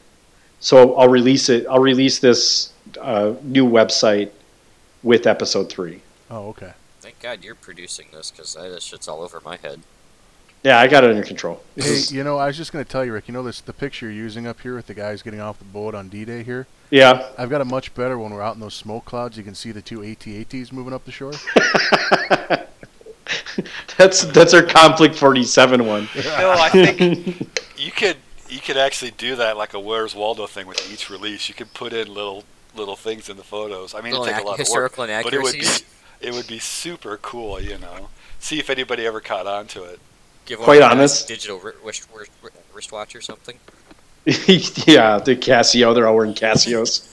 so 0.65 0.95
I'll 0.95 1.09
release 1.09 1.47
it. 1.49 1.67
I'll 1.69 1.79
release 1.79 2.17
this 2.17 2.73
uh, 2.99 3.35
new 3.43 3.67
website 3.69 4.31
with 5.03 5.27
episode 5.27 5.69
three. 5.69 6.01
Oh, 6.31 6.47
okay. 6.49 6.73
Thank 7.01 7.19
God 7.19 7.43
you're 7.43 7.53
producing 7.53 8.07
this, 8.11 8.31
because 8.31 8.55
this 8.55 8.83
shit's 8.83 9.07
all 9.07 9.21
over 9.21 9.39
my 9.45 9.57
head. 9.57 9.81
Yeah, 10.63 10.79
I 10.79 10.87
got 10.87 11.03
it 11.03 11.11
under 11.11 11.21
control. 11.21 11.61
This 11.75 11.85
Hey, 11.85 11.91
is- 11.93 12.11
you 12.11 12.23
know, 12.23 12.39
I 12.39 12.47
was 12.47 12.57
just 12.57 12.71
gonna 12.73 12.83
tell 12.83 13.05
you, 13.05 13.13
Rick. 13.13 13.27
You 13.27 13.35
know 13.35 13.43
this 13.43 13.61
the 13.61 13.73
picture 13.73 14.07
you're 14.09 14.23
using 14.23 14.47
up 14.47 14.59
here 14.61 14.73
with 14.75 14.87
the 14.87 14.95
guys 14.95 15.21
getting 15.21 15.39
off 15.39 15.59
the 15.59 15.65
boat 15.65 15.93
on 15.93 16.09
D-Day 16.09 16.41
here. 16.41 16.65
yeah, 16.89 17.27
I've 17.37 17.51
got 17.51 17.61
a 17.61 17.65
much 17.65 17.93
better 17.93 18.17
when 18.17 18.33
we're 18.33 18.41
out 18.41 18.55
in 18.55 18.59
those 18.61 18.73
smoke 18.73 19.05
clouds. 19.05 19.37
You 19.37 19.43
can 19.43 19.53
see 19.53 19.71
the 19.71 19.83
two 19.83 20.03
AT-ATs 20.03 20.71
moving 20.71 20.93
up 20.93 21.05
the 21.05 21.11
shore. 21.11 21.33
that's 23.99 24.23
that's 24.25 24.53
our 24.55 24.63
conflict 24.63 25.13
forty 25.15 25.43
seven 25.43 25.85
one. 25.85 26.09
No, 26.15 26.55
I 26.57 26.69
think 26.69 27.47
you 27.77 27.91
could 27.91 28.17
you 28.49 28.59
could 28.59 28.77
actually 28.77 29.11
do 29.11 29.35
that 29.35 29.57
like 29.57 29.73
a 29.73 29.79
Where's 29.79 30.15
Waldo 30.15 30.47
thing 30.47 30.67
with 30.67 30.91
each 30.91 31.09
release. 31.09 31.49
You 31.49 31.55
could 31.55 31.73
put 31.73 31.93
in 31.93 32.13
little 32.13 32.43
little 32.75 32.95
things 32.95 33.29
in 33.29 33.37
the 33.37 33.43
photos. 33.43 33.95
I 33.95 34.01
mean, 34.01 34.13
it'd 34.13 34.25
take 34.25 34.35
ac- 34.35 34.43
a 34.43 34.47
lot 34.47 34.59
of 34.59 34.67
work, 34.69 34.95
but 34.97 35.09
it 35.09 35.41
would 35.41 35.53
be 35.53 35.67
it 36.21 36.33
would 36.33 36.47
be 36.47 36.59
super 36.59 37.17
cool. 37.17 37.59
You 37.59 37.77
know, 37.77 38.09
see 38.39 38.59
if 38.59 38.69
anybody 38.69 39.05
ever 39.05 39.21
caught 39.21 39.47
on 39.47 39.67
to 39.67 39.83
it. 39.83 39.99
Give 40.45 40.59
Quite 40.59 40.81
one 40.81 40.91
of 40.91 40.97
you 40.97 40.99
honest. 40.99 41.25
a 41.25 41.27
digital 41.27 41.59
wri- 41.59 41.73
wrist, 41.83 42.07
wrist, 42.13 42.31
wristwatch 42.73 43.15
or 43.15 43.21
something. 43.21 43.57
yeah, 44.25 45.17
the 45.19 45.35
Casio. 45.35 45.93
They're 45.95 46.07
all 46.07 46.15
wearing 46.15 46.33
Casios. 46.35 47.11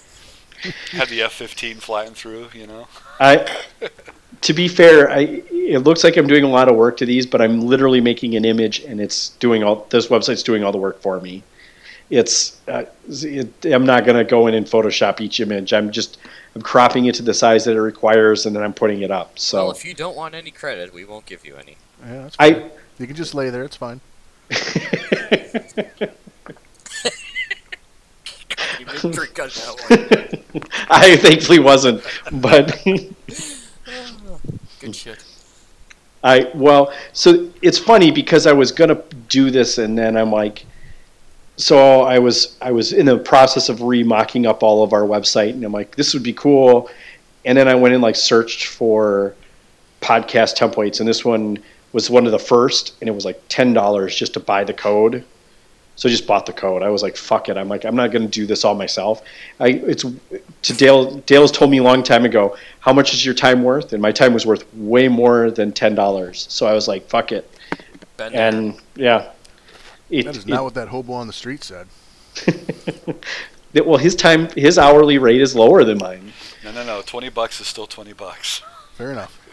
Had 0.92 1.08
the 1.08 1.22
F-15 1.22 1.76
flying 1.76 2.12
through. 2.12 2.48
You 2.54 2.66
know, 2.66 2.88
I, 3.18 3.46
to 4.42 4.52
be 4.52 4.68
fair, 4.68 5.10
I 5.10 5.42
it 5.50 5.84
looks 5.84 6.04
like 6.04 6.16
I'm 6.16 6.26
doing 6.26 6.44
a 6.44 6.48
lot 6.48 6.68
of 6.68 6.76
work 6.76 6.96
to 6.98 7.06
these, 7.06 7.24
but 7.24 7.40
I'm 7.40 7.60
literally 7.60 8.00
making 8.00 8.36
an 8.36 8.44
image, 8.44 8.80
and 8.80 9.00
it's 9.00 9.30
doing 9.40 9.62
all 9.62 9.86
this 9.90 10.08
website's 10.08 10.42
doing 10.42 10.64
all 10.64 10.72
the 10.72 10.78
work 10.78 11.00
for 11.00 11.20
me. 11.20 11.42
It's 12.10 12.60
uh, 12.68 12.84
it, 13.08 13.48
I'm 13.64 13.86
not 13.86 14.04
going 14.04 14.18
to 14.18 14.24
go 14.24 14.48
in 14.48 14.54
and 14.54 14.66
Photoshop 14.66 15.20
each 15.20 15.40
image. 15.40 15.72
I'm 15.72 15.90
just 15.90 16.18
I'm 16.54 16.62
cropping 16.62 17.06
it 17.06 17.14
to 17.16 17.22
the 17.22 17.32
size 17.32 17.64
that 17.64 17.76
it 17.76 17.80
requires, 17.80 18.44
and 18.44 18.54
then 18.54 18.62
I'm 18.62 18.74
putting 18.74 19.02
it 19.02 19.10
up. 19.10 19.38
So 19.38 19.62
Well, 19.62 19.70
if 19.70 19.84
you 19.84 19.94
don't 19.94 20.16
want 20.16 20.34
any 20.34 20.50
credit, 20.50 20.92
we 20.92 21.04
won't 21.04 21.24
give 21.24 21.46
you 21.46 21.56
any. 21.56 21.76
Yeah, 22.04 22.22
that's 22.22 22.36
fine. 22.36 22.54
I. 22.54 22.70
You 22.98 23.06
can 23.06 23.16
just 23.16 23.34
lay 23.34 23.48
there. 23.50 23.64
It's 23.64 23.76
fine. 23.76 24.00
You 28.78 28.86
didn't 28.86 29.12
drink 29.12 29.38
on 29.38 29.48
that 29.48 30.44
one. 30.52 30.62
I 30.88 31.16
thankfully 31.16 31.60
wasn't, 31.60 32.02
but 32.32 32.76
Good 34.82 34.96
shit. 34.96 35.24
I 36.24 36.50
well, 36.54 36.92
so 37.12 37.48
it's 37.62 37.78
funny 37.78 38.10
because 38.10 38.48
I 38.48 38.52
was 38.52 38.72
gonna 38.72 39.00
do 39.28 39.48
this, 39.48 39.78
and 39.78 39.96
then 39.96 40.16
I'm 40.16 40.32
like, 40.32 40.66
so 41.56 42.02
I 42.02 42.18
was 42.18 42.56
I 42.60 42.72
was 42.72 42.92
in 42.92 43.06
the 43.06 43.16
process 43.16 43.68
of 43.68 43.78
remocking 43.78 44.44
up 44.44 44.64
all 44.64 44.82
of 44.82 44.92
our 44.92 45.02
website, 45.02 45.50
and 45.50 45.62
I'm 45.62 45.70
like, 45.70 45.94
this 45.94 46.14
would 46.14 46.24
be 46.24 46.32
cool, 46.32 46.90
and 47.44 47.56
then 47.56 47.68
I 47.68 47.76
went 47.76 47.94
and 47.94 48.02
like 48.02 48.16
searched 48.16 48.66
for 48.66 49.36
podcast 50.00 50.56
templates, 50.56 50.98
and 50.98 51.08
this 51.08 51.24
one 51.24 51.58
was 51.92 52.10
one 52.10 52.26
of 52.26 52.32
the 52.32 52.40
first, 52.40 52.94
and 53.00 53.08
it 53.08 53.12
was 53.12 53.24
like 53.24 53.40
ten 53.48 53.72
dollars 53.72 54.16
just 54.16 54.34
to 54.34 54.40
buy 54.40 54.64
the 54.64 54.74
code. 54.74 55.24
So 55.94 56.08
I 56.08 56.12
just 56.12 56.26
bought 56.26 56.46
the 56.46 56.52
code. 56.52 56.82
I 56.82 56.88
was 56.88 57.02
like, 57.02 57.16
"Fuck 57.16 57.48
it!" 57.48 57.56
I'm 57.56 57.68
like, 57.68 57.84
I'm 57.84 57.94
not 57.94 58.10
going 58.12 58.22
to 58.22 58.28
do 58.28 58.46
this 58.46 58.64
all 58.64 58.74
myself. 58.74 59.22
I 59.60 59.68
it's 59.68 60.04
to 60.04 60.72
Dale. 60.74 61.16
Dale's 61.26 61.52
told 61.52 61.70
me 61.70 61.78
a 61.78 61.82
long 61.82 62.02
time 62.02 62.24
ago, 62.24 62.56
"How 62.80 62.92
much 62.92 63.12
is 63.12 63.24
your 63.24 63.34
time 63.34 63.62
worth?" 63.62 63.92
And 63.92 64.00
my 64.00 64.10
time 64.10 64.32
was 64.32 64.46
worth 64.46 64.64
way 64.74 65.08
more 65.08 65.50
than 65.50 65.70
ten 65.72 65.94
dollars. 65.94 66.46
So 66.48 66.66
I 66.66 66.72
was 66.72 66.88
like, 66.88 67.06
"Fuck 67.08 67.30
it!" 67.32 67.48
Ben 68.16 68.32
there. 68.32 68.48
And 68.48 68.80
yeah, 68.96 69.30
it, 70.10 70.24
That 70.24 70.36
is 70.36 70.44
it- 70.44 70.48
not 70.48 70.64
what 70.64 70.74
that 70.74 70.88
hobo 70.88 71.12
on 71.12 71.26
the 71.26 71.32
street 71.32 71.62
said. 71.62 71.86
well, 73.74 73.98
his 73.98 74.14
time, 74.14 74.48
his 74.56 74.78
hourly 74.78 75.18
rate 75.18 75.42
is 75.42 75.54
lower 75.54 75.84
than 75.84 75.98
mine. 75.98 76.32
no, 76.64 76.72
no, 76.72 76.84
no. 76.84 77.02
Twenty 77.02 77.28
bucks 77.28 77.60
is 77.60 77.66
still 77.66 77.86
twenty 77.86 78.14
bucks. 78.14 78.62
Fair 78.94 79.12
enough. 79.12 79.38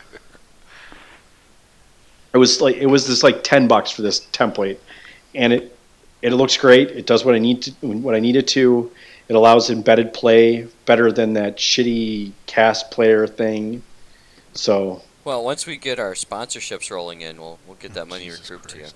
It 2.32 2.38
was 2.38 2.62
like 2.62 2.76
it 2.76 2.86
was 2.86 3.08
this 3.08 3.24
like 3.24 3.44
ten 3.44 3.68
bucks 3.68 3.90
for 3.90 4.04
this 4.04 4.28
template, 4.28 4.78
and 5.34 5.52
it 5.52 5.76
it 6.22 6.32
looks 6.34 6.58
great. 6.58 6.90
It 6.92 7.06
does 7.06 7.24
what 7.24 7.36
I 7.36 7.40
need 7.40 7.62
to 7.64 7.72
what 7.82 8.16
I 8.16 8.20
need 8.20 8.36
it 8.36 8.48
to. 8.50 8.92
It 9.28 9.36
allows 9.36 9.70
embedded 9.70 10.14
play 10.14 10.68
better 10.86 11.12
than 11.12 11.34
that 11.34 11.58
shitty 11.58 12.32
cast 12.46 12.92
player 12.92 13.28
thing. 13.28 13.84
So 14.54 15.02
Well, 15.24 15.44
once 15.44 15.66
we 15.66 15.78
get 15.78 16.00
our 16.00 16.14
sponsorships 16.14 16.92
rolling 16.92 17.22
in, 17.22 17.38
we'll 17.38 17.60
we'll 17.68 17.78
get 17.78 17.94
that 17.94 18.08
money 18.08 18.26
Jesus 18.26 18.50
recouped 18.50 18.70
to 18.72 18.80
you. 18.80 18.88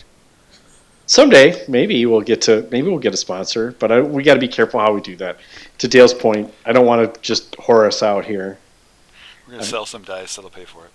Someday 1.05 1.63
maybe 1.67 2.05
we'll 2.05 2.21
get 2.21 2.41
to 2.43 2.67
maybe 2.71 2.89
we'll 2.89 2.99
get 2.99 3.13
a 3.13 3.17
sponsor, 3.17 3.75
but 3.79 3.91
I, 3.91 4.01
we 4.01 4.23
got 4.23 4.35
to 4.35 4.39
be 4.39 4.47
careful 4.47 4.79
how 4.79 4.93
we 4.93 5.01
do 5.01 5.15
that. 5.17 5.37
To 5.79 5.87
Dale's 5.87 6.13
point, 6.13 6.53
I 6.65 6.71
don't 6.71 6.85
want 6.85 7.13
to 7.13 7.21
just 7.21 7.51
whore 7.57 7.85
us 7.85 8.01
out 8.01 8.25
here. 8.25 8.57
We're 9.45 9.53
gonna 9.53 9.65
sell 9.65 9.85
some 9.85 10.03
dice 10.03 10.35
that'll 10.35 10.49
pay 10.49 10.65
for 10.65 10.85
it. 10.85 10.91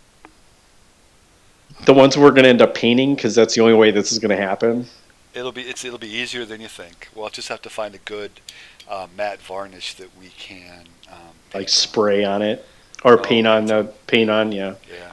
The 1.84 1.94
ones 1.94 2.16
we're 2.16 2.30
going 2.30 2.42
to 2.42 2.48
end 2.48 2.60
up 2.60 2.74
painting 2.74 3.14
because 3.14 3.34
that's 3.34 3.54
the 3.54 3.60
only 3.60 3.74
way 3.74 3.90
this 3.90 4.10
is 4.10 4.18
going 4.18 4.36
to 4.36 4.42
happen. 4.42 4.86
It'll 5.34 5.52
be 5.52 5.62
it's 5.62 5.84
it'll 5.84 5.98
be 5.98 6.08
easier 6.10 6.44
than 6.44 6.60
you 6.60 6.68
think. 6.68 7.08
We'll 7.14 7.28
just 7.28 7.48
have 7.48 7.62
to 7.62 7.70
find 7.70 7.94
a 7.94 7.98
good 7.98 8.30
uh, 8.88 9.06
matte 9.16 9.40
varnish 9.40 9.94
that 9.94 10.16
we 10.18 10.28
can 10.28 10.84
um, 11.10 11.34
Like 11.54 11.68
spray 11.68 12.24
on 12.24 12.42
it 12.42 12.64
or 13.04 13.14
Oh, 13.14 13.22
paint 13.22 13.46
on 13.46 13.66
the 13.66 13.92
paint 14.06 14.30
on. 14.30 14.52
Yeah. 14.52 14.74
Yeah. 14.90 15.12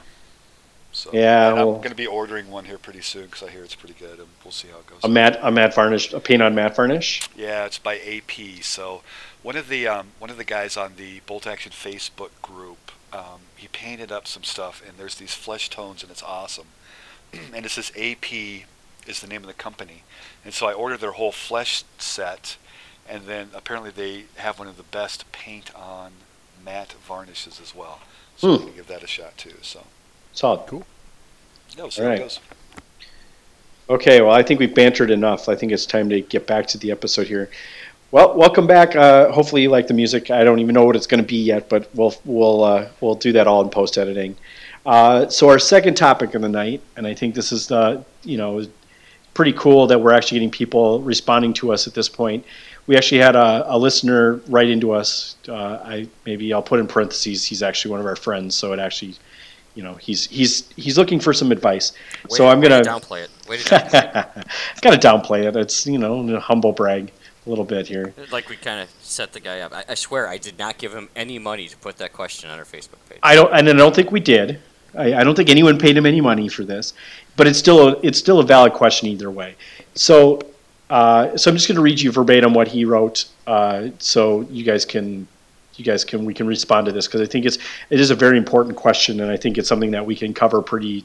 So 0.92 1.10
Yeah, 1.12 1.50
and 1.50 1.58
I'm 1.60 1.66
going 1.66 1.90
to 1.90 1.94
be 1.94 2.06
ordering 2.06 2.50
one 2.50 2.64
here 2.64 2.78
pretty 2.78 3.02
soon 3.02 3.26
because 3.26 3.42
I 3.42 3.50
hear 3.50 3.62
it's 3.62 3.74
pretty 3.74 3.94
good, 3.98 4.18
and 4.18 4.28
we'll 4.42 4.50
see 4.50 4.68
how 4.68 4.78
it 4.78 4.86
goes. 4.86 5.00
A 5.04 5.08
matte 5.08 5.38
a 5.42 5.50
matte 5.50 5.74
varnish, 5.74 6.12
a 6.14 6.20
paint 6.20 6.40
on 6.40 6.54
matte 6.54 6.74
varnish. 6.74 7.20
Yeah, 7.36 7.66
it's 7.66 7.78
by 7.78 7.98
AP. 7.98 8.62
So 8.62 9.02
one 9.42 9.56
of 9.56 9.68
the 9.68 9.86
um, 9.86 10.08
one 10.18 10.30
of 10.30 10.38
the 10.38 10.44
guys 10.44 10.76
on 10.76 10.94
the 10.96 11.20
Bolt 11.26 11.46
Action 11.46 11.70
Facebook 11.70 12.30
group, 12.40 12.90
um, 13.12 13.40
he 13.56 13.68
painted 13.68 14.10
up 14.10 14.26
some 14.26 14.42
stuff, 14.42 14.82
and 14.88 14.96
there's 14.96 15.16
these 15.16 15.34
flesh 15.34 15.68
tones, 15.68 16.02
and 16.02 16.10
it's 16.10 16.22
awesome. 16.22 16.68
and 17.54 17.66
it's 17.66 17.76
this 17.76 17.92
AP 17.94 18.64
is 19.06 19.20
the 19.20 19.26
name 19.26 19.42
of 19.42 19.46
the 19.46 19.54
company, 19.54 20.02
and 20.44 20.52
so 20.54 20.66
I 20.66 20.72
ordered 20.72 21.00
their 21.00 21.12
whole 21.12 21.32
flesh 21.32 21.84
set, 21.98 22.56
and 23.08 23.26
then 23.26 23.50
apparently 23.54 23.90
they 23.90 24.24
have 24.36 24.58
one 24.58 24.68
of 24.68 24.76
the 24.76 24.82
best 24.82 25.30
paint 25.32 25.74
on 25.74 26.12
matte 26.64 26.94
varnishes 27.06 27.60
as 27.60 27.74
well. 27.74 28.00
So 28.36 28.48
I'm 28.50 28.58
Hmm. 28.58 28.64
gonna 28.66 28.76
give 28.76 28.86
that 28.88 29.02
a 29.02 29.06
shot 29.06 29.36
too. 29.38 29.54
So 29.62 29.84
Solid. 30.32 30.60
yeah, 30.72 30.78
we'll 31.82 31.90
see 31.90 32.00
All 32.02 32.06
how 32.06 32.10
right. 32.10 32.20
it 32.20 32.22
goes. 32.24 32.40
Okay, 33.88 34.20
well, 34.20 34.32
I 34.32 34.42
think 34.42 34.58
we've 34.58 34.74
bantered 34.74 35.10
enough. 35.12 35.48
I 35.48 35.54
think 35.54 35.70
it's 35.72 35.86
time 35.86 36.08
to 36.10 36.20
get 36.20 36.46
back 36.46 36.66
to 36.68 36.78
the 36.78 36.90
episode 36.90 37.28
here. 37.28 37.48
Well, 38.10 38.34
welcome 38.34 38.66
back. 38.66 38.96
Uh, 38.96 39.30
hopefully, 39.30 39.62
you 39.62 39.68
like 39.70 39.86
the 39.86 39.94
music. 39.94 40.30
I 40.30 40.42
don't 40.44 40.58
even 40.58 40.74
know 40.74 40.84
what 40.84 40.96
it's 40.96 41.06
going 41.06 41.22
to 41.22 41.26
be 41.26 41.42
yet, 41.42 41.68
but 41.68 41.88
we'll 41.94 42.14
we'll 42.24 42.64
uh, 42.64 42.88
we'll 43.00 43.14
do 43.14 43.32
that 43.32 43.46
all 43.46 43.62
in 43.62 43.68
post 43.70 43.96
editing. 43.98 44.36
Uh, 44.84 45.28
so 45.28 45.48
our 45.48 45.58
second 45.58 45.94
topic 45.96 46.34
of 46.34 46.42
the 46.42 46.48
night, 46.48 46.80
and 46.96 47.06
I 47.06 47.14
think 47.14 47.34
this 47.34 47.52
is 47.52 47.70
uh, 47.70 48.02
you 48.24 48.36
know 48.38 48.64
pretty 49.36 49.52
cool 49.52 49.86
that 49.86 50.00
we're 50.00 50.12
actually 50.12 50.36
getting 50.36 50.50
people 50.50 51.02
responding 51.02 51.52
to 51.52 51.70
us 51.70 51.86
at 51.86 51.92
this 51.92 52.08
point. 52.08 52.42
We 52.86 52.96
actually 52.96 53.20
had 53.20 53.36
a, 53.36 53.74
a 53.74 53.76
listener 53.76 54.40
write 54.48 54.70
into 54.70 54.92
us. 54.92 55.36
Uh, 55.46 55.78
I 55.84 56.08
maybe 56.24 56.52
I'll 56.54 56.62
put 56.62 56.80
in 56.80 56.86
parentheses. 56.86 57.44
He's 57.44 57.62
actually 57.62 57.90
one 57.90 58.00
of 58.00 58.06
our 58.06 58.16
friends, 58.16 58.54
so 58.54 58.72
it 58.72 58.78
actually, 58.78 59.14
you 59.74 59.82
know, 59.82 59.94
he's 59.94 60.26
he's 60.28 60.70
he's 60.76 60.96
looking 60.96 61.20
for 61.20 61.34
some 61.34 61.52
advice. 61.52 61.92
Way 62.30 62.36
so 62.38 62.44
to- 62.44 62.50
I'm 62.50 62.60
way 62.60 62.68
to 62.68 62.82
gonna 62.82 62.98
downplay 62.98 63.24
it. 63.24 63.30
Way 63.46 63.58
to 63.58 63.64
downplay 63.64 64.36
it. 64.38 64.46
Got 64.80 65.00
to 65.00 65.08
downplay 65.08 65.44
it. 65.44 65.54
It's 65.54 65.86
you 65.86 65.98
know 65.98 66.26
a 66.34 66.40
humble 66.40 66.72
brag, 66.72 67.12
a 67.44 67.50
little 67.50 67.64
bit 67.64 67.86
here. 67.86 68.14
Like 68.32 68.48
we 68.48 68.56
kind 68.56 68.80
of 68.80 68.88
set 69.02 69.34
the 69.34 69.40
guy 69.40 69.60
up. 69.60 69.74
I, 69.74 69.84
I 69.90 69.94
swear 69.94 70.28
I 70.28 70.38
did 70.38 70.58
not 70.58 70.78
give 70.78 70.94
him 70.94 71.10
any 71.14 71.38
money 71.38 71.68
to 71.68 71.76
put 71.76 71.98
that 71.98 72.14
question 72.14 72.48
on 72.48 72.58
our 72.58 72.64
Facebook 72.64 73.00
page. 73.10 73.18
I 73.22 73.34
don't, 73.34 73.52
and 73.52 73.68
I 73.68 73.72
don't 73.74 73.94
think 73.94 74.10
we 74.10 74.20
did. 74.20 74.60
I, 74.96 75.20
I 75.20 75.24
don't 75.24 75.34
think 75.34 75.50
anyone 75.50 75.78
paid 75.78 75.96
him 75.96 76.06
any 76.06 76.20
money 76.20 76.48
for 76.48 76.64
this, 76.64 76.94
but 77.36 77.46
it's 77.46 77.58
still 77.58 77.88
a, 77.88 78.00
it's 78.02 78.18
still 78.18 78.40
a 78.40 78.44
valid 78.44 78.72
question 78.72 79.08
either 79.08 79.30
way. 79.30 79.54
So, 79.94 80.40
uh, 80.90 81.36
so 81.36 81.50
I'm 81.50 81.56
just 81.56 81.68
going 81.68 81.76
to 81.76 81.82
read 81.82 82.00
you 82.00 82.12
verbatim 82.12 82.54
what 82.54 82.68
he 82.68 82.84
wrote, 82.84 83.26
uh, 83.46 83.88
so 83.98 84.42
you 84.42 84.64
guys 84.64 84.84
can, 84.84 85.26
you 85.74 85.84
guys 85.84 86.04
can 86.04 86.24
we 86.24 86.32
can 86.32 86.46
respond 86.46 86.86
to 86.86 86.92
this 86.92 87.06
because 87.06 87.20
I 87.20 87.26
think 87.26 87.44
it's 87.44 87.58
it 87.90 88.00
is 88.00 88.10
a 88.10 88.14
very 88.14 88.38
important 88.38 88.76
question, 88.76 89.20
and 89.20 89.30
I 89.30 89.36
think 89.36 89.58
it's 89.58 89.68
something 89.68 89.90
that 89.90 90.04
we 90.04 90.16
can 90.16 90.32
cover 90.32 90.62
pretty. 90.62 91.04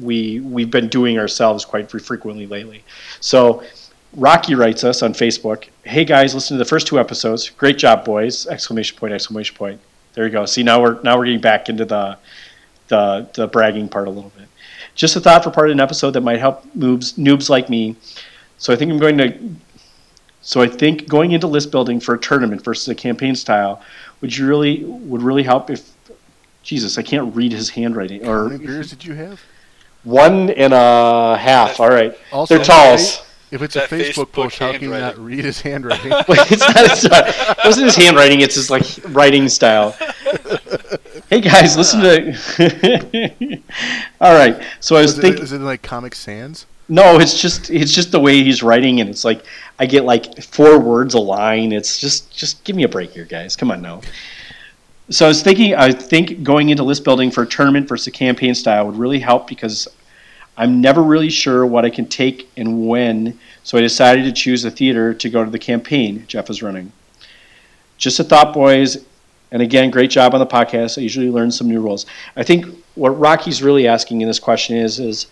We 0.00 0.40
we've 0.40 0.70
been 0.70 0.88
doing 0.88 1.18
ourselves 1.18 1.64
quite 1.64 1.90
frequently 1.90 2.46
lately. 2.46 2.84
So. 3.20 3.62
Rocky 4.16 4.54
writes 4.54 4.84
us 4.84 5.02
on 5.02 5.12
Facebook, 5.12 5.64
"Hey 5.84 6.02
guys, 6.02 6.34
listen 6.34 6.56
to 6.56 6.64
the 6.64 6.68
first 6.68 6.86
two 6.86 6.98
episodes. 6.98 7.50
Great 7.50 7.76
job, 7.76 8.06
boys!" 8.06 8.46
Exclamation 8.46 8.96
point! 8.96 9.12
Exclamation 9.12 9.54
point! 9.54 9.78
There 10.14 10.24
you 10.24 10.32
go. 10.32 10.46
See 10.46 10.62
now 10.62 10.80
we're 10.80 11.00
now 11.02 11.18
we're 11.18 11.26
getting 11.26 11.42
back 11.42 11.68
into 11.68 11.84
the 11.84 12.16
the 12.88 13.28
the 13.34 13.46
bragging 13.46 13.88
part 13.88 14.08
a 14.08 14.10
little 14.10 14.32
bit. 14.36 14.48
Just 14.94 15.14
a 15.16 15.20
thought 15.20 15.44
for 15.44 15.50
part 15.50 15.68
of 15.68 15.72
an 15.72 15.80
episode 15.80 16.10
that 16.12 16.22
might 16.22 16.38
help 16.40 16.64
noobs 16.76 17.14
noobs 17.14 17.48
like 17.48 17.68
me. 17.70 17.96
So 18.58 18.72
I 18.72 18.76
think 18.76 18.90
I'm 18.90 18.98
going 18.98 19.18
to. 19.18 19.38
So 20.42 20.62
I 20.62 20.66
think 20.68 21.08
going 21.08 21.32
into 21.32 21.46
list 21.46 21.70
building 21.70 22.00
for 22.00 22.14
a 22.14 22.18
tournament 22.18 22.64
versus 22.64 22.88
a 22.88 22.94
campaign 22.94 23.34
style 23.34 23.82
would 24.20 24.36
you 24.36 24.46
really 24.46 24.84
would 24.84 25.22
really 25.22 25.42
help 25.42 25.70
if. 25.70 25.90
Jesus, 26.64 26.98
I 26.98 27.02
can't 27.02 27.34
read 27.34 27.52
his 27.52 27.70
handwriting. 27.70 28.24
How 28.24 28.30
Or 28.32 28.48
many 28.50 28.66
beers 28.66 28.90
did 28.90 29.02
you 29.04 29.14
have? 29.14 29.40
one 30.04 30.50
and 30.50 30.74
a 30.74 31.36
half. 31.38 31.80
All 31.80 31.88
right, 31.88 32.14
Also, 32.30 32.56
they're 32.56 32.64
talls. 32.64 33.22
If 33.50 33.62
it's 33.62 33.74
a 33.76 33.80
Facebook, 33.82 34.26
Facebook 34.26 34.32
post, 34.32 34.58
how 34.58 34.72
can 34.72 34.82
you 34.82 34.90
not 34.90 35.16
read 35.18 35.44
his 35.46 35.60
handwriting? 35.62 36.12
It's 36.12 36.60
not, 36.60 36.76
it's 36.76 37.04
not. 37.04 37.26
Uh, 37.28 37.54
it 37.58 37.64
wasn't 37.64 37.86
his 37.86 37.96
handwriting. 37.96 38.40
It's 38.42 38.56
his 38.56 38.70
like 38.70 38.84
writing 39.08 39.48
style. 39.48 39.96
Hey 41.30 41.42
guys, 41.42 41.76
listen 41.76 42.00
to. 42.00 43.60
All 44.20 44.32
right, 44.32 44.62
so 44.80 44.96
I 44.96 45.02
was 45.02 45.18
it, 45.18 45.20
thinking. 45.20 45.42
is 45.42 45.52
it 45.52 45.60
like 45.60 45.82
Comic 45.82 46.14
Sans? 46.14 46.64
No, 46.88 47.18
it's 47.18 47.38
just 47.38 47.68
it's 47.68 47.92
just 47.92 48.12
the 48.12 48.18
way 48.18 48.42
he's 48.42 48.62
writing, 48.62 49.02
and 49.02 49.10
it's 49.10 49.26
like 49.26 49.44
I 49.78 49.84
get 49.84 50.04
like 50.04 50.42
four 50.42 50.78
words 50.78 51.12
a 51.12 51.18
line. 51.18 51.72
It's 51.72 51.98
just 51.98 52.34
just 52.34 52.64
give 52.64 52.76
me 52.76 52.84
a 52.84 52.88
break 52.88 53.10
here, 53.10 53.26
guys. 53.26 53.56
Come 53.56 53.70
on 53.70 53.82
now. 53.82 54.00
So 55.10 55.26
I 55.26 55.28
was 55.28 55.42
thinking, 55.42 55.74
I 55.74 55.92
think 55.92 56.42
going 56.42 56.70
into 56.70 56.82
list 56.82 57.04
building 57.04 57.30
for 57.30 57.42
a 57.42 57.46
tournament 57.46 57.88
versus 57.88 58.06
a 58.06 58.10
campaign 58.10 58.54
style 58.54 58.86
would 58.86 58.96
really 58.96 59.18
help 59.18 59.48
because 59.48 59.86
I'm 60.56 60.80
never 60.80 61.02
really 61.02 61.30
sure 61.30 61.66
what 61.66 61.84
I 61.84 61.90
can 61.90 62.06
take 62.06 62.48
and 62.56 62.88
when. 62.88 63.38
So 63.64 63.76
I 63.76 63.82
decided 63.82 64.24
to 64.24 64.32
choose 64.32 64.64
a 64.64 64.70
theater 64.70 65.12
to 65.12 65.28
go 65.28 65.44
to 65.44 65.50
the 65.50 65.58
campaign 65.58 66.24
Jeff 66.26 66.48
is 66.48 66.62
running. 66.62 66.90
Just 67.98 68.18
a 68.18 68.24
thought, 68.24 68.54
boys. 68.54 69.04
And 69.50 69.62
again, 69.62 69.90
great 69.90 70.10
job 70.10 70.34
on 70.34 70.40
the 70.40 70.46
podcast. 70.46 70.98
I 70.98 71.02
usually 71.02 71.30
learn 71.30 71.50
some 71.50 71.68
new 71.68 71.80
rules. 71.80 72.06
I 72.36 72.42
think 72.42 72.66
what 72.94 73.10
Rocky's 73.10 73.62
really 73.62 73.86
asking 73.88 74.20
in 74.20 74.28
this 74.28 74.38
question 74.38 74.76
is 74.76 74.98
is 74.98 75.26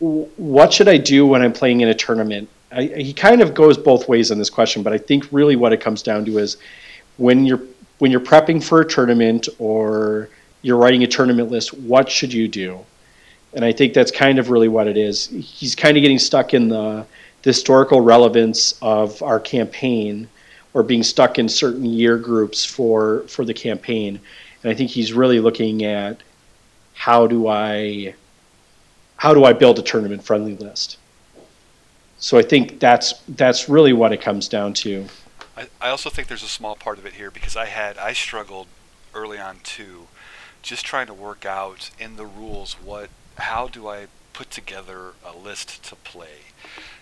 what 0.00 0.72
should 0.72 0.88
I 0.88 0.96
do 0.96 1.26
when 1.26 1.42
I'm 1.42 1.52
playing 1.52 1.82
in 1.82 1.88
a 1.88 1.94
tournament? 1.94 2.48
I, 2.72 2.84
he 2.84 3.12
kind 3.12 3.42
of 3.42 3.54
goes 3.54 3.76
both 3.76 4.08
ways 4.08 4.30
on 4.30 4.38
this 4.38 4.50
question, 4.50 4.82
but 4.82 4.92
I 4.92 4.98
think 4.98 5.26
really 5.30 5.56
what 5.56 5.72
it 5.72 5.80
comes 5.80 6.02
down 6.02 6.24
to 6.24 6.38
is 6.38 6.56
when 7.16 7.44
you're 7.44 7.60
when 7.98 8.10
you're 8.10 8.20
prepping 8.20 8.64
for 8.64 8.80
a 8.80 8.88
tournament 8.88 9.48
or 9.58 10.30
you're 10.62 10.78
writing 10.78 11.02
a 11.02 11.06
tournament 11.06 11.50
list, 11.50 11.74
what 11.74 12.10
should 12.10 12.32
you 12.32 12.48
do? 12.48 12.78
And 13.52 13.64
I 13.64 13.72
think 13.72 13.92
that's 13.92 14.10
kind 14.10 14.38
of 14.38 14.48
really 14.48 14.68
what 14.68 14.86
it 14.86 14.96
is. 14.96 15.26
He's 15.26 15.74
kind 15.74 15.96
of 15.96 16.02
getting 16.02 16.18
stuck 16.18 16.54
in 16.54 16.68
the, 16.68 17.04
the 17.42 17.50
historical 17.50 18.00
relevance 18.00 18.78
of 18.80 19.22
our 19.22 19.38
campaign 19.38 20.28
or 20.74 20.82
being 20.82 21.02
stuck 21.02 21.38
in 21.38 21.48
certain 21.48 21.84
year 21.84 22.16
groups 22.16 22.64
for 22.64 23.20
for 23.28 23.44
the 23.44 23.54
campaign. 23.54 24.20
And 24.62 24.70
I 24.70 24.74
think 24.74 24.90
he's 24.90 25.12
really 25.12 25.40
looking 25.40 25.84
at 25.84 26.20
how 26.94 27.26
do 27.26 27.48
I 27.48 28.14
how 29.16 29.34
do 29.34 29.44
I 29.44 29.52
build 29.52 29.78
a 29.78 29.82
tournament 29.82 30.22
friendly 30.22 30.56
list? 30.56 30.96
So 32.18 32.38
I 32.38 32.42
think 32.42 32.80
that's 32.80 33.14
that's 33.28 33.68
really 33.68 33.92
what 33.92 34.12
it 34.12 34.20
comes 34.20 34.48
down 34.48 34.74
to. 34.74 35.06
I, 35.56 35.68
I 35.80 35.88
also 35.88 36.10
think 36.10 36.28
there's 36.28 36.42
a 36.42 36.48
small 36.48 36.76
part 36.76 36.98
of 36.98 37.06
it 37.06 37.14
here 37.14 37.30
because 37.30 37.56
I 37.56 37.66
had 37.66 37.98
I 37.98 38.12
struggled 38.12 38.66
early 39.14 39.38
on 39.38 39.58
too, 39.62 40.08
just 40.62 40.84
trying 40.84 41.06
to 41.06 41.14
work 41.14 41.44
out 41.44 41.90
in 41.98 42.16
the 42.16 42.26
rules 42.26 42.74
what 42.74 43.10
how 43.36 43.66
do 43.68 43.88
I 43.88 44.06
put 44.32 44.50
together 44.50 45.12
a 45.24 45.36
list 45.36 45.82
to 45.84 45.96
play. 45.96 46.52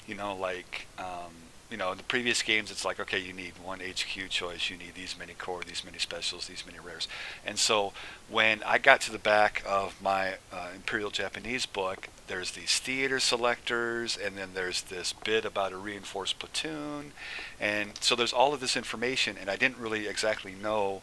You 0.06 0.14
know, 0.14 0.34
like 0.34 0.86
um, 0.98 1.47
you 1.70 1.76
know, 1.76 1.92
in 1.92 1.98
the 1.98 2.04
previous 2.04 2.42
games, 2.42 2.70
it's 2.70 2.84
like 2.84 2.98
okay, 3.00 3.18
you 3.18 3.32
need 3.32 3.52
one 3.62 3.80
HQ 3.80 4.28
choice, 4.30 4.70
you 4.70 4.76
need 4.76 4.94
these 4.94 5.16
many 5.18 5.34
core, 5.34 5.62
these 5.66 5.84
many 5.84 5.98
specials, 5.98 6.46
these 6.46 6.64
many 6.66 6.78
rares, 6.78 7.08
and 7.44 7.58
so 7.58 7.92
when 8.28 8.62
I 8.64 8.78
got 8.78 9.00
to 9.02 9.12
the 9.12 9.18
back 9.18 9.62
of 9.66 10.00
my 10.02 10.34
uh, 10.52 10.68
Imperial 10.74 11.10
Japanese 11.10 11.66
book, 11.66 12.08
there's 12.26 12.52
these 12.52 12.78
theater 12.78 13.20
selectors, 13.20 14.16
and 14.16 14.36
then 14.36 14.50
there's 14.54 14.82
this 14.82 15.12
bit 15.12 15.44
about 15.44 15.72
a 15.72 15.76
reinforced 15.76 16.38
platoon, 16.38 17.12
and 17.60 17.92
so 18.00 18.14
there's 18.14 18.32
all 18.32 18.54
of 18.54 18.60
this 18.60 18.76
information, 18.76 19.36
and 19.40 19.50
I 19.50 19.56
didn't 19.56 19.78
really 19.78 20.06
exactly 20.06 20.54
know 20.54 21.02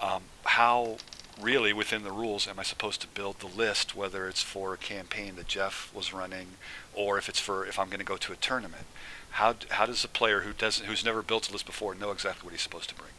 um, 0.00 0.22
how 0.44 0.96
really 1.40 1.72
within 1.72 2.02
the 2.02 2.12
rules 2.12 2.46
am 2.46 2.58
I 2.58 2.62
supposed 2.62 3.00
to 3.00 3.08
build 3.08 3.40
the 3.40 3.46
list, 3.46 3.96
whether 3.96 4.28
it's 4.28 4.42
for 4.42 4.74
a 4.74 4.76
campaign 4.76 5.36
that 5.36 5.48
Jeff 5.48 5.90
was 5.94 6.12
running, 6.12 6.48
or 6.94 7.18
if 7.18 7.28
it's 7.28 7.40
for 7.40 7.66
if 7.66 7.78
I'm 7.78 7.86
going 7.86 8.00
to 8.00 8.04
go 8.04 8.16
to 8.16 8.32
a 8.32 8.36
tournament. 8.36 8.86
How, 9.30 9.54
how 9.70 9.86
does 9.86 10.04
a 10.04 10.08
player 10.08 10.40
who 10.40 10.52
doesn't 10.52 10.86
who's 10.86 11.04
never 11.04 11.22
built 11.22 11.48
a 11.48 11.52
list 11.52 11.66
before 11.66 11.94
know 11.94 12.10
exactly 12.10 12.44
what 12.44 12.52
he's 12.52 12.62
supposed 12.62 12.88
to 12.90 12.94
bring? 12.94 13.10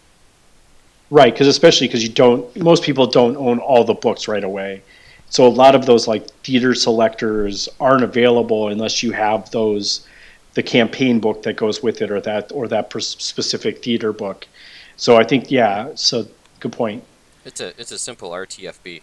Right, 1.10 1.34
because 1.34 1.48
especially 1.48 1.88
because 1.88 2.04
you 2.04 2.10
don't, 2.10 2.56
most 2.56 2.84
people 2.84 3.06
don't 3.06 3.36
own 3.36 3.60
all 3.60 3.84
the 3.84 3.94
books 3.94 4.30
right 4.30 4.44
away. 4.44 4.82
So 5.30 5.46
a 5.46 5.50
lot 5.50 5.76
of 5.76 5.86
those 5.86 6.08
like 6.08 6.30
theater 6.44 6.74
selectors 6.74 7.68
aren't 7.80 8.04
available 8.04 8.70
unless 8.70 9.04
you 9.04 9.12
have 9.12 9.50
those, 9.52 10.08
the 10.54 10.64
campaign 10.64 11.20
book 11.20 11.44
that 11.44 11.58
goes 11.58 11.84
with 11.84 12.02
it, 12.02 12.12
or 12.12 12.22
that 12.22 12.52
or 12.54 12.68
that 12.68 12.92
specific 13.02 13.84
theater 13.84 14.14
book. 14.14 14.48
So 14.96 15.18
I 15.18 15.24
think 15.24 15.50
yeah. 15.50 15.90
So 15.96 16.28
good 16.60 16.74
point. 16.74 17.04
It's 17.46 17.60
a 17.60 17.70
it's 17.80 17.92
a 17.92 17.98
simple 17.98 18.32
RTFB. 18.32 19.02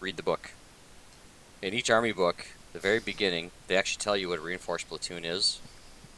Read 0.00 0.16
the 0.16 0.22
book. 0.22 0.50
In 1.62 1.72
each 1.72 1.90
army 1.90 2.12
book, 2.12 2.46
the 2.72 2.80
very 2.80 2.98
beginning, 2.98 3.52
they 3.68 3.76
actually 3.76 4.02
tell 4.02 4.16
you 4.16 4.28
what 4.28 4.40
a 4.40 4.42
reinforced 4.42 4.88
platoon 4.88 5.24
is, 5.24 5.60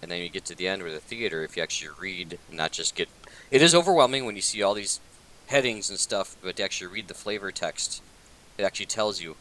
and 0.04 0.12
then 0.12 0.20
you 0.20 0.28
get 0.28 0.44
to 0.44 0.54
the 0.54 0.68
end 0.68 0.82
with 0.82 0.92
the 0.92 1.00
theater. 1.00 1.42
If 1.42 1.56
you 1.56 1.62
actually 1.62 1.94
read, 1.98 2.38
not 2.52 2.72
just 2.72 2.94
get, 2.94 3.08
it 3.50 3.62
is 3.62 3.74
overwhelming 3.74 4.26
when 4.26 4.36
you 4.36 4.42
see 4.42 4.62
all 4.62 4.74
these 4.74 5.00
headings 5.46 5.88
and 5.88 5.98
stuff, 5.98 6.36
but 6.42 6.56
to 6.56 6.62
actually 6.62 6.92
read 6.92 7.08
the 7.08 7.14
flavor 7.14 7.50
text, 7.50 8.02
it 8.58 8.64
actually 8.64 8.84
tells 8.84 9.22
you 9.22 9.36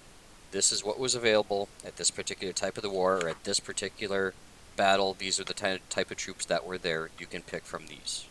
this 0.52 0.72
is 0.72 0.82
what 0.82 0.98
was 0.98 1.16
available 1.16 1.68
at 1.86 1.98
this 1.98 2.10
particular 2.10 2.54
type 2.54 2.78
of 2.78 2.82
the 2.82 2.90
war 2.90 3.18
or 3.18 3.28
at 3.28 3.44
this 3.44 3.60
particular 3.60 4.34
battle. 4.78 5.14
These 5.20 5.38
are 5.38 5.44
the 5.44 5.54
ty- 5.54 5.82
type 5.90 6.12
of 6.12 6.16
troops 6.16 6.46
that 6.46 6.66
were 6.66 6.78
there. 6.78 7.10
You 7.20 7.26
can 7.26 7.42
pick 7.42 7.66
from 7.66 7.88
these. 7.88 8.26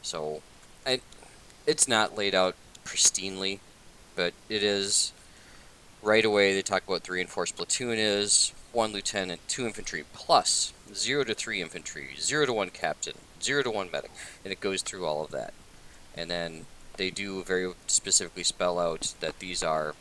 So, 0.00 0.40
I, 0.86 1.02
it's 1.66 1.86
not 1.86 2.16
laid 2.16 2.34
out 2.34 2.54
pristinely, 2.86 3.58
but 4.14 4.32
it 4.48 4.62
is 4.62 5.12
right 6.06 6.24
away 6.24 6.54
they 6.54 6.62
talk 6.62 6.86
about 6.86 7.02
the 7.02 7.12
reinforced 7.12 7.56
platoon 7.56 7.98
is 7.98 8.52
one 8.72 8.92
lieutenant 8.92 9.40
two 9.48 9.66
infantry 9.66 10.04
plus 10.12 10.72
zero 10.94 11.24
to 11.24 11.34
three 11.34 11.60
infantry 11.60 12.10
zero 12.16 12.46
to 12.46 12.52
one 12.52 12.70
captain 12.70 13.14
zero 13.42 13.60
to 13.60 13.70
one 13.70 13.90
medic 13.90 14.12
and 14.44 14.52
it 14.52 14.60
goes 14.60 14.82
through 14.82 15.04
all 15.04 15.24
of 15.24 15.32
that. 15.32 15.52
And 16.16 16.30
then 16.30 16.66
they 16.96 17.10
do 17.10 17.42
very 17.42 17.72
specifically 17.88 18.44
spell 18.44 18.78
out 18.78 19.14
that 19.18 19.40
these 19.40 19.64
are 19.64 19.96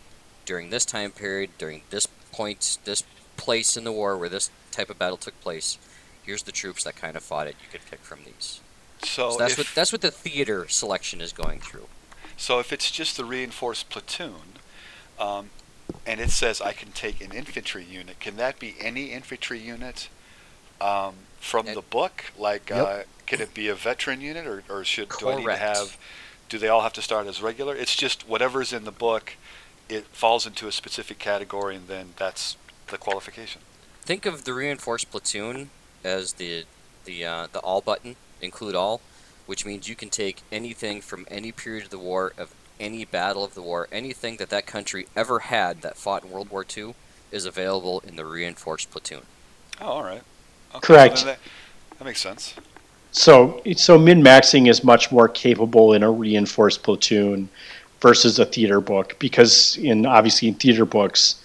during 0.45 0.69
this 0.69 0.85
time 0.85 1.09
period 1.09 1.49
during 1.57 1.81
this 1.89 2.05
point 2.31 2.77
this 2.85 3.03
place 3.35 3.75
in 3.75 3.83
the 3.83 3.91
war 3.91 4.15
where 4.15 4.29
this 4.29 4.51
type 4.71 4.91
of 4.91 4.99
battle 4.99 5.17
took 5.17 5.39
place 5.41 5.79
here's 6.23 6.43
the 6.43 6.51
troops 6.51 6.83
that 6.83 6.95
kind 6.95 7.17
of 7.17 7.23
fought 7.23 7.47
it 7.47 7.55
you 7.61 7.67
could 7.71 7.85
pick 7.89 8.01
from 8.01 8.19
these. 8.25 8.61
So, 9.03 9.31
so 9.31 9.37
that's 9.39 9.53
if, 9.53 9.57
what 9.57 9.67
that's 9.73 9.91
what 9.91 10.01
the 10.01 10.11
theater 10.11 10.67
selection 10.67 11.19
is 11.19 11.33
going 11.33 11.61
through. 11.61 11.87
So 12.37 12.59
if 12.59 12.71
it's 12.71 12.91
just 12.91 13.17
the 13.17 13.25
reinforced 13.25 13.89
platoon, 13.89 14.59
um, 15.19 15.49
and 16.05 16.19
it 16.19 16.29
says 16.29 16.61
I 16.61 16.73
can 16.73 16.91
take 16.91 17.21
an 17.21 17.31
infantry 17.31 17.83
unit, 17.83 18.19
can 18.19 18.37
that 18.37 18.59
be 18.59 18.75
any 18.79 19.11
infantry 19.11 19.59
unit 19.59 20.09
um, 20.79 21.15
from 21.39 21.65
the 21.67 21.81
book? 21.81 22.25
Like, 22.37 22.69
Yep. 22.69 22.87
uh, 22.87 23.03
can 23.25 23.41
it 23.41 23.53
be 23.53 23.67
a 23.67 23.75
veteran 23.75 24.21
unit, 24.21 24.45
or, 24.45 24.63
or 24.69 24.83
should 24.83 25.09
do 25.19 25.29
I 25.29 25.35
need 25.35 25.45
to 25.45 25.55
have? 25.57 25.97
Do 26.47 26.59
they 26.59 26.67
all 26.67 26.81
have 26.81 26.93
to 26.93 27.01
start 27.01 27.25
as 27.27 27.41
regular? 27.41 27.75
It's 27.75 27.95
just 27.95 28.27
whatever's 28.27 28.71
in 28.71 28.83
the 28.85 28.91
book, 28.91 29.33
it 29.89 30.05
falls 30.07 30.45
into 30.45 30.67
a 30.67 30.71
specific 30.71 31.17
category, 31.17 31.75
and 31.75 31.87
then 31.87 32.13
that's 32.17 32.55
the 32.87 32.97
qualification. 32.99 33.61
think 34.01 34.25
of 34.27 34.43
the 34.43 34.53
reinforced 34.53 35.09
platoon 35.09 35.71
as 36.03 36.33
the 36.33 36.65
the 37.05 37.25
uh, 37.25 37.47
the 37.51 37.59
all 37.59 37.81
button, 37.81 38.15
include 38.41 38.75
all, 38.75 39.01
which 39.47 39.65
means 39.65 39.87
you 39.87 39.95
can 39.95 40.09
take 40.09 40.41
anything 40.51 41.01
from 41.01 41.25
any 41.31 41.51
period 41.51 41.85
of 41.85 41.89
the 41.89 41.97
war, 41.99 42.33
of 42.37 42.53
any 42.79 43.05
battle 43.05 43.43
of 43.43 43.53
the 43.55 43.61
war, 43.61 43.87
anything 43.91 44.37
that 44.37 44.49
that 44.49 44.65
country 44.65 45.07
ever 45.15 45.39
had 45.39 45.81
that 45.81 45.97
fought 45.97 46.23
in 46.23 46.31
World 46.31 46.49
War 46.49 46.65
II 46.75 46.93
is 47.31 47.45
available 47.45 48.01
in 48.07 48.15
the 48.15 48.25
reinforced 48.25 48.91
platoon. 48.91 49.21
Oh, 49.81 49.85
all 49.87 50.03
right. 50.03 50.21
Okay, 50.75 50.79
Correct. 50.87 51.15
then 51.17 51.25
that- 51.25 51.39
that 51.97 52.03
makes 52.05 52.21
sense. 52.21 52.53
So, 53.11 53.61
so 53.77 53.97
min 53.97 54.21
maxing 54.21 54.67
is 54.69 54.83
much 54.83 55.09
more 55.09 55.29
capable 55.29 55.93
in 55.93 56.03
a 56.03 56.11
reinforced 56.11 56.83
platoon 56.83 57.47
versus 58.01 58.37
a 58.39 58.45
theater 58.45 58.81
book 58.81 59.15
because 59.19 59.77
in 59.77 60.05
obviously 60.05 60.49
in 60.49 60.55
theater 60.55 60.83
books, 60.83 61.35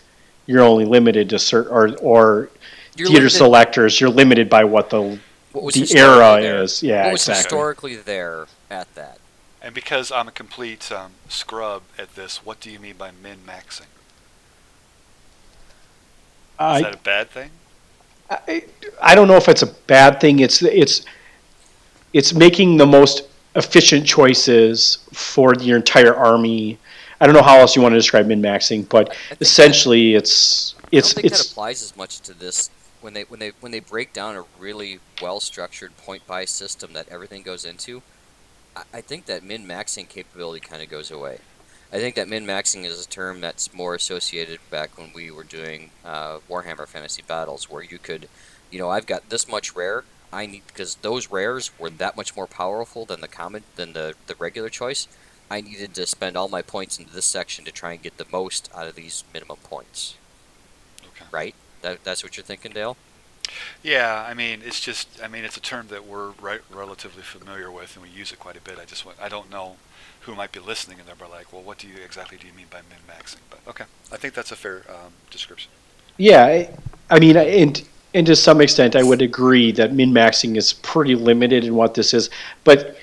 you're 0.46 0.62
only 0.62 0.84
limited 0.84 1.30
to 1.30 1.38
certain 1.38 1.70
or 1.72 1.96
or 2.00 2.50
You're 2.96 3.06
theater 3.06 3.20
limited- 3.20 3.30
selectors. 3.38 4.00
You're 4.00 4.10
limited 4.10 4.50
by 4.50 4.64
what 4.64 4.90
the 4.90 5.20
what 5.52 5.62
was 5.64 5.76
the 5.76 5.96
era 5.96 6.38
there. 6.40 6.62
is. 6.64 6.82
Yeah, 6.82 7.04
what 7.04 7.12
was 7.12 7.20
exactly. 7.28 7.42
historically 7.44 7.96
there 7.96 8.46
at 8.68 8.92
that? 8.96 9.19
And 9.62 9.74
because 9.74 10.10
I'm 10.10 10.28
a 10.28 10.32
complete 10.32 10.90
um, 10.90 11.12
scrub 11.28 11.82
at 11.98 12.14
this, 12.14 12.44
what 12.44 12.60
do 12.60 12.70
you 12.70 12.78
mean 12.78 12.96
by 12.96 13.10
min 13.22 13.38
maxing? 13.46 13.86
Is 16.60 16.82
that 16.82 16.94
a 16.94 16.98
bad 16.98 17.30
thing? 17.30 17.50
I 18.30 18.64
I 19.00 19.14
don't 19.14 19.28
know 19.28 19.36
if 19.36 19.48
it's 19.48 19.62
a 19.62 19.66
bad 19.66 20.20
thing. 20.20 20.40
It's 20.40 20.62
it's 20.62 21.04
it's 22.12 22.34
making 22.34 22.76
the 22.76 22.86
most 22.86 23.24
efficient 23.56 24.06
choices 24.06 24.98
for 25.12 25.54
your 25.54 25.76
entire 25.76 26.14
army. 26.14 26.78
I 27.20 27.26
don't 27.26 27.34
know 27.34 27.42
how 27.42 27.58
else 27.58 27.76
you 27.76 27.82
want 27.82 27.92
to 27.92 27.98
describe 27.98 28.26
min 28.26 28.42
maxing, 28.42 28.88
but 28.88 29.08
that- 29.08 29.40
essentially 29.40 30.14
it's 30.14 30.74
I 30.84 30.88
it's 30.92 31.14
don't 31.14 31.22
think 31.22 31.32
that 31.32 31.40
it's 31.40 31.52
applies 31.52 31.82
as 31.82 31.96
much 31.96 32.20
to 32.20 32.34
this 32.34 32.70
when 33.00 33.14
they 33.14 33.22
when 33.22 33.40
they 33.40 33.52
when 33.60 33.72
they 33.72 33.80
break 33.80 34.12
down 34.12 34.36
a 34.36 34.44
really 34.58 35.00
well 35.20 35.40
structured 35.40 35.96
point 35.96 36.26
buy 36.26 36.44
system 36.44 36.92
that 36.92 37.08
everything 37.08 37.42
goes 37.42 37.64
into. 37.64 38.02
I, 38.92 39.00
think 39.00 39.26
that 39.26 39.42
min 39.42 39.66
maxing 39.66 40.08
capability 40.08 40.60
kind 40.60 40.82
of 40.82 40.88
goes 40.88 41.10
away. 41.10 41.38
I 41.92 41.98
think 41.98 42.14
that 42.14 42.28
min 42.28 42.46
maxing 42.46 42.84
is 42.84 43.04
a 43.04 43.08
term 43.08 43.40
that's 43.40 43.74
more 43.74 43.94
associated 43.94 44.60
back 44.70 44.96
when 44.96 45.12
we 45.12 45.30
were 45.30 45.44
doing 45.44 45.90
uh, 46.04 46.38
Warhammer 46.48 46.86
Fantasy 46.86 47.22
Battles, 47.26 47.68
where 47.68 47.82
you 47.82 47.98
could, 47.98 48.28
you 48.70 48.78
know, 48.78 48.88
I've 48.88 49.06
got 49.06 49.28
this 49.28 49.48
much 49.48 49.74
rare. 49.74 50.04
I 50.32 50.46
need 50.46 50.62
because 50.68 50.96
those 50.96 51.30
rares 51.30 51.72
were 51.78 51.90
that 51.90 52.16
much 52.16 52.36
more 52.36 52.46
powerful 52.46 53.04
than 53.04 53.20
the 53.20 53.28
common 53.28 53.64
than 53.74 53.92
the 53.92 54.14
the 54.28 54.36
regular 54.36 54.68
choice. 54.68 55.08
I 55.50 55.60
needed 55.60 55.94
to 55.94 56.06
spend 56.06 56.36
all 56.36 56.48
my 56.48 56.62
points 56.62 56.98
into 56.98 57.12
this 57.12 57.24
section 57.24 57.64
to 57.64 57.72
try 57.72 57.92
and 57.92 58.02
get 58.02 58.18
the 58.18 58.26
most 58.30 58.70
out 58.72 58.86
of 58.86 58.94
these 58.94 59.24
minimum 59.34 59.58
points. 59.64 60.14
Okay. 61.04 61.24
Right? 61.32 61.54
That, 61.82 62.04
that's 62.04 62.22
what 62.22 62.36
you're 62.36 62.44
thinking, 62.44 62.70
Dale? 62.72 62.96
Yeah, 63.82 64.26
I 64.28 64.34
mean, 64.34 64.60
it's 64.64 64.80
just, 64.80 65.08
I 65.22 65.28
mean, 65.28 65.44
it's 65.44 65.56
a 65.56 65.60
term 65.60 65.88
that 65.88 66.06
we're 66.06 66.30
right, 66.40 66.60
relatively 66.70 67.22
familiar 67.22 67.70
with, 67.70 67.96
and 67.96 68.04
we 68.04 68.10
use 68.10 68.32
it 68.32 68.38
quite 68.38 68.56
a 68.56 68.60
bit. 68.60 68.78
I 68.80 68.84
just, 68.84 69.04
want, 69.06 69.18
I 69.20 69.28
don't 69.28 69.50
know 69.50 69.76
who 70.20 70.34
might 70.34 70.52
be 70.52 70.60
listening, 70.60 70.98
and 70.98 71.08
they're 71.08 71.28
like, 71.28 71.52
well, 71.52 71.62
what 71.62 71.78
do 71.78 71.88
you 71.88 71.94
exactly 72.04 72.36
do 72.36 72.46
you 72.46 72.52
mean 72.52 72.66
by 72.70 72.80
min 72.88 72.98
maxing? 73.08 73.38
But 73.48 73.60
okay, 73.68 73.84
I 74.12 74.16
think 74.16 74.34
that's 74.34 74.52
a 74.52 74.56
fair 74.56 74.82
um, 74.88 75.12
description. 75.30 75.70
yeah. 76.18 76.44
I, 76.44 76.70
I 77.10 77.18
mean, 77.18 77.36
and 77.36 77.82
and 78.14 78.26
to 78.26 78.36
some 78.36 78.60
extent, 78.60 78.96
I 78.96 79.02
would 79.02 79.22
agree 79.22 79.72
that 79.72 79.92
min 79.92 80.10
maxing 80.12 80.56
is 80.56 80.72
pretty 80.72 81.14
limited 81.14 81.64
in 81.64 81.74
what 81.74 81.94
this 81.94 82.12
is, 82.12 82.28
but 82.64 82.96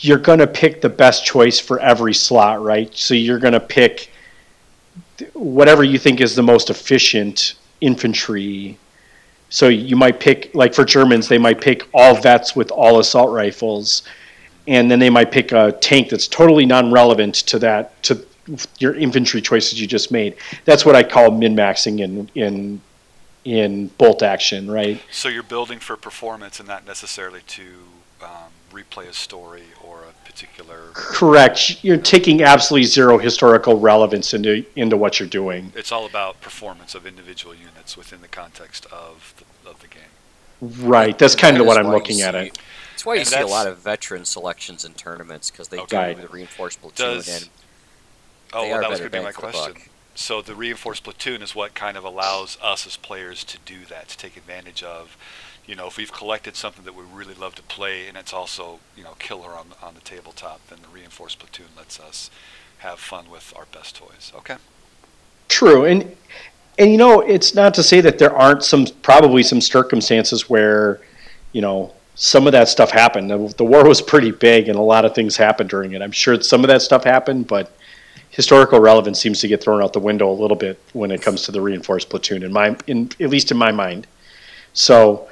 you're 0.00 0.18
going 0.18 0.38
to 0.38 0.46
pick 0.46 0.80
the 0.80 0.88
best 0.88 1.24
choice 1.24 1.58
for 1.58 1.78
every 1.80 2.14
slot, 2.14 2.62
right? 2.62 2.94
So 2.96 3.14
you're 3.14 3.38
going 3.38 3.52
to 3.52 3.60
pick 3.60 4.10
whatever 5.34 5.82
you 5.82 5.98
think 5.98 6.20
is 6.20 6.34
the 6.34 6.42
most 6.42 6.70
efficient 6.70 7.54
infantry. 7.80 8.78
So 9.50 9.68
you 9.68 9.96
might 9.96 10.20
pick, 10.20 10.54
like 10.54 10.74
for 10.74 10.84
Germans, 10.84 11.28
they 11.28 11.38
might 11.38 11.60
pick 11.60 11.88
all 11.94 12.14
vets 12.14 12.54
with 12.54 12.70
all 12.70 13.00
assault 13.00 13.30
rifles, 13.30 14.02
and 14.66 14.90
then 14.90 14.98
they 14.98 15.10
might 15.10 15.30
pick 15.30 15.52
a 15.52 15.72
tank 15.72 16.10
that's 16.10 16.28
totally 16.28 16.66
non-relevant 16.66 17.34
to 17.34 17.58
that 17.60 18.02
to 18.02 18.24
your 18.78 18.94
infantry 18.94 19.40
choices 19.40 19.80
you 19.80 19.86
just 19.86 20.10
made. 20.10 20.36
That's 20.64 20.84
what 20.84 20.94
I 20.94 21.02
call 21.02 21.30
min-maxing 21.30 22.00
in 22.00 22.30
in 22.34 22.80
in 23.44 23.86
bolt 23.98 24.22
action, 24.22 24.70
right? 24.70 25.00
So 25.10 25.28
you're 25.28 25.42
building 25.42 25.78
for 25.78 25.96
performance 25.96 26.58
and 26.60 26.68
not 26.68 26.86
necessarily 26.86 27.40
to 27.46 27.64
um, 28.22 28.52
replay 28.72 29.08
a 29.08 29.12
story 29.12 29.62
or 29.82 29.97
particular. 30.38 30.90
Correct. 30.94 31.82
You're 31.82 31.96
taking 31.96 32.42
absolutely 32.42 32.86
zero 32.86 33.18
historical 33.18 33.78
relevance 33.78 34.34
into 34.34 34.64
into 34.76 34.96
what 34.96 35.18
you're 35.18 35.28
doing. 35.28 35.72
It's 35.74 35.92
all 35.92 36.06
about 36.06 36.40
performance 36.40 36.94
of 36.94 37.06
individual 37.06 37.54
units 37.54 37.96
within 37.96 38.20
the 38.20 38.28
context 38.28 38.86
of 38.86 39.34
the, 39.64 39.70
of 39.70 39.80
the 39.80 39.88
game. 39.88 40.02
Right. 40.88 41.18
That's 41.18 41.34
kind 41.34 41.56
That 41.56 41.60
of 41.62 41.66
what 41.66 41.78
I'm 41.78 41.86
why 41.86 41.92
you 41.92 41.98
looking 41.98 42.20
at 42.22 42.34
it. 42.34 42.58
That's 42.92 43.06
why 43.06 43.14
you 43.14 43.20
And 43.20 43.28
see 43.28 43.40
a 43.40 43.46
lot 43.46 43.66
of 43.66 43.78
veteran 43.78 44.24
selections 44.24 44.84
in 44.84 44.94
tournaments 44.94 45.50
because 45.50 45.68
they 45.68 45.78
Okay. 45.78 46.14
do 46.14 46.22
the 46.22 46.28
reinforced 46.28 46.80
platoon 46.80 47.06
Does- 47.14 47.28
and 47.42 47.48
Oh, 48.52 48.66
well, 48.66 48.80
that 48.80 48.88
was 48.88 48.98
going 49.00 49.10
to 49.10 49.18
be 49.18 49.22
my 49.22 49.30
bang 49.30 49.32
the 49.34 49.38
question. 49.52 49.72
buck. 49.74 49.88
So 50.14 50.40
the 50.40 50.54
reinforced 50.54 51.04
platoon 51.04 51.42
is 51.42 51.54
what 51.54 51.74
kind 51.74 51.96
of 51.98 52.02
allows 52.04 52.56
us 52.62 52.86
as 52.86 52.96
players 52.96 53.44
to 53.44 53.58
do 53.66 53.84
that, 53.90 54.08
to 54.08 54.16
take 54.16 54.36
advantage 54.38 54.82
of, 54.82 55.16
you 55.68 55.76
know, 55.76 55.86
if 55.86 55.98
we've 55.98 56.12
collected 56.12 56.56
something 56.56 56.84
that 56.86 56.94
we 56.94 57.04
really 57.04 57.34
love 57.34 57.54
to 57.56 57.62
play 57.62 58.08
and 58.08 58.16
it's 58.16 58.32
also, 58.32 58.80
you 58.96 59.04
know, 59.04 59.14
killer 59.18 59.50
on 59.50 59.66
on 59.82 59.94
the 59.94 60.00
tabletop, 60.00 60.66
then 60.68 60.78
the 60.82 60.88
reinforced 60.88 61.38
platoon 61.38 61.66
lets 61.76 62.00
us 62.00 62.30
have 62.78 62.98
fun 62.98 63.30
with 63.30 63.52
our 63.54 63.66
best 63.70 63.94
toys. 63.94 64.32
Okay. 64.34 64.56
True, 65.48 65.84
and 65.84 66.16
and 66.78 66.90
you 66.90 66.96
know, 66.96 67.20
it's 67.20 67.54
not 67.54 67.74
to 67.74 67.82
say 67.82 68.00
that 68.00 68.18
there 68.18 68.34
aren't 68.34 68.64
some 68.64 68.86
probably 69.02 69.42
some 69.42 69.60
circumstances 69.60 70.48
where, 70.48 71.00
you 71.52 71.60
know, 71.60 71.92
some 72.14 72.46
of 72.46 72.52
that 72.52 72.68
stuff 72.68 72.90
happened. 72.90 73.30
The, 73.30 73.54
the 73.58 73.64
war 73.64 73.86
was 73.86 74.00
pretty 74.00 74.30
big, 74.30 74.68
and 74.68 74.78
a 74.78 74.82
lot 74.82 75.04
of 75.04 75.14
things 75.14 75.36
happened 75.36 75.70
during 75.70 75.92
it. 75.92 76.02
I'm 76.02 76.12
sure 76.12 76.40
some 76.40 76.64
of 76.64 76.68
that 76.68 76.82
stuff 76.82 77.04
happened, 77.04 77.46
but 77.46 77.72
historical 78.30 78.80
relevance 78.80 79.20
seems 79.20 79.40
to 79.40 79.48
get 79.48 79.62
thrown 79.62 79.82
out 79.82 79.92
the 79.92 80.00
window 80.00 80.30
a 80.30 80.32
little 80.32 80.56
bit 80.56 80.80
when 80.94 81.10
it 81.10 81.20
comes 81.20 81.42
to 81.42 81.52
the 81.52 81.60
reinforced 81.60 82.08
platoon. 82.08 82.42
In 82.42 82.52
my, 82.52 82.76
in 82.86 83.10
at 83.20 83.28
least 83.28 83.50
in 83.50 83.56
my 83.56 83.70
mind. 83.70 84.06
So, 84.72 85.28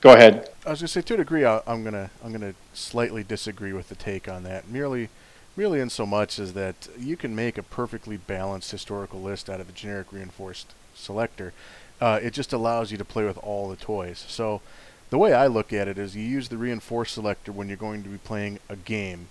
go 0.00 0.12
ahead. 0.14 0.48
I 0.66 0.70
was 0.70 0.80
gonna 0.80 0.88
say 0.88 1.02
to 1.02 1.14
a 1.14 1.16
degree, 1.18 1.44
I, 1.44 1.60
I'm 1.66 1.84
gonna 1.84 2.10
I'm 2.22 2.32
gonna 2.32 2.54
slightly 2.72 3.22
disagree 3.22 3.72
with 3.72 3.88
the 3.88 3.94
take 3.94 4.28
on 4.28 4.42
that. 4.44 4.68
Merely, 4.68 5.08
merely 5.56 5.80
in 5.80 5.90
so 5.90 6.06
much 6.06 6.38
as 6.38 6.52
that 6.54 6.88
you 6.98 7.16
can 7.16 7.34
make 7.34 7.58
a 7.58 7.62
perfectly 7.62 8.16
balanced 8.16 8.70
historical 8.70 9.20
list 9.20 9.48
out 9.48 9.60
of 9.60 9.68
a 9.68 9.72
generic 9.72 10.12
reinforced 10.12 10.74
selector. 10.94 11.52
Uh, 12.00 12.18
it 12.22 12.32
just 12.32 12.52
allows 12.52 12.90
you 12.90 12.98
to 12.98 13.04
play 13.04 13.24
with 13.24 13.38
all 13.38 13.68
the 13.68 13.76
toys. 13.76 14.24
So, 14.28 14.60
the 15.10 15.18
way 15.18 15.32
I 15.32 15.46
look 15.46 15.72
at 15.72 15.86
it 15.86 15.96
is, 15.96 16.16
you 16.16 16.22
use 16.22 16.48
the 16.48 16.56
reinforced 16.56 17.14
selector 17.14 17.52
when 17.52 17.68
you're 17.68 17.76
going 17.76 18.02
to 18.02 18.08
be 18.08 18.18
playing 18.18 18.58
a 18.68 18.76
game, 18.76 19.28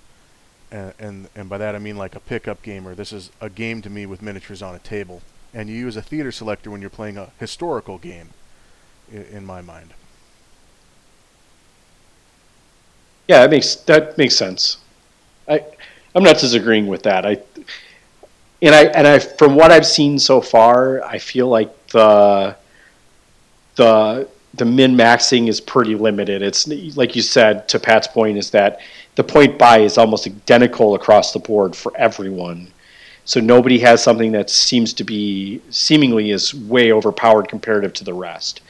and 0.72 0.94
and, 0.98 1.30
and 1.36 1.50
by 1.50 1.58
that 1.58 1.76
I 1.76 1.80
mean 1.80 1.98
like 1.98 2.16
a 2.16 2.20
pickup 2.20 2.62
game, 2.62 2.88
or 2.88 2.96
this 2.96 3.12
is 3.12 3.32
a 3.42 3.50
game 3.50 3.82
to 3.82 3.90
me 3.90 4.06
with 4.06 4.22
miniatures 4.22 4.62
on 4.62 4.76
a 4.76 4.80
table. 4.80 5.22
And 5.54 5.70
you 5.70 5.76
use 5.76 5.96
a 5.96 6.02
theater 6.02 6.32
selector 6.32 6.72
when 6.72 6.82
you're 6.82 6.90
playing 6.90 7.18
a 7.18 7.32
historical 7.40 8.00
game, 8.00 8.30
in, 9.12 9.24
in 9.24 9.46
my 9.46 9.62
mind. 9.62 9.94
Yeah, 13.28 13.42
that 13.42 13.50
makes 13.50 13.76
that 13.76 14.18
makes 14.18 14.36
sense. 14.36 14.78
I 15.48 15.64
I'm 16.16 16.24
not 16.24 16.40
disagreeing 16.40 16.88
with 16.88 17.04
that. 17.04 17.26
I 17.26 17.38
and 18.62 18.76
I 18.76 18.84
and 18.86 19.08
I 19.08 19.20
from 19.20 19.56
what 19.56 19.72
I've 19.72 19.86
seen 19.86 20.20
so 20.20 20.42
far, 20.42 21.04
I 21.04 21.18
feel 21.18 21.48
like 21.48 21.88
the 21.88 22.56
the 23.76 24.28
the 24.56 24.66
min 24.66 24.96
maxing 24.96 25.48
is 25.48 25.60
pretty 25.60 25.96
limited. 25.96 26.42
It's 26.42 26.68
like 26.96 27.16
you 27.16 27.22
said 27.22 27.68
to 27.70 27.80
Pat's 27.80 28.08
point 28.08 28.38
is 28.38 28.52
that 28.52 28.80
the 29.16 29.24
point 29.24 29.58
buy 29.58 29.80
is 29.80 29.98
almost 29.98 30.28
identical 30.28 30.96
across 30.96 31.34
the 31.34 31.40
board 31.40 31.76
for 31.76 31.96
everyone. 31.98 32.68
So 33.26 33.40
nobody 33.40 33.80
has 33.80 34.04
something 34.04 34.34
that 34.34 34.50
seems 34.50 34.94
to 34.94 35.04
be 35.04 35.62
seemingly 35.70 36.32
is 36.32 36.54
way 36.54 36.92
overpowered 36.92 37.48
comparative 37.48 37.94
to 37.94 38.04
the 38.04 38.14
rest. 38.14 38.62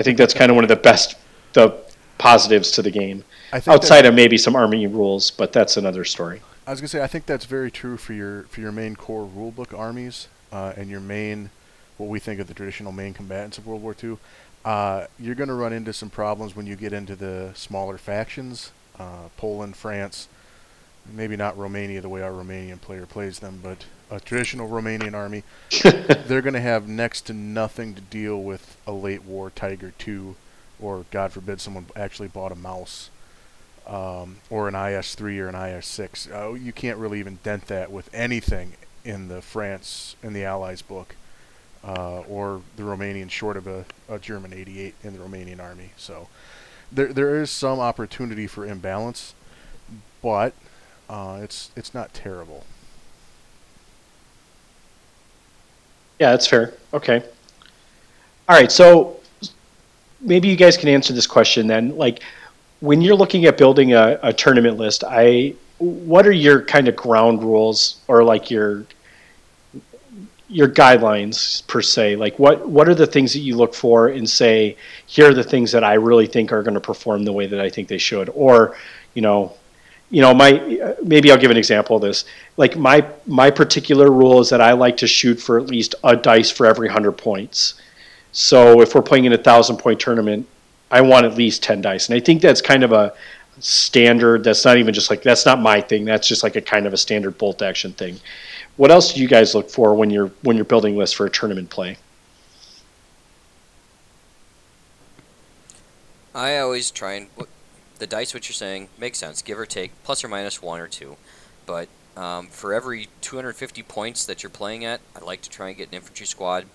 I 0.00 0.02
think 0.02 0.16
that's 0.16 0.32
kind 0.32 0.50
of 0.50 0.54
one 0.54 0.64
of 0.64 0.68
the 0.68 0.76
best 0.76 1.14
the 1.52 1.76
positives 2.16 2.70
to 2.72 2.82
the 2.82 2.90
game 2.90 3.22
I 3.52 3.60
think 3.60 3.64
that- 3.64 3.74
outside 3.74 4.06
of 4.06 4.14
maybe 4.14 4.38
some 4.38 4.56
army 4.56 4.86
rules, 4.86 5.30
but 5.30 5.52
that's 5.52 5.76
another 5.76 6.04
story. 6.04 6.40
I 6.66 6.70
was 6.70 6.80
gonna 6.80 6.88
say 6.88 7.02
I 7.02 7.06
think 7.06 7.26
that's 7.26 7.44
very 7.44 7.70
true 7.70 7.96
for 7.98 8.14
your 8.14 8.44
for 8.44 8.60
your 8.62 8.72
main 8.72 8.96
core 8.96 9.28
rulebook 9.28 9.78
armies 9.78 10.28
uh, 10.52 10.72
and 10.76 10.88
your 10.90 11.00
main 11.00 11.50
what 11.98 12.08
we 12.08 12.18
think 12.18 12.40
of 12.40 12.46
the 12.46 12.54
traditional 12.54 12.92
main 12.92 13.12
combatants 13.12 13.58
of 13.58 13.66
World 13.66 13.82
War 13.82 13.94
II. 14.02 14.16
Uh, 14.64 15.06
you're 15.18 15.34
gonna 15.34 15.54
run 15.54 15.72
into 15.72 15.92
some 15.92 16.08
problems 16.08 16.56
when 16.56 16.66
you 16.66 16.76
get 16.76 16.94
into 16.94 17.14
the 17.14 17.50
smaller 17.54 17.98
factions, 17.98 18.72
uh, 18.98 19.28
Poland, 19.36 19.76
France, 19.76 20.28
maybe 21.12 21.36
not 21.36 21.58
Romania 21.58 22.00
the 22.00 22.08
way 22.08 22.22
our 22.22 22.32
Romanian 22.32 22.80
player 22.80 23.04
plays 23.04 23.40
them, 23.40 23.60
but 23.62 23.84
a 24.10 24.20
traditional 24.20 24.68
Romanian 24.68 25.14
army. 25.14 25.44
they're 26.26 26.42
gonna 26.42 26.60
have 26.60 26.88
next 26.88 27.22
to 27.22 27.32
nothing 27.32 27.94
to 27.94 28.00
deal 28.00 28.42
with 28.42 28.76
a 28.86 28.92
late 28.92 29.24
war 29.24 29.50
Tiger 29.50 29.92
II, 30.06 30.34
or 30.80 31.04
God 31.10 31.32
forbid 31.32 31.60
someone 31.60 31.86
actually 31.96 32.28
bought 32.28 32.52
a 32.52 32.56
Maus 32.56 33.10
um, 33.86 34.36
or 34.48 34.68
an 34.68 34.74
IS3 34.74 35.38
or 35.38 35.48
an 35.48 35.54
IS6. 35.54 36.32
Uh, 36.32 36.54
you 36.54 36.72
can't 36.72 36.98
really 36.98 37.18
even 37.18 37.38
dent 37.42 37.66
that 37.66 37.90
with 37.90 38.08
anything 38.14 38.74
in 39.04 39.28
the 39.28 39.42
France 39.42 40.16
in 40.22 40.32
the 40.32 40.44
Allies 40.44 40.82
book, 40.82 41.16
uh, 41.84 42.20
or 42.20 42.62
the 42.76 42.82
Romanian 42.82 43.30
short 43.30 43.56
of 43.56 43.66
a, 43.66 43.84
a 44.08 44.18
German 44.18 44.52
88 44.52 44.94
in 45.02 45.12
the 45.12 45.18
Romanian 45.18 45.60
army. 45.60 45.92
So 45.96 46.28
there 46.92 47.12
there 47.12 47.40
is 47.40 47.50
some 47.50 47.80
opportunity 47.80 48.46
for 48.46 48.66
imbalance, 48.66 49.34
but 50.22 50.52
uh, 51.08 51.40
it's 51.42 51.70
it's 51.76 51.94
not 51.94 52.12
terrible. 52.12 52.64
Yeah, 56.20 56.32
that's 56.32 56.46
fair. 56.46 56.74
Okay. 56.92 57.24
All 58.48 58.56
right. 58.56 58.70
So 58.70 59.18
maybe 60.20 60.48
you 60.48 60.56
guys 60.56 60.76
can 60.76 60.88
answer 60.90 61.14
this 61.14 61.26
question 61.26 61.66
then. 61.66 61.96
Like, 61.96 62.22
when 62.80 63.00
you're 63.00 63.16
looking 63.16 63.46
at 63.46 63.56
building 63.58 63.94
a, 63.94 64.18
a 64.22 64.32
tournament 64.32 64.76
list, 64.76 65.02
I 65.06 65.54
what 65.78 66.26
are 66.26 66.32
your 66.32 66.62
kind 66.62 66.88
of 66.88 66.96
ground 66.96 67.42
rules 67.42 68.00
or 68.06 68.22
like 68.22 68.50
your 68.50 68.84
your 70.48 70.68
guidelines 70.68 71.66
per 71.68 71.80
se? 71.80 72.16
Like, 72.16 72.38
what 72.38 72.68
what 72.68 72.88
are 72.88 72.94
the 72.94 73.06
things 73.06 73.32
that 73.32 73.40
you 73.40 73.56
look 73.56 73.74
for 73.74 74.08
and 74.08 74.28
say 74.28 74.76
here 75.06 75.30
are 75.30 75.34
the 75.34 75.44
things 75.44 75.72
that 75.72 75.84
I 75.84 75.94
really 75.94 76.26
think 76.26 76.52
are 76.52 76.62
going 76.62 76.74
to 76.74 76.80
perform 76.80 77.24
the 77.24 77.32
way 77.32 77.46
that 77.46 77.60
I 77.60 77.70
think 77.70 77.88
they 77.88 77.98
should, 77.98 78.28
or 78.34 78.76
you 79.14 79.22
know, 79.22 79.54
you 80.10 80.20
know, 80.20 80.34
my 80.34 80.94
maybe 81.02 81.30
I'll 81.30 81.38
give 81.38 81.50
an 81.50 81.56
example 81.56 81.96
of 81.96 82.02
this. 82.02 82.24
Like 82.56 82.76
my 82.76 83.06
my 83.26 83.50
particular 83.50 84.10
rule 84.10 84.40
is 84.40 84.50
that 84.50 84.60
I 84.60 84.72
like 84.72 84.96
to 84.98 85.06
shoot 85.06 85.40
for 85.40 85.58
at 85.58 85.66
least 85.66 85.94
a 86.02 86.16
dice 86.16 86.50
for 86.50 86.66
every 86.66 86.88
hundred 86.88 87.12
points. 87.12 87.80
So 88.32 88.80
if 88.80 88.94
we're 88.94 89.02
playing 89.02 89.24
in 89.24 89.32
a 89.32 89.38
thousand 89.38 89.76
point 89.78 90.00
tournament, 90.00 90.46
I 90.90 91.00
want 91.00 91.26
at 91.26 91.34
least 91.34 91.62
ten 91.62 91.80
dice, 91.80 92.08
and 92.08 92.16
I 92.16 92.20
think 92.20 92.42
that's 92.42 92.60
kind 92.60 92.82
of 92.82 92.92
a 92.92 93.14
standard. 93.60 94.42
That's 94.42 94.64
not 94.64 94.78
even 94.78 94.92
just 94.92 95.10
like 95.10 95.22
that's 95.22 95.46
not 95.46 95.60
my 95.60 95.80
thing. 95.80 96.04
That's 96.04 96.26
just 96.26 96.42
like 96.42 96.56
a 96.56 96.60
kind 96.60 96.86
of 96.86 96.92
a 96.92 96.96
standard 96.96 97.38
bolt 97.38 97.62
action 97.62 97.92
thing. 97.92 98.18
What 98.76 98.90
else 98.90 99.12
do 99.12 99.20
you 99.20 99.28
guys 99.28 99.54
look 99.54 99.70
for 99.70 99.94
when 99.94 100.10
you're 100.10 100.32
when 100.42 100.56
you're 100.56 100.64
building 100.64 100.96
lists 100.96 101.14
for 101.14 101.26
a 101.26 101.30
tournament 101.30 101.70
play? 101.70 101.98
I 106.34 106.58
always 106.58 106.90
try 106.90 107.14
and 107.14 107.28
the 108.00 108.06
dice. 108.06 108.34
What 108.34 108.48
you're 108.48 108.54
saying 108.54 108.88
makes 108.98 109.18
sense, 109.18 109.42
give 109.42 109.58
or 109.58 109.66
take, 109.66 109.92
plus 110.02 110.24
or 110.24 110.28
minus 110.28 110.60
one 110.60 110.80
or 110.80 110.88
two. 110.88 111.16
But 111.66 111.88
um, 112.16 112.48
for 112.48 112.74
every 112.74 113.08
250 113.20 113.82
points 113.84 114.26
that 114.26 114.42
you're 114.42 114.50
playing 114.50 114.84
at, 114.84 115.00
I 115.14 115.20
like 115.20 115.42
to 115.42 115.50
try 115.50 115.68
and 115.68 115.78
get 115.78 115.88
an 115.88 115.94
infantry 115.94 116.26
squad, 116.26 116.66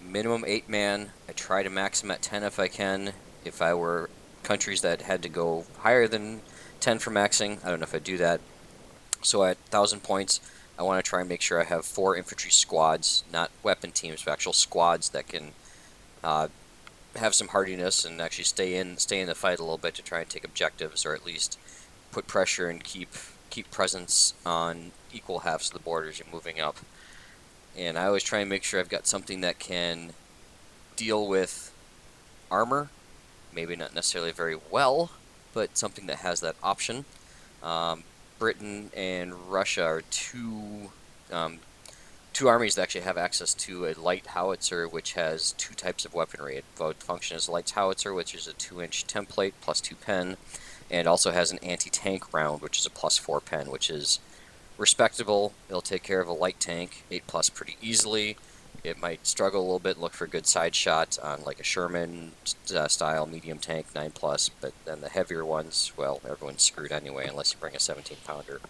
minimum 0.00 0.44
eight 0.46 0.68
man. 0.68 1.10
I 1.28 1.32
try 1.32 1.62
to 1.62 1.70
max 1.70 2.00
them 2.00 2.10
at 2.10 2.22
10 2.22 2.44
if 2.44 2.60
I 2.60 2.68
can. 2.68 3.12
If 3.44 3.60
I 3.60 3.74
were 3.74 4.08
countries 4.44 4.82
that 4.82 5.02
had 5.02 5.22
to 5.22 5.28
go 5.28 5.64
higher 5.78 6.06
than 6.06 6.42
10 6.80 7.00
for 7.00 7.10
maxing, 7.10 7.64
I 7.64 7.70
don't 7.70 7.80
know 7.80 7.84
if 7.84 7.94
I'd 7.94 8.04
do 8.04 8.18
that. 8.18 8.40
So 9.22 9.42
at 9.42 9.56
1,000 9.70 10.02
points, 10.04 10.40
I 10.78 10.82
want 10.82 11.04
to 11.04 11.08
try 11.08 11.20
and 11.20 11.28
make 11.28 11.40
sure 11.40 11.60
I 11.60 11.64
have 11.64 11.84
four 11.84 12.16
infantry 12.16 12.52
squads, 12.52 13.24
not 13.32 13.50
weapon 13.64 13.90
teams, 13.90 14.22
but 14.22 14.30
actual 14.30 14.52
squads 14.52 15.08
that 15.08 15.26
can 15.26 15.50
uh, 16.22 16.48
have 17.18 17.34
some 17.34 17.48
hardiness 17.48 18.04
and 18.04 18.20
actually 18.20 18.44
stay 18.44 18.76
in 18.76 18.96
stay 18.96 19.20
in 19.20 19.26
the 19.26 19.34
fight 19.34 19.58
a 19.58 19.62
little 19.62 19.78
bit 19.78 19.94
to 19.94 20.02
try 20.02 20.20
and 20.20 20.28
take 20.28 20.44
objectives 20.44 21.04
or 21.04 21.14
at 21.14 21.26
least 21.26 21.58
put 22.12 22.26
pressure 22.26 22.68
and 22.68 22.82
keep 22.82 23.10
keep 23.50 23.70
presence 23.70 24.34
on 24.44 24.92
equal 25.12 25.40
halves 25.40 25.72
of 25.72 25.82
the 25.82 25.90
as 26.02 26.18
you're 26.18 26.28
moving 26.32 26.60
up. 26.60 26.76
And 27.76 27.98
I 27.98 28.06
always 28.06 28.22
try 28.22 28.40
and 28.40 28.48
make 28.48 28.64
sure 28.64 28.80
I've 28.80 28.88
got 28.88 29.06
something 29.06 29.40
that 29.40 29.58
can 29.58 30.12
deal 30.96 31.26
with 31.26 31.72
armor, 32.50 32.90
maybe 33.54 33.76
not 33.76 33.94
necessarily 33.94 34.32
very 34.32 34.56
well, 34.70 35.10
but 35.54 35.78
something 35.78 36.06
that 36.06 36.18
has 36.18 36.40
that 36.40 36.56
option. 36.62 37.04
Um, 37.62 38.04
Britain 38.38 38.90
and 38.96 39.50
Russia 39.50 39.84
are 39.84 40.02
two 40.10 40.90
um, 41.32 41.58
two 42.38 42.46
armies 42.46 42.76
that 42.76 42.82
actually 42.82 43.00
have 43.00 43.18
access 43.18 43.52
to 43.52 43.84
a 43.84 43.94
light 43.94 44.28
howitzer, 44.28 44.86
which 44.86 45.14
has 45.14 45.56
two 45.58 45.74
types 45.74 46.04
of 46.04 46.14
weaponry. 46.14 46.54
It 46.54 46.64
both 46.78 47.02
functions 47.02 47.42
as 47.42 47.48
a 47.48 47.50
light 47.50 47.68
howitzer, 47.68 48.14
which 48.14 48.32
is 48.32 48.46
a 48.46 48.52
2-inch 48.52 49.08
template 49.08 49.54
plus 49.60 49.80
2 49.80 49.96
pen, 49.96 50.36
and 50.88 51.08
also 51.08 51.32
has 51.32 51.50
an 51.50 51.58
anti-tank 51.64 52.32
round, 52.32 52.62
which 52.62 52.78
is 52.78 52.86
a 52.86 52.90
plus 52.90 53.18
4 53.18 53.40
pen, 53.40 53.72
which 53.72 53.90
is 53.90 54.20
respectable. 54.76 55.52
It'll 55.68 55.80
take 55.80 56.04
care 56.04 56.20
of 56.20 56.28
a 56.28 56.32
light 56.32 56.60
tank, 56.60 57.02
8 57.10 57.26
plus 57.26 57.50
pretty 57.50 57.76
easily. 57.82 58.36
It 58.84 59.00
might 59.00 59.26
struggle 59.26 59.60
a 59.60 59.64
little 59.64 59.80
bit, 59.80 59.98
look 59.98 60.12
for 60.12 60.28
good 60.28 60.46
side 60.46 60.76
shot 60.76 61.18
on 61.20 61.42
like 61.42 61.58
a 61.58 61.64
Sherman 61.64 62.34
uh, 62.72 62.86
style 62.86 63.26
medium 63.26 63.58
tank, 63.58 63.86
9 63.96 64.12
plus, 64.12 64.48
but 64.48 64.74
then 64.84 65.00
the 65.00 65.08
heavier 65.08 65.44
ones, 65.44 65.90
well, 65.96 66.20
everyone's 66.24 66.62
screwed 66.62 66.92
anyway 66.92 67.26
unless 67.26 67.52
you 67.52 67.58
bring 67.58 67.74
a 67.74 67.80
17 67.80 68.18
pounder. 68.24 68.60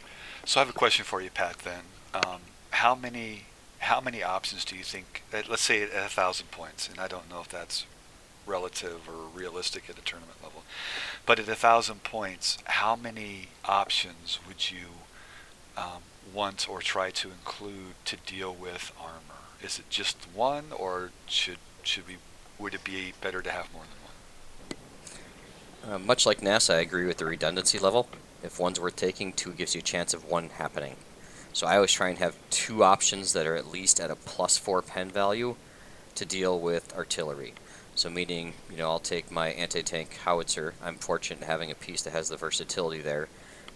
So 0.47 0.59
I 0.59 0.65
have 0.65 0.74
a 0.74 0.78
question 0.78 1.05
for 1.05 1.20
you, 1.20 1.28
Pat, 1.28 1.59
then. 1.59 1.82
Um, 2.15 2.40
how 2.70 2.95
many 2.95 3.45
how 3.79 4.01
many 4.01 4.23
options 4.23 4.65
do 4.65 4.77
you 4.77 4.85
think? 4.85 5.23
Let's 5.33 5.63
say 5.63 5.83
at 5.83 5.91
a 5.91 6.09
thousand 6.09 6.51
points, 6.51 6.89
and 6.89 6.99
I 6.99 7.09
don't 7.09 7.31
know 7.31 7.41
if 7.41 7.49
that's 7.49 7.87
relative 8.47 9.09
or 9.09 9.29
realistic 9.35 9.89
at 9.89 9.99
a 9.99 10.03
tournament 10.03 10.39
level, 10.43 10.65
but 11.27 11.39
at 11.39 11.49
a 11.49 11.55
thousand 11.55 12.03
points, 12.03 12.59
how 12.65 12.97
many 12.97 13.49
options 13.65 14.41
would 14.47 14.71
you 14.71 14.87
um, 15.77 16.03
want 16.35 16.69
or 16.69 16.81
try 16.81 17.11
to 17.11 17.31
include 17.31 17.95
to 18.07 18.17
deal 18.17 18.55
with 18.55 18.93
armor? 19.01 19.41
Is 19.63 19.79
it 19.79 19.91
just 19.91 20.27
one, 20.35 20.67
or 20.77 21.11
should 21.27 21.59
should 21.83 22.07
we? 22.07 22.17
Would 22.59 22.75
it 22.75 22.85
be 22.85 23.13
better 23.21 23.41
to 23.43 23.51
have 23.51 23.73
more 23.73 23.85
than 23.85 25.91
one? 25.91 25.95
Uh, 25.95 25.99
much 25.99 26.27
like 26.27 26.41
NASA, 26.41 26.75
I 26.75 26.81
agree 26.81 27.07
with 27.07 27.19
the 27.19 27.25
redundancy 27.25 27.79
level. 27.79 28.09
If 28.43 28.59
one's 28.59 28.81
worth 28.81 28.97
taking, 28.97 29.33
two 29.33 29.53
gives 29.53 29.75
you 29.75 29.81
a 29.81 29.83
chance 29.83 30.13
of 30.13 30.25
one 30.25 30.51
happening. 30.51 30.97
So 31.59 31.67
I 31.67 31.75
always 31.75 31.91
try 31.91 32.09
and 32.09 32.19
have 32.19 32.37
two 32.51 32.85
options 32.85 33.33
that 33.33 33.45
are 33.45 33.57
at 33.57 33.73
least 33.73 33.99
at 33.99 34.13
a 34.13 34.15
plus 34.15 34.57
four 34.57 34.81
pen 34.81 35.11
value 35.11 35.57
to 36.15 36.25
deal 36.25 36.57
with 36.57 36.97
artillery. 36.97 37.53
So 37.97 38.09
meaning, 38.09 38.55
you 38.71 38.77
know, 38.77 38.89
I'll 38.89 39.01
take 39.01 39.33
my 39.33 39.49
anti-tank 39.49 40.19
howitzer. 40.19 40.75
I'm 40.81 40.99
fortunate 40.99 41.43
having 41.43 41.73
a 41.73 41.75
piece 41.75 42.03
that 42.03 42.13
has 42.13 42.29
the 42.29 42.37
versatility 42.37 43.01
there, 43.01 43.27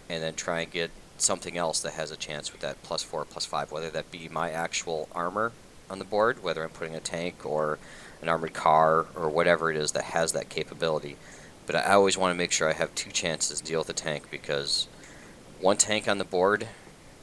and 0.07 0.23
then 0.23 0.33
try 0.33 0.61
and 0.61 0.71
get 0.71 0.91
something 1.17 1.57
else 1.57 1.81
that 1.81 1.95
has 1.95 2.09
a 2.09 2.15
chance 2.15 2.53
with 2.53 2.61
that 2.61 2.81
plus 2.83 3.03
four, 3.03 3.25
plus 3.25 3.45
five, 3.45 3.69
whether 3.69 3.89
that 3.89 4.11
be 4.11 4.29
my 4.29 4.49
actual 4.49 5.09
armor 5.11 5.51
on 5.89 5.99
the 5.99 6.05
board, 6.05 6.41
whether 6.41 6.63
I'm 6.63 6.69
putting 6.69 6.95
a 6.95 7.01
tank 7.01 7.45
or 7.45 7.79
an 8.21 8.29
armored 8.29 8.53
car 8.53 9.07
or 9.13 9.27
whatever 9.27 9.69
it 9.69 9.75
is 9.75 9.91
that 9.91 10.05
has 10.05 10.31
that 10.31 10.47
capability. 10.47 11.17
But 11.65 11.75
I 11.75 11.95
always 11.95 12.17
want 12.17 12.31
to 12.31 12.37
make 12.37 12.53
sure 12.53 12.69
I 12.69 12.73
have 12.75 12.95
two 12.95 13.11
chances 13.11 13.59
to 13.59 13.65
deal 13.65 13.79
with 13.79 13.89
a 13.89 13.93
tank 13.93 14.31
because 14.31 14.87
one 15.59 15.75
tank 15.75 16.07
on 16.07 16.17
the 16.17 16.23
board 16.23 16.69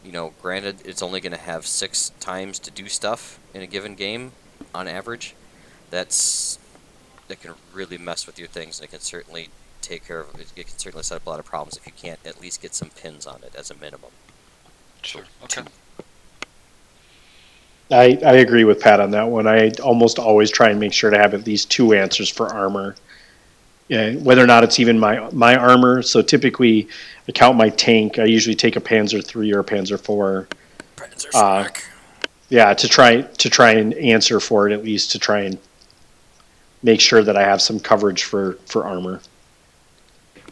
you 0.05 0.12
know, 0.12 0.32
granted, 0.40 0.77
it's 0.85 1.02
only 1.02 1.20
going 1.20 1.32
to 1.32 1.39
have 1.39 1.66
six 1.66 2.10
times 2.20 2.59
to 2.60 2.70
do 2.70 2.89
stuff 2.89 3.39
in 3.52 3.62
a 3.62 3.66
given 3.66 3.94
game 3.94 4.32
on 4.74 4.89
average. 4.89 5.35
That's 5.90 6.59
that 7.28 7.40
can 7.40 7.55
really 7.72 7.98
mess 7.98 8.27
with 8.27 8.39
your 8.39 8.48
things, 8.48 8.78
and 8.78 8.89
it 8.89 8.90
can 8.90 9.01
certainly 9.01 9.48
take 9.82 10.06
care 10.06 10.20
of 10.20 10.39
it. 10.40 10.52
It 10.56 10.66
can 10.66 10.78
certainly 10.78 11.02
set 11.02 11.16
up 11.16 11.27
a 11.27 11.31
lot 11.31 11.40
of 11.40 11.47
problems 11.47 11.77
if 11.77 11.86
you 11.86 11.93
can't 11.97 12.18
at 12.24 12.40
least 12.40 12.62
get 12.62 12.74
some 12.74 12.90
pins 12.90 13.27
on 13.27 13.43
it 13.43 13.55
as 13.56 13.70
a 13.70 13.74
minimum. 13.74 14.10
Sure. 15.02 15.24
Okay. 15.44 15.62
I, 17.93 18.18
I 18.24 18.35
agree 18.35 18.64
with 18.64 18.81
Pat 18.81 19.01
on 19.01 19.10
that 19.12 19.28
one. 19.28 19.47
I 19.48 19.70
almost 19.82 20.18
always 20.18 20.51
try 20.51 20.70
and 20.70 20.78
make 20.78 20.93
sure 20.93 21.10
to 21.10 21.18
have 21.18 21.35
at 21.35 21.47
least 21.47 21.70
two 21.70 21.93
answers 21.93 22.28
for 22.28 22.52
armor 22.52 22.94
yeah, 23.90 24.14
whether 24.14 24.42
or 24.42 24.46
not 24.46 24.62
it's 24.62 24.78
even 24.78 25.00
my 25.00 25.28
my 25.32 25.56
armor. 25.56 26.00
So 26.02 26.22
typically, 26.22 26.88
I 27.28 27.32
count 27.32 27.58
my 27.58 27.70
tank. 27.70 28.20
I 28.20 28.24
usually 28.24 28.54
take 28.54 28.76
a 28.76 28.80
Panzer 28.80 29.22
three 29.24 29.52
or 29.52 29.58
a 29.58 29.64
Panzer 29.64 29.98
four. 30.00 30.46
Panzer 30.96 31.28
uh, 31.34 31.68
yeah, 32.48 32.72
to 32.72 32.88
try 32.88 33.22
to 33.22 33.50
try 33.50 33.72
and 33.72 33.92
answer 33.94 34.38
for 34.38 34.68
it 34.68 34.72
at 34.72 34.84
least 34.84 35.10
to 35.12 35.18
try 35.18 35.40
and 35.40 35.58
make 36.84 37.00
sure 37.00 37.24
that 37.24 37.36
I 37.36 37.42
have 37.42 37.60
some 37.60 37.80
coverage 37.80 38.22
for 38.22 38.52
for 38.64 38.84
armor. 38.84 39.20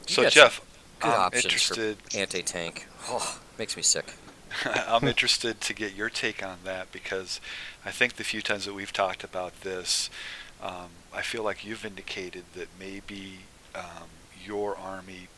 So 0.09 0.28
Jeff, 0.28 0.60
good 0.98 1.09
I'm 1.09 1.20
options 1.20 1.44
interested. 1.44 1.97
For 2.10 2.19
anti-tank. 2.19 2.89
Oh, 3.09 3.39
makes 3.56 3.77
me 3.77 3.85
sick. 3.85 4.15
I'm 4.65 5.06
interested 5.06 5.60
to 5.60 5.73
get 5.73 5.94
your 5.94 6.10
take 6.10 6.44
on 6.44 6.59
that 6.65 6.90
because 6.90 7.40
I 7.85 7.93
think 7.93 8.16
the 8.16 8.24
few 8.24 8.43
times 8.43 8.65
that 8.65 8.74
we've 8.74 8.93
talked 8.93 9.23
about 9.23 9.60
this, 9.60 10.10
um, 10.60 10.89
I 11.13 11.23
feel 11.23 11.43
like 11.43 11.65
you've 11.65 11.85
indicated 11.85 12.45
that 12.55 12.69
maybe 12.79 13.41
um, 13.75 14.09
your 14.45 14.77
army 14.77 15.29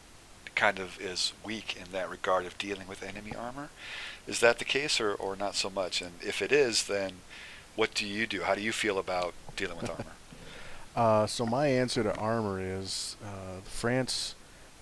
kind 0.54 0.78
of 0.78 1.00
is 1.00 1.32
weak 1.44 1.76
in 1.80 1.92
that 1.92 2.10
regard 2.10 2.44
of 2.44 2.58
dealing 2.58 2.86
with 2.86 3.02
enemy 3.02 3.32
armor. 3.34 3.70
Is 4.26 4.40
that 4.40 4.58
the 4.58 4.64
case, 4.64 5.00
or, 5.00 5.14
or 5.14 5.36
not 5.36 5.54
so 5.54 5.70
much? 5.70 6.02
And 6.02 6.12
if 6.20 6.42
it 6.42 6.52
is, 6.52 6.84
then 6.84 7.12
what 7.76 7.94
do 7.94 8.06
you 8.06 8.26
do? 8.26 8.42
How 8.42 8.54
do 8.54 8.60
you 8.60 8.72
feel 8.72 8.98
about 8.98 9.32
dealing 9.56 9.78
with 9.78 9.90
armor? 9.90 10.04
uh, 10.96 11.26
so 11.26 11.46
my 11.46 11.68
answer 11.68 12.02
to 12.02 12.14
armor 12.16 12.60
is 12.60 13.16
uh, 13.24 13.60
France, 13.64 14.34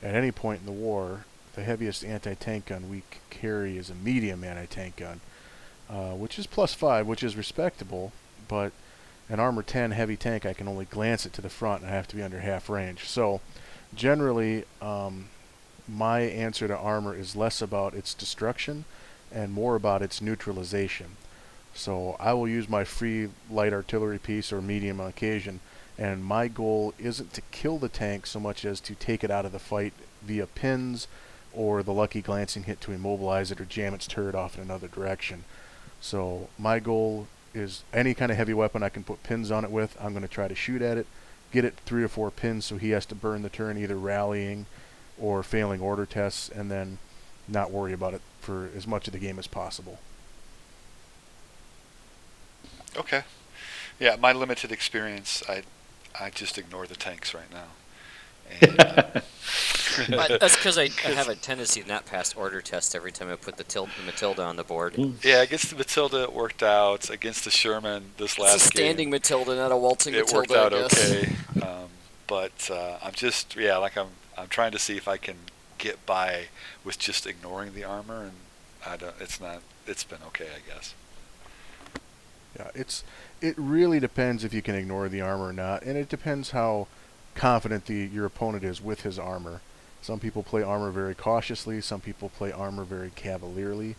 at 0.03 0.15
any 0.15 0.33
point 0.33 0.61
in 0.61 0.67
the 0.67 0.73
war, 0.73 1.25
the 1.55 1.63
heaviest 1.63 2.05
anti-tank 2.05 2.67
gun 2.67 2.91
we 2.91 3.03
carry 3.31 3.77
is 3.77 3.91
a 3.91 3.95
medium 3.95 4.45
anti-tank 4.45 4.97
gun, 4.97 5.21
uh, 5.91 6.13
which 6.13 6.39
is 6.39 6.47
plus 6.47 6.75
five, 6.75 7.07
which 7.07 7.23
is 7.23 7.37
respectable, 7.37 8.13
but 8.49 8.73
an 9.29 9.41
armor 9.41 9.63
10 9.63 9.91
heavy 9.91 10.17
tank, 10.17 10.47
I 10.47 10.55
can 10.55 10.69
only 10.69 10.87
glance 10.87 11.27
it 11.27 11.33
to 11.35 11.43
the 11.43 11.51
front 11.51 11.83
and 11.83 11.91
I 11.91 11.95
have 11.95 12.09
to 12.09 12.17
be 12.17 12.23
under 12.23 12.41
half 12.41 12.69
range. 12.69 13.05
So 13.09 13.41
generally, 13.95 14.65
um, 14.81 15.29
my 15.87 16.21
answer 16.21 16.69
to 16.69 16.77
armor 16.77 17.15
is 17.15 17.37
less 17.37 17.63
about 17.63 17.95
its 17.95 18.15
destruction 18.15 18.85
and 19.33 19.53
more 19.53 19.75
about 19.75 20.03
its 20.03 20.21
neutralization. 20.21 21.17
So 21.75 22.17
I 22.19 22.33
will 22.33 22.49
use 22.49 22.69
my 22.69 22.85
free 22.85 23.29
light 23.51 23.73
artillery 23.73 24.19
piece 24.19 24.53
or 24.53 24.61
medium 24.61 25.01
on 25.01 25.09
occasion, 25.09 25.61
and 25.97 26.25
my 26.25 26.49
goal 26.49 26.95
isn't 26.99 27.33
to 27.35 27.43
kill 27.53 27.79
the 27.79 27.89
tank 27.89 28.27
so 28.27 28.41
much 28.41 28.65
as 28.65 28.81
to 28.81 28.95
take 28.95 29.23
it 29.23 29.31
out 29.31 29.47
of 29.47 29.53
the 29.53 29.59
fight 29.59 29.93
via 30.23 30.47
pins 30.47 31.07
or 31.53 31.83
the 31.83 31.93
lucky 31.93 32.21
glancing 32.21 32.65
hit 32.65 32.81
to 32.81 32.93
immobilize 32.93 33.51
it 33.51 33.61
or 33.61 33.65
jam 33.65 33.95
its 33.95 34.07
turret 34.07 34.35
off 34.35 34.57
in 34.57 34.63
another 34.63 34.89
direction. 34.89 35.45
So 36.01 36.49
my 36.59 36.79
goal 36.79 37.27
is 37.59 37.83
any 37.93 38.15
kind 38.15 38.31
of 38.31 38.37
heavy 38.39 38.55
weapon 38.55 38.83
I 38.83 38.89
can 38.89 39.05
put 39.05 39.23
pins 39.23 39.51
on 39.51 39.65
it 39.65 39.71
with, 39.71 39.97
I'm 40.01 40.13
going 40.13 40.23
to 40.23 40.29
try 40.29 40.49
to 40.49 40.55
shoot 40.55 40.81
at 40.83 40.97
it. 40.97 41.07
get 41.53 41.65
it 41.65 41.75
three 41.87 42.03
or 42.03 42.09
four 42.09 42.31
pins 42.31 42.67
so 42.67 42.77
he 42.77 42.91
has 42.91 43.07
to 43.07 43.15
burn 43.15 43.43
the 43.43 43.49
turn 43.49 43.79
either 43.79 43.97
rallying 43.97 44.67
or 45.19 45.43
failing 45.43 45.81
order 45.81 46.07
tests 46.07 46.49
and 46.49 46.71
then 46.71 46.99
not 47.49 47.71
worry 47.71 47.93
about 47.93 48.15
it 48.15 48.21
for 48.41 48.69
as 48.77 48.87
much 48.87 49.07
of 49.09 49.13
the 49.13 49.19
game 49.19 49.39
as 49.39 49.47
possible. 49.47 49.99
Okay. 52.97 53.23
Yeah, 53.99 54.17
my 54.17 54.33
limited 54.33 54.71
experience, 54.71 55.43
I 55.49 55.63
I 56.19 56.31
just 56.31 56.59
ignore 56.59 56.87
the 56.87 56.97
tanks 56.97 57.35
right 57.35 57.51
now. 57.53 57.69
And, 58.63 58.81
uh, 58.81 59.21
But 60.09 60.41
that's 60.41 60.57
because 60.57 60.79
I, 60.79 60.91
I 61.05 61.11
have 61.15 61.29
a 61.29 61.35
tendency 61.35 61.83
to 61.83 61.89
not 61.89 62.07
pass 62.07 62.35
order 62.35 62.61
tests 62.61 62.95
every 62.95 63.11
time 63.11 63.31
I 63.31 63.37
put 63.37 63.57
the, 63.57 63.65
til- 63.65 63.87
the 63.87 64.05
Matilda 64.07 64.43
on 64.45 64.57
the 64.57 64.63
board. 64.65 64.95
yeah, 65.25 65.43
against 65.43 65.71
the 65.71 65.77
Matilda 65.77 66.23
it 66.23 66.33
worked 66.33 66.63
out. 66.63 67.11
Against 67.11 67.45
the 67.45 67.51
Sherman 67.51 68.13
this 68.17 68.39
last 68.39 68.55
it's 68.55 68.65
a 68.67 68.69
standing 68.69 69.07
game, 69.07 69.11
Matilda, 69.11 69.57
not 69.57 69.73
a 69.73 69.77
waltzing 69.77 70.15
it 70.15 70.21
Matilda. 70.33 70.37
worked 70.37 70.53
out 70.53 70.73
okay. 70.73 71.33
Um, 71.63 71.89
but 72.29 72.71
uh, 72.73 72.99
I'm 73.03 73.13
just 73.13 73.57
yeah, 73.57 73.77
like 73.79 73.97
I'm 73.97 74.09
I'm 74.37 74.47
trying 74.49 74.71
to 74.73 74.79
see 74.79 74.97
if 74.97 75.09
I 75.09 75.17
can 75.17 75.37
get 75.79 76.05
by 76.07 76.45
with 76.85 76.99
just 76.99 77.27
ignoring 77.27 77.75
the 77.75 77.83
armor, 77.85 78.23
and 78.23 78.33
I 78.87 78.97
don't. 78.97 79.15
It's 79.21 79.41
not. 79.41 79.63
It's 79.87 80.05
been 80.05 80.19
okay, 80.29 80.47
I 80.47 80.73
guess. 80.73 80.95
Yeah, 82.57 82.71
it's 82.75 83.03
it 83.41 83.55
really 83.57 83.99
depends 83.99 84.45
if 84.45 84.55
you 84.55 84.63
can 84.63 84.75
ignore 84.77 85.09
the 85.09 85.21
armor 85.21 85.47
or 85.49 85.53
not, 85.53 85.83
and 85.83 85.97
it 85.99 86.09
depends 86.09 86.51
how 86.51 86.87
confident 87.39 87.87
the 87.87 87.95
your 87.95 88.27
opponent 88.27 88.65
is 88.65 88.83
with 88.83 89.03
his 89.03 89.19
armor. 89.19 89.61
Some 90.03 90.19
people 90.19 90.43
play 90.43 90.63
armor 90.63 90.91
very 90.91 91.15
cautiously. 91.15 91.81
Some 91.81 92.01
people 92.01 92.29
play 92.29 92.53
armor 92.53 92.85
very 92.85 93.11
cavalierly. 93.15 93.95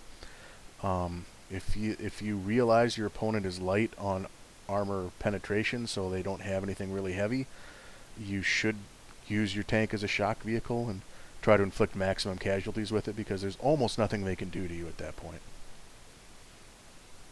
Um, 0.83 1.25
if 1.49 1.75
you 1.75 1.95
if 1.99 2.21
you 2.21 2.35
realize 2.35 2.97
your 2.97 3.07
opponent 3.07 3.45
is 3.45 3.59
light 3.59 3.91
on 3.97 4.27
armor 4.67 5.11
penetration, 5.19 5.87
so 5.87 6.09
they 6.09 6.21
don't 6.21 6.41
have 6.41 6.63
anything 6.63 6.91
really 6.91 7.13
heavy, 7.13 7.47
you 8.19 8.41
should 8.41 8.75
use 9.27 9.55
your 9.55 9.63
tank 9.63 9.93
as 9.93 10.03
a 10.03 10.07
shock 10.07 10.41
vehicle 10.43 10.89
and 10.89 11.01
try 11.41 11.55
to 11.55 11.63
inflict 11.63 11.95
maximum 11.95 12.37
casualties 12.37 12.91
with 12.91 13.07
it 13.07 13.15
because 13.15 13.41
there's 13.41 13.57
almost 13.61 13.97
nothing 13.97 14.25
they 14.25 14.35
can 14.35 14.49
do 14.49 14.67
to 14.67 14.73
you 14.73 14.85
at 14.87 14.97
that 14.97 15.15
point. 15.15 15.41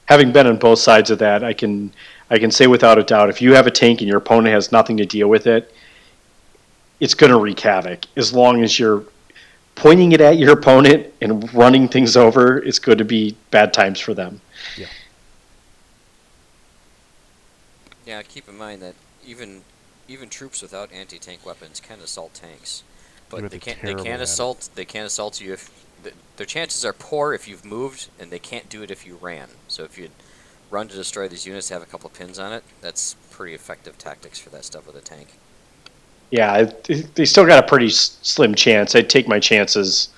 Having 0.06 0.32
been 0.32 0.48
on 0.48 0.58
both 0.58 0.80
sides 0.80 1.10
of 1.12 1.20
that, 1.20 1.44
I 1.44 1.52
can 1.52 1.92
I 2.30 2.40
can 2.40 2.50
say 2.50 2.66
without 2.66 2.98
a 2.98 3.04
doubt, 3.04 3.30
if 3.30 3.42
you 3.42 3.54
have 3.56 3.68
a 3.68 3.72
tank 3.72 4.00
and 4.00 4.08
your 4.08 4.20
opponent 4.20 4.54
has 4.54 4.72
nothing 4.72 4.96
to 4.98 5.06
deal 5.06 5.28
with 5.28 5.46
it, 5.48 5.74
it's 6.99 7.14
going 7.14 7.32
to 7.32 7.40
wreak 7.40 7.60
havoc. 7.60 8.06
As 8.15 8.34
long 8.34 8.64
as 8.64 8.80
you're 8.80 9.03
pointing 9.76 10.11
it 10.11 10.22
at 10.22 10.38
your 10.38 10.53
opponent 10.53 11.14
and 11.22 11.53
running 11.53 11.88
things 11.88 12.18
over, 12.18 12.57
it's 12.60 12.80
going 12.80 12.98
to 12.98 13.06
be 13.06 13.36
bad 13.52 13.74
times 13.74 13.99
for 13.99 14.14
them. 14.14 14.41
Yeah, 14.76 14.88
Now 18.06 18.22
keep 18.28 18.48
in 18.49 18.57
mind 18.57 18.82
that 18.82 18.95
even 19.26 19.64
even 20.07 20.30
troops 20.30 20.61
without 20.61 20.91
anti-tank 20.94 21.45
weapons 21.45 21.80
can 21.80 21.99
assault 21.99 22.34
tanks, 22.34 22.84
but 23.30 23.41
But 23.41 23.52
they 23.52 23.60
can't 23.60 23.84
they 23.84 23.94
can't 23.95 24.22
at 24.22 24.22
it. 24.22 24.24
assault 24.24 24.69
they 24.76 24.86
can't 24.86 25.06
assault 25.06 25.41
you 25.41 25.53
if 25.53 25.69
the, 26.03 26.14
their 26.38 26.45
chances 26.45 26.86
are 26.86 26.94
poor 26.94 27.34
if 27.34 27.48
you've 27.48 27.65
moved, 27.65 28.10
and 28.19 28.32
they 28.32 28.40
can't 28.40 28.69
do 28.69 28.82
it 28.84 28.91
if 28.91 29.06
you 29.06 29.15
ran. 29.18 29.49
So 29.68 29.84
if 29.84 29.98
you 29.98 30.10
run 30.69 30.88
to 30.88 30.95
destroy 30.95 31.28
these 31.28 31.45
units, 31.45 31.69
have 31.69 31.82
a 31.82 31.86
couple 31.86 32.10
pins 32.10 32.40
on 32.40 32.53
it, 32.53 32.64
that's 32.82 33.15
pretty 33.32 33.53
effective 33.53 33.98
tactics 33.98 34.40
for 34.40 34.49
that 34.52 34.65
stuff 34.65 34.88
with 34.88 34.95
a 34.95 35.02
tank. 35.02 35.38
Yeah, 36.32 36.70
it- 36.90 37.16
they 37.16 37.26
still 37.26 37.45
got 37.45 37.64
a 37.64 37.68
pretty 37.68 37.88
s- 37.88 38.18
slim 38.22 38.54
chance. 38.56 38.95
I'd 38.95 39.10
take 39.10 39.28
my 39.28 39.40
chances 39.40 40.10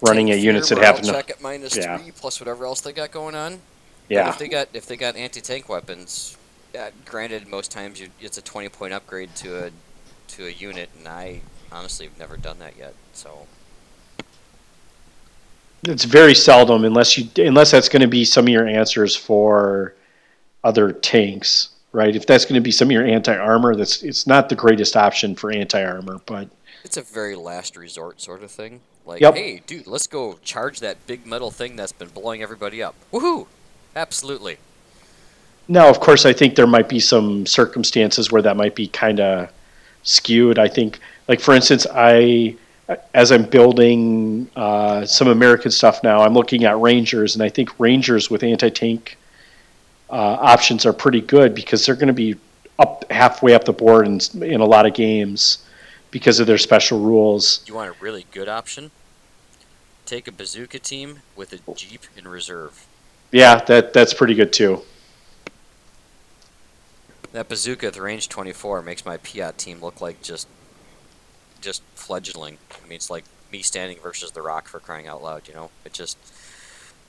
running 0.00 0.28
Tank 0.28 0.38
at 0.38 0.42
units 0.44 0.68
that 0.70 0.78
have 0.78 1.04
no. 1.04 1.12
check 1.12 1.30
at 1.30 1.40
minus 1.42 1.76
Yeah. 1.76 1.98
three 1.98 2.10
plus 2.10 2.40
whatever 2.40 2.64
else 2.64 2.80
they 2.80 2.92
got 2.92 3.10
going 3.12 3.34
on. 3.34 3.60
But 4.08 4.14
Yeah, 4.14 4.28
if 4.30 4.38
they 4.38 4.48
got 4.48 4.68
if 4.72 4.86
they 4.86 4.96
got 4.96 5.14
anti-tank 5.16 5.68
weapons, 5.68 6.36
uh, 6.78 6.90
granted, 7.04 7.46
most 7.46 7.70
times 7.70 8.00
you, 8.00 8.08
it's 8.20 8.36
a 8.38 8.42
twenty 8.42 8.68
point 8.68 8.92
upgrade 8.92 9.34
to 9.36 9.66
a 9.66 9.70
to 10.34 10.46
a 10.46 10.50
unit, 10.50 10.88
and 10.98 11.06
I 11.06 11.40
honestly 11.70 12.06
have 12.06 12.18
never 12.18 12.36
done 12.36 12.58
that 12.58 12.74
yet. 12.78 12.94
So 13.12 13.46
it's 15.84 16.04
very 16.04 16.34
seldom 16.34 16.84
unless 16.84 17.18
you 17.18 17.28
unless 17.44 17.70
that's 17.70 17.88
going 17.88 18.02
to 18.02 18.08
be 18.08 18.24
some 18.24 18.46
of 18.46 18.48
your 18.48 18.66
answers 18.66 19.14
for 19.16 19.94
other 20.64 20.92
tanks, 20.92 21.68
right? 21.92 22.14
If 22.14 22.26
that's 22.26 22.44
going 22.44 22.54
to 22.54 22.60
be 22.60 22.70
some 22.70 22.88
of 22.88 22.92
your 22.92 23.06
anti 23.06 23.36
armor, 23.36 23.74
that's 23.74 24.02
it's 24.02 24.26
not 24.26 24.48
the 24.48 24.54
greatest 24.54 24.96
option 24.96 25.36
for 25.36 25.52
anti 25.52 25.82
armor, 25.82 26.20
but 26.26 26.48
it's 26.84 26.96
a 26.96 27.02
very 27.02 27.36
last 27.36 27.76
resort 27.76 28.20
sort 28.20 28.42
of 28.42 28.50
thing. 28.50 28.80
Like, 29.04 29.20
Yep. 29.20 29.34
hey, 29.34 29.62
dude, 29.66 29.86
let's 29.86 30.06
go 30.06 30.38
charge 30.42 30.80
that 30.80 31.06
big 31.06 31.26
metal 31.26 31.50
thing 31.50 31.76
that's 31.76 31.92
been 31.92 32.08
blowing 32.08 32.42
everybody 32.42 32.82
up. 32.82 32.94
Woohoo! 33.12 33.46
Absolutely. 33.96 34.58
Now, 35.68 35.88
of 35.88 36.00
course, 36.00 36.24
I 36.24 36.32
think 36.32 36.54
there 36.54 36.66
might 36.66 36.88
be 36.88 37.00
some 37.00 37.46
circumstances 37.46 38.32
where 38.32 38.42
that 38.42 38.56
might 38.56 38.74
be 38.74 38.88
kind 38.88 39.20
of 39.20 39.50
skewed. 40.02 40.58
I 40.58 40.68
think, 40.68 40.98
like 41.28 41.40
for 41.40 41.54
instance, 41.54 41.86
I 41.92 42.56
as 43.14 43.30
I'm 43.32 43.44
building 43.44 44.50
uh, 44.56 45.06
some 45.06 45.28
American 45.28 45.70
stuff 45.70 46.02
now, 46.02 46.20
I'm 46.20 46.34
looking 46.34 46.64
at 46.64 46.78
Rangers, 46.78 47.34
and 47.34 47.42
I 47.42 47.48
think 47.48 47.78
Rangers 47.78 48.28
with 48.28 48.42
anti-tank 48.42 49.16
uh, 50.12 50.36
options 50.40 50.84
are 50.84 50.92
pretty 50.92 51.22
good 51.22 51.54
because 51.54 51.84
they're 51.86 51.96
going 51.96 52.08
to 52.08 52.12
be 52.12 52.36
up 52.78 53.10
halfway 53.10 53.54
up 53.54 53.64
the 53.64 53.72
board 53.72 54.06
in, 54.06 54.20
in 54.42 54.60
a 54.60 54.64
lot 54.64 54.84
of 54.86 54.92
games 54.94 55.64
because 56.10 56.38
of 56.38 56.46
their 56.46 56.58
special 56.58 57.00
rules. 57.00 57.64
You 57.66 57.74
want 57.74 57.90
a 57.90 58.02
really 58.02 58.26
good 58.30 58.48
option? 58.48 58.90
Take 60.04 60.28
a 60.28 60.32
bazooka 60.32 60.78
team 60.78 61.20
with 61.34 61.52
a 61.54 61.74
jeep 61.74 62.02
in 62.16 62.28
reserve. 62.28 62.86
Yeah, 63.30 63.56
that 63.64 63.94
that's 63.94 64.12
pretty 64.12 64.34
good 64.34 64.52
too. 64.52 64.82
That 67.32 67.48
bazooka 67.48 67.86
at 67.86 67.94
the 67.94 68.02
range 68.02 68.28
24 68.28 68.82
makes 68.82 69.06
my 69.06 69.16
Piat 69.16 69.56
team 69.56 69.80
look 69.80 70.02
like 70.02 70.20
just 70.22 70.46
just 71.62 71.82
fledgling. 71.94 72.58
I 72.70 72.86
mean, 72.86 72.96
it's 72.96 73.08
like 73.08 73.24
me 73.50 73.62
standing 73.62 73.98
versus 74.00 74.32
the 74.32 74.42
rock 74.42 74.68
for 74.68 74.80
crying 74.80 75.06
out 75.06 75.22
loud, 75.22 75.48
you 75.48 75.54
know? 75.54 75.70
It 75.86 75.94
just 75.94 76.18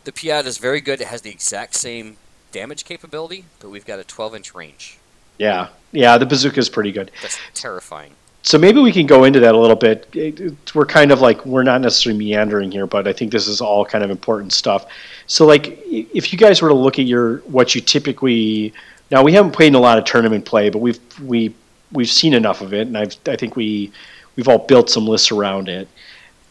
the 0.05 0.13
Piat 0.13 0.45
is 0.45 0.57
very 0.57 0.79
good. 0.79 1.01
It 1.01 1.07
has 1.07 1.23
the 1.23 1.31
exact 1.31 1.75
same 1.75 2.17
damage 2.53 2.85
capability, 2.85 3.43
but 3.59 3.69
we've 3.69 3.85
got 3.85 3.99
a 3.99 4.03
12-inch 4.03 4.55
range. 4.55 4.97
Yeah, 5.37 5.67
yeah, 5.91 6.17
the 6.17 6.25
bazooka 6.25 6.59
is 6.59 6.69
pretty 6.69 6.91
good. 6.93 7.11
That's 7.21 7.37
terrifying. 7.53 8.11
So 8.43 8.57
maybe 8.57 8.79
we 8.81 8.91
can 8.91 9.05
go 9.05 9.23
into 9.23 9.39
that 9.39 9.55
a 9.55 9.57
little 9.57 9.75
bit. 9.75 10.07
It- 10.13 10.39
it- 10.39 10.75
We're 10.75 10.85
kind 10.85 11.11
of 11.11 11.21
like 11.21 11.45
we're 11.45 11.63
not 11.63 11.81
necessarily 11.81 12.19
meandering 12.19 12.71
here, 12.71 12.85
but 12.85 13.07
I 13.07 13.13
think 13.13 13.31
this 13.31 13.47
is 13.47 13.59
all 13.61 13.85
kind 13.85 14.03
of 14.03 14.11
important 14.11 14.53
stuff. 14.53 14.85
So 15.27 15.45
like 15.45 15.79
if 15.89 16.31
you 16.31 16.37
guys 16.37 16.61
were 16.61 16.69
to 16.69 16.75
look 16.75 16.99
at 16.99 17.05
your 17.05 17.37
what 17.39 17.73
you 17.73 17.81
typically 17.81 18.73
now 19.11 19.23
we 19.23 19.31
haven't 19.33 19.51
played 19.51 19.67
in 19.67 19.75
a 19.75 19.79
lot 19.79 19.97
of 19.97 20.03
tournament 20.05 20.45
play, 20.45 20.69
but 20.69 20.79
we've 20.79 20.99
we 21.23 21.53
we've 21.93 22.09
seen 22.11 22.33
enough 22.33 22.61
of 22.61 22.73
it, 22.73 22.85
and 22.87 22.97
I've 22.97 23.15
I 23.27 23.35
think 23.37 23.55
we 23.55 23.91
we've 24.35 24.47
all 24.49 24.59
built 24.59 24.89
some 24.89 25.07
lists 25.07 25.31
around 25.31 25.69
it. 25.69 25.87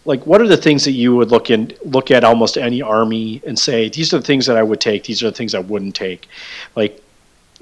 Like 0.04 0.26
what 0.26 0.40
are 0.40 0.48
the 0.48 0.56
things 0.56 0.84
that 0.84 0.92
you 0.92 1.14
would 1.14 1.30
look 1.30 1.50
in 1.50 1.72
look 1.84 2.10
at 2.10 2.24
almost 2.24 2.56
any 2.56 2.82
army 2.82 3.40
and 3.46 3.58
say 3.58 3.88
these 3.88 4.12
are 4.12 4.18
the 4.18 4.26
things 4.26 4.46
that 4.46 4.56
I 4.56 4.62
would 4.62 4.80
take, 4.80 5.04
these 5.04 5.22
are 5.22 5.30
the 5.30 5.36
things 5.36 5.54
I 5.54 5.60
wouldn't 5.60 5.94
take. 5.94 6.28
Like 6.74 7.00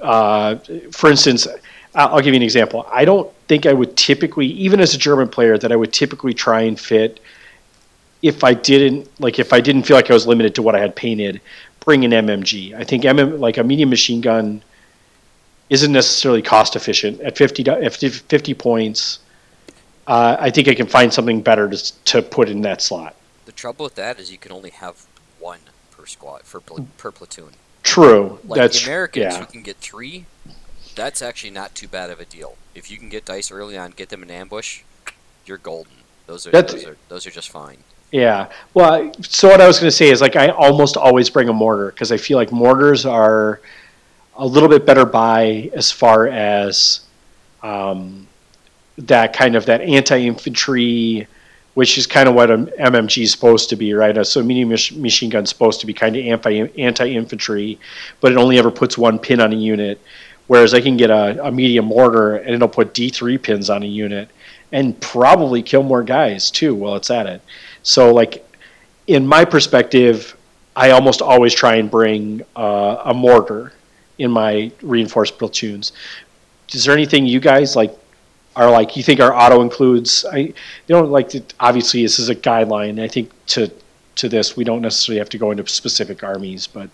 uh, 0.00 0.56
for 0.92 1.10
instance, 1.10 1.46
I'll 1.94 2.20
give 2.20 2.34
you 2.34 2.36
an 2.36 2.42
example. 2.42 2.86
I 2.90 3.04
don't 3.04 3.30
think 3.48 3.66
I 3.66 3.72
would 3.72 3.96
typically, 3.96 4.46
even 4.46 4.80
as 4.80 4.94
a 4.94 4.98
German 4.98 5.28
player, 5.28 5.58
that 5.58 5.72
I 5.72 5.76
would 5.76 5.92
typically 5.92 6.32
try 6.32 6.62
and 6.62 6.78
fit. 6.78 7.20
If 8.22 8.44
I 8.44 8.54
didn't 8.54 9.08
like, 9.20 9.38
if 9.38 9.52
I 9.52 9.60
didn't 9.60 9.84
feel 9.84 9.96
like 9.96 10.10
I 10.10 10.14
was 10.14 10.26
limited 10.26 10.54
to 10.56 10.62
what 10.62 10.74
I 10.74 10.80
had 10.80 10.94
painted, 10.94 11.40
bring 11.80 12.04
an 12.04 12.12
MMG. 12.12 12.74
I 12.74 12.84
think 12.84 13.04
MM 13.04 13.38
like 13.40 13.56
a 13.56 13.64
medium 13.64 13.90
machine 13.90 14.20
gun 14.20 14.62
isn't 15.70 15.92
necessarily 15.92 16.42
cost 16.42 16.76
efficient 16.76 17.20
at 17.20 17.36
50, 17.36 17.68
at 17.68 17.94
50 17.94 18.54
points. 18.54 19.20
Uh, 20.06 20.36
I 20.38 20.50
think 20.50 20.68
I 20.68 20.74
can 20.74 20.86
find 20.86 21.12
something 21.12 21.40
better 21.42 21.68
to 21.68 22.04
to 22.06 22.22
put 22.22 22.48
in 22.48 22.62
that 22.62 22.82
slot. 22.82 23.14
The 23.46 23.52
trouble 23.52 23.84
with 23.84 23.94
that 23.96 24.18
is 24.18 24.30
you 24.30 24.38
can 24.38 24.52
only 24.52 24.70
have 24.70 25.06
one 25.38 25.60
per 25.90 26.06
squad 26.06 26.42
for 26.42 26.60
pl- 26.60 26.86
per 26.98 27.10
platoon. 27.10 27.50
True. 27.82 28.38
Like 28.44 28.60
That's 28.60 28.80
the 28.80 28.86
Americans, 28.86 29.34
yeah. 29.34 29.40
who 29.40 29.46
can 29.46 29.62
get 29.62 29.76
three, 29.78 30.26
that's 30.94 31.22
actually 31.22 31.50
not 31.50 31.74
too 31.74 31.88
bad 31.88 32.10
of 32.10 32.20
a 32.20 32.24
deal. 32.24 32.56
If 32.74 32.90
you 32.90 32.98
can 32.98 33.08
get 33.08 33.24
dice 33.24 33.50
early 33.50 33.76
on, 33.76 33.92
get 33.92 34.10
them 34.10 34.22
in 34.22 34.30
ambush, 34.30 34.82
you're 35.46 35.58
golden. 35.58 35.92
Those 36.26 36.46
are 36.46 36.50
That's- 36.50 36.72
those 36.74 36.84
are 36.84 36.96
those 37.08 37.26
are 37.26 37.30
just 37.30 37.48
fine. 37.48 37.78
Yeah. 38.12 38.48
Well, 38.74 39.12
so 39.22 39.48
what 39.48 39.60
I 39.60 39.66
was 39.68 39.78
going 39.78 39.88
to 39.88 39.96
say 39.96 40.10
is 40.10 40.20
like 40.20 40.34
I 40.36 40.48
almost 40.48 40.96
always 40.96 41.30
bring 41.30 41.48
a 41.48 41.52
mortar 41.52 41.90
because 41.92 42.10
I 42.10 42.16
feel 42.16 42.36
like 42.36 42.50
mortars 42.50 43.06
are 43.06 43.60
a 44.36 44.46
little 44.46 44.68
bit 44.68 44.84
better 44.84 45.04
buy 45.04 45.70
as 45.74 45.92
far 45.92 46.26
as 46.26 47.00
um, 47.62 48.26
that 49.06 49.32
kind 49.32 49.56
of 49.56 49.66
that 49.66 49.80
anti-infantry, 49.80 51.26
which 51.74 51.96
is 51.96 52.06
kind 52.06 52.28
of 52.28 52.34
what 52.34 52.50
an 52.50 52.66
MMG 52.78 53.22
is 53.22 53.32
supposed 53.32 53.68
to 53.70 53.76
be, 53.76 53.94
right? 53.94 54.26
So 54.26 54.40
a 54.40 54.44
medium 54.44 54.68
mach- 54.68 54.92
machine 54.92 55.30
gun 55.30 55.44
is 55.44 55.48
supposed 55.48 55.80
to 55.80 55.86
be 55.86 55.94
kind 55.94 56.16
of 56.16 56.24
anti 56.24 56.70
anti-infantry, 56.78 57.78
but 58.20 58.32
it 58.32 58.38
only 58.38 58.58
ever 58.58 58.70
puts 58.70 58.98
one 58.98 59.18
pin 59.18 59.40
on 59.40 59.52
a 59.52 59.56
unit. 59.56 60.00
Whereas 60.46 60.74
I 60.74 60.80
can 60.80 60.96
get 60.96 61.10
a, 61.10 61.46
a 61.46 61.52
medium 61.52 61.84
mortar 61.84 62.36
and 62.36 62.54
it'll 62.54 62.68
put 62.68 62.92
D3 62.92 63.40
pins 63.40 63.70
on 63.70 63.84
a 63.84 63.86
unit 63.86 64.28
and 64.72 65.00
probably 65.00 65.62
kill 65.62 65.84
more 65.84 66.02
guys 66.02 66.50
too 66.50 66.74
while 66.74 66.96
it's 66.96 67.10
at 67.10 67.26
it. 67.26 67.40
So, 67.84 68.12
like, 68.12 68.44
in 69.06 69.26
my 69.26 69.44
perspective, 69.44 70.36
I 70.74 70.90
almost 70.90 71.22
always 71.22 71.54
try 71.54 71.76
and 71.76 71.90
bring 71.90 72.42
uh, 72.56 73.02
a 73.04 73.14
mortar 73.14 73.72
in 74.18 74.30
my 74.30 74.72
reinforced 74.82 75.38
platoons. 75.38 75.92
Is 76.72 76.84
there 76.84 76.94
anything 76.94 77.26
you 77.26 77.40
guys 77.40 77.76
like 77.76 77.96
are 78.56 78.70
like 78.70 78.96
you 78.96 79.02
think 79.02 79.20
our 79.20 79.34
auto 79.34 79.62
includes. 79.62 80.24
I 80.30 80.36
you 80.38 80.54
don't 80.88 81.10
like 81.10 81.28
to, 81.30 81.42
obviously 81.58 82.02
this 82.02 82.18
is 82.18 82.28
a 82.28 82.34
guideline. 82.34 83.00
I 83.00 83.08
think 83.08 83.30
to 83.46 83.70
to 84.16 84.28
this 84.28 84.56
we 84.56 84.64
don't 84.64 84.82
necessarily 84.82 85.18
have 85.18 85.30
to 85.30 85.38
go 85.38 85.50
into 85.50 85.66
specific 85.66 86.22
armies, 86.22 86.66
but 86.66 86.90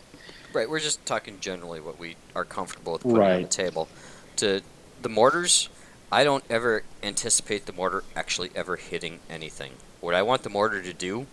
Right, 0.57 0.71
we're 0.71 0.81
just 0.81 1.05
talking 1.05 1.39
generally 1.39 1.81
what 1.81 1.99
we 1.99 2.17
are 2.35 2.45
comfortable 2.47 2.95
with 2.95 3.03
putting 3.03 3.21
on 3.21 3.43
the 3.43 3.49
table. 3.49 3.89
To 4.37 4.63
the 5.03 5.09
mortars, 5.11 5.69
I 6.11 6.25
don't 6.25 6.45
ever 6.49 6.83
anticipate 7.03 7.67
the 7.67 7.75
mortar 7.75 8.05
actually 8.15 8.51
ever 8.55 8.77
hitting 8.77 9.19
anything. 9.29 9.73
What 10.01 10.15
I 10.15 10.23
want 10.23 10.45
the 10.45 10.49
mortar 10.49 10.83
to 10.83 10.95
do 10.95 11.27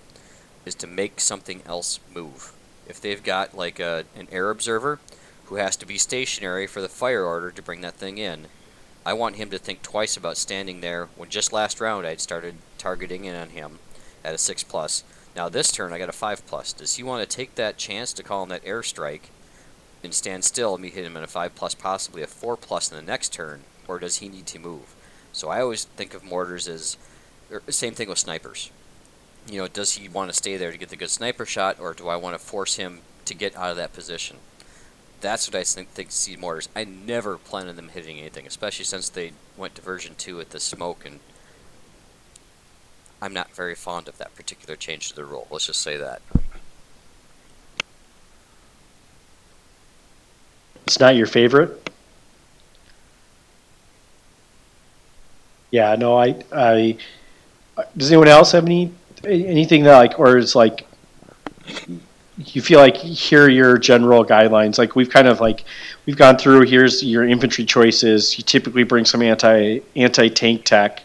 is 0.65 0.75
to 0.75 0.87
make 0.87 1.21
something 1.21 1.61
else 1.65 2.01
move. 2.13 2.51
If 2.85 2.99
they've 2.99 3.23
got 3.23 3.55
like 3.55 3.79
a, 3.79 4.03
an 4.13 4.27
air 4.29 4.49
observer 4.49 4.99
who 5.45 5.55
has 5.55 5.77
to 5.77 5.85
be 5.85 5.97
stationary 5.97 6.67
for 6.67 6.81
the 6.81 6.89
fire 6.89 7.23
order 7.23 7.49
to 7.49 7.61
bring 7.61 7.79
that 7.79 7.95
thing 7.95 8.17
in, 8.17 8.47
I 9.05 9.13
want 9.13 9.35
him 9.35 9.49
to 9.49 9.57
think 9.57 9.81
twice 9.81 10.15
about 10.15 10.37
standing 10.37 10.79
there 10.79 11.09
when 11.17 11.29
just 11.29 11.51
last 11.51 11.81
round 11.81 12.07
I'd 12.07 12.21
started 12.21 12.55
targeting 12.77 13.25
in 13.25 13.35
on 13.35 13.49
him 13.49 13.79
at 14.23 14.33
a 14.33 14.37
6 14.37 14.63
plus. 14.63 15.03
Now 15.35 15.49
this 15.49 15.71
turn 15.71 15.91
I 15.91 15.97
got 15.97 16.09
a 16.09 16.13
5 16.13 16.45
plus. 16.45 16.71
Does 16.71 16.95
he 16.95 17.03
want 17.03 17.27
to 17.27 17.35
take 17.35 17.55
that 17.55 17.77
chance 17.77 18.13
to 18.13 18.23
call 18.23 18.43
him 18.43 18.49
that 18.49 18.63
airstrike 18.63 19.29
and 20.03 20.13
stand 20.13 20.45
still 20.45 20.73
and 20.75 20.81
me 20.81 20.89
hit 20.89 21.05
him 21.05 21.17
in 21.17 21.23
a 21.23 21.27
5 21.27 21.55
plus, 21.55 21.75
possibly 21.75 22.21
a 22.21 22.27
4 22.27 22.55
plus 22.55 22.91
in 22.91 22.95
the 22.97 23.03
next 23.03 23.33
turn, 23.33 23.63
or 23.87 23.99
does 23.99 24.17
he 24.17 24.29
need 24.29 24.45
to 24.47 24.59
move? 24.59 24.95
So 25.33 25.49
I 25.49 25.61
always 25.61 25.85
think 25.85 26.13
of 26.13 26.23
mortars 26.23 26.67
as 26.67 26.97
or 27.51 27.61
same 27.69 27.93
thing 27.93 28.09
with 28.09 28.19
snipers. 28.19 28.71
You 29.49 29.59
know, 29.59 29.67
does 29.67 29.93
he 29.93 30.07
want 30.07 30.31
to 30.31 30.37
stay 30.37 30.55
there 30.55 30.71
to 30.71 30.77
get 30.77 30.89
the 30.89 30.95
good 30.95 31.09
sniper 31.09 31.45
shot, 31.45 31.79
or 31.79 31.93
do 31.93 32.07
I 32.07 32.15
want 32.15 32.39
to 32.39 32.43
force 32.43 32.75
him 32.75 33.01
to 33.25 33.33
get 33.33 33.55
out 33.55 33.71
of 33.71 33.77
that 33.77 33.93
position? 33.93 34.37
That's 35.23 35.47
what 35.47 35.55
I 35.55 35.63
think, 35.63 35.87
think 35.91 36.11
see 36.11 36.35
mortars. 36.35 36.67
I 36.75 36.83
never 36.83 37.37
plan 37.37 37.69
on 37.69 37.77
them 37.77 37.87
hitting 37.87 38.19
anything, 38.19 38.45
especially 38.45 38.83
since 38.83 39.07
they 39.07 39.31
went 39.55 39.73
to 39.75 39.81
version 39.81 40.15
two 40.17 40.35
with 40.35 40.49
the 40.49 40.59
smoke, 40.59 41.05
and 41.05 41.21
I'm 43.21 43.33
not 43.33 43.55
very 43.55 43.73
fond 43.73 44.09
of 44.09 44.17
that 44.17 44.35
particular 44.35 44.75
change 44.75 45.07
to 45.09 45.15
the 45.15 45.23
rule. 45.23 45.47
Let's 45.49 45.67
just 45.67 45.79
say 45.79 45.95
that. 45.95 46.21
it's 50.85 50.99
not 50.99 51.15
your 51.15 51.25
favorite. 51.25 51.89
Yeah, 55.71 55.95
no, 55.95 56.19
I, 56.19 56.35
I. 56.51 56.97
Does 57.95 58.11
anyone 58.11 58.27
else 58.27 58.51
have 58.51 58.65
any 58.65 58.91
anything 59.23 59.83
that 59.83 59.95
like, 59.95 60.19
or 60.19 60.37
is 60.37 60.53
like, 60.53 60.85
you 62.47 62.61
feel 62.61 62.79
like 62.79 62.97
here 62.97 63.45
are 63.45 63.49
your 63.49 63.77
general 63.77 64.25
guidelines? 64.25 64.77
Like 64.77 64.95
we've 64.95 65.09
kind 65.09 65.27
of 65.27 65.39
like, 65.39 65.65
we've 66.05 66.17
gone 66.17 66.37
through. 66.37 66.65
Here's 66.65 67.03
your 67.03 67.27
infantry 67.27 67.65
choices. 67.65 68.37
You 68.37 68.43
typically 68.43 68.83
bring 68.83 69.05
some 69.05 69.21
anti 69.21 69.79
anti 69.95 70.29
tank 70.29 70.65
tech, 70.65 71.03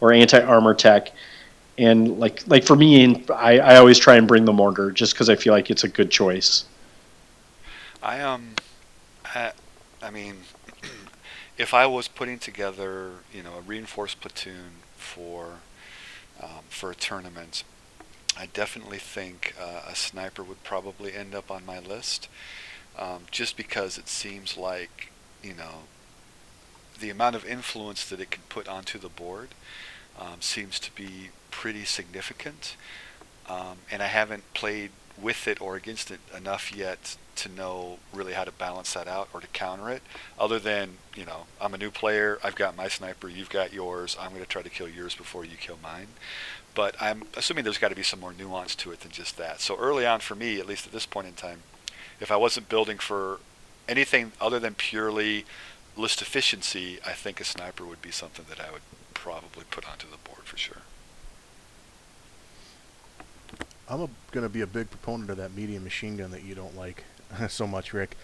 or 0.00 0.12
anti 0.12 0.40
armor 0.40 0.74
tech, 0.74 1.12
and 1.78 2.18
like 2.18 2.46
like 2.46 2.64
for 2.64 2.76
me, 2.76 3.24
I 3.30 3.58
I 3.58 3.76
always 3.76 3.98
try 3.98 4.16
and 4.16 4.28
bring 4.28 4.44
the 4.44 4.52
mortar 4.52 4.90
just 4.90 5.14
because 5.14 5.30
I 5.30 5.36
feel 5.36 5.52
like 5.52 5.70
it's 5.70 5.84
a 5.84 5.88
good 5.88 6.10
choice. 6.10 6.64
I 8.02 8.20
um, 8.20 8.50
I, 9.24 9.52
I 10.02 10.10
mean, 10.10 10.36
if 11.58 11.72
I 11.72 11.86
was 11.86 12.06
putting 12.06 12.38
together, 12.38 13.12
you 13.32 13.42
know, 13.42 13.54
a 13.58 13.60
reinforced 13.60 14.20
platoon 14.20 14.82
for 14.96 15.60
um, 16.42 16.64
for 16.68 16.90
a 16.90 16.94
tournament, 16.94 17.64
I 18.38 18.46
definitely 18.46 18.98
think 18.98 19.54
uh, 19.60 19.82
a 19.88 19.94
sniper 19.94 20.42
would 20.42 20.62
probably 20.64 21.14
end 21.14 21.34
up 21.34 21.50
on 21.50 21.64
my 21.64 21.78
list, 21.78 22.28
um, 22.98 23.22
just 23.30 23.56
because 23.56 23.96
it 23.98 24.08
seems 24.08 24.56
like 24.56 25.10
you 25.42 25.54
know 25.54 25.84
the 26.98 27.10
amount 27.10 27.36
of 27.36 27.44
influence 27.44 28.08
that 28.08 28.20
it 28.20 28.30
can 28.30 28.42
put 28.48 28.68
onto 28.68 28.98
the 28.98 29.08
board 29.08 29.48
um, 30.18 30.40
seems 30.40 30.78
to 30.80 30.94
be 30.94 31.30
pretty 31.50 31.84
significant, 31.84 32.76
um, 33.48 33.78
and 33.90 34.02
I 34.02 34.06
haven't 34.06 34.52
played 34.54 34.90
with 35.20 35.46
it 35.46 35.60
or 35.60 35.76
against 35.76 36.10
it 36.10 36.18
enough 36.36 36.74
yet 36.74 37.16
to 37.36 37.48
know 37.48 37.98
really 38.12 38.32
how 38.32 38.44
to 38.44 38.52
balance 38.52 38.94
that 38.94 39.06
out 39.06 39.28
or 39.32 39.40
to 39.40 39.46
counter 39.48 39.90
it. 39.90 40.02
Other 40.38 40.58
than 40.58 40.98
you 41.14 41.24
know, 41.24 41.46
I'm 41.60 41.74
a 41.74 41.78
new 41.78 41.90
player. 41.90 42.38
I've 42.42 42.56
got 42.56 42.76
my 42.76 42.88
sniper. 42.88 43.28
You've 43.28 43.50
got 43.50 43.72
yours. 43.72 44.16
I'm 44.20 44.30
going 44.30 44.42
to 44.42 44.48
try 44.48 44.62
to 44.62 44.70
kill 44.70 44.88
yours 44.88 45.14
before 45.14 45.44
you 45.44 45.56
kill 45.56 45.78
mine. 45.82 46.08
But 46.74 47.00
I'm 47.00 47.24
assuming 47.36 47.64
there's 47.64 47.78
got 47.78 47.90
to 47.90 47.94
be 47.94 48.02
some 48.02 48.20
more 48.20 48.32
nuance 48.32 48.74
to 48.76 48.90
it 48.90 49.00
than 49.00 49.12
just 49.12 49.36
that. 49.38 49.60
So 49.60 49.76
early 49.76 50.06
on 50.06 50.20
for 50.20 50.34
me, 50.34 50.58
at 50.58 50.66
least 50.66 50.86
at 50.86 50.92
this 50.92 51.06
point 51.06 51.26
in 51.26 51.34
time, 51.34 51.62
if 52.20 52.30
I 52.30 52.36
wasn't 52.36 52.68
building 52.68 52.98
for 52.98 53.38
anything 53.88 54.32
other 54.40 54.58
than 54.58 54.74
purely 54.74 55.44
list 55.96 56.20
efficiency, 56.22 56.98
I 57.06 57.12
think 57.12 57.40
a 57.40 57.44
sniper 57.44 57.84
would 57.84 58.02
be 58.02 58.10
something 58.10 58.46
that 58.48 58.60
I 58.60 58.70
would 58.72 58.82
probably 59.12 59.64
put 59.70 59.88
onto 59.88 60.08
the 60.10 60.16
board 60.16 60.44
for 60.44 60.56
sure. 60.56 60.82
I'm 63.88 64.08
going 64.32 64.44
to 64.44 64.48
be 64.48 64.62
a 64.62 64.66
big 64.66 64.90
proponent 64.90 65.30
of 65.30 65.36
that 65.36 65.54
medium 65.54 65.84
machine 65.84 66.16
gun 66.16 66.30
that 66.30 66.42
you 66.42 66.54
don't 66.54 66.76
like 66.76 67.04
so 67.48 67.66
much, 67.66 67.92
Rick. 67.92 68.16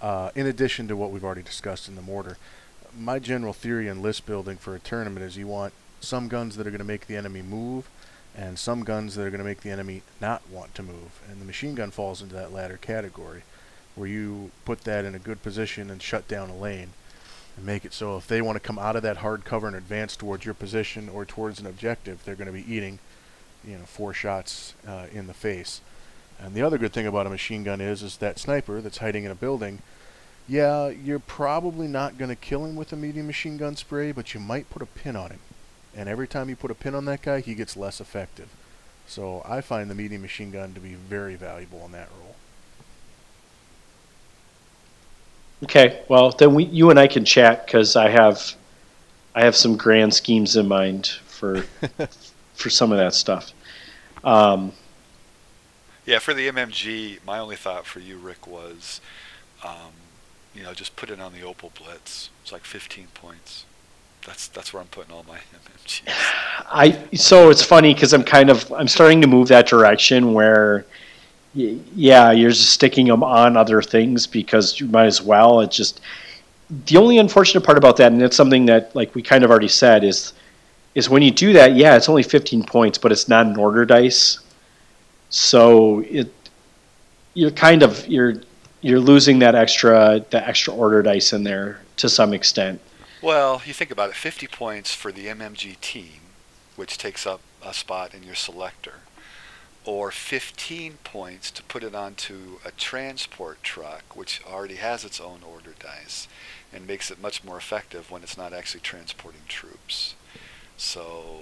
Uh, 0.00 0.30
in 0.34 0.46
addition 0.46 0.86
to 0.88 0.96
what 0.96 1.10
we've 1.10 1.24
already 1.24 1.42
discussed 1.42 1.88
in 1.88 1.96
the 1.96 2.02
mortar, 2.02 2.36
my 2.96 3.18
general 3.18 3.52
theory 3.52 3.88
in 3.88 4.02
list 4.02 4.26
building 4.26 4.56
for 4.56 4.74
a 4.74 4.78
tournament 4.78 5.24
is 5.24 5.36
you 5.36 5.46
want 5.46 5.72
some 6.00 6.28
guns 6.28 6.56
that 6.56 6.66
are 6.66 6.70
going 6.70 6.78
to 6.78 6.84
make 6.84 7.06
the 7.06 7.16
enemy 7.16 7.42
move, 7.42 7.88
and 8.36 8.58
some 8.58 8.84
guns 8.84 9.14
that 9.14 9.22
are 9.22 9.30
going 9.30 9.38
to 9.38 9.44
make 9.44 9.62
the 9.62 9.70
enemy 9.70 10.02
not 10.20 10.42
want 10.50 10.74
to 10.76 10.82
move. 10.82 11.20
And 11.30 11.40
the 11.40 11.44
machine 11.44 11.74
gun 11.74 11.90
falls 11.90 12.22
into 12.22 12.34
that 12.34 12.52
latter 12.52 12.76
category, 12.76 13.42
where 13.94 14.08
you 14.08 14.50
put 14.64 14.82
that 14.84 15.04
in 15.04 15.14
a 15.14 15.18
good 15.18 15.42
position 15.42 15.90
and 15.90 16.00
shut 16.00 16.28
down 16.28 16.50
a 16.50 16.56
lane, 16.56 16.90
and 17.56 17.66
make 17.66 17.84
it 17.84 17.92
so 17.92 18.16
if 18.16 18.28
they 18.28 18.40
want 18.40 18.56
to 18.56 18.60
come 18.60 18.78
out 18.78 18.96
of 18.96 19.02
that 19.02 19.18
hard 19.18 19.44
cover 19.44 19.66
and 19.66 19.76
advance 19.76 20.16
towards 20.16 20.44
your 20.44 20.54
position 20.54 21.08
or 21.08 21.24
towards 21.24 21.58
an 21.58 21.66
objective, 21.66 22.24
they're 22.24 22.36
going 22.36 22.46
to 22.46 22.52
be 22.52 22.72
eating 22.72 22.98
you 23.64 23.76
know 23.76 23.84
four 23.84 24.14
shots 24.14 24.74
uh, 24.86 25.06
in 25.12 25.26
the 25.26 25.34
face. 25.34 25.80
And 26.40 26.54
the 26.54 26.62
other 26.62 26.78
good 26.78 26.92
thing 26.92 27.06
about 27.06 27.26
a 27.26 27.30
machine 27.30 27.64
gun 27.64 27.80
is 27.80 28.02
is 28.02 28.18
that 28.18 28.38
sniper 28.38 28.80
that's 28.80 28.98
hiding 28.98 29.24
in 29.24 29.30
a 29.30 29.34
building. 29.34 29.82
Yeah, 30.46 30.88
you're 30.88 31.18
probably 31.18 31.88
not 31.88 32.16
going 32.16 32.30
to 32.30 32.36
kill 32.36 32.64
him 32.64 32.74
with 32.74 32.92
a 32.92 32.96
medium 32.96 33.26
machine 33.26 33.58
gun 33.58 33.76
spray, 33.76 34.12
but 34.12 34.32
you 34.32 34.40
might 34.40 34.70
put 34.70 34.80
a 34.80 34.86
pin 34.86 35.14
on 35.14 35.30
him. 35.30 35.40
And 35.96 36.08
every 36.08 36.28
time 36.28 36.48
you 36.48 36.56
put 36.56 36.70
a 36.70 36.74
pin 36.74 36.94
on 36.94 37.04
that 37.06 37.22
guy, 37.22 37.40
he 37.40 37.54
gets 37.54 37.76
less 37.76 38.00
effective. 38.00 38.48
So 39.06 39.42
I 39.48 39.62
find 39.62 39.90
the 39.90 39.94
medium 39.94 40.22
machine 40.22 40.50
gun 40.50 40.74
to 40.74 40.80
be 40.80 40.94
very 40.94 41.34
valuable 41.34 41.84
in 41.86 41.92
that 41.92 42.08
role. 42.20 42.36
Okay, 45.64 46.02
well 46.08 46.30
then 46.30 46.54
we, 46.54 46.64
you 46.64 46.90
and 46.90 47.00
I 47.00 47.08
can 47.08 47.24
chat 47.24 47.66
because 47.66 47.96
I 47.96 48.10
have, 48.10 48.54
I 49.34 49.44
have 49.44 49.56
some 49.56 49.76
grand 49.76 50.14
schemes 50.14 50.56
in 50.56 50.68
mind 50.68 51.08
for, 51.26 51.62
for 52.54 52.70
some 52.70 52.92
of 52.92 52.98
that 52.98 53.14
stuff. 53.14 53.52
Um, 54.22 54.72
Yeah, 56.06 56.18
for 56.20 56.34
the 56.34 56.48
MMG, 56.48 57.24
my 57.26 57.38
only 57.38 57.56
thought 57.56 57.86
for 57.86 58.00
you, 58.00 58.18
Rick, 58.18 58.46
was, 58.46 59.00
um, 59.64 59.92
you 60.54 60.62
know, 60.62 60.74
just 60.74 60.96
put 60.96 61.10
it 61.10 61.20
on 61.20 61.32
the 61.32 61.40
Opel 61.40 61.72
Blitz. 61.74 62.30
It's 62.42 62.52
like 62.52 62.64
15 62.64 63.08
points. 63.14 63.64
That's 64.28 64.48
that's 64.48 64.74
where 64.74 64.82
I'm 64.82 64.88
putting 64.88 65.10
all 65.14 65.24
my 65.26 65.38
MMGs. 65.86 66.02
I 66.70 67.16
so 67.16 67.48
it's 67.48 67.62
funny 67.62 67.94
because 67.94 68.12
I'm 68.12 68.22
kind 68.22 68.50
of 68.50 68.70
I'm 68.72 68.86
starting 68.86 69.22
to 69.22 69.26
move 69.26 69.48
that 69.48 69.66
direction 69.66 70.34
where, 70.34 70.84
yeah, 71.54 72.30
you're 72.30 72.50
just 72.50 72.70
sticking 72.70 73.06
them 73.06 73.24
on 73.24 73.56
other 73.56 73.80
things 73.80 74.26
because 74.26 74.78
you 74.78 74.86
might 74.86 75.06
as 75.06 75.22
well. 75.22 75.60
It's 75.60 75.74
just 75.74 76.02
the 76.84 76.98
only 76.98 77.16
unfortunate 77.16 77.62
part 77.62 77.78
about 77.78 77.96
that, 77.96 78.12
and 78.12 78.22
it's 78.22 78.36
something 78.36 78.66
that 78.66 78.94
like 78.94 79.14
we 79.14 79.22
kind 79.22 79.44
of 79.44 79.50
already 79.50 79.68
said 79.68 80.04
is, 80.04 80.34
is 80.94 81.08
when 81.08 81.22
you 81.22 81.30
do 81.30 81.54
that, 81.54 81.74
yeah, 81.74 81.96
it's 81.96 82.10
only 82.10 82.22
15 82.22 82.64
points, 82.64 82.98
but 82.98 83.10
it's 83.10 83.30
not 83.30 83.46
an 83.46 83.56
order 83.56 83.86
dice, 83.86 84.40
so 85.30 86.00
it 86.00 86.30
you're 87.32 87.50
kind 87.50 87.82
of 87.82 88.06
you're 88.06 88.34
you're 88.82 89.00
losing 89.00 89.38
that 89.38 89.54
extra 89.54 90.22
the 90.28 90.46
extra 90.46 90.74
order 90.74 91.02
dice 91.02 91.32
in 91.32 91.44
there 91.44 91.80
to 91.96 92.10
some 92.10 92.34
extent. 92.34 92.78
Well, 93.20 93.62
you 93.66 93.72
think 93.72 93.90
about 93.90 94.10
it, 94.10 94.16
50 94.16 94.46
points 94.46 94.94
for 94.94 95.10
the 95.10 95.26
MMG 95.26 95.80
team, 95.80 96.20
which 96.76 96.98
takes 96.98 97.26
up 97.26 97.40
a 97.64 97.74
spot 97.74 98.14
in 98.14 98.22
your 98.22 98.36
selector, 98.36 99.00
or 99.84 100.10
15 100.10 100.98
points 101.02 101.50
to 101.52 101.62
put 101.64 101.82
it 101.82 101.94
onto 101.94 102.58
a 102.64 102.70
transport 102.70 103.62
truck, 103.62 104.16
which 104.16 104.40
already 104.46 104.76
has 104.76 105.04
its 105.04 105.20
own 105.20 105.40
order 105.42 105.74
dice, 105.80 106.28
and 106.72 106.86
makes 106.86 107.10
it 107.10 107.20
much 107.20 107.42
more 107.42 107.56
effective 107.56 108.10
when 108.10 108.22
it's 108.22 108.36
not 108.36 108.52
actually 108.52 108.80
transporting 108.80 109.40
troops. 109.48 110.14
So, 110.76 111.40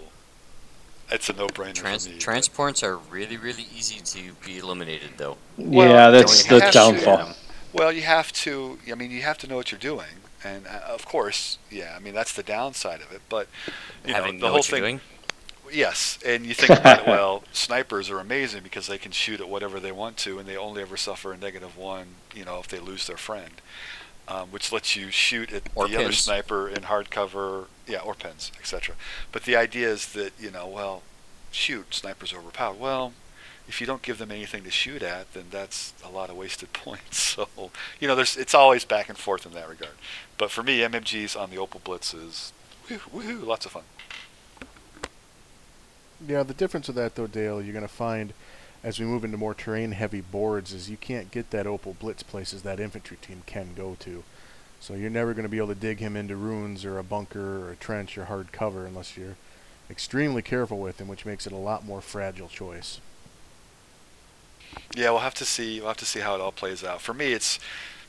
it's 1.11 1.29
a 1.29 1.35
no-brainer 1.35 1.75
Trans- 1.75 2.05
for 2.05 2.11
me. 2.11 2.17
but- 2.17 2.23
transports 2.23 2.83
are 2.83 2.97
really, 2.97 3.37
really 3.37 3.67
easy 3.77 4.01
to 4.01 4.33
be 4.45 4.59
eliminated, 4.59 5.11
though. 5.19 5.37
Well, 5.59 5.89
yeah, 5.89 6.11
that's 6.11 6.45
the 6.45 6.61
have 6.61 6.71
to- 6.73 6.79
downfall. 6.79 7.35
Well, 7.73 7.93
you 7.93 8.03
have 8.03 8.33
to. 8.33 8.79
I 8.91 8.95
mean, 8.95 9.11
you 9.11 9.21
have 9.23 9.37
to 9.39 9.47
know 9.47 9.57
what 9.57 9.71
you're 9.71 9.79
doing, 9.79 10.07
and 10.47 10.67
uh, 10.67 10.81
of 10.89 11.05
course, 11.07 11.59
yeah. 11.71 11.95
I 11.97 12.01
mean, 12.01 12.15
that's 12.15 12.33
the 12.33 12.43
downside 12.43 13.01
of 13.01 13.13
it. 13.13 13.23
But 13.29 13.49
you 14.05 14.15
Having 14.15 14.39
know, 14.39 14.47
the 14.47 14.51
whole 14.51 14.63
thing. 14.63 14.83
doing. 14.83 15.01
Yes, 15.73 16.19
and 16.25 16.47
you 16.47 16.55
think 16.55 16.75
about 16.77 17.01
it. 17.01 17.07
Well, 17.07 17.45
snipers 17.53 18.09
are 18.11 18.21
amazing 18.21 18.63
because 18.63 18.87
they 18.87 18.99
can 18.99 19.13
shoot 19.13 19.41
at 19.41 19.49
whatever 19.49 19.81
they 19.81 19.93
want 19.93 20.17
to, 20.19 20.39
and 20.39 20.49
they 20.49 20.57
only 20.57 20.83
ever 20.83 20.97
suffer 20.97 21.33
a 21.33 21.37
negative 21.37 21.77
one. 21.77 22.17
You 22.35 22.45
know, 22.45 22.59
if 22.61 22.69
they 22.69 22.79
lose 22.79 23.07
their 23.07 23.17
friend. 23.17 23.61
um, 24.29 24.51
which 24.51 24.73
lets 24.73 24.97
you 24.97 25.11
shoot 25.11 25.53
at 25.53 25.65
Or 25.75 25.89
the 25.89 25.97
other 25.97 26.13
sniper 26.13 26.69
in 26.69 26.83
hardcover, 26.85 27.67
yeah, 27.87 28.01
or 28.01 28.15
pins, 28.15 28.53
etc. 28.59 28.97
But 29.33 29.45
the 29.45 29.57
idea 29.57 29.89
is 29.91 30.09
that 30.15 30.33
you 30.39 30.51
know, 30.51 30.67
well, 30.69 31.05
shoot, 31.51 31.95
snipers 31.95 32.33
are 32.33 32.39
overpowered. 32.39 32.79
Well, 32.79 33.15
if 33.69 33.81
you 33.81 33.87
don't 33.87 34.03
give 34.03 34.19
them 34.19 34.31
anything 34.33 34.65
to 34.65 34.71
shoot 34.71 35.03
at, 35.03 35.33
then 35.35 35.47
that's 35.51 35.95
a 36.05 36.09
lot 36.11 36.31
of 36.31 36.37
wasted 36.37 36.73
points. 36.75 37.19
So 37.37 37.49
you 38.01 38.09
know, 38.09 38.15
there's 38.17 38.37
it's 38.37 38.55
always 38.55 38.85
back 38.85 39.09
and 39.09 39.19
forth 39.19 39.47
in 39.47 39.53
that 39.53 39.69
regard. 39.69 39.95
But 40.39 40.51
for 40.51 40.63
me, 40.63 40.81
MMGs 40.81 41.39
on 41.41 41.51
the 41.51 41.57
Opel 41.57 41.83
Blitz 41.83 42.13
is 42.13 42.53
woohoo, 42.89 43.11
woohoo, 43.11 43.47
lots 43.47 43.67
of 43.67 43.73
fun. 43.73 43.85
Yeah, 46.27 46.43
the 46.43 46.55
difference 46.55 46.87
with 46.87 46.97
that 46.97 47.15
though, 47.15 47.27
Dale, 47.27 47.61
you're 47.63 47.73
going 47.73 47.87
to 47.87 47.93
find 47.93 48.33
as 48.83 49.01
we 49.01 49.07
move 49.07 49.25
into 49.25 49.37
more 49.37 49.55
terrain-heavy 49.55 50.21
boards 50.21 50.73
is 50.73 50.89
you 50.89 50.97
can't 50.97 51.31
get 51.31 51.51
that 51.51 51.67
Opel 51.67 51.99
Blitz 51.99 52.23
places 52.23 52.63
that 52.63 52.79
infantry 52.79 53.17
team 53.21 53.43
can 53.47 53.71
go 53.75 53.97
to. 54.01 54.23
So 54.81 54.95
you're 54.95 55.11
never 55.11 55.35
going 55.35 55.45
to 55.45 55.49
be 55.49 55.57
able 55.57 55.69
to 55.69 55.75
dig 55.75 55.99
him 55.99 56.17
into 56.17 56.37
ruins 56.37 56.85
or 56.85 56.99
a 56.99 57.03
bunker 57.03 57.67
or 57.67 57.73
a 57.73 57.77
trench 57.77 58.17
or 58.17 58.27
hard 58.27 58.53
cover 58.53 58.87
unless 58.87 59.17
you're 59.17 59.37
extremely 59.91 60.43
careful 60.43 60.79
with 60.79 61.01
him, 61.01 61.09
which 61.09 61.27
makes 61.27 61.47
it 61.47 61.53
a 61.53 61.57
lot 61.57 61.85
more 61.85 62.01
fragile 62.01 62.49
choice. 62.49 63.01
Yeah, 64.95 65.11
we'll 65.11 65.21
have 65.21 65.35
to 65.35 65.45
see. 65.45 65.81
We'll 65.81 65.89
have 65.89 65.97
to 65.99 66.07
see 66.07 66.21
how 66.21 66.35
it 66.35 66.41
all 66.41 66.53
plays 66.53 66.85
out. 66.85 67.01
For 67.01 67.15
me, 67.15 67.33
it's 67.33 67.59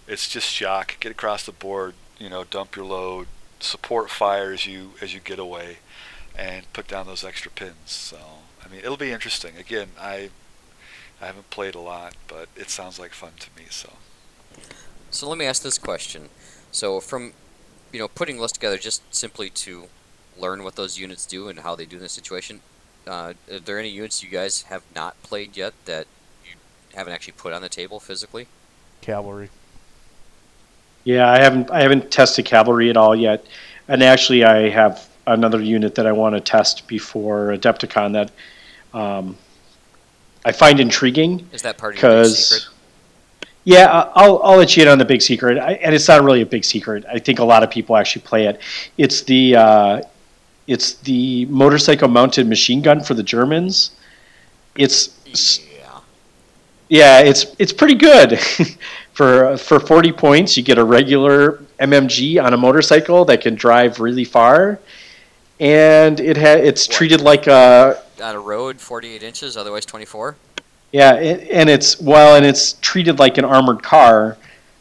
it's 0.08 0.28
just 0.30 0.48
shock. 0.48 0.98
Get 1.00 1.12
across 1.12 1.46
the 1.46 1.52
board. 1.52 1.94
You 2.20 2.30
know, 2.30 2.44
dump 2.44 2.76
your 2.76 2.86
load. 2.86 3.28
Support 3.60 4.10
fire 4.10 4.54
as 4.54 4.66
you 4.66 4.92
as 5.02 5.14
you 5.14 5.20
get 5.20 5.40
away, 5.40 5.78
and 6.38 6.72
put 6.74 6.88
down 6.88 7.08
those 7.08 7.24
extra 7.24 7.50
pins. 7.52 7.76
So 7.86 8.18
I 8.64 8.68
mean, 8.70 8.82
it'll 8.82 8.98
be 8.98 9.12
interesting. 9.12 9.58
Again, 9.58 9.90
I 10.00 10.30
I 11.22 11.26
haven't 11.26 11.50
played 11.50 11.76
a 11.76 11.80
lot, 11.80 12.14
but 12.28 12.50
it 12.56 12.70
sounds 12.70 13.00
like 13.00 13.14
fun 13.14 13.32
to 13.40 13.50
me. 13.58 13.68
So 13.70 13.94
So 15.10 15.28
let 15.28 15.38
me 15.38 15.46
ask 15.46 15.64
this 15.64 15.78
question. 15.78 16.30
So 16.72 17.00
from, 17.00 17.34
you 17.92 18.00
know, 18.00 18.08
putting 18.08 18.40
lists 18.40 18.58
together 18.58 18.78
just 18.78 19.02
simply 19.14 19.50
to 19.52 19.86
learn 20.38 20.64
what 20.64 20.76
those 20.76 21.00
units 21.00 21.26
do 21.26 21.48
and 21.48 21.60
how 21.62 21.76
they 21.76 21.86
do 21.86 21.96
in 21.96 22.04
this 22.04 22.12
situation, 22.12 22.62
uh, 23.08 23.34
are 23.52 23.60
there 23.60 23.80
any 23.80 23.90
units 23.90 24.24
you 24.24 24.30
guys 24.30 24.64
have 24.64 24.84
not 24.94 25.22
played 25.24 25.58
yet 25.58 25.74
that 25.86 26.06
you 26.46 26.56
haven't 26.94 27.14
actually 27.14 27.34
put 27.34 27.54
on 27.54 27.62
the 27.62 27.70
table 27.70 28.00
physically? 28.00 28.48
Cavalry. 29.02 29.50
Yeah, 31.08 31.32
I 31.32 31.40
haven't 31.40 31.72
I 31.72 31.82
haven't 31.84 32.12
tested 32.12 32.44
cavalry 32.44 32.90
at 32.90 32.98
all 32.98 33.16
yet, 33.16 33.46
and 33.88 34.04
actually 34.04 34.44
I 34.44 34.68
have 34.68 35.08
another 35.26 35.62
unit 35.62 35.96
that 35.96 36.06
I 36.06 36.12
want 36.12 36.36
to 36.36 36.42
test 36.42 36.86
before 36.86 37.56
Adepticon 37.56 38.12
that 38.12 38.32
um, 38.94 39.38
I 40.44 40.52
find 40.52 40.82
intriguing. 40.82 41.48
Is 41.54 41.62
that 41.62 41.78
part 41.78 41.96
of 41.96 42.02
your 42.02 42.24
big 42.24 42.32
secret? 42.32 42.74
yeah 43.64 44.10
i'll 44.16 44.42
i'll 44.44 44.56
let 44.56 44.78
you 44.78 44.84
in 44.84 44.88
on 44.88 44.98
the 44.98 45.04
big 45.04 45.22
secret 45.22 45.58
I, 45.58 45.74
and 45.74 45.94
it's 45.94 46.08
not 46.08 46.24
really 46.24 46.40
a 46.40 46.46
big 46.46 46.64
secret 46.64 47.04
i 47.12 47.20
think 47.20 47.40
a 47.40 47.44
lot 47.44 47.64
of 47.64 47.70
people 47.70 47.98
actually 47.98 48.22
play 48.22 48.46
it 48.46 48.62
it's 48.98 49.24
the 49.24 49.58
uh, 49.58 50.02
it's 50.68 50.94
the 51.10 51.46
motorcycle 51.48 52.08
mounted 52.08 52.48
machine 52.48 52.82
gun 52.82 53.02
for 53.02 53.14
the 53.14 53.24
germans 53.24 53.92
it's 54.78 55.10
Yeah. 56.90 57.20
it's 57.20 57.56
it's 57.60 57.74
pretty 57.74 57.96
good 57.96 58.40
for 59.14 59.58
for 59.58 59.80
40 59.80 60.12
points 60.14 60.56
you 60.58 60.64
get 60.64 60.78
a 60.78 60.84
regular 60.84 61.64
mmg 61.80 62.42
on 62.44 62.54
a 62.54 62.58
motorcycle 62.58 63.26
that 63.26 63.42
can 63.42 63.56
drive 63.56 64.00
really 64.00 64.24
far 64.24 64.80
and 65.60 66.20
it 66.20 66.38
ha- 66.38 66.62
it's 66.62 66.88
What? 66.88 66.96
treated 66.98 67.22
like 67.22 67.48
a 67.48 68.02
On 68.22 68.36
a 68.36 68.40
road, 68.40 68.80
48 68.80 69.24
inches, 69.24 69.58
otherwise 69.58 69.86
24. 69.86 70.36
Yeah, 70.92 71.16
it, 71.16 71.50
and 71.52 71.70
it's 71.70 72.00
well, 72.00 72.36
and 72.36 72.46
it's 72.46 72.74
treated 72.74 73.20
like 73.20 73.38
an 73.38 73.46
armored 73.46 73.84
car 73.84 74.38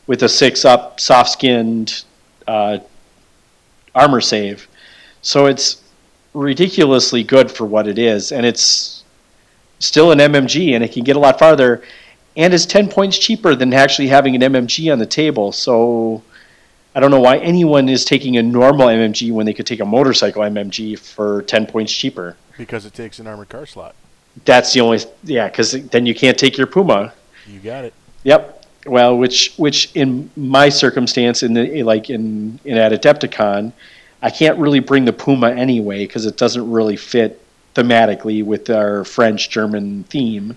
with 0.07 0.23
a 0.23 0.29
six-up, 0.29 1.01
soft-skinned 1.01 2.05
uh, 2.47 2.79
armor 3.95 4.21
save. 4.21 4.69
So 5.23 5.47
it's 5.47 5.83
ridiculously 6.33 7.25
good 7.25 7.51
for 7.51 7.65
what 7.67 7.89
it 7.89 7.99
is, 7.99 8.31
and 8.33 8.47
it's 8.47 8.96
still 9.79 10.13
an 10.13 10.19
MMG, 10.19 10.75
and 10.75 10.83
it 10.83 10.93
can 10.93 11.05
get 11.05 11.17
a 11.17 11.19
lot 11.19 11.39
farther, 11.39 11.83
and 12.37 12.53
is 12.53 12.67
ten 12.67 12.89
points 12.89 13.19
cheaper 13.19 13.55
than 13.55 13.73
actually 13.73 14.09
having 14.09 14.35
an 14.35 14.53
MMG 14.53 14.93
on 14.93 14.99
the 14.99 15.07
table. 15.07 15.53
So 15.53 16.23
I 16.95 17.01
don't 17.01 17.11
know 17.11 17.21
why 17.21 17.39
anyone 17.39 17.89
is 17.89 18.05
taking 18.05 18.37
a 18.37 18.43
normal 18.43 18.87
MMG 18.89 19.33
when 19.33 19.47
they 19.47 19.53
could 19.53 19.67
take 19.67 19.81
a 19.81 19.85
motorcycle 19.85 20.43
MMG 20.43 20.99
for 20.99 21.43
ten 21.43 21.67
points 21.67 21.93
cheaper. 21.93 22.37
Because 22.57 22.87
it 22.87 22.95
takes 22.95 23.19
an 23.19 23.27
armored 23.27 23.49
car 23.49 23.67
slot. 23.67 23.95
That's 24.45 24.73
the 24.73 24.81
only 24.81 25.01
yeah, 25.25 25.49
because 25.49 25.73
then 25.73 26.07
you 26.07 26.15
can't 26.15 26.39
take 26.39 26.57
your 26.57 26.67
Puma. 26.67 27.13
You 27.47 27.61
got 27.61 27.85
it. 27.85 27.95
Yep. 28.25 28.65
Well, 28.87 29.17
which 29.17 29.55
which 29.57 29.91
in 29.95 30.31
my 30.37 30.69
circumstance 30.69 31.43
in 31.43 31.55
the 31.55 31.83
like 31.83 32.11
in 32.11 32.59
in 32.65 32.77
at 32.77 32.93
Adepticon, 32.93 33.73
I 34.23 34.31
can't 34.31 34.59
really 34.59 34.81
bring 34.81 35.05
the 35.05 35.13
Puma 35.13 35.51
anyway 35.51 36.07
because 36.07 36.27
it 36.27 36.37
doesn't 36.37 36.71
really 36.71 36.97
fit 36.97 37.41
thematically 37.77 38.43
with 38.43 38.71
our 38.71 39.05
French 39.05 39.51
German 39.51 40.05
theme. 40.05 40.57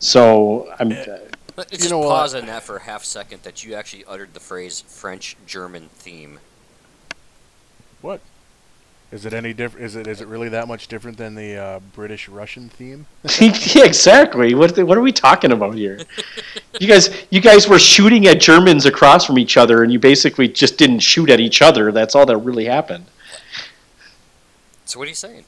So 0.00 0.74
I'm 0.78 0.90
Let- 0.90 1.70
You 1.70 1.78
Just 1.78 1.90
know 1.90 2.00
what? 2.00 2.08
pause 2.08 2.34
on 2.34 2.46
that 2.46 2.64
for 2.64 2.76
a 2.76 2.82
half 2.82 3.04
second 3.04 3.44
that 3.44 3.62
you 3.64 3.74
actually 3.74 4.04
uttered 4.06 4.34
the 4.34 4.40
phrase 4.40 4.80
French 4.80 5.36
German 5.46 5.88
theme. 5.94 6.40
What? 8.00 8.20
Is 9.12 9.24
it 9.24 9.32
any 9.32 9.52
different? 9.52 9.86
Is 9.86 9.94
it 9.94 10.08
is 10.08 10.20
it 10.20 10.26
really 10.26 10.48
that 10.48 10.66
much 10.66 10.88
different 10.88 11.16
than 11.16 11.36
the 11.36 11.56
uh, 11.56 11.80
British 11.94 12.28
Russian 12.28 12.68
theme? 12.68 13.06
yeah, 13.40 13.84
exactly. 13.84 14.54
What 14.54 14.76
what 14.76 14.98
are 14.98 15.02
we 15.02 15.12
talking 15.12 15.52
about 15.52 15.76
here? 15.76 16.00
you 16.80 16.88
guys 16.88 17.24
you 17.30 17.40
guys 17.40 17.68
were 17.68 17.78
shooting 17.78 18.26
at 18.26 18.40
Germans 18.40 18.86
across 18.86 19.24
from 19.24 19.38
each 19.38 19.56
other, 19.56 19.84
and 19.84 19.92
you 19.92 20.00
basically 20.00 20.48
just 20.48 20.78
didn't 20.78 20.98
shoot 20.98 21.30
at 21.30 21.38
each 21.38 21.62
other. 21.62 21.92
That's 21.92 22.16
all 22.16 22.26
that 22.26 22.38
really 22.38 22.64
happened. 22.64 23.04
So 24.84 24.98
what 24.98 25.06
are 25.06 25.10
you 25.10 25.14
saying? 25.14 25.44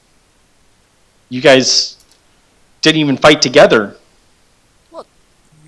You 1.29 1.41
guys 1.41 1.97
didn't 2.81 2.99
even 3.01 3.17
fight 3.17 3.41
together. 3.41 3.97
Well, 4.91 5.05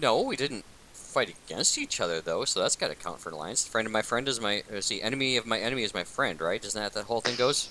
no, 0.02 0.22
we 0.22 0.36
didn't 0.36 0.64
fight 0.94 1.34
against 1.45 1.77
each 1.77 1.99
other 1.99 2.22
though, 2.22 2.45
so 2.45 2.61
that's 2.61 2.76
got 2.76 2.90
to 2.90 2.95
count 2.95 3.19
for 3.19 3.30
an 3.30 3.36
alliance. 3.36 3.68
Friend 3.68 3.86
of 3.86 3.91
my 3.91 4.02
friend 4.02 4.27
is 4.27 4.40
my, 4.40 4.64
uh, 4.76 4.80
see, 4.81 5.02
enemy 5.02 5.38
of 5.38 5.45
my 5.45 5.60
enemy 5.60 5.84
is 5.84 5.94
my 5.94 6.03
friend, 6.03 6.40
right? 6.40 6.64
Isn't 6.64 6.80
that 6.81 6.94
the 6.94 7.03
whole 7.03 7.22
thing 7.22 7.36
goes? 7.36 7.69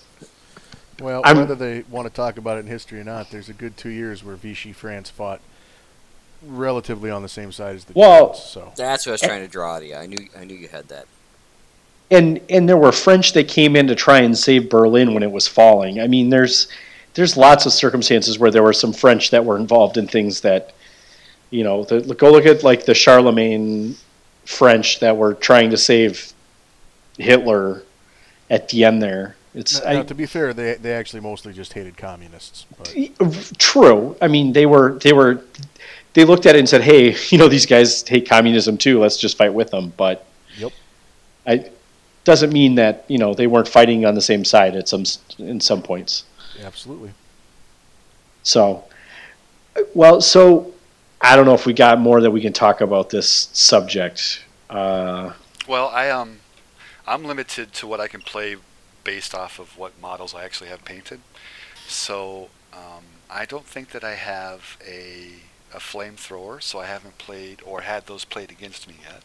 Well, 0.99 1.21
I'm- 1.23 1.37
whether 1.37 1.55
they 1.55 1.83
want 1.89 2.07
to 2.07 2.13
talk 2.13 2.37
about 2.37 2.57
it 2.57 2.61
in 2.61 2.67
history 2.67 2.99
or 2.99 3.03
not, 3.05 3.31
there's 3.31 3.49
a 3.49 3.53
good 3.53 3.77
two 3.77 3.89
years 3.89 4.23
where 4.23 4.35
Vichy 4.35 4.73
France 4.73 5.09
fought 5.09 5.39
relatively 6.45 7.09
on 7.09 7.21
the 7.23 7.29
same 7.29 7.51
side 7.51 7.75
as 7.75 7.85
the 7.85 7.93
Well- 7.95 8.27
Germans. 8.33 8.43
So 8.43 8.73
That's 8.75 9.05
what 9.05 9.11
I 9.11 9.13
was 9.13 9.21
trying 9.21 9.41
to 9.41 9.47
draw 9.47 9.75
out 9.75 9.81
of 9.81 9.87
you. 9.87 9.95
I 9.95 10.05
knew, 10.05 10.27
I 10.37 10.43
knew 10.43 10.55
you 10.55 10.67
had 10.67 10.89
that. 10.89 11.05
and 12.11 12.41
and 12.49 12.67
there 12.67 12.75
were 12.77 12.91
French 12.91 13.33
that 13.33 13.47
came 13.47 13.75
in 13.75 13.85
to 13.87 13.93
try 13.95 14.19
and 14.19 14.35
save 14.37 14.67
Berlin 14.69 15.13
when 15.13 15.21
it 15.23 15.31
was 15.31 15.47
falling. 15.47 15.99
I 16.01 16.07
mean, 16.07 16.29
there's 16.31 16.67
there's 17.19 17.35
lots 17.35 17.65
of 17.65 17.73
circumstances 17.73 18.39
where 18.39 18.49
there 18.49 18.63
were 18.63 18.71
some 18.71 18.93
French 18.93 19.31
that 19.31 19.43
were 19.43 19.57
involved 19.57 19.97
in 19.97 20.07
things 20.07 20.39
that, 20.39 20.73
you 21.49 21.65
know, 21.65 21.83
the, 21.83 21.99
go 22.15 22.31
look 22.31 22.45
at 22.45 22.63
like 22.63 22.85
the 22.85 22.93
Charlemagne 22.93 23.97
French 24.45 25.01
that 25.01 25.17
were 25.17 25.33
trying 25.33 25.69
to 25.71 25.75
save 25.75 26.31
Hitler 27.17 27.83
at 28.49 28.69
the 28.69 28.85
end 28.85 29.01
there. 29.01 29.35
It's 29.53 29.83
now, 29.83 29.99
I, 29.99 30.03
to 30.03 30.15
be 30.15 30.27
fair, 30.27 30.53
they 30.53 30.75
they 30.75 30.93
actually 30.93 31.19
mostly 31.19 31.51
just 31.51 31.73
hated 31.73 31.97
communists. 31.97 32.65
But 32.77 32.95
true. 33.57 34.15
I 34.21 34.29
mean, 34.29 34.53
they 34.53 34.65
were 34.65 34.97
they 34.99 35.11
were 35.11 35.41
they 36.13 36.23
looked 36.23 36.45
at 36.45 36.55
it 36.55 36.59
and 36.59 36.69
said, 36.69 36.83
"Hey, 36.83 37.17
you 37.29 37.37
know, 37.37 37.49
these 37.49 37.65
guys 37.65 38.07
hate 38.07 38.29
communism 38.29 38.77
too. 38.77 38.99
Let's 38.99 39.17
just 39.17 39.37
fight 39.37 39.53
with 39.53 39.71
them." 39.71 39.91
But 39.97 40.25
Yep. 40.57 40.71
I 41.45 41.69
doesn't 42.23 42.53
mean 42.53 42.75
that 42.75 43.03
you 43.09 43.17
know 43.17 43.33
they 43.33 43.47
weren't 43.47 43.67
fighting 43.67 44.05
on 44.05 44.15
the 44.15 44.21
same 44.21 44.45
side 44.45 44.77
at 44.77 44.87
some 44.87 45.03
in 45.39 45.59
some 45.59 45.81
points. 45.81 46.23
Absolutely. 46.63 47.11
So, 48.43 48.83
well, 49.93 50.21
so 50.21 50.73
I 51.21 51.35
don't 51.35 51.45
know 51.45 51.53
if 51.53 51.65
we 51.65 51.73
got 51.73 51.99
more 51.99 52.21
that 52.21 52.31
we 52.31 52.41
can 52.41 52.53
talk 52.53 52.81
about 52.81 53.09
this 53.09 53.49
subject. 53.53 54.43
Uh, 54.69 55.33
Well, 55.67 55.89
I 55.89 56.09
um, 56.09 56.39
I'm 57.05 57.23
limited 57.25 57.73
to 57.73 57.87
what 57.87 57.99
I 57.99 58.07
can 58.07 58.21
play 58.21 58.55
based 59.03 59.33
off 59.33 59.59
of 59.59 59.77
what 59.77 59.99
models 60.01 60.33
I 60.33 60.43
actually 60.43 60.69
have 60.69 60.85
painted. 60.85 61.21
So 61.87 62.49
um, 62.73 63.03
I 63.29 63.45
don't 63.45 63.65
think 63.65 63.89
that 63.91 64.03
I 64.03 64.15
have 64.15 64.77
a 64.85 65.31
a 65.71 65.77
flamethrower, 65.77 66.61
so 66.63 66.79
I 66.79 66.87
haven't 66.87 67.19
played 67.19 67.61
or 67.63 67.81
had 67.81 68.07
those 68.07 68.25
played 68.25 68.49
against 68.49 68.87
me 68.87 68.95
yet. 69.03 69.21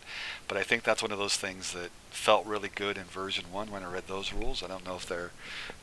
But 0.47 0.59
I 0.59 0.63
think 0.63 0.83
that's 0.83 1.03
one 1.03 1.11
of 1.11 1.19
those 1.19 1.37
things 1.37 1.73
that 1.73 1.91
felt 2.11 2.45
really 2.45 2.69
good 2.69 2.99
in 2.99 3.05
version 3.05 3.45
one 3.51 3.71
when 3.71 3.83
I 3.83 3.91
read 3.91 4.09
those 4.09 4.33
rules. 4.33 4.63
I 4.63 4.67
don't 4.67 4.85
know 4.85 4.97
if 4.97 5.07
they're 5.07 5.31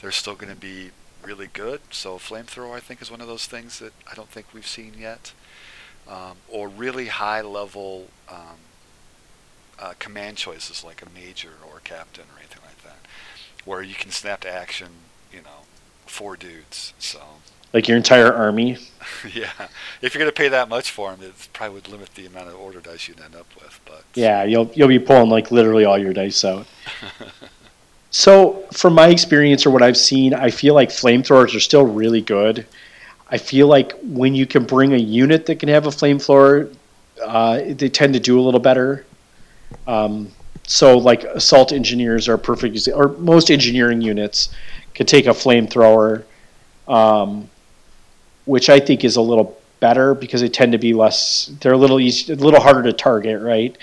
they're 0.01 0.11
still 0.11 0.35
going 0.35 0.53
to 0.53 0.59
be 0.59 0.91
really 1.23 1.47
good. 1.51 1.81
So 1.91 2.17
flamethrower, 2.17 2.75
I 2.75 2.79
think, 2.79 3.01
is 3.01 3.11
one 3.11 3.21
of 3.21 3.27
those 3.27 3.45
things 3.45 3.79
that 3.79 3.93
I 4.09 4.15
don't 4.15 4.29
think 4.29 4.47
we've 4.53 4.67
seen 4.67 4.93
yet, 4.99 5.33
um, 6.07 6.37
or 6.49 6.67
really 6.67 7.07
high 7.07 7.41
level. 7.41 8.07
Um, 8.29 8.57
uh, 9.79 9.93
command 9.97 10.37
choices 10.37 10.83
like 10.83 11.01
a 11.01 11.09
major 11.09 11.53
or 11.67 11.77
a 11.77 11.81
captain 11.81 12.25
or 12.35 12.37
anything 12.37 12.61
like 12.63 12.83
that, 12.83 12.99
where 13.65 13.81
you 13.81 13.95
can 13.95 14.11
snap 14.11 14.41
to 14.41 14.49
action, 14.49 14.89
you 15.33 15.41
know, 15.41 15.65
four 16.05 16.37
dudes. 16.37 16.93
So 16.99 17.19
like 17.73 17.87
your 17.87 17.97
entire 17.97 18.31
army. 18.33 18.77
yeah, 19.33 19.49
if 20.01 20.13
you're 20.13 20.19
going 20.19 20.31
to 20.31 20.31
pay 20.31 20.49
that 20.49 20.69
much 20.69 20.91
for 20.91 21.11
them, 21.11 21.21
it 21.25 21.49
probably 21.53 21.75
would 21.75 21.87
limit 21.87 22.13
the 22.15 22.25
amount 22.25 22.49
of 22.49 22.55
order 22.55 22.79
dice 22.79 23.07
you'd 23.07 23.19
end 23.19 23.35
up 23.35 23.47
with. 23.55 23.79
But 23.85 24.03
Yeah, 24.13 24.43
you'll 24.43 24.69
you'll 24.75 24.87
be 24.87 24.99
pulling 24.99 25.29
like 25.29 25.51
literally 25.51 25.85
all 25.85 25.97
your 25.97 26.13
dice 26.13 26.43
out. 26.43 26.67
so, 28.11 28.65
from 28.73 28.93
my 28.93 29.07
experience 29.07 29.65
or 29.65 29.71
what 29.71 29.81
I've 29.81 29.95
seen, 29.95 30.33
I 30.33 30.49
feel 30.49 30.75
like 30.75 30.89
flamethrowers 30.89 31.55
are 31.55 31.61
still 31.61 31.85
really 31.85 32.19
good. 32.19 32.67
I 33.29 33.37
feel 33.37 33.67
like 33.67 33.93
when 34.03 34.35
you 34.35 34.45
can 34.45 34.65
bring 34.65 34.93
a 34.93 34.97
unit 34.97 35.45
that 35.45 35.61
can 35.61 35.69
have 35.69 35.87
a 35.87 35.91
flamethrower, 35.91 36.75
uh, 37.23 37.61
they 37.69 37.87
tend 37.87 38.13
to 38.13 38.19
do 38.19 38.37
a 38.37 38.43
little 38.43 38.59
better. 38.59 39.05
Um, 39.87 40.29
so, 40.67 40.97
like 40.97 41.23
assault 41.23 41.71
engineers 41.71 42.27
are 42.27 42.37
perfect, 42.37 42.89
or 42.93 43.09
most 43.17 43.49
engineering 43.49 44.01
units 44.01 44.53
could 44.93 45.07
take 45.07 45.25
a 45.25 45.29
flamethrower, 45.29 46.25
um, 46.89 47.49
which 48.43 48.69
I 48.69 48.81
think 48.81 49.05
is 49.05 49.15
a 49.15 49.21
little 49.21 49.57
better 49.79 50.13
because 50.13 50.41
they 50.41 50.49
tend 50.49 50.73
to 50.73 50.77
be 50.77 50.93
less. 50.93 51.49
They're 51.61 51.71
a 51.71 51.77
little 51.77 52.01
easy, 52.01 52.33
a 52.33 52.35
little 52.35 52.59
harder 52.59 52.83
to 52.83 52.93
target, 52.93 53.41
right? 53.41 53.77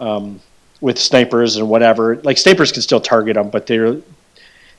Um, 0.00 0.40
with 0.82 0.98
snipers 0.98 1.56
and 1.56 1.68
whatever, 1.68 2.16
like 2.16 2.36
snipers 2.36 2.72
can 2.72 2.82
still 2.82 3.00
target 3.00 3.34
them, 3.34 3.48
but 3.48 3.66
they're 3.66 3.96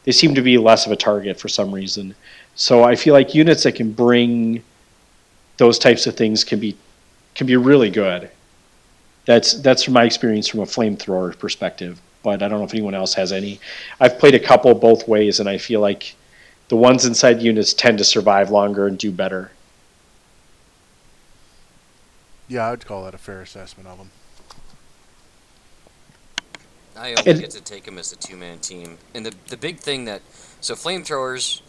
they 0.04 0.12
seem 0.12 0.36
to 0.36 0.42
be 0.42 0.58
less 0.58 0.86
of 0.86 0.92
a 0.92 0.98
target 0.98 1.40
for 1.40 1.48
some 1.48 1.72
reason. 1.72 2.14
So 2.56 2.84
I 2.84 2.96
feel 2.96 3.14
like 3.14 3.34
units 3.34 3.64
that 3.64 3.76
can 3.76 3.94
bring 3.94 4.62
those 5.58 5.80
types 5.80 6.06
of 6.06 6.16
things 6.16 6.44
can 6.44 6.60
be 6.60 6.78
can 7.34 7.48
be 7.48 7.56
really 7.56 7.90
good. 7.90 8.30
That's 9.26 9.54
that's 9.54 9.84
from 9.84 9.94
my 9.94 10.04
experience 10.04 10.48
from 10.48 10.60
a 10.60 10.66
flamethrower 10.66 11.40
perspective. 11.40 12.00
But 12.22 12.44
I 12.44 12.48
don't 12.48 12.60
know 12.60 12.66
if 12.66 12.74
anyone 12.74 12.94
else 12.94 13.14
has 13.16 13.32
any. 13.32 13.60
I've 14.00 14.20
played 14.20 14.36
a 14.36 14.40
couple 14.40 14.74
both 14.76 15.08
ways, 15.08 15.40
and 15.40 15.50
I 15.50 15.58
feel 15.58 15.80
like 15.80 16.16
the 16.68 16.76
ones 16.76 17.06
inside 17.06 17.42
units 17.42 17.74
tend 17.74 17.98
to 17.98 18.04
survive 18.04 18.50
longer 18.50 18.88
and 18.88 18.98
do 18.98 19.12
better. 19.12 19.52
Yeah, 22.48 22.68
I 22.68 22.72
would 22.72 22.86
call 22.86 23.06
that 23.06 23.14
a 23.14 23.18
fair 23.18 23.42
assessment 23.42 23.88
of 23.88 23.98
them. 23.98 24.12
I 26.96 27.14
only 27.14 27.32
And- 27.32 27.40
get 27.42 27.52
to 27.52 27.62
take 27.62 27.86
them 27.86 27.98
as 27.98 28.12
a 28.12 28.16
two 28.16 28.36
man 28.38 28.60
team. 28.60 28.98
And 29.14 29.26
the 29.26 29.34
the 29.48 29.58
big 29.58 29.80
thing 29.80 30.06
that 30.06 30.22
so 30.62 30.76
flamethrowers, 30.76 31.62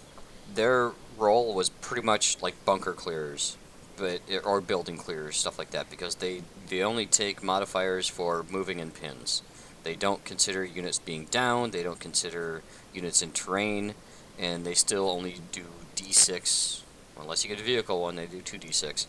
their 0.54 0.92
role 1.16 1.54
was 1.54 1.68
pretty 1.68 2.02
much 2.04 2.40
like 2.42 2.62
bunker 2.64 2.92
clearers, 2.92 3.56
but 3.96 4.20
or 4.44 4.60
building 4.60 4.98
clearers, 4.98 5.36
stuff 5.36 5.58
like 5.58 5.70
that, 5.70 5.90
because 5.90 6.16
they 6.16 6.42
they 6.68 6.82
only 6.82 7.06
take 7.06 7.42
modifiers 7.42 8.08
for 8.08 8.44
moving 8.48 8.78
in 8.78 8.90
pins. 8.90 9.42
They 9.82 9.94
don't 9.94 10.24
consider 10.24 10.64
units 10.64 10.98
being 10.98 11.26
down. 11.26 11.70
They 11.70 11.82
don't 11.82 12.00
consider 12.00 12.62
units 12.94 13.20
in 13.22 13.32
terrain, 13.32 13.94
and 14.38 14.64
they 14.64 14.74
still 14.74 15.10
only 15.10 15.40
do 15.52 15.64
D6 15.96 16.80
unless 17.20 17.44
you 17.44 17.50
get 17.50 17.60
a 17.60 17.62
vehicle 17.64 18.00
one. 18.00 18.16
They 18.16 18.26
do 18.26 18.40
two 18.40 18.58
D6, 18.58 19.06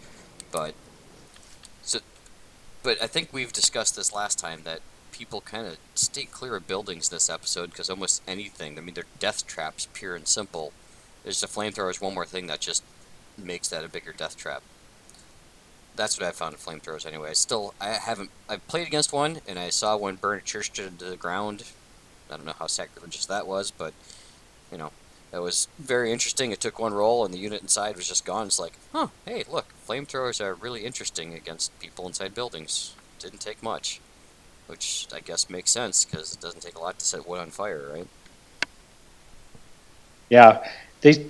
but 0.52 0.74
so. 1.84 2.00
But 2.84 3.02
I 3.02 3.08
think 3.08 3.30
we've 3.34 3.52
discussed 3.54 3.96
this 3.96 4.14
last 4.14 4.38
time 4.38 4.62
that 4.64 4.82
people 5.16 5.40
kind 5.40 5.66
of 5.66 5.78
stay 5.94 6.26
clear 6.26 6.58
of 6.58 6.68
buildings 6.68 7.08
this 7.08 7.30
episode 7.30 7.70
because 7.72 7.90
almost 7.90 8.22
anything, 8.28 8.78
I 8.78 8.82
mean, 8.82 8.96
they're 8.96 9.06
death 9.18 9.48
traps, 9.48 9.88
pure 9.94 10.14
and 10.14 10.28
simple. 10.28 10.74
There's 11.24 11.40
the 11.40 11.48
flamethrower 11.48 11.90
is 11.90 12.02
one 12.02 12.14
more 12.14 12.26
thing 12.26 12.48
that 12.48 12.60
just 12.60 12.84
makes 13.38 13.70
that 13.70 13.86
a 13.86 13.90
bigger 13.90 14.12
death 14.12 14.36
trap. 14.36 14.62
That's 15.96 16.20
what 16.20 16.28
I 16.28 16.32
found 16.32 16.56
in 16.56 16.60
flamethrowers 16.60 17.06
anyway. 17.06 17.30
I 17.30 17.34
still, 17.34 17.74
I 17.80 17.92
haven't, 17.92 18.30
I've 18.50 18.68
played 18.68 18.88
against 18.88 19.14
one 19.14 19.40
and 19.48 19.58
I 19.58 19.70
saw 19.70 19.96
one 19.96 20.18
burn 20.18 20.40
a 20.40 20.42
church 20.42 20.74
to 20.74 20.90
the 20.90 21.16
ground. 21.16 21.64
I 22.30 22.36
don't 22.36 22.46
know 22.46 22.56
how 22.60 22.68
sacrilegious 22.68 23.26
that 23.28 23.48
was, 23.48 23.72
but, 23.72 23.94
you 24.70 24.78
know, 24.78 24.92
that 25.32 25.42
was 25.42 25.70
very 25.80 26.12
interesting. 26.12 26.52
It 26.52 26.60
took 26.60 26.78
one 26.78 26.94
roll 26.94 27.24
and 27.24 27.34
the 27.34 27.40
unit 27.40 27.62
inside 27.62 27.96
was 27.96 28.10
just 28.10 28.26
gone. 28.26 28.48
It's 28.48 28.60
like, 28.60 28.74
huh, 28.92 29.08
hey, 29.26 29.46
look, 29.50 29.68
flamethrowers 29.88 30.42
are 30.42 30.56
really 30.56 30.86
interesting 30.86 31.34
against 31.34 31.78
people 31.80 32.06
inside 32.06 32.36
buildings. 32.36 32.94
Didn't 33.20 33.40
take 33.40 33.64
much 33.64 34.02
which 34.68 35.08
I 35.14 35.20
guess 35.20 35.50
makes 35.50 35.72
sense 35.72 36.06
because 36.06 36.34
it 36.34 36.42
doesn't 36.42 36.62
take 36.62 36.76
a 36.76 36.80
lot 36.80 37.00
to 37.00 37.06
set 37.06 37.28
wood 37.28 37.40
on 37.40 37.52
fire, 37.52 37.90
right? 37.94 38.08
Yeah, 40.30 40.68
they 41.02 41.28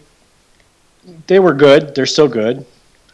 they 1.28 1.40
were 1.40 1.54
good. 1.54 1.96
They're 1.96 2.06
still 2.06 2.28
good. 2.28 2.66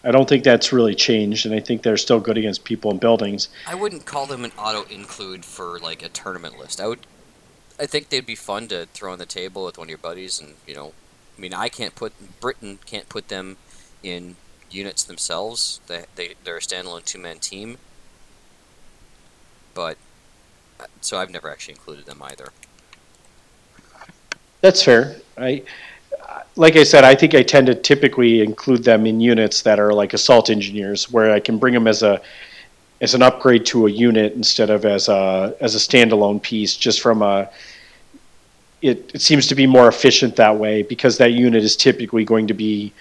I 0.03 0.11
don't 0.11 0.27
think 0.27 0.43
that's 0.43 0.73
really 0.73 0.95
changed, 0.95 1.45
and 1.45 1.53
I 1.53 1.59
think 1.59 1.83
they're 1.83 1.97
still 1.97 2.19
good 2.19 2.37
against 2.37 2.63
people 2.63 2.89
and 2.89 2.99
buildings. 2.99 3.49
I 3.67 3.75
wouldn't 3.75 4.05
call 4.05 4.25
them 4.25 4.43
an 4.43 4.51
auto 4.57 4.83
include 4.91 5.45
for 5.45 5.79
like 5.79 6.01
a 6.01 6.09
tournament 6.09 6.57
list. 6.57 6.81
I 6.81 6.87
would, 6.87 7.05
I 7.79 7.85
think 7.85 8.09
they'd 8.09 8.25
be 8.25 8.35
fun 8.35 8.67
to 8.69 8.87
throw 8.93 9.11
on 9.13 9.19
the 9.19 9.27
table 9.27 9.65
with 9.65 9.77
one 9.77 9.85
of 9.85 9.89
your 9.89 9.99
buddies, 9.99 10.39
and 10.39 10.55
you 10.65 10.73
know, 10.73 10.93
I 11.37 11.41
mean, 11.41 11.53
I 11.53 11.69
can't 11.69 11.95
put 11.95 12.13
Britain 12.39 12.79
can't 12.85 13.09
put 13.09 13.27
them 13.27 13.57
in 14.01 14.37
units 14.71 15.03
themselves. 15.03 15.81
They 15.87 16.05
they 16.15 16.35
they're 16.43 16.57
a 16.57 16.61
standalone 16.61 17.05
two 17.05 17.19
man 17.19 17.37
team, 17.39 17.77
but 19.75 19.97
so 21.01 21.17
I've 21.17 21.29
never 21.29 21.49
actually 21.49 21.73
included 21.73 22.05
them 22.05 22.21
either. 22.23 22.49
That's 24.61 24.83
fair. 24.83 25.17
I 25.37 25.63
like 26.55 26.75
I 26.75 26.83
said, 26.83 27.03
I 27.03 27.15
think 27.15 27.33
I 27.33 27.43
tend 27.43 27.67
to 27.67 27.75
typically 27.75 28.41
include 28.41 28.83
them 28.83 29.05
in 29.05 29.19
units 29.19 29.61
that 29.61 29.79
are 29.79 29.93
like 29.93 30.13
assault 30.13 30.49
engineers, 30.49 31.11
where 31.11 31.31
I 31.31 31.39
can 31.39 31.57
bring 31.57 31.73
them 31.73 31.87
as 31.87 32.03
a 32.03 32.21
as 32.99 33.15
an 33.15 33.21
upgrade 33.21 33.65
to 33.67 33.87
a 33.87 33.89
unit 33.89 34.33
instead 34.33 34.69
of 34.69 34.85
as 34.85 35.07
a 35.07 35.55
as 35.61 35.75
a 35.75 35.77
standalone 35.77 36.41
piece. 36.41 36.75
Just 36.75 37.01
from 37.01 37.21
a 37.21 37.49
it, 38.81 39.11
it 39.13 39.21
seems 39.21 39.47
to 39.47 39.55
be 39.55 39.67
more 39.67 39.87
efficient 39.87 40.35
that 40.35 40.57
way 40.57 40.81
because 40.81 41.17
that 41.17 41.33
unit 41.33 41.63
is 41.63 41.75
typically 41.75 42.25
going 42.25 42.47
to 42.47 42.53
be 42.53 42.91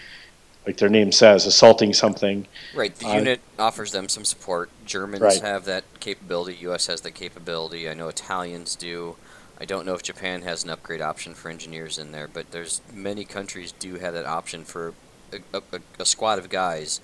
like 0.67 0.77
their 0.77 0.89
name 0.89 1.11
says 1.13 1.47
assaulting 1.47 1.93
something 1.95 2.47
Right, 2.75 2.95
the 2.97 3.07
Uh, 3.07 3.15
unit 3.15 3.41
offers 3.59 3.93
them 3.93 4.09
some 4.09 4.25
support. 4.25 4.71
Germans 4.85 5.23
Right. 5.23 5.41
have 5.41 5.65
that 5.65 5.85
capability. 6.01 6.57
U.S. 6.63 6.87
has 6.87 7.01
that 7.03 7.13
capability. 7.13 7.89
I 7.89 7.95
know 7.95 8.09
Italians 8.09 8.77
do. 8.77 9.17
I 9.59 9.65
don't 9.65 9.85
know 9.85 9.95
if 9.95 10.03
Japan 10.03 10.43
has 10.43 10.65
an 10.65 10.71
upgrade 10.71 11.01
option 11.03 11.35
for 11.35 11.51
engineers 11.51 11.99
in 11.99 12.13
there, 12.13 12.29
but 12.29 12.51
there's 12.51 12.81
many 12.93 13.25
countries 13.25 13.73
do 13.73 13.97
have 13.97 14.15
that 14.15 14.25
option 14.27 14.65
for 14.65 14.95
a, 15.33 15.41
a, 15.73 15.81
a 15.99 16.07
squad 16.07 16.39
of 16.39 16.49
guys 16.49 17.01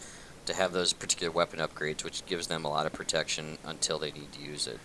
to 0.47 0.55
have 0.55 0.73
those 0.73 0.93
particular 0.93 1.31
weapon 1.31 1.59
upgrades, 1.59 2.03
which 2.05 2.25
gives 2.27 2.47
them 2.47 2.65
a 2.65 2.69
lot 2.69 2.87
of 2.87 2.93
protection 2.93 3.59
until 3.65 3.99
they 3.99 4.11
need 4.13 4.33
to 4.33 4.41
use 4.41 4.67
it. 4.67 4.79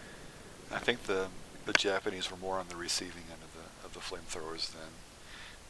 I 0.72 0.80
think 0.80 1.03
the 1.03 1.27
the 1.65 1.73
Japanese 1.73 2.31
were 2.31 2.38
more 2.38 2.57
on 2.57 2.68
the 2.69 2.76
receiving 2.76 3.23
end 3.31 3.41
of 3.43 3.53
the 3.53 3.85
of 3.85 3.93
the 3.93 3.99
flamethrowers 3.99 4.72
than 4.72 4.91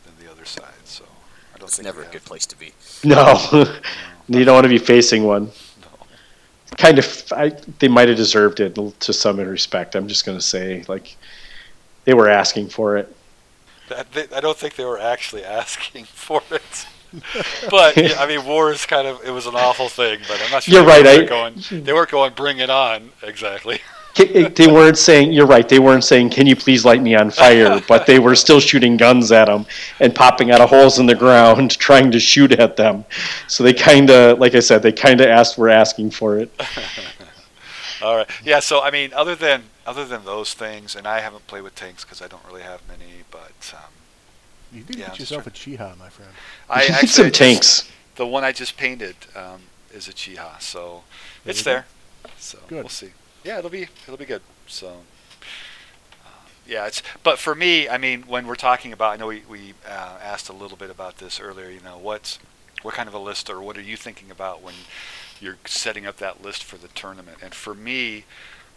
than 0.06 0.26
the 0.26 0.32
other 0.32 0.46
side. 0.46 0.86
So 0.86 1.04
I 1.04 1.08
don't 1.08 1.21
It's 1.68 1.78
think 1.78 1.86
never 1.86 2.04
a 2.04 2.12
good 2.12 2.26
place 2.26 2.46
to 2.48 2.58
be. 2.58 2.72
no 3.04 3.38
No, 3.52 3.76
you 4.40 4.46
don't 4.46 4.56
want 4.56 4.66
to 4.66 4.70
be 4.70 4.78
facing 4.78 5.24
one 5.24 5.46
no. 5.82 6.06
kind 6.78 7.00
of 7.00 7.34
I, 7.36 7.50
they 7.80 7.88
might 7.88 8.08
have 8.10 8.18
deserved 8.18 8.60
it 8.60 8.76
to 8.76 9.14
some 9.14 9.40
respect 9.40 9.96
i'm 9.96 10.08
just 10.08 10.26
going 10.26 10.38
to 10.38 10.44
say 10.44 10.84
like 10.88 11.16
they 12.06 12.14
were 12.14 12.30
asking 12.30 12.70
for 12.70 12.98
it 12.98 13.14
That, 13.90 14.12
they, 14.14 14.28
I 14.36 14.40
don't 14.42 14.58
think 14.58 14.76
they 14.76 14.86
were 14.86 15.00
actually 15.00 15.44
asking 15.44 16.06
for 16.26 16.42
it. 16.52 16.86
but 17.70 17.98
yeah, 17.98 18.16
I 18.20 18.26
mean, 18.26 18.46
war 18.46 18.72
is 18.72 18.86
kind 18.86 19.06
of 19.08 19.22
it 19.26 19.32
was 19.32 19.46
an 19.46 19.56
awful 19.56 19.90
thing. 19.90 20.20
But 20.30 20.42
I'm 20.42 20.50
not 20.52 20.64
sure 20.64 20.76
You're 20.76 20.86
they 20.86 21.04
right, 21.04 21.18
were 21.18 21.24
I- 21.24 21.28
going. 21.28 21.84
They 21.84 21.92
weren't 21.92 22.10
going 22.10 22.34
bring 22.34 22.60
it 22.60 22.70
on 22.70 23.12
exactly. 23.22 23.82
Ca- 24.16 24.50
they 24.50 24.68
weren't 24.68 24.98
saying 24.98 25.32
you're 25.32 25.46
right 25.48 25.68
they 25.70 25.80
weren't 25.80 26.04
saying 26.04 26.30
can 26.32 26.46
you 26.46 26.56
please 26.56 26.84
light 26.84 27.02
me 27.02 27.16
on 27.16 27.32
fire 27.32 27.82
but 27.88 28.06
they 28.06 28.20
were 28.20 28.36
still 28.36 28.60
shooting 28.60 28.98
guns 28.98 29.32
at 29.32 29.46
them 29.46 29.66
and 30.02 30.14
popping 30.14 30.52
out 30.52 30.60
of 30.60 30.70
holes 30.70 31.00
in 31.00 31.06
the 31.06 31.16
ground 31.16 31.72
trying 31.80 32.12
to 32.12 32.20
shoot 32.20 32.52
at 32.54 32.76
them 32.76 33.06
so 33.48 33.64
they 33.64 33.74
kind 33.74 34.10
of 34.10 34.38
like 34.40 34.54
i 34.54 34.60
said 34.60 34.82
they 34.84 34.92
kind 34.92 35.22
of 35.22 35.28
asked 35.28 35.58
were 35.58 35.70
asking 35.70 36.12
for 36.12 36.38
it 36.40 36.52
All 38.04 38.16
right. 38.16 38.28
Yeah. 38.44 38.62
So 38.62 38.82
I 38.82 38.90
mean, 38.90 39.14
other 39.14 39.36
than 39.36 39.62
other 39.86 40.06
than 40.06 40.26
those 40.26 40.56
things, 40.56 40.96
and 40.96 41.06
I 41.08 41.20
haven't 41.20 41.46
played 41.46 41.62
with 41.62 41.76
tanks 41.76 42.04
because 42.04 42.20
I 42.20 42.28
don't 42.28 42.44
really 42.48 42.64
have 42.64 42.82
many. 42.88 43.22
But 43.30 43.74
um, 43.76 43.92
You 44.74 44.82
did 44.82 44.96
Yeah, 44.96 45.02
get 45.02 45.08
that's 45.10 45.20
yourself 45.20 45.46
a 45.46 45.52
Chi-Ha, 45.52 45.94
my 46.00 46.10
friend. 46.10 46.32
I 46.68 46.80
Get 46.88 46.90
actually 46.92 47.08
some 47.10 47.26
just- 47.28 47.36
tanks 47.40 47.92
the 48.16 48.26
one 48.26 48.44
I 48.44 48.54
just 48.54 48.76
painted 48.76 49.16
um, 49.36 49.62
is 49.94 50.08
a 50.08 50.14
Chi-Ha, 50.14 50.58
so 50.60 51.04
There 51.44 51.52
it's 51.52 51.60
you 51.60 51.66
go. 51.66 51.72
there. 51.74 51.86
So 52.40 52.58
Good. 52.68 52.78
we'll 52.82 52.90
see. 52.90 53.12
Yeah, 53.44 53.58
it'll 53.60 53.70
be 53.70 53.88
it'll 54.04 54.18
be 54.18 54.26
good. 54.26 54.42
So 54.68 54.88
uh, 56.26 56.30
yeah, 56.68 56.86
it's 56.86 57.02
but 57.24 57.40
for 57.40 57.56
me, 57.56 57.90
I 57.90 57.98
mean, 57.98 58.24
when 58.24 58.46
we're 58.46 58.56
talking 58.56 58.94
about, 58.94 59.14
I 59.14 59.18
know 59.18 59.28
we 59.28 59.44
we 59.50 59.74
uh, 59.88 60.18
asked 60.22 60.50
a 60.50 60.54
little 60.54 60.78
bit 60.78 60.90
about 60.90 61.18
this 61.18 61.40
earlier. 61.40 61.70
You 61.70 61.82
know, 61.82 61.98
what's 61.98 62.40
what 62.84 62.94
kind 62.94 63.08
of 63.10 63.16
a 63.16 63.20
list 63.20 63.50
or 63.50 63.62
what 63.62 63.78
are 63.78 63.82
you 63.82 63.98
thinking 63.98 64.32
about 64.32 64.62
when 64.62 64.74
you're 65.40 65.58
setting 65.66 66.06
up 66.06 66.18
that 66.18 66.44
list 66.44 66.64
for 66.64 66.78
the 66.78 66.88
tournament? 66.90 67.38
And 67.42 67.54
for 67.54 67.74
me. 67.74 68.26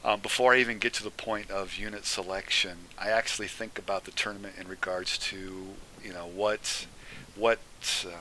Um, 0.06 0.20
before 0.20 0.52
I 0.52 0.58
even 0.58 0.78
get 0.78 0.92
to 0.94 1.02
the 1.02 1.10
point 1.10 1.50
of 1.50 1.78
unit 1.78 2.04
selection, 2.04 2.76
I 2.98 3.08
actually 3.08 3.48
think 3.48 3.78
about 3.78 4.04
the 4.04 4.10
tournament 4.10 4.56
in 4.60 4.68
regards 4.68 5.16
to, 5.30 5.68
you 6.04 6.12
know, 6.12 6.26
what, 6.26 6.86
what, 7.36 7.58
um, 8.04 8.12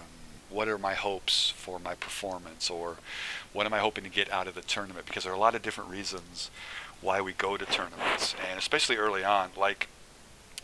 what 0.53 0.67
are 0.67 0.77
my 0.77 0.93
hopes 0.93 1.49
for 1.49 1.80
my 1.80 1.95
performance, 1.95 2.69
or 2.69 2.97
what 3.51 3.65
am 3.65 3.73
I 3.73 3.80
hoping 3.80 4.03
to 4.03 4.09
get 4.09 4.31
out 4.31 4.47
of 4.47 4.55
the 4.55 4.61
tournament? 4.61 5.05
Because 5.05 5.23
there 5.23 5.34
are 5.34 5.35
a 5.35 5.39
lot 5.39 5.55
of 5.55 5.61
different 5.61 5.89
reasons 5.89 6.51
why 7.01 7.19
we 7.19 7.34
go 7.34 7.57
to 7.57 7.65
tournaments, 7.65 8.35
and 8.49 8.57
especially 8.57 8.95
early 8.95 9.23
on, 9.23 9.49
like 9.57 9.88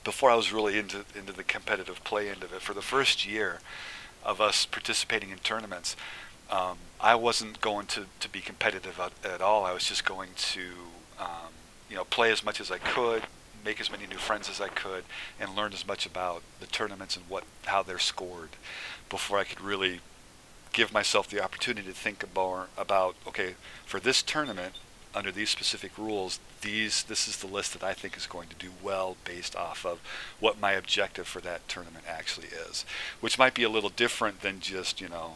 before 0.04 0.32
I 0.32 0.36
was 0.36 0.54
really 0.54 0.78
into 0.78 1.04
into 1.16 1.34
the 1.34 1.44
competitive 1.44 2.04
play 2.04 2.30
end 2.30 2.44
of 2.44 2.54
it. 2.54 2.62
For 2.62 2.74
the 2.74 2.82
first 2.82 3.28
year, 3.28 3.60
of 4.24 4.40
us 4.40 4.66
participating 4.66 5.30
in 5.32 5.40
tournaments, 5.40 5.96
um, 6.50 6.78
I 7.00 7.16
wasn't 7.16 7.62
going 7.62 7.88
to, 7.88 8.06
to 8.20 8.30
be 8.30 8.42
competitive 8.42 9.00
at, 9.00 9.14
at 9.24 9.42
all. 9.42 9.66
I 9.66 9.74
was 9.74 9.86
just 9.86 10.06
going 10.06 10.30
to, 10.36 10.68
um, 11.20 11.54
you 11.90 11.96
know, 11.96 12.04
play 12.04 12.32
as 12.32 12.44
much 12.44 12.60
as 12.60 12.72
I 12.72 12.78
could, 12.78 13.24
make 13.64 13.80
as 13.80 13.92
many 13.92 14.08
new 14.08 14.18
friends 14.18 14.50
as 14.50 14.60
I 14.60 14.68
could, 14.68 15.04
and 15.40 15.56
learn 15.56 15.74
as 15.74 15.86
much 15.88 16.06
about 16.06 16.42
the 16.60 16.68
tournaments 16.68 17.16
and 17.16 17.26
what 17.30 17.44
how 17.66 17.84
they're 17.84 18.00
scored 18.00 18.50
before 19.10 19.38
I 19.38 19.44
could 19.44 19.62
really 19.62 20.02
give 20.72 20.94
myself 20.94 21.28
the 21.28 21.44
opportunity 21.44 21.88
to 21.88 21.94
think 21.94 22.24
about 22.24 22.70
about 22.78 23.16
okay 23.28 23.56
for 23.86 24.00
this 24.00 24.22
tournament 24.22 24.76
under 25.16 25.32
these 25.32 25.50
specific 25.50 25.98
rules 25.98 26.40
these 26.62 27.04
this 27.04 27.28
is 27.28 27.38
the 27.38 27.48
list 27.48 27.74
that 27.74 27.84
I 27.84 27.94
think 27.94 28.16
is 28.16 28.28
going 28.28 28.48
to 28.50 28.56
do 28.56 28.72
well 28.84 29.18
based 29.26 29.56
off 29.56 29.86
of 29.86 30.00
what 30.40 30.60
my 30.60 30.74
objective 30.74 31.28
for 31.28 31.42
that 31.42 31.68
tournament 31.68 32.06
actually 32.08 32.48
is 32.48 32.86
which 33.20 33.40
might 33.40 33.56
be 33.56 33.64
a 33.64 33.70
little 33.70 33.90
different 33.90 34.42
than 34.42 34.60
just 34.60 35.02
you 35.02 35.10
know 35.10 35.36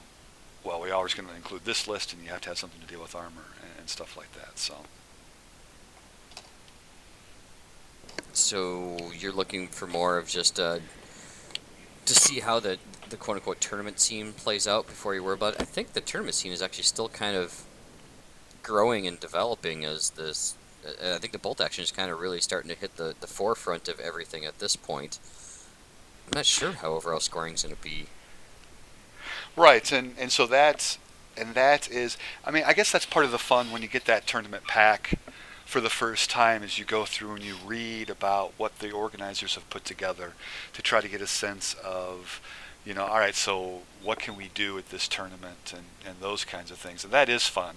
well 0.63 0.79
we're 0.79 0.93
always 0.93 1.13
going 1.15 1.27
to 1.27 1.35
include 1.35 1.65
this 1.65 1.87
list 1.87 2.13
and 2.13 2.23
you 2.23 2.29
have 2.29 2.41
to 2.41 2.49
have 2.49 2.57
something 2.57 2.81
to 2.81 2.87
deal 2.87 3.01
with 3.01 3.15
armor 3.15 3.47
and, 3.61 3.71
and 3.79 3.89
stuff 3.89 4.15
like 4.15 4.31
that 4.33 4.59
so. 4.59 4.75
So 8.35 8.97
you're 9.15 9.31
looking 9.31 9.67
for 9.67 9.85
more 9.85 10.17
of 10.17 10.27
just 10.27 10.59
uh, 10.59 10.79
to 12.05 12.15
see 12.15 12.39
how 12.39 12.59
the 12.59 12.77
the 13.09 13.17
quote 13.17 13.37
unquote 13.37 13.61
tournament 13.61 13.99
scene 13.99 14.33
plays 14.33 14.67
out 14.67 14.87
before 14.87 15.13
you 15.13 15.23
worry 15.23 15.35
about 15.35 15.55
it. 15.55 15.61
I 15.61 15.65
think 15.65 15.93
the 15.93 16.01
tournament 16.01 16.35
scene 16.35 16.51
is 16.51 16.61
actually 16.61 16.85
still 16.85 17.09
kind 17.09 17.35
of 17.35 17.63
growing 18.63 19.05
and 19.05 19.19
developing 19.19 19.85
as 19.85 20.11
this. 20.11 20.55
Uh, 20.85 21.15
I 21.15 21.17
think 21.17 21.31
the 21.31 21.39
bolt 21.39 21.61
action 21.61 21.83
is 21.83 21.91
kind 21.91 22.11
of 22.11 22.19
really 22.19 22.41
starting 22.41 22.69
to 22.69 22.75
hit 22.75 22.97
the, 22.97 23.15
the 23.19 23.27
forefront 23.27 23.87
of 23.87 23.99
everything 23.99 24.45
at 24.45 24.59
this 24.59 24.75
point. 24.75 25.19
I'm 26.25 26.37
not 26.37 26.45
sure 26.45 26.71
how 26.71 26.93
overall 26.93 27.19
scoring 27.19 27.53
is 27.53 27.63
going 27.63 27.75
to 27.75 27.81
be. 27.81 28.07
Right, 29.55 29.91
and 29.91 30.15
and 30.17 30.31
so 30.31 30.47
that's 30.47 30.97
and 31.37 31.53
that 31.53 31.89
is. 31.89 32.17
I 32.43 32.51
mean, 32.51 32.63
I 32.65 32.73
guess 32.73 32.91
that's 32.91 33.05
part 33.05 33.25
of 33.25 33.31
the 33.31 33.37
fun 33.37 33.71
when 33.71 33.81
you 33.81 33.87
get 33.87 34.05
that 34.05 34.25
tournament 34.25 34.63
pack 34.65 35.19
for 35.65 35.81
the 35.81 35.89
first 35.89 36.29
time 36.29 36.63
as 36.63 36.77
you 36.77 36.85
go 36.85 37.05
through 37.05 37.35
and 37.35 37.43
you 37.43 37.55
read 37.65 38.09
about 38.09 38.53
what 38.57 38.79
the 38.79 38.91
organizers 38.91 39.55
have 39.55 39.69
put 39.69 39.85
together 39.85 40.33
to 40.73 40.81
try 40.81 41.01
to 41.01 41.07
get 41.07 41.21
a 41.21 41.27
sense 41.27 41.75
of 41.83 42.41
you 42.85 42.93
know 42.93 43.05
all 43.05 43.19
right 43.19 43.35
so 43.35 43.81
what 44.03 44.19
can 44.19 44.35
we 44.35 44.49
do 44.53 44.77
at 44.77 44.89
this 44.89 45.07
tournament? 45.07 45.73
and, 45.73 45.83
and 46.05 46.19
those 46.19 46.43
kinds 46.43 46.69
of 46.71 46.77
things. 46.77 47.03
And 47.03 47.13
that 47.13 47.29
is 47.29 47.47
fun. 47.47 47.75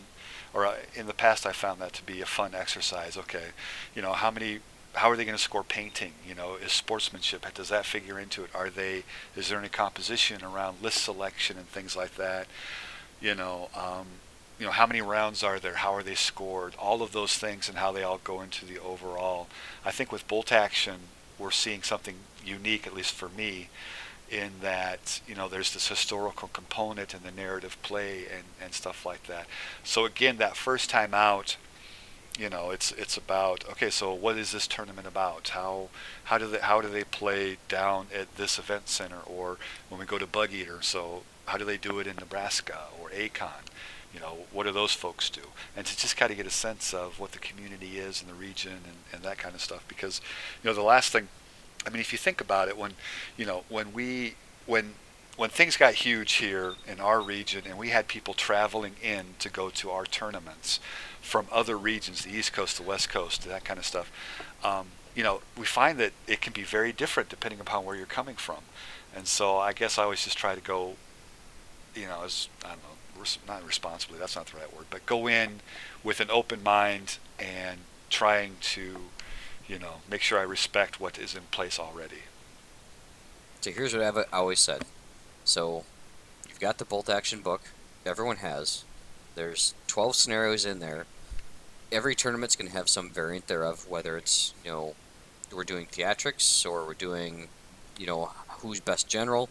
Or 0.53 0.67
uh, 0.67 0.75
in 0.95 1.07
the 1.07 1.15
past 1.15 1.47
i 1.47 1.53
found 1.53 1.81
that 1.81 1.93
to 1.95 2.05
be 2.05 2.21
a 2.21 2.27
fun 2.27 2.55
exercise. 2.55 3.17
Okay 3.17 3.49
you 3.95 4.03
know 4.03 4.13
how 4.13 4.31
many 4.31 4.61
how 4.95 5.11
are 5.11 5.17
they 5.17 5.27
going 5.27 5.37
to 5.37 5.43
score 5.43 5.63
painting? 5.63 6.13
You 6.27 6.35
know 6.35 6.57
is 6.57 6.73
sportsmanship 6.73 7.47
does 7.55 7.69
that 7.69 7.87
figure 7.87 8.19
into 8.19 8.45
it? 8.45 8.51
Are 8.55 8.71
they 8.71 9.05
is 9.37 9.49
there 9.49 9.59
any 9.59 9.69
composition 9.69 10.43
around 10.43 10.83
list 10.83 11.03
selection 11.03 11.57
and 11.57 11.69
things 11.69 11.97
like 11.97 12.17
that? 12.17 12.49
You 13.21 13.35
know 13.35 13.69
um, 13.75 14.07
you 14.59 14.65
know 14.65 14.73
how 14.73 14.87
many 14.87 15.03
rounds 15.03 15.43
are 15.43 15.59
there? 15.59 15.75
How 15.75 15.95
are 15.95 16.03
they 16.03 16.15
scored? 16.15 16.75
All 16.79 17.03
of 17.03 17.13
those 17.13 17.37
things 17.37 17.69
and 17.69 17.79
how 17.79 17.93
they 17.93 18.03
all 18.03 18.21
go 18.23 18.41
into 18.41 18.65
the 18.65 18.79
overall. 18.79 19.49
I 19.85 19.91
think 19.91 20.11
with 20.11 20.29
bolt 20.29 20.51
action 20.53 21.01
we're 21.39 21.51
seeing 21.51 21.83
something 21.83 22.17
unique 22.45 22.87
at 22.87 22.95
least 22.95 23.13
for 23.13 23.29
me 23.29 23.69
in 24.31 24.51
that 24.63 25.21
you 25.29 25.35
know 25.35 25.49
there's 25.49 25.73
this 25.75 25.89
historical 25.89 26.49
component 26.49 27.15
and 27.15 27.23
the 27.23 27.31
narrative 27.31 27.77
play 27.83 28.25
and, 28.25 28.45
and 28.61 28.73
stuff 28.73 29.05
like 29.05 29.27
that. 29.27 29.47
So 29.85 30.05
again 30.05 30.39
that 30.39 30.57
first 30.57 30.89
time 30.91 31.13
out 31.13 31.57
you 32.39 32.51
know 32.51 32.71
it's 32.71 32.93
it's 32.93 33.17
about 33.17 33.65
okay 33.71 33.89
so 33.91 34.13
what 34.13 34.39
is 34.39 34.53
this 34.53 34.67
tournament 34.67 35.07
about? 35.07 35.51
How 35.51 35.89
how 36.25 36.39
do 36.39 36.47
they 36.49 36.59
how 36.59 36.81
do 36.81 36.89
they 36.89 37.05
play 37.05 37.59
down 37.69 38.07
at 38.15 38.37
this 38.37 38.59
event 38.59 38.89
center? 38.89 39.21
Or 39.27 39.59
when 39.91 40.01
we 40.01 40.07
go 40.07 40.19
to 40.19 40.27
bug 40.27 40.53
eater 40.53 40.79
so 40.81 41.23
how 41.47 41.59
do 41.59 41.65
they 41.65 41.77
do 41.77 41.99
it 42.01 42.07
in 42.07 42.17
nebraska 42.17 42.87
or 43.01 43.11
acon 43.11 43.63
you 44.17 44.23
know, 44.23 44.39
what 44.51 44.65
do 44.65 44.73
those 44.73 44.93
folks 44.93 45.29
do? 45.29 45.43
And 45.77 45.85
to 45.85 45.95
just 45.95 46.17
kind 46.17 46.31
of 46.31 46.39
get 46.39 46.47
a 46.47 46.51
sense 46.51 46.95
of 46.95 47.21
what 47.21 47.33
the 47.33 47.39
community 47.39 47.99
is 47.99 48.23
in 48.23 48.29
the 48.29 48.35
region 48.35 48.73
and, 48.73 48.97
and 49.13 49.23
that 49.23 49.37
kind 49.37 49.55
of 49.55 49.61
stuff. 49.61 49.85
Because, 49.89 50.23
you 50.63 50.71
know, 50.71 50.75
the 50.75 50.83
last 50.83 51.13
thing, 51.13 51.29
I 51.87 51.91
mean, 51.91 52.01
if 52.01 52.13
you 52.13 52.19
think 52.19 52.41
about 52.41 52.69
it, 52.69 52.79
when, 52.79 52.93
you 53.37 53.45
know, 53.45 53.65
when 53.69 53.93
we, 53.93 54.37
when, 54.65 54.95
when 55.37 55.51
things 55.51 55.77
got 55.77 55.93
huge 55.93 56.33
here 56.35 56.73
in 56.89 56.99
our 56.99 57.21
region 57.21 57.65
and 57.69 57.77
we 57.77 57.91
had 57.91 58.09
people 58.09 58.33
traveling 58.33 58.95
in 59.03 59.35
to 59.41 59.51
go 59.51 59.69
to 59.69 59.91
our 59.91 60.07
tournaments 60.07 60.81
from 61.21 61.47
other 61.53 61.77
regions, 61.77 62.25
the 62.25 62.31
East 62.31 62.55
Coast, 62.55 62.79
the 62.79 62.83
West 62.83 63.11
Coast, 63.11 63.47
that 63.47 63.67
kind 63.67 63.79
of 63.79 63.85
stuff, 63.85 64.11
um, 64.65 64.87
you 65.15 65.23
know, 65.23 65.43
we 65.59 65.67
find 65.67 65.99
that 65.99 66.13
it 66.27 66.41
can 66.41 66.55
be 66.55 66.63
very 66.63 66.93
different 66.93 67.29
depending 67.29 67.61
upon 67.61 67.85
where 67.85 67.95
you're 67.97 68.07
coming 68.07 68.37
from. 68.37 68.63
And 69.15 69.27
so 69.27 69.59
I 69.59 69.75
guess 69.75 69.99
I 69.99 70.05
always 70.05 70.25
just 70.25 70.39
try 70.39 70.55
to 70.55 70.61
go, 70.63 70.95
you 71.95 72.07
know, 72.07 72.23
as, 72.25 72.49
I 72.65 72.69
don't 72.69 72.79
know, 72.79 72.96
not 73.47 73.67
responsibly, 73.67 74.19
that's 74.19 74.37
not 74.37 74.47
the 74.47 74.59
right 74.59 74.77
word, 74.77 74.87
but 74.91 75.07
go 75.07 75.27
in 75.27 75.61
with 76.03 76.21
an 76.21 76.31
open 76.31 76.63
mind 76.63 77.19
and 77.39 77.81
trying 78.11 78.57
to, 78.61 78.97
you 79.67 79.79
know, 79.79 79.97
make 80.11 80.23
sure 80.23 80.39
I 80.39 80.43
respect 80.43 81.01
what 81.01 81.19
is 81.19 81.35
in 81.35 81.43
place 81.51 81.79
already. 81.79 82.23
So 83.61 83.71
here's 83.71 83.95
what 83.95 84.03
I've 84.03 84.25
always 84.33 84.61
said. 84.61 84.83
So 85.45 85.85
you've 86.49 86.61
got 86.61 86.79
the 86.79 86.85
bolt 86.85 87.09
action 87.09 87.41
book, 87.41 87.63
everyone 88.05 88.37
has. 88.37 88.85
There's 89.35 89.75
12 89.89 90.15
scenarios 90.17 90.65
in 90.65 90.79
there. 90.79 91.07
Every 91.93 92.15
tournament's 92.15 92.57
going 92.57 92.71
to 92.71 92.77
have 92.77 92.89
some 92.89 93.11
variant 93.11 93.47
thereof, 93.49 93.87
whether 93.89 94.17
it's, 94.17 94.55
you 94.65 94.71
know, 94.71 94.95
we're 95.55 95.65
doing 95.65 95.87
theatrics 95.87 96.69
or 96.69 96.85
we're 96.85 96.95
doing, 96.95 97.49
you 97.99 98.07
know, 98.07 98.33
who's 98.49 98.81
best 98.81 99.09
general 99.09 99.49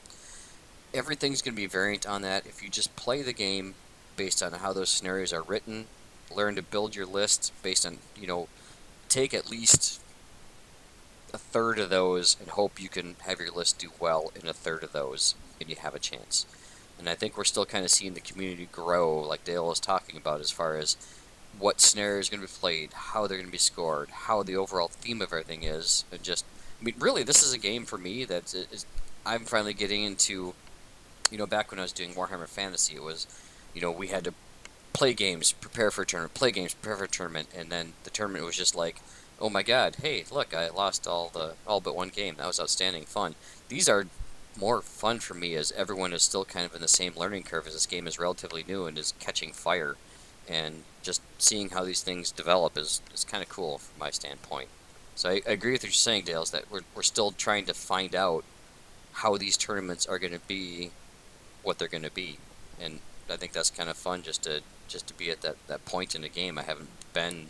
everything's 0.96 1.42
going 1.42 1.54
to 1.54 1.62
be 1.62 1.68
variant 1.68 2.08
on 2.08 2.22
that. 2.22 2.46
If 2.46 2.64
you 2.64 2.70
just 2.70 2.96
play 2.96 3.22
the 3.22 3.34
game 3.34 3.76
based 4.16 4.42
on 4.42 4.54
how 4.54 4.74
those 4.74 4.90
scenarios 4.90 5.34
are 5.34 5.42
written, 5.42 5.86
learn 6.34 6.56
to 6.56 6.62
build 6.64 6.96
your 6.96 7.06
list 7.06 7.52
based 7.62 7.86
on, 7.86 8.00
you 8.20 8.28
know, 8.28 8.48
take 9.10 9.34
at 9.34 9.52
least 9.52 10.02
a 11.34 11.38
third 11.38 11.80
of 11.80 11.90
those 11.90 12.38
and 12.40 12.50
hope 12.50 12.82
you 12.82 12.90
can 12.90 13.16
have 13.20 13.40
your 13.40 13.52
list 13.52 13.78
do 13.78 13.90
well 14.00 14.32
in 14.42 14.48
a 14.48 14.54
third 14.54 14.84
of 14.84 14.94
those 14.94 15.36
and 15.60 15.70
you 15.70 15.76
have 15.76 15.94
a 15.94 16.00
chance. 16.00 16.46
And 16.98 17.10
I 17.10 17.16
think 17.16 17.38
we're 17.38 17.44
still 17.44 17.66
kind 17.66 17.84
of 17.84 17.92
seeing 17.92 18.14
the 18.14 18.22
community 18.22 18.70
grow, 18.72 19.20
like 19.20 19.44
Dale 19.44 19.68
was 19.68 19.82
talking 19.82 20.16
about, 20.16 20.40
as 20.40 20.52
far 20.52 20.78
as 20.78 20.96
what 21.60 21.82
scenario 21.82 22.20
is 22.20 22.30
going 22.30 22.42
to 22.42 22.48
be 22.48 22.60
played, 22.60 22.94
how 22.94 23.28
they're 23.28 23.38
going 23.38 23.50
to 23.50 23.52
be 23.52 23.58
scored, 23.58 24.10
how 24.10 24.44
the 24.44 24.56
overall 24.56 24.88
theme 24.88 25.22
of 25.22 25.34
everything 25.34 25.64
is, 25.64 26.06
and 26.12 26.24
just, 26.24 26.46
I 26.80 26.84
mean, 26.84 26.96
really, 26.98 27.24
this 27.24 27.44
is 27.44 27.54
a 27.54 27.58
game 27.58 27.84
for 27.86 27.98
me 27.98 28.24
that 28.26 28.54
is, 28.54 28.86
I'm 29.26 29.42
finally 29.42 29.74
getting 29.74 30.04
into 30.04 30.54
you 31.32 31.38
know, 31.38 31.46
back 31.46 31.72
when 31.72 31.80
I 31.80 31.84
was 31.84 31.92
doing 31.92 32.14
Warhammer 32.14 32.48
Fantasy, 32.48 32.96
it 32.96 33.04
was, 33.04 33.28
you 33.74 33.82
know, 33.82 33.92
we 33.92 34.08
had 34.08 34.24
to 34.26 34.34
play 34.94 35.14
games, 35.14 35.52
prepare 35.52 35.92
for 35.92 36.04
a 36.04 36.06
tournament, 36.06 36.34
play 36.34 36.52
games, 36.52 36.74
prepare 36.74 36.98
for 36.98 37.04
a 37.06 37.08
tournament, 37.08 37.50
and 37.56 37.70
then 37.70 37.94
the 38.04 38.10
tournament 38.10 38.46
was 38.46 38.56
just 38.56 38.76
like, 38.76 39.02
oh 39.40 39.50
my 39.50 39.64
god, 39.64 39.98
hey, 40.02 40.24
look, 40.32 40.54
I 40.54 40.70
lost 40.70 41.08
all 41.08 41.30
the 41.34 41.56
all 41.68 41.82
but 41.82 41.96
one 41.96 42.10
game. 42.10 42.36
That 42.38 42.48
was 42.48 42.60
outstanding 42.60 43.04
fun. 43.04 43.36
These 43.68 43.90
are 43.90 44.08
more 44.58 44.82
fun 44.82 45.20
for 45.20 45.34
me 45.34 45.56
as 45.56 45.74
everyone 45.74 46.14
is 46.14 46.24
still 46.24 46.46
kind 46.46 46.66
of 46.66 46.74
in 46.74 46.82
the 46.82 46.88
same 46.88 47.14
learning 47.16 47.44
curve 47.44 47.68
as 47.68 47.74
this 47.74 47.86
game 47.86 48.08
is 48.08 48.20
relatively 48.20 48.64
new 48.66 48.86
and 48.86 48.98
is 48.98 49.14
catching 49.20 49.52
fire. 49.52 49.96
And 50.48 50.84
just 51.04 51.22
seeing 51.38 51.72
how 51.72 51.84
these 51.84 52.02
things 52.02 52.32
develop 52.32 52.78
is, 52.78 53.02
is 53.14 53.24
kind 53.24 53.44
of 53.44 53.50
cool 53.50 53.80
from 53.80 54.00
my 54.00 54.12
standpoint. 54.12 54.70
So 55.16 55.30
I, 55.30 55.42
I 55.48 55.52
agree 55.52 55.72
with 55.72 55.82
what 55.82 55.90
you're 55.90 55.94
saying, 55.94 56.26
Dale, 56.26 56.44
is 56.44 56.52
that 56.52 56.72
we're, 56.72 56.82
we're 56.94 57.02
still 57.04 57.32
trying 57.32 57.66
to 57.66 57.74
find 57.74 58.16
out 58.16 58.44
how 59.14 59.38
these 59.38 59.58
tournaments 59.58 60.06
are 60.06 60.20
going 60.20 60.34
to 60.34 60.40
be 60.40 60.92
what 61.66 61.80
they're 61.80 61.88
going 61.88 62.04
to 62.04 62.12
be, 62.12 62.38
and 62.80 63.00
I 63.30 63.38
think 63.38 63.54
that's 63.54 63.70
kind 63.70 63.90
of 63.90 63.98
fun 63.98 64.22
just 64.22 64.44
to 64.44 64.62
just 64.88 65.08
to 65.08 65.14
be 65.14 65.32
at 65.32 65.42
that, 65.42 65.56
that 65.68 65.84
point 65.86 66.16
in 66.16 66.22
the 66.22 66.30
game. 66.30 66.58
I 66.60 66.64
haven't 66.64 66.90
been, 67.14 67.48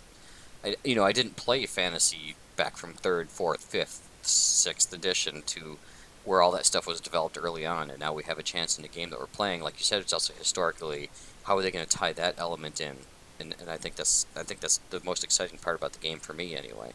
I, 0.63 0.75
you 0.83 0.95
know, 0.95 1.03
I 1.03 1.11
didn't 1.11 1.35
play 1.35 1.65
fantasy 1.65 2.35
back 2.55 2.77
from 2.77 2.93
third, 2.93 3.29
fourth, 3.29 3.65
fifth, 3.65 4.07
sixth 4.21 4.93
edition 4.93 5.43
to 5.47 5.77
where 6.23 6.41
all 6.41 6.51
that 6.51 6.65
stuff 6.65 6.87
was 6.87 7.01
developed 7.01 7.37
early 7.39 7.65
on, 7.65 7.89
and 7.89 7.99
now 7.99 8.13
we 8.13 8.23
have 8.23 8.39
a 8.39 8.43
chance 8.43 8.77
in 8.77 8.81
the 8.81 8.87
game 8.87 9.09
that 9.09 9.19
we're 9.19 9.27
playing. 9.27 9.61
Like 9.61 9.77
you 9.77 9.83
said, 9.83 10.01
it's 10.01 10.13
also 10.13 10.33
historically 10.33 11.09
how 11.43 11.57
are 11.57 11.61
they 11.61 11.71
going 11.71 11.85
to 11.85 11.97
tie 11.97 12.13
that 12.13 12.35
element 12.37 12.81
in, 12.81 12.97
and, 13.39 13.53
and 13.59 13.69
I 13.69 13.77
think 13.77 13.95
that's 13.95 14.25
I 14.35 14.43
think 14.43 14.61
that's 14.61 14.79
the 14.89 15.01
most 15.03 15.23
exciting 15.23 15.59
part 15.59 15.77
about 15.77 15.93
the 15.93 15.99
game 15.99 16.19
for 16.19 16.33
me 16.33 16.55
anyway. 16.55 16.93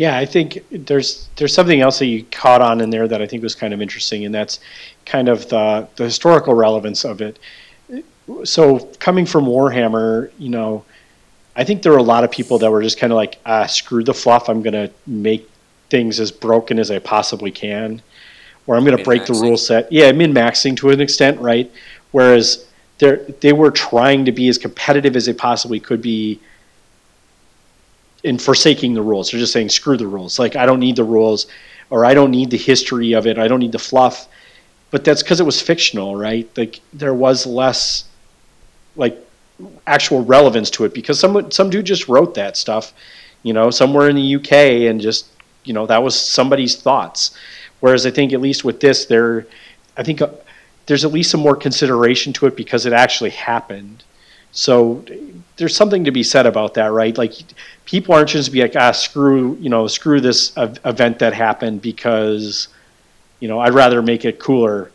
Yeah, 0.00 0.16
I 0.16 0.24
think 0.24 0.64
there's 0.70 1.28
there's 1.36 1.52
something 1.52 1.82
else 1.82 1.98
that 1.98 2.06
you 2.06 2.24
caught 2.32 2.62
on 2.62 2.80
in 2.80 2.88
there 2.88 3.06
that 3.06 3.20
I 3.20 3.26
think 3.26 3.42
was 3.42 3.54
kind 3.54 3.74
of 3.74 3.82
interesting, 3.82 4.24
and 4.24 4.34
that's 4.34 4.58
kind 5.04 5.28
of 5.28 5.46
the 5.50 5.86
the 5.96 6.04
historical 6.04 6.54
relevance 6.54 7.04
of 7.04 7.20
it. 7.20 7.38
So 8.44 8.78
coming 8.98 9.26
from 9.26 9.44
Warhammer, 9.44 10.30
you 10.38 10.48
know, 10.48 10.86
I 11.54 11.64
think 11.64 11.82
there 11.82 11.92
were 11.92 11.98
a 11.98 12.02
lot 12.14 12.24
of 12.24 12.30
people 12.30 12.56
that 12.60 12.70
were 12.70 12.80
just 12.82 12.98
kind 12.98 13.12
of 13.12 13.18
like, 13.18 13.40
ah, 13.44 13.66
screw 13.66 14.02
the 14.02 14.14
fluff. 14.14 14.48
I'm 14.48 14.62
gonna 14.62 14.88
make 15.06 15.46
things 15.90 16.18
as 16.18 16.30
broken 16.30 16.78
as 16.78 16.90
I 16.90 16.98
possibly 16.98 17.50
can, 17.50 18.00
or 18.66 18.76
I'm 18.76 18.86
gonna 18.86 19.04
break 19.04 19.26
the 19.26 19.34
rule 19.34 19.58
set. 19.58 19.92
Yeah, 19.92 20.10
min 20.12 20.32
maxing 20.32 20.78
to 20.78 20.88
an 20.88 21.02
extent, 21.02 21.38
right? 21.42 21.70
Whereas 22.12 22.64
they 22.96 23.16
they 23.40 23.52
were 23.52 23.70
trying 23.70 24.24
to 24.24 24.32
be 24.32 24.48
as 24.48 24.56
competitive 24.56 25.14
as 25.14 25.26
they 25.26 25.34
possibly 25.34 25.78
could 25.78 26.00
be 26.00 26.40
in 28.22 28.38
forsaking 28.38 28.94
the 28.94 29.02
rules. 29.02 29.30
They're 29.30 29.40
just 29.40 29.52
saying 29.52 29.70
screw 29.70 29.96
the 29.96 30.06
rules. 30.06 30.38
Like 30.38 30.56
I 30.56 30.66
don't 30.66 30.80
need 30.80 30.96
the 30.96 31.04
rules, 31.04 31.46
or 31.90 32.04
I 32.04 32.14
don't 32.14 32.30
need 32.30 32.50
the 32.50 32.58
history 32.58 33.12
of 33.12 33.26
it. 33.26 33.38
I 33.38 33.48
don't 33.48 33.60
need 33.60 33.72
the 33.72 33.78
fluff. 33.78 34.28
but 34.90 35.04
that's 35.04 35.22
because 35.22 35.40
it 35.40 35.46
was 35.46 35.60
fictional, 35.62 36.16
right? 36.16 36.48
Like 36.56 36.80
there 36.92 37.14
was 37.14 37.46
less 37.46 38.04
like 38.96 39.16
actual 39.86 40.24
relevance 40.24 40.70
to 40.70 40.84
it 40.84 40.94
because 40.94 41.18
some 41.20 41.50
some 41.50 41.70
dude 41.70 41.84
just 41.86 42.08
wrote 42.08 42.34
that 42.34 42.56
stuff, 42.56 42.92
you 43.42 43.52
know, 43.52 43.70
somewhere 43.70 44.08
in 44.08 44.16
the 44.16 44.36
UK 44.36 44.52
and 44.88 45.00
just 45.00 45.26
you 45.64 45.72
know 45.72 45.86
that 45.86 46.02
was 46.02 46.18
somebody's 46.20 46.76
thoughts. 46.76 47.32
Whereas 47.80 48.04
I 48.06 48.10
think 48.10 48.32
at 48.32 48.40
least 48.40 48.64
with 48.64 48.80
this, 48.80 49.06
there, 49.06 49.46
I 49.96 50.02
think 50.02 50.20
uh, 50.20 50.28
there's 50.86 51.04
at 51.04 51.12
least 51.12 51.30
some 51.30 51.40
more 51.40 51.56
consideration 51.56 52.32
to 52.34 52.46
it 52.46 52.56
because 52.56 52.84
it 52.86 52.92
actually 52.92 53.30
happened. 53.30 54.02
So 54.52 55.04
there's 55.56 55.76
something 55.76 56.04
to 56.04 56.10
be 56.10 56.22
said 56.22 56.46
about 56.46 56.74
that, 56.74 56.90
right? 56.92 57.16
Like 57.16 57.34
people 57.84 58.14
aren't 58.14 58.30
just 58.30 58.52
be 58.52 58.62
like, 58.62 58.76
ah, 58.76 58.92
screw, 58.92 59.56
you 59.60 59.68
know, 59.68 59.86
screw 59.86 60.20
this 60.20 60.52
event 60.56 61.18
that 61.20 61.32
happened 61.34 61.82
because, 61.82 62.68
you 63.40 63.48
know, 63.48 63.60
I'd 63.60 63.74
rather 63.74 64.02
make 64.02 64.24
it 64.24 64.38
cooler. 64.38 64.90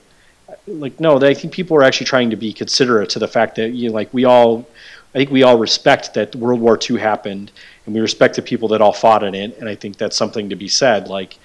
Like 0.68 1.00
no, 1.00 1.20
I 1.20 1.34
think 1.34 1.54
people 1.54 1.78
are 1.78 1.84
actually 1.84 2.08
trying 2.08 2.32
to 2.32 2.36
be 2.36 2.52
considerate 2.52 3.10
to 3.12 3.20
the 3.20 3.28
fact 3.28 3.56
that 3.56 3.70
you 3.70 3.90
know, 3.90 3.96
like 3.96 4.14
we 4.14 4.26
all, 4.26 4.68
I 5.14 5.20
think 5.20 5.30
we 5.30 5.44
all 5.44 5.58
respect 5.58 6.14
that 6.16 6.36
World 6.36 6.60
War 6.60 6.78
II 6.78 6.98
happened, 7.00 7.52
and 7.86 7.94
we 7.94 8.02
respect 8.02 8.36
the 8.36 8.42
people 8.42 8.68
that 8.70 8.82
all 8.82 8.94
fought 8.94 9.24
in 9.24 9.36
it, 9.36 9.58
and 9.60 9.70
I 9.70 9.76
think 9.76 9.98
that's 9.98 10.18
something 10.18 10.50
to 10.50 10.56
be 10.56 10.68
said. 10.68 11.08
Like 11.08 11.38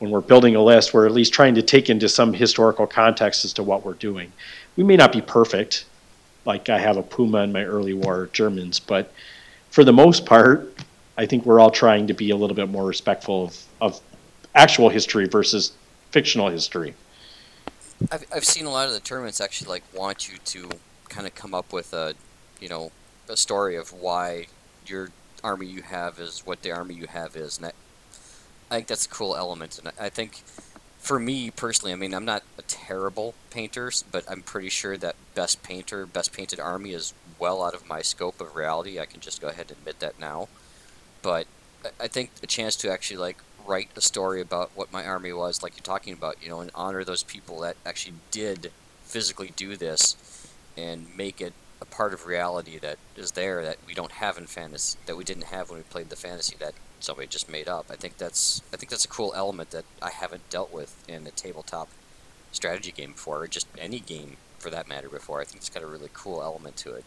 when 0.00 0.10
we're 0.10 0.20
building 0.20 0.56
a 0.56 0.62
list, 0.62 0.92
we're 0.92 1.06
at 1.06 1.12
least 1.12 1.32
trying 1.32 1.54
to 1.54 1.62
take 1.62 1.88
into 1.88 2.08
some 2.08 2.32
historical 2.34 2.86
context 2.86 3.44
as 3.44 3.52
to 3.54 3.62
what 3.62 3.84
we're 3.84 3.94
doing. 3.94 4.32
We 4.76 4.82
may 4.84 4.96
not 4.96 5.12
be 5.12 5.22
perfect, 5.22 5.86
like 6.46 6.68
I 6.68 6.78
have 6.78 6.96
a 6.96 7.02
Puma 7.02 7.38
in 7.38 7.52
my 7.52 7.64
early 7.64 7.92
war 7.92 8.30
Germans, 8.32 8.80
but 8.80 9.12
for 9.70 9.84
the 9.84 9.92
most 9.92 10.24
part, 10.24 10.72
I 11.18 11.26
think 11.26 11.44
we're 11.44 11.60
all 11.60 11.70
trying 11.70 12.06
to 12.06 12.14
be 12.14 12.30
a 12.30 12.36
little 12.36 12.56
bit 12.56 12.68
more 12.68 12.86
respectful 12.86 13.44
of, 13.44 13.64
of 13.80 14.00
actual 14.54 14.88
history 14.88 15.26
versus 15.26 15.72
fictional 16.12 16.48
history. 16.48 16.94
I've, 18.10 18.24
I've 18.32 18.44
seen 18.44 18.66
a 18.66 18.70
lot 18.70 18.86
of 18.86 18.94
the 18.94 19.00
tournaments 19.00 19.40
actually 19.40 19.68
like 19.68 19.82
want 19.94 20.30
you 20.30 20.38
to 20.38 20.70
kind 21.08 21.26
of 21.26 21.34
come 21.34 21.54
up 21.54 21.72
with 21.72 21.92
a, 21.92 22.14
you 22.60 22.68
know, 22.68 22.92
a 23.28 23.36
story 23.36 23.76
of 23.76 23.92
why 23.92 24.46
your 24.86 25.10
army 25.42 25.66
you 25.66 25.82
have 25.82 26.20
is 26.20 26.40
what 26.46 26.62
the 26.62 26.70
army 26.70 26.94
you 26.94 27.06
have 27.06 27.36
is, 27.36 27.58
and 27.58 27.72
I 28.70 28.76
think 28.76 28.86
that's 28.86 29.06
a 29.06 29.08
cool 29.08 29.36
element, 29.36 29.78
and 29.78 29.92
I 29.98 30.08
think 30.08 30.42
for 31.06 31.20
me 31.20 31.52
personally, 31.52 31.92
I 31.92 31.94
mean, 31.94 32.12
I'm 32.12 32.24
not 32.24 32.42
a 32.58 32.62
terrible 32.62 33.36
painter, 33.50 33.92
but 34.10 34.24
I'm 34.28 34.42
pretty 34.42 34.68
sure 34.68 34.96
that 34.96 35.14
best 35.36 35.62
painter, 35.62 36.04
best 36.04 36.32
painted 36.32 36.58
army 36.58 36.94
is 36.94 37.14
well 37.38 37.62
out 37.62 37.74
of 37.74 37.88
my 37.88 38.02
scope 38.02 38.40
of 38.40 38.56
reality. 38.56 38.98
I 38.98 39.06
can 39.06 39.20
just 39.20 39.40
go 39.40 39.46
ahead 39.46 39.70
and 39.70 39.78
admit 39.78 40.00
that 40.00 40.18
now. 40.18 40.48
But 41.22 41.46
I 42.00 42.08
think 42.08 42.30
a 42.42 42.48
chance 42.48 42.74
to 42.76 42.90
actually 42.90 43.18
like 43.18 43.36
write 43.64 43.90
a 43.94 44.00
story 44.00 44.40
about 44.40 44.72
what 44.74 44.92
my 44.92 45.06
army 45.06 45.32
was, 45.32 45.62
like 45.62 45.76
you're 45.76 45.84
talking 45.84 46.12
about, 46.12 46.42
you 46.42 46.48
know, 46.48 46.58
and 46.58 46.72
honor 46.74 47.04
those 47.04 47.22
people 47.22 47.60
that 47.60 47.76
actually 47.86 48.14
did 48.32 48.72
physically 49.04 49.52
do 49.54 49.76
this, 49.76 50.16
and 50.76 51.16
make 51.16 51.40
it 51.40 51.52
a 51.80 51.84
part 51.84 52.14
of 52.14 52.26
reality 52.26 52.78
that 52.78 52.98
is 53.16 53.30
there 53.32 53.64
that 53.64 53.76
we 53.86 53.94
don't 53.94 54.12
have 54.12 54.36
in 54.38 54.46
fantasy, 54.46 54.98
that 55.06 55.16
we 55.16 55.22
didn't 55.22 55.44
have 55.44 55.70
when 55.70 55.78
we 55.78 55.84
played 55.84 56.10
the 56.10 56.16
fantasy 56.16 56.56
that 56.58 56.74
somebody 57.00 57.28
just 57.28 57.50
made 57.50 57.68
up. 57.68 57.86
I 57.90 57.96
think 57.96 58.18
that's 58.18 58.62
I 58.72 58.76
think 58.76 58.90
that's 58.90 59.04
a 59.04 59.08
cool 59.08 59.32
element 59.36 59.70
that 59.70 59.84
I 60.02 60.10
haven't 60.10 60.48
dealt 60.50 60.72
with 60.72 60.96
in 61.08 61.26
a 61.26 61.30
tabletop 61.30 61.88
strategy 62.52 62.92
game 62.92 63.12
before, 63.12 63.42
or 63.42 63.48
just 63.48 63.66
any 63.78 64.00
game 64.00 64.36
for 64.58 64.70
that 64.70 64.88
matter 64.88 65.08
before. 65.08 65.40
I 65.40 65.44
think 65.44 65.58
it's 65.58 65.68
got 65.68 65.82
a 65.82 65.86
really 65.86 66.10
cool 66.12 66.42
element 66.42 66.76
to 66.78 66.94
it. 66.94 67.04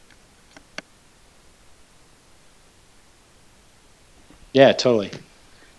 Yeah, 4.53 4.71
totally. 4.73 5.11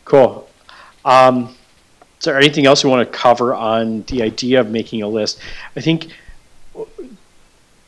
Cool. 0.05 0.49
Um, 1.05 1.55
is 2.19 2.24
there 2.24 2.37
anything 2.37 2.66
else 2.66 2.82
you 2.85 2.91
want 2.91 3.11
to 3.11 3.19
cover 3.19 3.55
on 3.55 4.03
the 4.03 4.23
idea 4.23 4.61
of 4.61 4.70
making 4.70 5.03
a 5.03 5.09
list? 5.09 5.41
I 5.77 5.81
think 5.81 6.09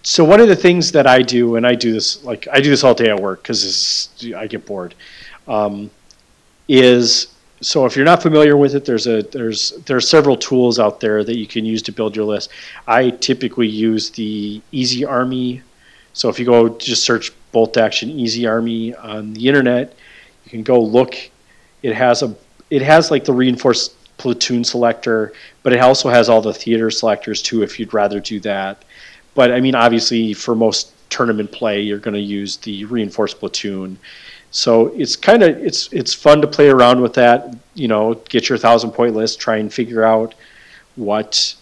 so. 0.02 0.24
One 0.24 0.40
of 0.40 0.48
the 0.48 0.56
things 0.56 0.92
that 0.92 1.06
I 1.06 1.22
do, 1.22 1.56
and 1.56 1.66
I 1.66 1.74
do 1.74 1.92
this 1.92 2.24
like 2.24 2.48
I 2.50 2.60
do 2.60 2.70
this 2.70 2.82
all 2.82 2.94
day 2.94 3.10
at 3.10 3.20
work 3.20 3.42
because 3.42 4.08
I 4.34 4.46
get 4.46 4.64
bored. 4.66 4.94
Um, 5.46 5.90
is 6.68 7.32
so 7.62 7.86
if 7.86 7.94
you're 7.94 8.04
not 8.04 8.22
familiar 8.22 8.56
with 8.56 8.74
it, 8.74 8.84
there's 8.84 9.06
a 9.06 9.22
there's 9.22 9.70
there 9.86 9.96
are 9.96 10.00
several 10.00 10.36
tools 10.36 10.80
out 10.80 10.98
there 10.98 11.22
that 11.22 11.36
you 11.36 11.46
can 11.46 11.64
use 11.64 11.80
to 11.82 11.92
build 11.92 12.16
your 12.16 12.24
list. 12.24 12.50
I 12.88 13.10
typically 13.10 13.68
use 13.68 14.10
the 14.10 14.60
Easy 14.72 15.04
Army. 15.04 15.62
So 16.12 16.28
if 16.28 16.38
you 16.40 16.44
go 16.44 16.68
just 16.68 17.04
search 17.04 17.32
bolt 17.52 17.76
action 17.76 18.10
Easy 18.10 18.46
Army 18.46 18.94
on 18.96 19.32
the 19.34 19.46
internet, 19.46 19.94
you 20.44 20.50
can 20.50 20.64
go 20.64 20.80
look. 20.80 21.16
It 21.82 21.94
has 21.94 22.22
a 22.22 22.34
it 22.68 22.82
has 22.82 23.12
like 23.12 23.24
the 23.24 23.32
reinforced 23.32 23.94
platoon 24.16 24.64
selector, 24.64 25.32
but 25.62 25.72
it 25.72 25.78
also 25.78 26.08
has 26.08 26.28
all 26.28 26.42
the 26.42 26.52
theater 26.52 26.90
selectors 26.90 27.40
too 27.42 27.62
if 27.62 27.78
you'd 27.78 27.94
rather 27.94 28.18
do 28.18 28.40
that. 28.40 28.84
But 29.34 29.52
I 29.52 29.60
mean 29.60 29.76
obviously 29.76 30.34
for 30.34 30.56
most 30.56 30.92
tournament 31.10 31.52
play 31.52 31.80
you're 31.80 31.98
going 31.98 32.14
to 32.14 32.20
use 32.20 32.56
the 32.56 32.86
reinforced 32.86 33.38
platoon 33.38 33.98
so 34.52 34.88
it's 34.88 35.16
kind 35.16 35.42
of 35.42 35.56
it's 35.56 35.90
it's 35.92 36.12
fun 36.12 36.42
to 36.42 36.46
play 36.46 36.68
around 36.68 37.00
with 37.00 37.14
that. 37.14 37.56
You 37.74 37.88
know, 37.88 38.14
get 38.28 38.50
your 38.50 38.58
thousand 38.58 38.92
point 38.92 39.16
list, 39.16 39.40
try 39.40 39.56
and 39.56 39.72
figure 39.72 40.04
out 40.04 40.34
what 40.94 41.54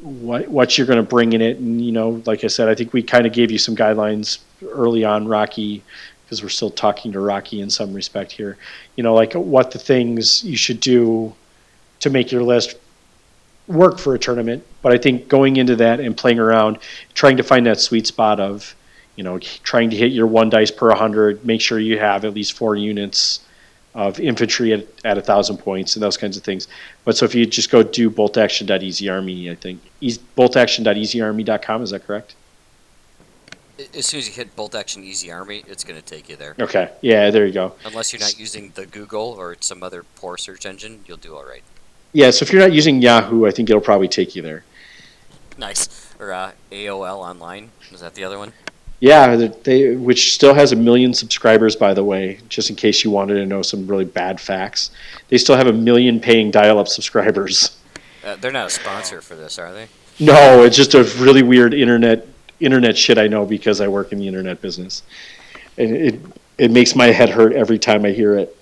what 0.00 0.46
what 0.48 0.76
you're 0.76 0.86
going 0.86 0.98
to 0.98 1.02
bring 1.02 1.32
in 1.32 1.40
it. 1.40 1.56
And 1.56 1.84
you 1.84 1.90
know, 1.90 2.22
like 2.26 2.44
I 2.44 2.48
said, 2.48 2.68
I 2.68 2.74
think 2.74 2.92
we 2.92 3.02
kind 3.02 3.26
of 3.26 3.32
gave 3.32 3.50
you 3.50 3.58
some 3.58 3.74
guidelines 3.74 4.40
early 4.62 5.06
on, 5.06 5.26
Rocky, 5.26 5.82
because 6.24 6.42
we're 6.42 6.50
still 6.50 6.70
talking 6.70 7.12
to 7.12 7.20
Rocky 7.20 7.62
in 7.62 7.70
some 7.70 7.94
respect 7.94 8.30
here. 8.30 8.58
You 8.96 9.02
know, 9.02 9.14
like 9.14 9.32
what 9.32 9.70
the 9.70 9.78
things 9.78 10.44
you 10.44 10.56
should 10.56 10.80
do 10.80 11.34
to 12.00 12.10
make 12.10 12.30
your 12.30 12.42
list 12.42 12.76
work 13.68 13.98
for 13.98 14.14
a 14.14 14.18
tournament. 14.18 14.66
But 14.82 14.92
I 14.92 14.98
think 14.98 15.28
going 15.28 15.56
into 15.56 15.76
that 15.76 15.98
and 15.98 16.14
playing 16.14 16.38
around, 16.38 16.78
trying 17.14 17.38
to 17.38 17.42
find 17.42 17.64
that 17.64 17.80
sweet 17.80 18.06
spot 18.06 18.38
of 18.38 18.74
you 19.18 19.24
know, 19.24 19.36
trying 19.40 19.90
to 19.90 19.96
hit 19.96 20.12
your 20.12 20.28
one 20.28 20.48
dice 20.48 20.70
per 20.70 20.90
100, 20.90 21.44
make 21.44 21.60
sure 21.60 21.80
you 21.80 21.98
have 21.98 22.24
at 22.24 22.34
least 22.34 22.52
four 22.52 22.76
units 22.76 23.40
of 23.92 24.20
infantry 24.20 24.72
at, 24.72 24.86
at 25.04 25.16
1,000 25.16 25.56
points 25.56 25.96
and 25.96 26.02
those 26.04 26.16
kinds 26.16 26.36
of 26.36 26.44
things. 26.44 26.68
But 27.04 27.16
so 27.16 27.24
if 27.24 27.34
you 27.34 27.44
just 27.44 27.68
go 27.68 27.82
do 27.82 28.10
boltaction.easyarmy, 28.10 29.50
I 29.50 29.56
think, 29.56 29.82
e- 30.00 30.18
boltaction.easyarmy.com, 30.36 31.82
is 31.82 31.90
that 31.90 32.06
correct? 32.06 32.36
As 33.92 34.06
soon 34.06 34.18
as 34.18 34.28
you 34.28 34.34
hit 34.34 34.54
bolt 34.54 34.76
action 34.76 35.02
easy 35.02 35.32
army, 35.32 35.64
it's 35.66 35.82
going 35.82 36.00
to 36.00 36.04
take 36.04 36.28
you 36.28 36.36
there. 36.36 36.54
Okay, 36.60 36.88
yeah, 37.00 37.30
there 37.32 37.44
you 37.44 37.52
go. 37.52 37.72
Unless 37.84 38.12
you're 38.12 38.20
not 38.20 38.38
using 38.38 38.70
the 38.76 38.86
Google 38.86 39.34
or 39.36 39.56
some 39.58 39.82
other 39.82 40.04
poor 40.14 40.36
search 40.36 40.64
engine, 40.64 41.04
you'll 41.06 41.16
do 41.16 41.34
all 41.34 41.44
right. 41.44 41.62
Yeah, 42.12 42.30
so 42.30 42.44
if 42.44 42.52
you're 42.52 42.62
not 42.62 42.72
using 42.72 43.02
Yahoo, 43.02 43.46
I 43.46 43.50
think 43.50 43.68
it'll 43.68 43.82
probably 43.82 44.08
take 44.08 44.36
you 44.36 44.42
there. 44.42 44.62
Nice. 45.56 46.14
Or 46.20 46.32
uh, 46.32 46.52
AOL 46.70 47.18
Online, 47.18 47.72
is 47.90 48.00
that 48.00 48.14
the 48.14 48.22
other 48.22 48.38
one? 48.38 48.52
Yeah, 49.00 49.36
they 49.36 49.94
which 49.94 50.34
still 50.34 50.54
has 50.54 50.72
a 50.72 50.76
million 50.76 51.14
subscribers, 51.14 51.76
by 51.76 51.94
the 51.94 52.02
way. 52.02 52.40
Just 52.48 52.68
in 52.68 52.76
case 52.76 53.04
you 53.04 53.10
wanted 53.12 53.34
to 53.34 53.46
know 53.46 53.62
some 53.62 53.86
really 53.86 54.04
bad 54.04 54.40
facts, 54.40 54.90
they 55.28 55.38
still 55.38 55.56
have 55.56 55.68
a 55.68 55.72
million 55.72 56.18
paying 56.18 56.50
dial-up 56.50 56.88
subscribers. 56.88 57.76
Uh, 58.24 58.34
they're 58.36 58.50
not 58.50 58.66
a 58.66 58.70
sponsor 58.70 59.20
for 59.20 59.36
this, 59.36 59.58
are 59.58 59.72
they? 59.72 59.86
No, 60.18 60.64
it's 60.64 60.76
just 60.76 60.94
a 60.94 61.04
really 61.22 61.44
weird 61.44 61.74
internet 61.74 62.26
internet 62.58 62.98
shit 62.98 63.18
I 63.18 63.28
know 63.28 63.46
because 63.46 63.80
I 63.80 63.86
work 63.86 64.10
in 64.10 64.18
the 64.18 64.26
internet 64.26 64.60
business, 64.60 65.04
and 65.76 65.96
it 65.96 66.20
it 66.58 66.70
makes 66.72 66.96
my 66.96 67.06
head 67.06 67.28
hurt 67.28 67.52
every 67.52 67.78
time 67.78 68.04
I 68.04 68.10
hear 68.10 68.36
it. 68.36 68.56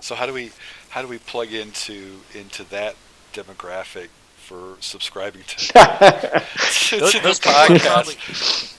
So 0.00 0.14
how 0.14 0.24
do 0.24 0.32
we 0.32 0.52
how 0.88 1.02
do 1.02 1.08
we 1.08 1.18
plug 1.18 1.52
into 1.52 2.20
into 2.34 2.64
that 2.70 2.96
demographic 3.34 4.08
for 4.52 4.76
subscribing 4.80 5.42
to, 5.46 5.56
to, 5.56 5.72
those, 6.98 7.12
to 7.12 7.20
those 7.20 7.38
the 7.40 7.48
podcast. 7.48 7.80
Probably, 7.80 8.14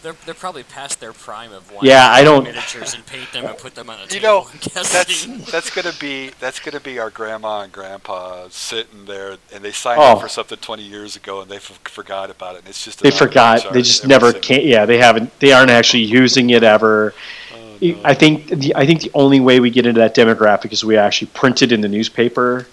they're, 0.04 0.14
they're 0.26 0.34
probably 0.36 0.64
past 0.64 1.00
their 1.00 1.14
prime 1.14 1.52
of 1.52 1.72
wanting 1.72 1.90
Yeah, 1.90 2.08
I 2.12 2.24
don't- 2.24 2.44
miniatures 2.44 2.94
and 2.94 3.04
paint 3.08 3.32
them 3.34 3.46
and 3.46 3.58
put 3.58 3.74
them 3.74 3.90
on 3.90 3.98
a 3.98 4.02
You 4.04 4.08
table. 4.20 4.22
know, 4.24 4.48
that's 4.74 5.26
that's 5.52 5.70
gonna 5.74 5.94
be 6.00 6.30
that's 6.40 6.60
gonna 6.60 6.80
be 6.80 7.00
our 7.00 7.10
grandma 7.10 7.62
and 7.62 7.72
grandpa 7.72 8.48
sitting 8.50 9.06
there, 9.06 9.38
and 9.54 9.64
they 9.64 9.72
signed 9.72 10.00
Oh. 10.00 10.14
up 10.14 10.22
for 10.22 10.28
something 10.28 10.58
20 10.60 10.84
years 10.84 11.16
ago, 11.16 11.42
and 11.42 11.50
they 11.50 11.56
f- 11.56 11.80
forgot 11.86 12.30
about 12.30 12.56
it. 12.56 12.60
And 12.60 12.68
it's 12.70 12.84
just 12.84 13.02
They 13.02 13.10
forgot. 13.12 13.74
They 13.74 13.82
just 13.82 14.06
never 14.06 14.32
can't. 14.34 14.64
Yeah, 14.66 14.86
they 14.86 14.98
haven't. 15.00 15.38
They 15.40 15.54
aren't 15.54 15.72
actually 15.72 16.04
using 16.04 16.52
it 16.52 16.62
ever. 16.64 17.14
Oh, 17.54 17.78
no. 17.82 18.00
I 18.04 18.14
think 18.14 18.48
the 18.48 18.76
I 18.76 18.86
think 18.86 19.02
the 19.02 19.12
only 19.16 19.40
way 19.40 19.60
we 19.60 19.72
get 19.72 19.86
into 19.88 20.00
that 20.02 20.16
demographic 20.16 20.72
is 20.72 20.84
we 20.86 20.98
actually 20.98 21.28
print 21.34 21.62
it 21.64 21.72
in 21.72 21.82
the 21.82 21.88
newspaper, 21.90 22.68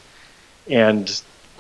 and 0.68 1.09
Or 1.09 1.14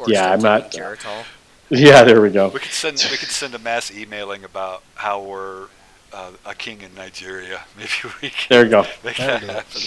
yeah, 0.08 0.32
I'm 0.32 0.40
not- 0.40 0.72
taking 0.72 0.86
Geritol. 0.86 1.24
yeah, 1.70 2.02
there 2.04 2.20
we 2.20 2.30
go. 2.30 2.48
We 2.48 2.60
could 2.60 2.72
send 2.72 2.96
we 3.10 3.16
could 3.16 3.28
send 3.30 3.54
a 3.54 3.58
mass 3.58 3.90
emailing 3.94 4.44
about 4.44 4.82
how 4.94 5.22
we're 5.22 5.66
uh, 6.12 6.32
a 6.44 6.54
king 6.54 6.80
in 6.82 6.92
Nigeria. 6.94 7.60
Maybe 7.76 7.90
we 8.22 8.30
can 8.30 8.46
There 8.48 8.64
you 8.64 8.70
go. 8.70 8.82
make 9.04 9.16
That'll 9.16 9.46
that 9.46 9.54
happen. 9.66 9.80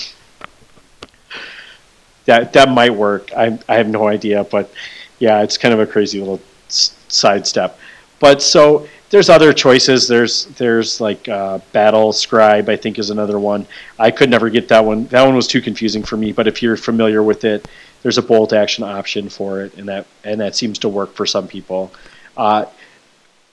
That 2.26 2.54
that 2.54 2.70
might 2.70 2.94
work. 2.96 3.34
I 3.36 3.60
I 3.68 3.76
have 3.76 3.90
no 3.90 4.08
idea, 4.08 4.46
but 4.46 4.72
yeah, 5.20 5.42
it's 5.44 5.58
kind 5.58 5.74
of 5.74 5.80
a 5.82 5.86
crazy 5.86 6.20
little 6.20 6.40
s- 6.70 6.96
sidestep. 7.10 7.78
But 8.20 8.42
so 8.42 8.88
there's 9.10 9.30
other 9.30 9.52
choices. 9.52 10.08
There's 10.08 10.46
there's 10.58 11.02
like 11.02 11.28
uh, 11.28 11.60
BattleScribe. 11.74 12.70
I 12.70 12.78
think 12.78 12.98
is 12.98 13.10
another 13.10 13.40
one. 13.40 13.68
I 14.00 14.10
could 14.10 14.30
never 14.30 14.50
get 14.50 14.70
that 14.70 14.86
one. 14.86 15.06
That 15.08 15.24
one 15.26 15.36
was 15.36 15.48
too 15.48 15.62
confusing 15.62 16.02
for 16.02 16.16
me. 16.16 16.32
But 16.32 16.48
if 16.48 16.64
you're 16.64 16.78
familiar 16.78 17.22
with 17.24 17.44
it, 17.44 17.68
there's 18.04 18.18
a 18.18 18.22
bolt 18.22 18.54
action 18.54 18.84
option 18.84 19.30
for 19.30 19.62
it, 19.62 19.74
and 19.76 19.88
that 19.88 20.06
and 20.24 20.40
that 20.42 20.56
seems 20.56 20.78
to 20.80 20.90
work 20.90 21.14
for 21.14 21.26
some 21.26 21.48
people. 21.48 21.92
Uh, 22.38 22.66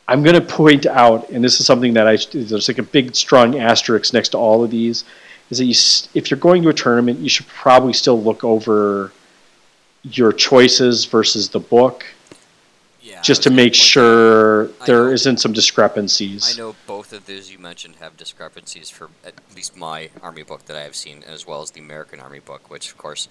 I'm 0.07 0.25
going 0.25 0.35
to 0.35 0.45
point 0.45 0.87
out, 0.87 1.31
and 1.31 1.43
this 1.43 1.61
is 1.61 1.67
something 1.67 1.95
that 1.95 2.07
I 2.07 2.19
there's 2.33 2.69
like 2.69 2.79
a 2.79 2.83
big 2.83 3.15
strong 3.15 3.59
asterisk 3.59 4.13
next 4.13 4.31
to 4.31 4.39
all 4.39 4.65
of 4.65 4.71
these, 4.71 5.05
is 5.51 5.59
that 5.59 5.65
you 5.65 5.75
if 6.15 6.31
you're 6.31 6.41
going 6.41 6.63
to 6.65 6.69
a 6.69 6.75
tournament, 6.75 7.21
you 7.21 7.29
should 7.29 7.47
probably 7.47 7.93
still 7.93 8.21
look 8.21 8.43
over 8.45 9.13
your 10.03 10.33
choices 10.33 11.05
versus 11.05 11.51
the 11.51 11.61
book, 11.61 12.05
Yeah, 13.01 13.21
just 13.21 13.45
to 13.45 13.51
make 13.51 13.73
out. 13.73 13.77
sure 13.77 14.67
there 14.87 15.13
isn't 15.13 15.39
some 15.39 15.53
discrepancies. 15.53 16.59
I 16.59 16.61
know 16.61 16.75
both 16.87 17.13
of 17.13 17.27
those 17.27 17.53
you 17.53 17.59
mentioned 17.59 17.97
have 18.01 18.17
discrepancies 18.17 18.91
for 18.91 19.11
at 19.25 19.35
least 19.55 19.77
my 19.77 20.11
army 20.23 20.43
book 20.43 20.65
that 20.67 20.77
I 20.77 20.83
have 20.83 20.97
seen, 20.97 21.23
as 21.23 21.47
well 21.47 21.63
as 21.63 21.71
the 21.71 21.81
American 21.81 22.19
Army 22.19 22.41
book, 22.41 22.69
which 22.69 22.91
of 22.91 22.99
course 22.99 23.29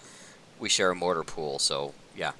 we 0.59 0.69
share 0.69 0.91
a 0.91 0.95
mortar 0.95 1.23
pool. 1.23 1.59
So 1.59 1.93
yeah, 2.15 2.31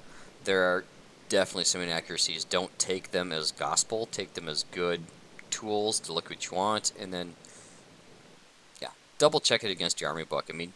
there 0.44 0.62
are 0.62 0.84
definitely 1.28 1.64
some 1.64 1.80
inaccuracies. 1.80 2.44
Don't 2.44 2.78
take 2.78 3.10
them 3.12 3.32
as 3.32 3.52
gospel. 3.52 4.06
Take 4.06 4.34
them 4.34 4.48
as 4.48 4.64
good 4.70 5.02
tools 5.50 5.98
to 6.00 6.12
look 6.12 6.30
what 6.30 6.46
you 6.46 6.56
want, 6.56 6.92
and 6.98 7.12
then 7.12 7.34
yeah, 8.80 8.90
double 9.18 9.40
check 9.40 9.64
it 9.64 9.70
against 9.70 10.00
your 10.00 10.10
army 10.10 10.24
book. 10.24 10.46
I 10.48 10.52
mean, 10.52 10.72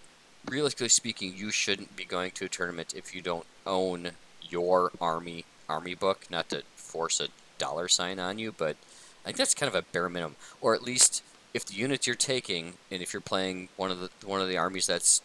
realistically 0.46 0.88
speaking, 0.88 1.34
you 1.36 1.50
shouldn't 1.50 1.96
be 1.96 2.04
going 2.04 2.32
to 2.32 2.46
a 2.46 2.48
tournament 2.48 2.94
if 2.96 3.14
you 3.14 3.22
don't 3.22 3.46
own 3.66 4.12
your 4.42 4.90
army 5.00 5.44
army 5.68 5.94
book. 5.94 6.26
Not 6.30 6.48
to 6.50 6.62
force 6.76 7.20
a 7.20 7.28
dollar 7.58 7.88
sign 7.88 8.18
on 8.18 8.38
you, 8.38 8.52
but 8.52 8.76
I 9.22 9.26
think 9.26 9.36
that's 9.36 9.54
kind 9.54 9.68
of 9.68 9.74
a 9.74 9.82
bare 9.82 10.08
minimum, 10.08 10.36
or 10.60 10.74
at 10.74 10.82
least 10.82 11.22
if 11.52 11.64
the 11.64 11.74
units 11.74 12.06
you're 12.06 12.16
taking, 12.16 12.74
and 12.90 13.00
if 13.00 13.12
you're 13.12 13.20
playing 13.20 13.68
one 13.76 13.90
of 13.90 14.00
the 14.00 14.10
one 14.26 14.40
of 14.40 14.48
the 14.48 14.58
armies 14.58 14.86
that's 14.86 15.22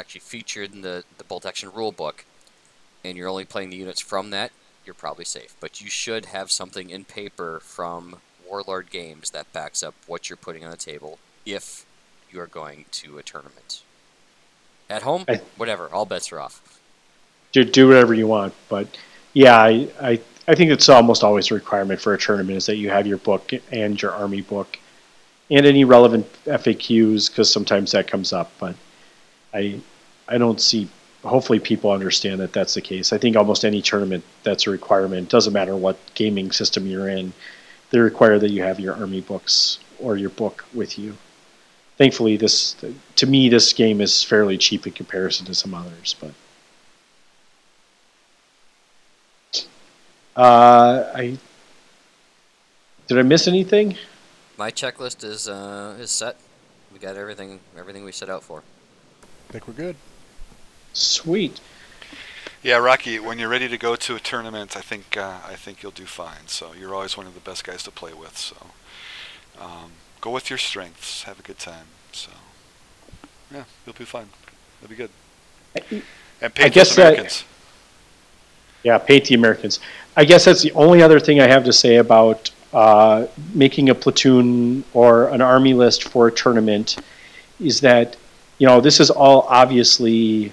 actually 0.00 0.20
featured 0.22 0.72
in 0.74 0.80
the 0.82 1.04
the 1.18 1.24
bolt 1.24 1.46
action 1.46 1.70
rule 1.72 1.92
book, 1.92 2.24
and 3.04 3.16
you're 3.16 3.28
only 3.28 3.44
playing 3.44 3.70
the 3.70 3.76
units 3.76 4.00
from 4.00 4.30
that, 4.30 4.50
you're 4.84 4.94
probably 4.94 5.24
safe. 5.24 5.54
But 5.60 5.80
you 5.80 5.88
should 5.88 6.26
have 6.26 6.50
something 6.50 6.90
in 6.90 7.04
paper 7.04 7.60
from 7.62 8.16
Warlord 8.48 8.90
Games 8.90 9.30
that 9.30 9.52
backs 9.52 9.82
up 9.82 9.94
what 10.06 10.28
you're 10.28 10.36
putting 10.36 10.64
on 10.64 10.70
the 10.70 10.76
table 10.76 11.18
if 11.46 11.86
you 12.32 12.40
are 12.40 12.46
going 12.46 12.86
to 12.92 13.18
a 13.18 13.22
tournament. 13.22 13.82
At 14.88 15.02
home, 15.02 15.24
I- 15.28 15.40
whatever, 15.56 15.88
all 15.88 16.04
bets 16.06 16.32
are 16.32 16.40
off. 16.40 16.80
do, 17.52 17.62
do 17.64 17.88
whatever 17.88 18.14
you 18.14 18.26
want. 18.26 18.54
But 18.68 18.88
yeah, 19.34 19.56
I, 19.56 19.88
I, 20.00 20.20
I 20.48 20.54
think 20.54 20.70
it's 20.72 20.88
almost 20.88 21.22
always 21.22 21.50
a 21.50 21.54
requirement 21.54 22.00
for 22.00 22.14
a 22.14 22.18
tournament 22.18 22.56
is 22.56 22.66
that 22.66 22.76
you 22.76 22.90
have 22.90 23.06
your 23.06 23.18
book 23.18 23.52
and 23.70 24.00
your 24.00 24.12
army 24.12 24.40
book 24.40 24.78
and 25.50 25.66
any 25.66 25.84
relevant 25.84 26.26
FAQs 26.44 27.28
because 27.30 27.52
sometimes 27.52 27.92
that 27.92 28.08
comes 28.08 28.32
up. 28.32 28.50
But 28.58 28.74
I, 29.54 29.80
I 30.30 30.38
don't 30.38 30.60
see. 30.60 30.88
Hopefully, 31.24 31.58
people 31.58 31.90
understand 31.90 32.40
that 32.40 32.52
that's 32.52 32.74
the 32.74 32.80
case. 32.80 33.12
I 33.12 33.18
think 33.18 33.36
almost 33.36 33.64
any 33.64 33.82
tournament 33.82 34.24
that's 34.44 34.66
a 34.66 34.70
requirement. 34.70 35.28
Doesn't 35.28 35.52
matter 35.52 35.76
what 35.76 35.98
gaming 36.14 36.52
system 36.52 36.86
you're 36.86 37.08
in, 37.08 37.34
they 37.90 37.98
require 37.98 38.38
that 38.38 38.50
you 38.50 38.62
have 38.62 38.80
your 38.80 38.94
army 38.94 39.20
books 39.20 39.80
or 39.98 40.16
your 40.16 40.30
book 40.30 40.64
with 40.72 40.98
you. 40.98 41.16
Thankfully, 41.98 42.36
this 42.38 42.76
to 43.16 43.26
me 43.26 43.50
this 43.50 43.72
game 43.74 44.00
is 44.00 44.24
fairly 44.24 44.56
cheap 44.56 44.86
in 44.86 44.92
comparison 44.92 45.44
to 45.46 45.54
some 45.54 45.74
others, 45.74 46.16
but. 46.18 46.32
Uh, 50.36 51.10
I 51.14 51.36
did 53.08 53.18
I 53.18 53.22
miss 53.22 53.48
anything? 53.48 53.96
My 54.56 54.70
checklist 54.70 55.24
is 55.24 55.48
uh, 55.48 55.96
is 56.00 56.10
set. 56.10 56.36
We 56.92 56.98
got 56.98 57.16
everything 57.16 57.60
everything 57.76 58.04
we 58.04 58.12
set 58.12 58.30
out 58.30 58.44
for. 58.44 58.62
I 59.22 59.52
think 59.52 59.66
we're 59.66 59.74
good. 59.74 59.96
Sweet. 60.92 61.60
Yeah, 62.62 62.76
Rocky, 62.76 63.18
when 63.18 63.38
you're 63.38 63.48
ready 63.48 63.68
to 63.68 63.78
go 63.78 63.96
to 63.96 64.16
a 64.16 64.20
tournament, 64.20 64.76
I 64.76 64.80
think 64.80 65.16
uh, 65.16 65.38
I 65.46 65.54
think 65.54 65.82
you'll 65.82 65.92
do 65.92 66.04
fine. 66.04 66.46
So 66.46 66.72
you're 66.78 66.94
always 66.94 67.16
one 67.16 67.26
of 67.26 67.34
the 67.34 67.40
best 67.40 67.64
guys 67.64 67.82
to 67.84 67.90
play 67.90 68.12
with. 68.12 68.36
So 68.36 68.56
um, 69.58 69.92
go 70.20 70.30
with 70.30 70.50
your 70.50 70.58
strengths. 70.58 71.22
Have 71.22 71.38
a 71.38 71.42
good 71.42 71.58
time. 71.58 71.86
So 72.12 72.30
yeah, 73.52 73.64
you'll 73.86 73.94
be 73.94 74.04
fine. 74.04 74.28
You'll 74.80 74.90
be 74.90 74.96
good. 74.96 75.10
And 76.42 76.54
pay 76.54 76.64
I 76.64 76.68
guess 76.68 76.94
that- 76.96 77.12
Americans. 77.14 77.44
Yeah, 78.82 78.96
paint 78.96 79.26
the 79.26 79.34
Americans. 79.34 79.78
I 80.16 80.24
guess 80.24 80.46
that's 80.46 80.62
the 80.62 80.72
only 80.72 81.02
other 81.02 81.20
thing 81.20 81.38
I 81.38 81.46
have 81.46 81.64
to 81.64 81.72
say 81.72 81.96
about 81.96 82.50
uh, 82.72 83.26
making 83.52 83.90
a 83.90 83.94
platoon 83.94 84.84
or 84.94 85.28
an 85.28 85.42
army 85.42 85.74
list 85.74 86.04
for 86.08 86.28
a 86.28 86.32
tournament 86.32 86.96
is 87.60 87.80
that 87.80 88.16
you 88.58 88.66
know 88.66 88.80
this 88.80 88.98
is 88.98 89.10
all 89.10 89.42
obviously 89.50 90.52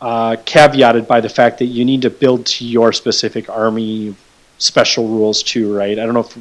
uh, 0.00 0.36
caveated 0.44 1.06
by 1.06 1.20
the 1.20 1.28
fact 1.28 1.58
that 1.58 1.66
you 1.66 1.84
need 1.84 2.02
to 2.02 2.10
build 2.10 2.46
to 2.46 2.64
your 2.66 2.92
specific 2.92 3.48
army 3.48 4.16
special 4.58 5.08
rules 5.08 5.42
too, 5.42 5.72
right? 5.74 5.98
I 5.98 6.04
don't 6.04 6.14
know 6.14 6.20
if 6.20 6.36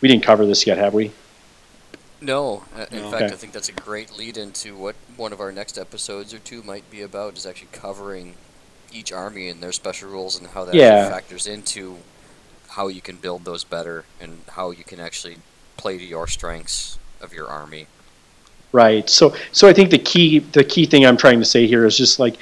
we 0.00 0.08
didn't 0.08 0.24
cover 0.24 0.46
this 0.46 0.66
yet, 0.66 0.78
have 0.78 0.94
we? 0.94 1.12
No, 2.20 2.66
uh, 2.72 2.86
in 2.92 3.04
No. 3.04 3.06
fact, 3.06 3.30
Okay. 3.30 3.34
I 3.34 3.36
think 3.36 3.52
that's 3.52 3.68
a 3.68 3.72
great 3.72 4.10
lead 4.10 4.36
into 4.36 4.76
what 4.76 4.96
one 5.06 5.32
of 5.32 5.40
our 5.40 5.52
next 5.52 5.78
episodes 5.78 6.32
or 6.34 6.38
two 6.38 6.62
might 6.62 6.88
be 6.90 7.00
about. 7.02 7.36
Is 7.38 7.46
actually 7.46 7.68
covering 7.72 8.38
each 8.90 9.12
army 9.12 9.48
and 9.48 9.62
their 9.62 9.72
special 9.72 10.10
rules 10.10 10.36
and 10.36 10.48
how 10.48 10.64
that 10.66 10.80
Yeah. 10.80 10.98
factors 10.98 11.46
into 11.46 12.06
how 12.68 12.88
you 12.88 13.02
can 13.02 13.18
build 13.18 13.44
those 13.44 13.64
better 13.64 14.08
and 14.18 14.44
how 14.50 14.70
you 14.72 14.84
can 14.84 15.00
actually 15.00 15.44
play 15.78 15.98
to 15.98 16.04
your 16.04 16.26
strengths 16.28 16.98
of 17.20 17.32
your 17.32 17.48
army. 17.48 17.90
Right. 18.72 19.08
So 19.08 19.34
so 19.52 19.68
I 19.68 19.72
think 19.72 19.90
the 19.90 19.98
key 19.98 20.40
the 20.40 20.64
key 20.64 20.86
thing 20.86 21.06
I'm 21.06 21.16
trying 21.16 21.38
to 21.38 21.44
say 21.46 21.66
here 21.66 21.86
is 21.86 21.96
just 21.96 22.18
like 22.18 22.36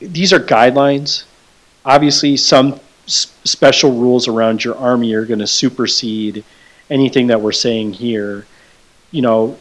these 0.00 0.32
are 0.32 0.40
guidelines. 0.40 1.24
Obviously, 1.84 2.36
some 2.36 2.80
s- 3.06 3.32
special 3.44 3.92
rules 3.92 4.28
around 4.28 4.64
your 4.64 4.76
army 4.76 5.12
are 5.14 5.24
going 5.24 5.40
to 5.40 5.46
supersede 5.46 6.44
anything 6.90 7.28
that 7.28 7.40
we're 7.40 7.52
saying 7.52 7.92
here. 7.92 8.46
You 9.10 9.22
know, 9.22 9.58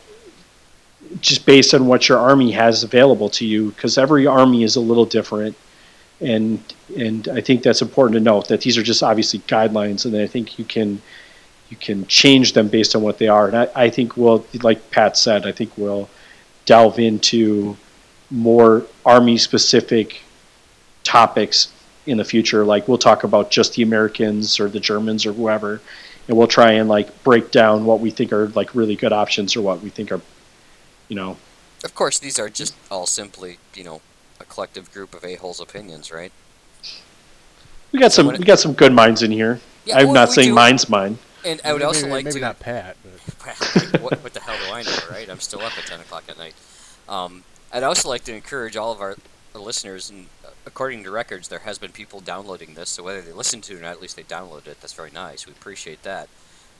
just 1.22 1.46
based 1.46 1.74
on 1.74 1.86
what 1.88 2.10
your 2.10 2.18
army 2.18 2.52
has 2.52 2.84
available 2.84 3.30
to 3.30 3.46
you, 3.46 3.72
because 3.72 3.98
every 3.98 4.26
army 4.26 4.64
is 4.64 4.76
a 4.76 4.82
little 4.82 5.06
different, 5.06 5.56
and 6.22 6.62
and 6.98 7.28
I 7.28 7.42
think 7.42 7.64
that's 7.64 7.82
important 7.82 8.16
to 8.16 8.24
note 8.24 8.48
that 8.48 8.62
these 8.62 8.78
are 8.78 8.84
just 8.84 9.04
obviously 9.04 9.40
guidelines, 9.40 10.06
and 10.06 10.16
I 10.16 10.28
think 10.28 10.58
you 10.58 10.66
can 10.66 11.02
you 11.70 11.78
can 11.78 12.06
change 12.08 12.54
them 12.54 12.68
based 12.68 12.96
on 12.96 13.02
what 13.02 13.18
they 13.18 13.28
are. 13.28 13.48
And 13.48 13.58
I, 13.58 13.68
I 13.76 13.90
think 13.90 14.16
we'll, 14.16 14.46
like 14.62 14.92
Pat 14.92 15.18
said, 15.18 15.48
I 15.48 15.52
think 15.52 15.76
we'll 15.78 16.08
delve 16.66 17.00
into 17.00 17.76
more 18.32 18.86
army 19.06 19.38
specific 19.38 20.22
topics 21.04 21.72
in 22.06 22.18
the 22.18 22.26
future. 22.26 22.66
Like 22.66 22.88
we'll 22.88 22.98
talk 22.98 23.24
about 23.24 23.52
just 23.52 23.76
the 23.76 23.84
Americans 23.84 24.60
or 24.60 24.70
the 24.70 24.80
Germans 24.80 25.26
or 25.26 25.34
whoever, 25.34 25.82
and 26.28 26.38
we'll 26.38 26.48
try 26.48 26.74
and 26.74 26.90
like 26.90 27.24
break 27.24 27.52
down 27.52 27.86
what 27.86 28.00
we 28.00 28.12
think 28.12 28.32
are 28.34 28.48
like 28.50 28.74
really 28.76 28.96
good 28.96 29.14
options 29.14 29.56
or 29.56 29.62
what 29.62 29.82
we 29.82 29.90
think 29.90 30.12
are, 30.12 30.22
you 31.08 31.16
know, 31.16 31.38
Of 31.84 31.96
course, 31.96 32.20
these 32.20 32.40
are 32.40 32.50
just 32.50 32.76
all 32.90 33.06
simply, 33.06 33.58
you 33.76 33.84
know, 33.84 34.02
a 34.40 34.46
collective 34.46 34.92
group 34.92 35.14
of 35.14 35.24
a-holes 35.24 35.60
opinions, 35.60 36.12
right? 36.12 36.32
we 37.92 38.00
got 38.00 38.12
some 38.12 38.30
it- 38.32 38.40
we 38.40 38.46
got 38.46 38.60
some 38.60 38.74
good 38.74 38.92
minds 38.94 39.22
in 39.22 39.32
here. 39.32 39.60
Yeah, 39.86 39.98
I'm 40.00 40.06
well, 40.08 40.14
not 40.16 40.32
saying 40.32 40.50
do. 40.50 40.56
mine's 40.56 40.90
mine. 40.90 41.18
And 41.46 41.60
I 41.66 41.74
would 41.74 41.80
maybe, 41.80 41.86
also 41.86 42.02
maybe, 42.04 42.14
like 42.14 42.26
maybe 42.26 42.36
to. 42.36 42.40
not 42.40 42.60
Pat, 42.60 42.96
but 43.04 44.02
what, 44.02 44.24
what 44.24 44.34
the 44.34 44.40
hell 44.40 44.56
do 44.66 44.74
I 44.74 44.82
know, 44.84 44.98
right? 45.12 45.30
I'm 45.30 45.42
still 45.42 45.60
up 45.62 45.78
at 45.78 45.86
10 45.86 46.00
o'clock 46.00 46.24
at 46.30 46.38
night. 46.38 46.54
Um, 47.10 47.44
I'd 47.74 47.82
also 47.82 48.08
like 48.08 48.24
to 48.26 48.36
encourage 48.36 48.78
all 48.78 48.92
of 48.92 49.02
our 49.02 49.16
listeners, 49.56 50.12
and 50.12 50.28
uh, 50.46 50.50
according 50.68 51.04
to 51.06 51.12
records, 51.12 51.48
there 51.48 51.60
has 51.60 51.80
been 51.80 51.92
people 51.92 52.20
downloading 52.20 52.76
this, 52.76 52.92
so 52.92 53.02
whether 53.02 53.22
they 53.22 53.32
listen 53.32 53.62
to 53.62 53.74
it 53.74 53.80
or 53.80 53.82
not, 53.82 53.94
at 53.94 54.02
least 54.02 54.16
they 54.16 54.24
downloaded 54.24 54.68
it. 54.68 54.80
That's 54.80 54.94
very 54.94 55.10
nice. 55.10 55.48
We 55.48 55.54
appreciate 55.54 56.04
that. 56.04 56.30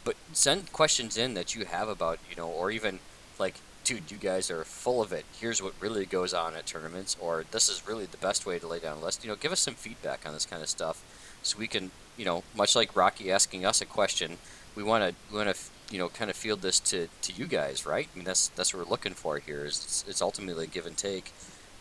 But 0.04 0.18
send 0.34 0.72
questions 0.72 1.18
in 1.18 1.34
that 1.34 1.56
you 1.56 1.66
have 1.66 1.90
about, 1.90 2.20
you 2.30 2.36
know, 2.36 2.48
or 2.48 2.70
even 2.70 3.00
like, 3.40 3.56
dude, 3.84 4.12
you 4.12 4.18
guys 4.18 4.52
are 4.52 4.64
full 4.64 5.02
of 5.02 5.12
it. 5.12 5.26
Here's 5.40 5.64
what 5.64 5.74
really 5.80 6.06
goes 6.06 6.32
on 6.32 6.54
at 6.54 6.68
tournaments, 6.68 7.18
or 7.20 7.46
this 7.50 7.70
is 7.70 7.88
really 7.88 8.06
the 8.06 8.18
best 8.18 8.46
way 8.46 8.60
to 8.60 8.68
lay 8.68 8.80
down 8.80 8.98
a 8.98 9.04
list. 9.04 9.24
You 9.24 9.32
know, 9.32 9.36
give 9.36 9.52
us 9.52 9.62
some 9.62 9.74
feedback 9.74 10.28
on 10.28 10.34
this 10.34 10.46
kind 10.46 10.62
of 10.62 10.70
stuff, 10.70 11.02
so 11.42 11.58
we 11.58 11.68
can, 11.68 11.90
you 12.18 12.26
know, 12.26 12.44
much 12.56 12.76
like 12.76 12.96
Rocky 12.96 13.32
asking 13.32 13.66
us 13.66 13.82
a 13.82 13.86
question, 13.86 14.38
we 14.76 14.84
want 14.84 15.04
to 15.04 15.16
we 15.32 15.38
want 15.44 15.56
to 15.56 15.62
you 15.92 15.98
know 15.98 16.10
kind 16.10 16.30
of 16.30 16.36
field 16.36 16.62
this 16.62 16.80
to, 16.82 17.08
to 17.22 17.34
you 17.34 17.46
guys, 17.46 17.86
right? 17.86 18.08
I 18.14 18.18
mean 18.18 18.26
that's 18.26 18.50
that's 18.50 18.74
what 18.74 18.86
we're 18.86 18.92
looking 18.92 19.14
for 19.14 19.40
here. 19.40 19.66
Is 19.66 19.84
it's, 19.84 20.06
it's 20.08 20.22
ultimately 20.22 20.66
a 20.66 20.68
give 20.68 20.86
and 20.86 20.98
take. 20.98 21.34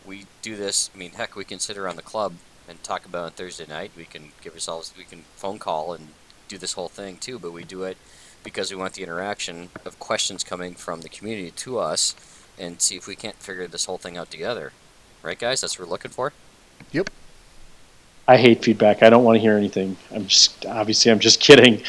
We 0.05 0.25
do 0.41 0.55
this. 0.55 0.89
I 0.93 0.97
mean, 0.97 1.11
heck, 1.11 1.35
we 1.35 1.45
can 1.45 1.59
sit 1.59 1.77
around 1.77 1.95
the 1.95 2.01
club 2.01 2.33
and 2.67 2.81
talk 2.83 3.05
about 3.05 3.23
it 3.23 3.25
on 3.25 3.31
Thursday 3.31 3.65
night. 3.67 3.91
We 3.95 4.05
can 4.05 4.31
give 4.41 4.53
ourselves 4.53 4.93
we 4.97 5.03
can 5.03 5.23
phone 5.35 5.59
call 5.59 5.93
and 5.93 6.09
do 6.47 6.57
this 6.57 6.73
whole 6.73 6.89
thing 6.89 7.17
too. 7.17 7.39
But 7.39 7.53
we 7.53 7.63
do 7.63 7.83
it 7.83 7.97
because 8.43 8.71
we 8.71 8.77
want 8.77 8.93
the 8.93 9.03
interaction 9.03 9.69
of 9.85 9.99
questions 9.99 10.43
coming 10.43 10.75
from 10.75 11.01
the 11.01 11.09
community 11.09 11.51
to 11.51 11.79
us 11.79 12.15
and 12.59 12.81
see 12.81 12.95
if 12.95 13.07
we 13.07 13.15
can't 13.15 13.37
figure 13.37 13.67
this 13.67 13.85
whole 13.85 13.97
thing 13.97 14.17
out 14.17 14.29
together. 14.29 14.73
Right, 15.21 15.39
guys? 15.39 15.61
That's 15.61 15.79
what 15.79 15.87
we're 15.87 15.91
looking 15.91 16.11
for. 16.11 16.33
Yep. 16.91 17.09
I 18.27 18.37
hate 18.37 18.63
feedback. 18.63 19.03
I 19.03 19.09
don't 19.09 19.23
want 19.23 19.35
to 19.37 19.39
hear 19.39 19.57
anything. 19.57 19.97
I'm 20.11 20.27
just 20.27 20.65
obviously 20.65 21.11
I'm 21.11 21.19
just 21.19 21.39
kidding. 21.39 21.81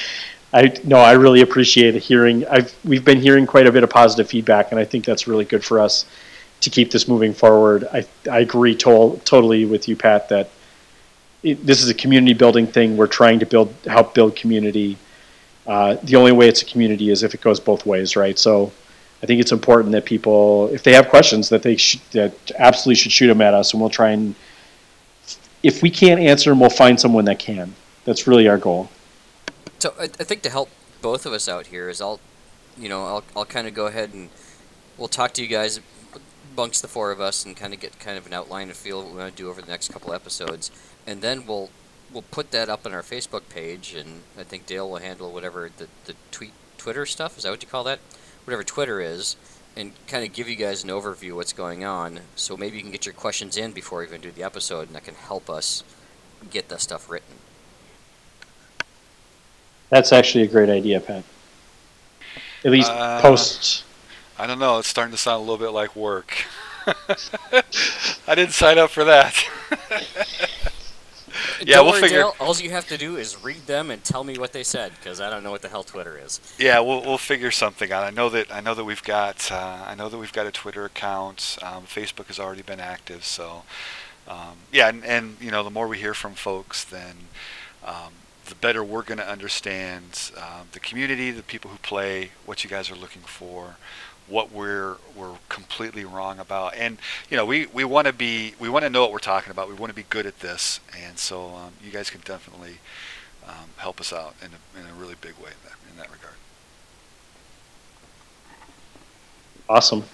I 0.54 0.72
no, 0.84 0.98
I 0.98 1.12
really 1.12 1.40
appreciate 1.40 1.96
hearing. 1.96 2.46
I've 2.46 2.72
we've 2.84 3.04
been 3.04 3.20
hearing 3.20 3.44
quite 3.44 3.66
a 3.66 3.72
bit 3.72 3.82
of 3.82 3.90
positive 3.90 4.28
feedback, 4.28 4.70
and 4.70 4.78
I 4.80 4.84
think 4.84 5.04
that's 5.04 5.26
really 5.26 5.44
good 5.44 5.64
for 5.64 5.80
us 5.80 6.06
to 6.60 6.70
keep 6.70 6.92
this 6.92 7.08
moving 7.08 7.34
forward. 7.34 7.88
I 7.92 8.06
I 8.30 8.38
agree 8.38 8.76
to- 8.76 9.20
totally 9.24 9.64
with 9.64 9.88
you, 9.88 9.96
Pat, 9.96 10.28
that 10.28 10.48
it, 11.42 11.66
this 11.66 11.82
is 11.82 11.88
a 11.88 11.94
community 11.94 12.34
building 12.34 12.68
thing. 12.68 12.96
We're 12.96 13.08
trying 13.08 13.40
to 13.40 13.46
build 13.46 13.74
help 13.84 14.14
build 14.14 14.36
community. 14.36 14.96
Uh, 15.66 15.96
the 16.04 16.14
only 16.14 16.30
way 16.30 16.46
it's 16.48 16.62
a 16.62 16.66
community 16.66 17.10
is 17.10 17.24
if 17.24 17.34
it 17.34 17.40
goes 17.40 17.60
both 17.60 17.84
ways, 17.84 18.16
right? 18.16 18.38
So. 18.38 18.72
I 19.22 19.26
think 19.26 19.40
it's 19.40 19.52
important 19.52 19.92
that 19.92 20.04
people, 20.04 20.68
if 20.68 20.82
they 20.82 20.92
have 20.92 21.08
questions, 21.08 21.48
that 21.48 21.62
they 21.62 21.76
should, 21.78 22.02
that 22.10 22.34
absolutely 22.58 22.96
should 22.96 23.12
shoot 23.12 23.28
them 23.28 23.40
at 23.40 23.54
us, 23.54 23.72
and 23.72 23.80
we'll 23.80 23.88
try 23.88 24.10
and. 24.10 24.34
If 25.62 25.80
we 25.80 25.88
can't 25.88 26.20
answer 26.20 26.50
them, 26.50 26.60
we'll 26.60 26.68
find 26.68 27.00
someone 27.00 27.24
that 27.24 27.38
can. 27.38 27.74
That's 28.04 28.26
really 28.26 28.48
our 28.48 28.58
goal. 28.58 28.90
So 29.78 29.94
I, 29.98 30.04
I 30.04 30.24
think 30.24 30.42
to 30.42 30.50
help 30.50 30.70
both 31.02 31.26
of 31.26 31.32
us 31.32 31.48
out 31.48 31.66
here 31.66 31.88
is 31.88 32.00
I'll, 32.00 32.20
you 32.78 32.88
know, 32.88 33.04
I'll, 33.04 33.24
I'll 33.36 33.44
kind 33.44 33.68
of 33.68 33.74
go 33.74 33.86
ahead 33.86 34.14
and 34.14 34.30
we'll 34.96 35.08
talk 35.08 35.32
to 35.34 35.42
you 35.42 35.48
guys 35.48 35.80
amongst 36.54 36.82
the 36.82 36.88
four 36.88 37.10
of 37.10 37.20
us 37.20 37.44
and 37.44 37.56
kind 37.56 37.74
of 37.74 37.80
get 37.80 37.98
kind 37.98 38.16
of 38.16 38.26
an 38.26 38.32
outline 38.32 38.68
and 38.68 38.76
feel 38.76 39.02
what 39.02 39.12
we 39.12 39.18
want 39.18 39.36
to 39.36 39.42
do 39.42 39.50
over 39.50 39.60
the 39.60 39.70
next 39.70 39.92
couple 39.92 40.12
episodes, 40.12 40.70
and 41.06 41.20
then 41.20 41.46
we'll 41.46 41.70
we'll 42.12 42.22
put 42.22 42.52
that 42.52 42.68
up 42.68 42.86
on 42.86 42.92
our 42.92 43.02
Facebook 43.02 43.48
page, 43.48 43.94
and 43.94 44.22
I 44.38 44.44
think 44.44 44.66
Dale 44.66 44.88
will 44.88 44.98
handle 44.98 45.32
whatever 45.32 45.70
the 45.76 45.88
the 46.04 46.14
tweet 46.30 46.52
Twitter 46.78 47.06
stuff 47.06 47.36
is 47.36 47.42
that 47.42 47.50
what 47.50 47.62
you 47.62 47.68
call 47.68 47.84
that? 47.84 47.98
Whatever 48.44 48.62
Twitter 48.62 49.00
is, 49.00 49.36
and 49.76 49.92
kind 50.06 50.24
of 50.24 50.32
give 50.32 50.48
you 50.48 50.56
guys 50.56 50.84
an 50.84 50.90
overview 50.90 51.30
of 51.30 51.36
what's 51.36 51.52
going 51.52 51.84
on. 51.84 52.20
So 52.36 52.56
maybe 52.56 52.76
you 52.76 52.82
can 52.82 52.92
get 52.92 53.06
your 53.06 53.14
questions 53.14 53.56
in 53.56 53.72
before 53.72 54.00
we 54.00 54.06
even 54.06 54.20
do 54.20 54.30
the 54.30 54.44
episode, 54.44 54.86
and 54.86 54.94
that 54.94 55.04
can 55.04 55.14
help 55.14 55.50
us 55.50 55.82
get 56.50 56.68
that 56.68 56.80
stuff 56.80 57.10
written. 57.10 57.36
That's 59.94 60.12
actually 60.12 60.42
a 60.42 60.48
great 60.48 60.68
idea, 60.68 60.98
Pat. 60.98 61.22
At 62.64 62.72
least 62.72 62.90
Uh, 62.90 63.20
post. 63.20 63.84
I 64.36 64.44
don't 64.48 64.58
know. 64.58 64.78
It's 64.78 64.88
starting 64.88 65.12
to 65.12 65.16
sound 65.16 65.36
a 65.36 65.40
little 65.48 65.56
bit 65.64 65.70
like 65.70 65.94
work. 65.94 66.46
I 68.26 68.34
didn't 68.34 68.54
sign 68.54 68.76
up 68.76 68.90
for 68.90 69.04
that. 69.04 69.40
yeah, 71.60 71.76
Don't 71.76 71.84
we'll 71.84 71.92
worry, 71.92 72.02
figure. 72.02 72.18
Dale. 72.18 72.34
All 72.40 72.56
you 72.56 72.70
have 72.70 72.88
to 72.88 72.98
do 72.98 73.14
is 73.16 73.40
read 73.44 73.68
them 73.68 73.92
and 73.92 74.02
tell 74.02 74.24
me 74.24 74.36
what 74.36 74.52
they 74.52 74.64
said, 74.64 74.90
because 74.98 75.20
I 75.20 75.30
don't 75.30 75.44
know 75.44 75.52
what 75.52 75.62
the 75.62 75.68
hell 75.68 75.84
Twitter 75.84 76.18
is. 76.18 76.40
Yeah, 76.58 76.80
we'll 76.80 77.02
we'll 77.02 77.16
figure 77.16 77.52
something 77.52 77.92
out. 77.92 78.02
I 78.02 78.10
know 78.10 78.28
that 78.30 78.52
I 78.52 78.60
know 78.60 78.74
that 78.74 78.82
we've 78.84 79.04
got 79.04 79.52
uh, 79.52 79.84
I 79.86 79.94
know 79.94 80.08
that 80.08 80.18
we've 80.18 80.32
got 80.32 80.46
a 80.48 80.50
Twitter 80.50 80.84
account. 80.84 81.56
Um, 81.62 81.84
Facebook 81.84 82.26
has 82.26 82.40
already 82.40 82.62
been 82.62 82.80
active, 82.80 83.24
so 83.24 83.62
um, 84.26 84.56
yeah, 84.72 84.88
and, 84.88 85.04
and 85.04 85.36
you 85.40 85.52
know 85.52 85.62
the 85.62 85.70
more 85.70 85.86
we 85.86 85.98
hear 85.98 86.14
from 86.14 86.34
folks, 86.34 86.82
then 86.82 87.14
um, 87.84 88.12
the 88.46 88.54
better 88.54 88.82
we're 88.84 89.02
going 89.02 89.18
to 89.18 89.28
understand 89.28 90.30
um, 90.36 90.68
the 90.72 90.80
community, 90.80 91.30
the 91.30 91.42
people 91.42 91.70
who 91.70 91.78
play, 91.78 92.30
what 92.46 92.64
you 92.64 92.70
guys 92.70 92.90
are 92.90 92.96
looking 92.96 93.22
for, 93.22 93.76
what 94.26 94.50
we're 94.50 94.96
we're 95.16 95.36
completely 95.48 96.04
wrong 96.04 96.38
about, 96.38 96.74
and 96.74 96.98
you 97.30 97.36
know 97.36 97.44
we, 97.44 97.66
we 97.66 97.84
want 97.84 98.06
to 98.06 98.12
be 98.12 98.54
we 98.58 98.68
want 98.68 98.84
to 98.84 98.90
know 98.90 99.02
what 99.02 99.12
we're 99.12 99.18
talking 99.18 99.50
about. 99.50 99.68
We 99.68 99.74
want 99.74 99.90
to 99.90 99.94
be 99.94 100.04
good 100.08 100.26
at 100.26 100.40
this, 100.40 100.80
and 100.98 101.18
so 101.18 101.48
um, 101.48 101.72
you 101.84 101.90
guys 101.90 102.10
can 102.10 102.22
definitely 102.24 102.78
um, 103.46 103.70
help 103.76 104.00
us 104.00 104.12
out 104.12 104.34
in 104.42 104.50
a, 104.52 104.80
in 104.80 104.90
a 104.90 104.94
really 104.94 105.14
big 105.20 105.34
way 105.34 105.50
in 105.50 105.68
that, 105.68 105.76
in 105.90 105.96
that 105.98 106.10
regard. 106.10 106.34
Awesome. 109.68 110.04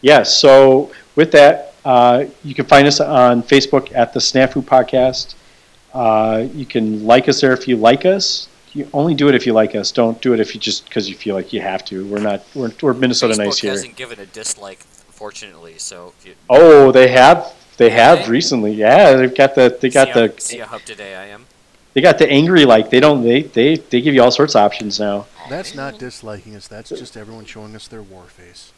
Yeah, 0.00 0.22
so 0.22 0.92
with 1.14 1.30
that, 1.32 1.74
uh, 1.84 2.24
you 2.42 2.54
can 2.54 2.66
find 2.66 2.86
us 2.86 3.00
on 3.00 3.42
Facebook 3.42 3.94
at 3.94 4.12
the 4.12 4.20
Snafu 4.20 4.62
Podcast. 4.62 5.34
Uh, 5.94 6.46
you 6.54 6.64
can 6.66 7.04
like 7.06 7.28
us 7.28 7.40
there 7.40 7.52
if 7.52 7.68
you 7.68 7.76
like 7.76 8.04
us. 8.06 8.48
You 8.72 8.88
only 8.94 9.14
do 9.14 9.28
it 9.28 9.34
if 9.34 9.46
you 9.46 9.52
like 9.52 9.74
us. 9.74 9.92
Don't 9.92 10.20
do 10.22 10.32
it 10.32 10.40
if 10.40 10.54
you 10.54 10.60
just 10.60 10.84
because 10.86 11.08
you 11.08 11.14
feel 11.14 11.34
like 11.34 11.52
you 11.52 11.60
have 11.60 11.84
to. 11.86 12.06
We're 12.06 12.20
not. 12.20 12.42
We're, 12.54 12.70
we're 12.80 12.94
Minnesota 12.94 13.34
Facebook 13.34 13.44
nice 13.44 13.58
here. 13.58 13.70
hasn't 13.72 13.96
given 13.96 14.18
a 14.18 14.26
dislike, 14.26 14.78
fortunately. 15.10 15.74
So 15.78 16.14
you 16.24 16.34
Oh, 16.48 16.90
they 16.92 17.08
have. 17.08 17.54
They 17.76 17.90
have 17.90 18.20
Okay. 18.20 18.30
recently. 18.30 18.72
Yeah, 18.72 19.12
they've 19.16 19.34
got 19.34 19.54
the. 19.54 19.76
They 19.78 19.90
got 19.90 20.08
see 20.08 20.12
how, 20.20 20.26
the. 20.26 20.40
see 20.40 20.58
how 20.58 20.76
up 20.76 20.82
to 20.82 20.94
date 20.94 21.14
I 21.14 21.26
am. 21.26 21.44
They 21.94 22.00
got 22.00 22.16
the 22.18 22.26
angry 22.30 22.64
like. 22.64 22.88
They 22.88 23.00
don't. 23.00 23.22
They 23.22 23.42
they 23.42 23.76
they 23.76 24.00
give 24.00 24.14
you 24.14 24.22
all 24.22 24.30
sorts 24.30 24.54
of 24.54 24.60
options 24.62 24.98
now. 24.98 25.26
That's 25.50 25.74
not 25.74 25.98
disliking 25.98 26.54
us. 26.56 26.66
That's 26.68 26.88
just 26.88 27.16
everyone 27.18 27.44
showing 27.44 27.76
us 27.76 27.88
their 27.88 28.02
war 28.02 28.24
face. 28.24 28.72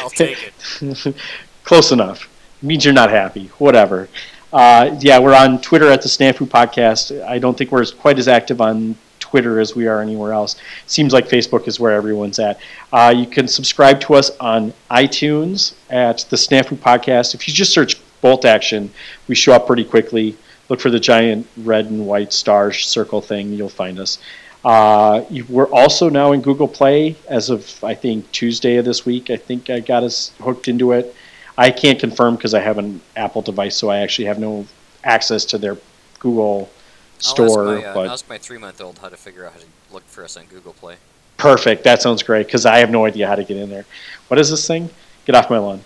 I'll 0.00 0.10
take 0.10 0.52
it. 0.80 1.14
Close 1.64 1.90
enough. 1.90 2.28
means 2.62 2.84
you're 2.84 2.94
not 2.94 3.10
happy. 3.10 3.48
Whatever. 3.58 4.08
Uh, 4.52 4.96
yeah, 5.00 5.18
we're 5.18 5.34
on 5.34 5.60
Twitter 5.60 5.90
at 5.90 6.02
the 6.02 6.08
Snafu 6.08 6.46
Podcast. 6.46 7.22
I 7.26 7.38
don't 7.38 7.56
think 7.56 7.70
we're 7.70 7.82
as- 7.82 7.90
quite 7.92 8.18
as 8.18 8.28
active 8.28 8.60
on 8.60 8.96
Twitter 9.20 9.60
as 9.60 9.76
we 9.76 9.86
are 9.86 10.00
anywhere 10.00 10.32
else. 10.32 10.56
Seems 10.86 11.12
like 11.12 11.28
Facebook 11.28 11.68
is 11.68 11.78
where 11.78 11.92
everyone's 11.92 12.38
at. 12.38 12.58
Uh, 12.92 13.12
you 13.14 13.26
can 13.26 13.46
subscribe 13.46 14.00
to 14.00 14.14
us 14.14 14.30
on 14.38 14.72
iTunes 14.90 15.74
at 15.90 16.18
the 16.30 16.36
Snafu 16.36 16.76
Podcast. 16.78 17.34
If 17.34 17.46
you 17.46 17.52
just 17.52 17.72
search 17.72 17.96
Bolt 18.22 18.46
Action, 18.46 18.90
we 19.28 19.34
show 19.34 19.52
up 19.52 19.66
pretty 19.66 19.84
quickly. 19.84 20.34
Look 20.70 20.80
for 20.80 20.90
the 20.90 21.00
giant 21.00 21.46
red 21.58 21.86
and 21.86 22.06
white 22.06 22.32
star 22.32 22.72
circle 22.72 23.20
thing. 23.20 23.52
You'll 23.52 23.68
find 23.68 23.98
us. 23.98 24.18
Uh, 24.64 25.24
we're 25.48 25.70
also 25.70 26.08
now 26.08 26.32
in 26.32 26.40
Google 26.40 26.68
Play 26.68 27.16
as 27.28 27.48
of 27.48 27.82
I 27.84 27.94
think 27.94 28.30
Tuesday 28.32 28.76
of 28.76 28.84
this 28.84 29.06
week. 29.06 29.30
I 29.30 29.36
think 29.36 29.70
I 29.70 29.80
got 29.80 30.02
us 30.02 30.32
hooked 30.40 30.68
into 30.68 30.92
it. 30.92 31.14
I 31.58 31.70
can't 31.72 31.98
confirm 31.98 32.36
because 32.36 32.54
I 32.54 32.60
have 32.60 32.78
an 32.78 33.00
Apple 33.16 33.42
device, 33.42 33.76
so 33.76 33.90
I 33.90 33.98
actually 33.98 34.26
have 34.26 34.38
no 34.38 34.64
access 35.04 35.44
to 35.46 35.58
their 35.58 35.76
Google 36.20 36.70
store. 37.18 37.68
I'll 37.68 37.74
ask 37.74 37.82
my, 37.82 37.90
uh, 37.90 37.94
but 37.94 38.06
I'll 38.06 38.12
ask 38.12 38.28
my 38.28 38.38
three-month-old 38.38 38.98
how 39.00 39.08
to 39.08 39.16
figure 39.16 39.44
out 39.44 39.52
how 39.52 39.58
to 39.58 39.66
look 39.92 40.04
for 40.04 40.22
us 40.24 40.36
on 40.36 40.46
Google 40.46 40.72
Play. 40.72 40.96
perfect. 41.36 41.82
That 41.84 42.00
sounds 42.00 42.22
great 42.22 42.46
because 42.46 42.64
I 42.64 42.78
have 42.78 42.90
no 42.90 43.04
idea 43.04 43.26
how 43.26 43.34
to 43.34 43.44
get 43.44 43.56
in 43.56 43.68
there. 43.68 43.84
What 44.28 44.38
is 44.38 44.50
this 44.50 44.66
thing? 44.66 44.88
Get 45.26 45.34
off 45.34 45.50
my 45.50 45.58
lawn. 45.58 45.82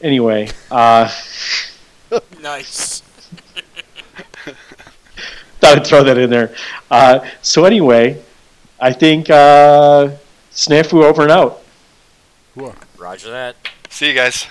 Anyway, 0.00 0.48
uh, 0.70 1.12
Nice. 2.42 3.00
thought 5.60 5.76
I'd 5.76 5.86
throw 5.86 6.02
that 6.02 6.18
in 6.18 6.30
there. 6.30 6.54
Uh, 6.90 7.20
so 7.42 7.64
anyway, 7.64 8.20
I 8.80 8.92
think 8.92 9.28
uh, 9.30 10.08
Snafu 10.50 11.04
over 11.04 11.22
and 11.22 11.30
out. 11.30 11.62
Whoa. 12.54 12.74
Roger 12.98 13.30
that. 13.30 13.56
See 13.90 14.08
you 14.08 14.14
guys. 14.14 14.46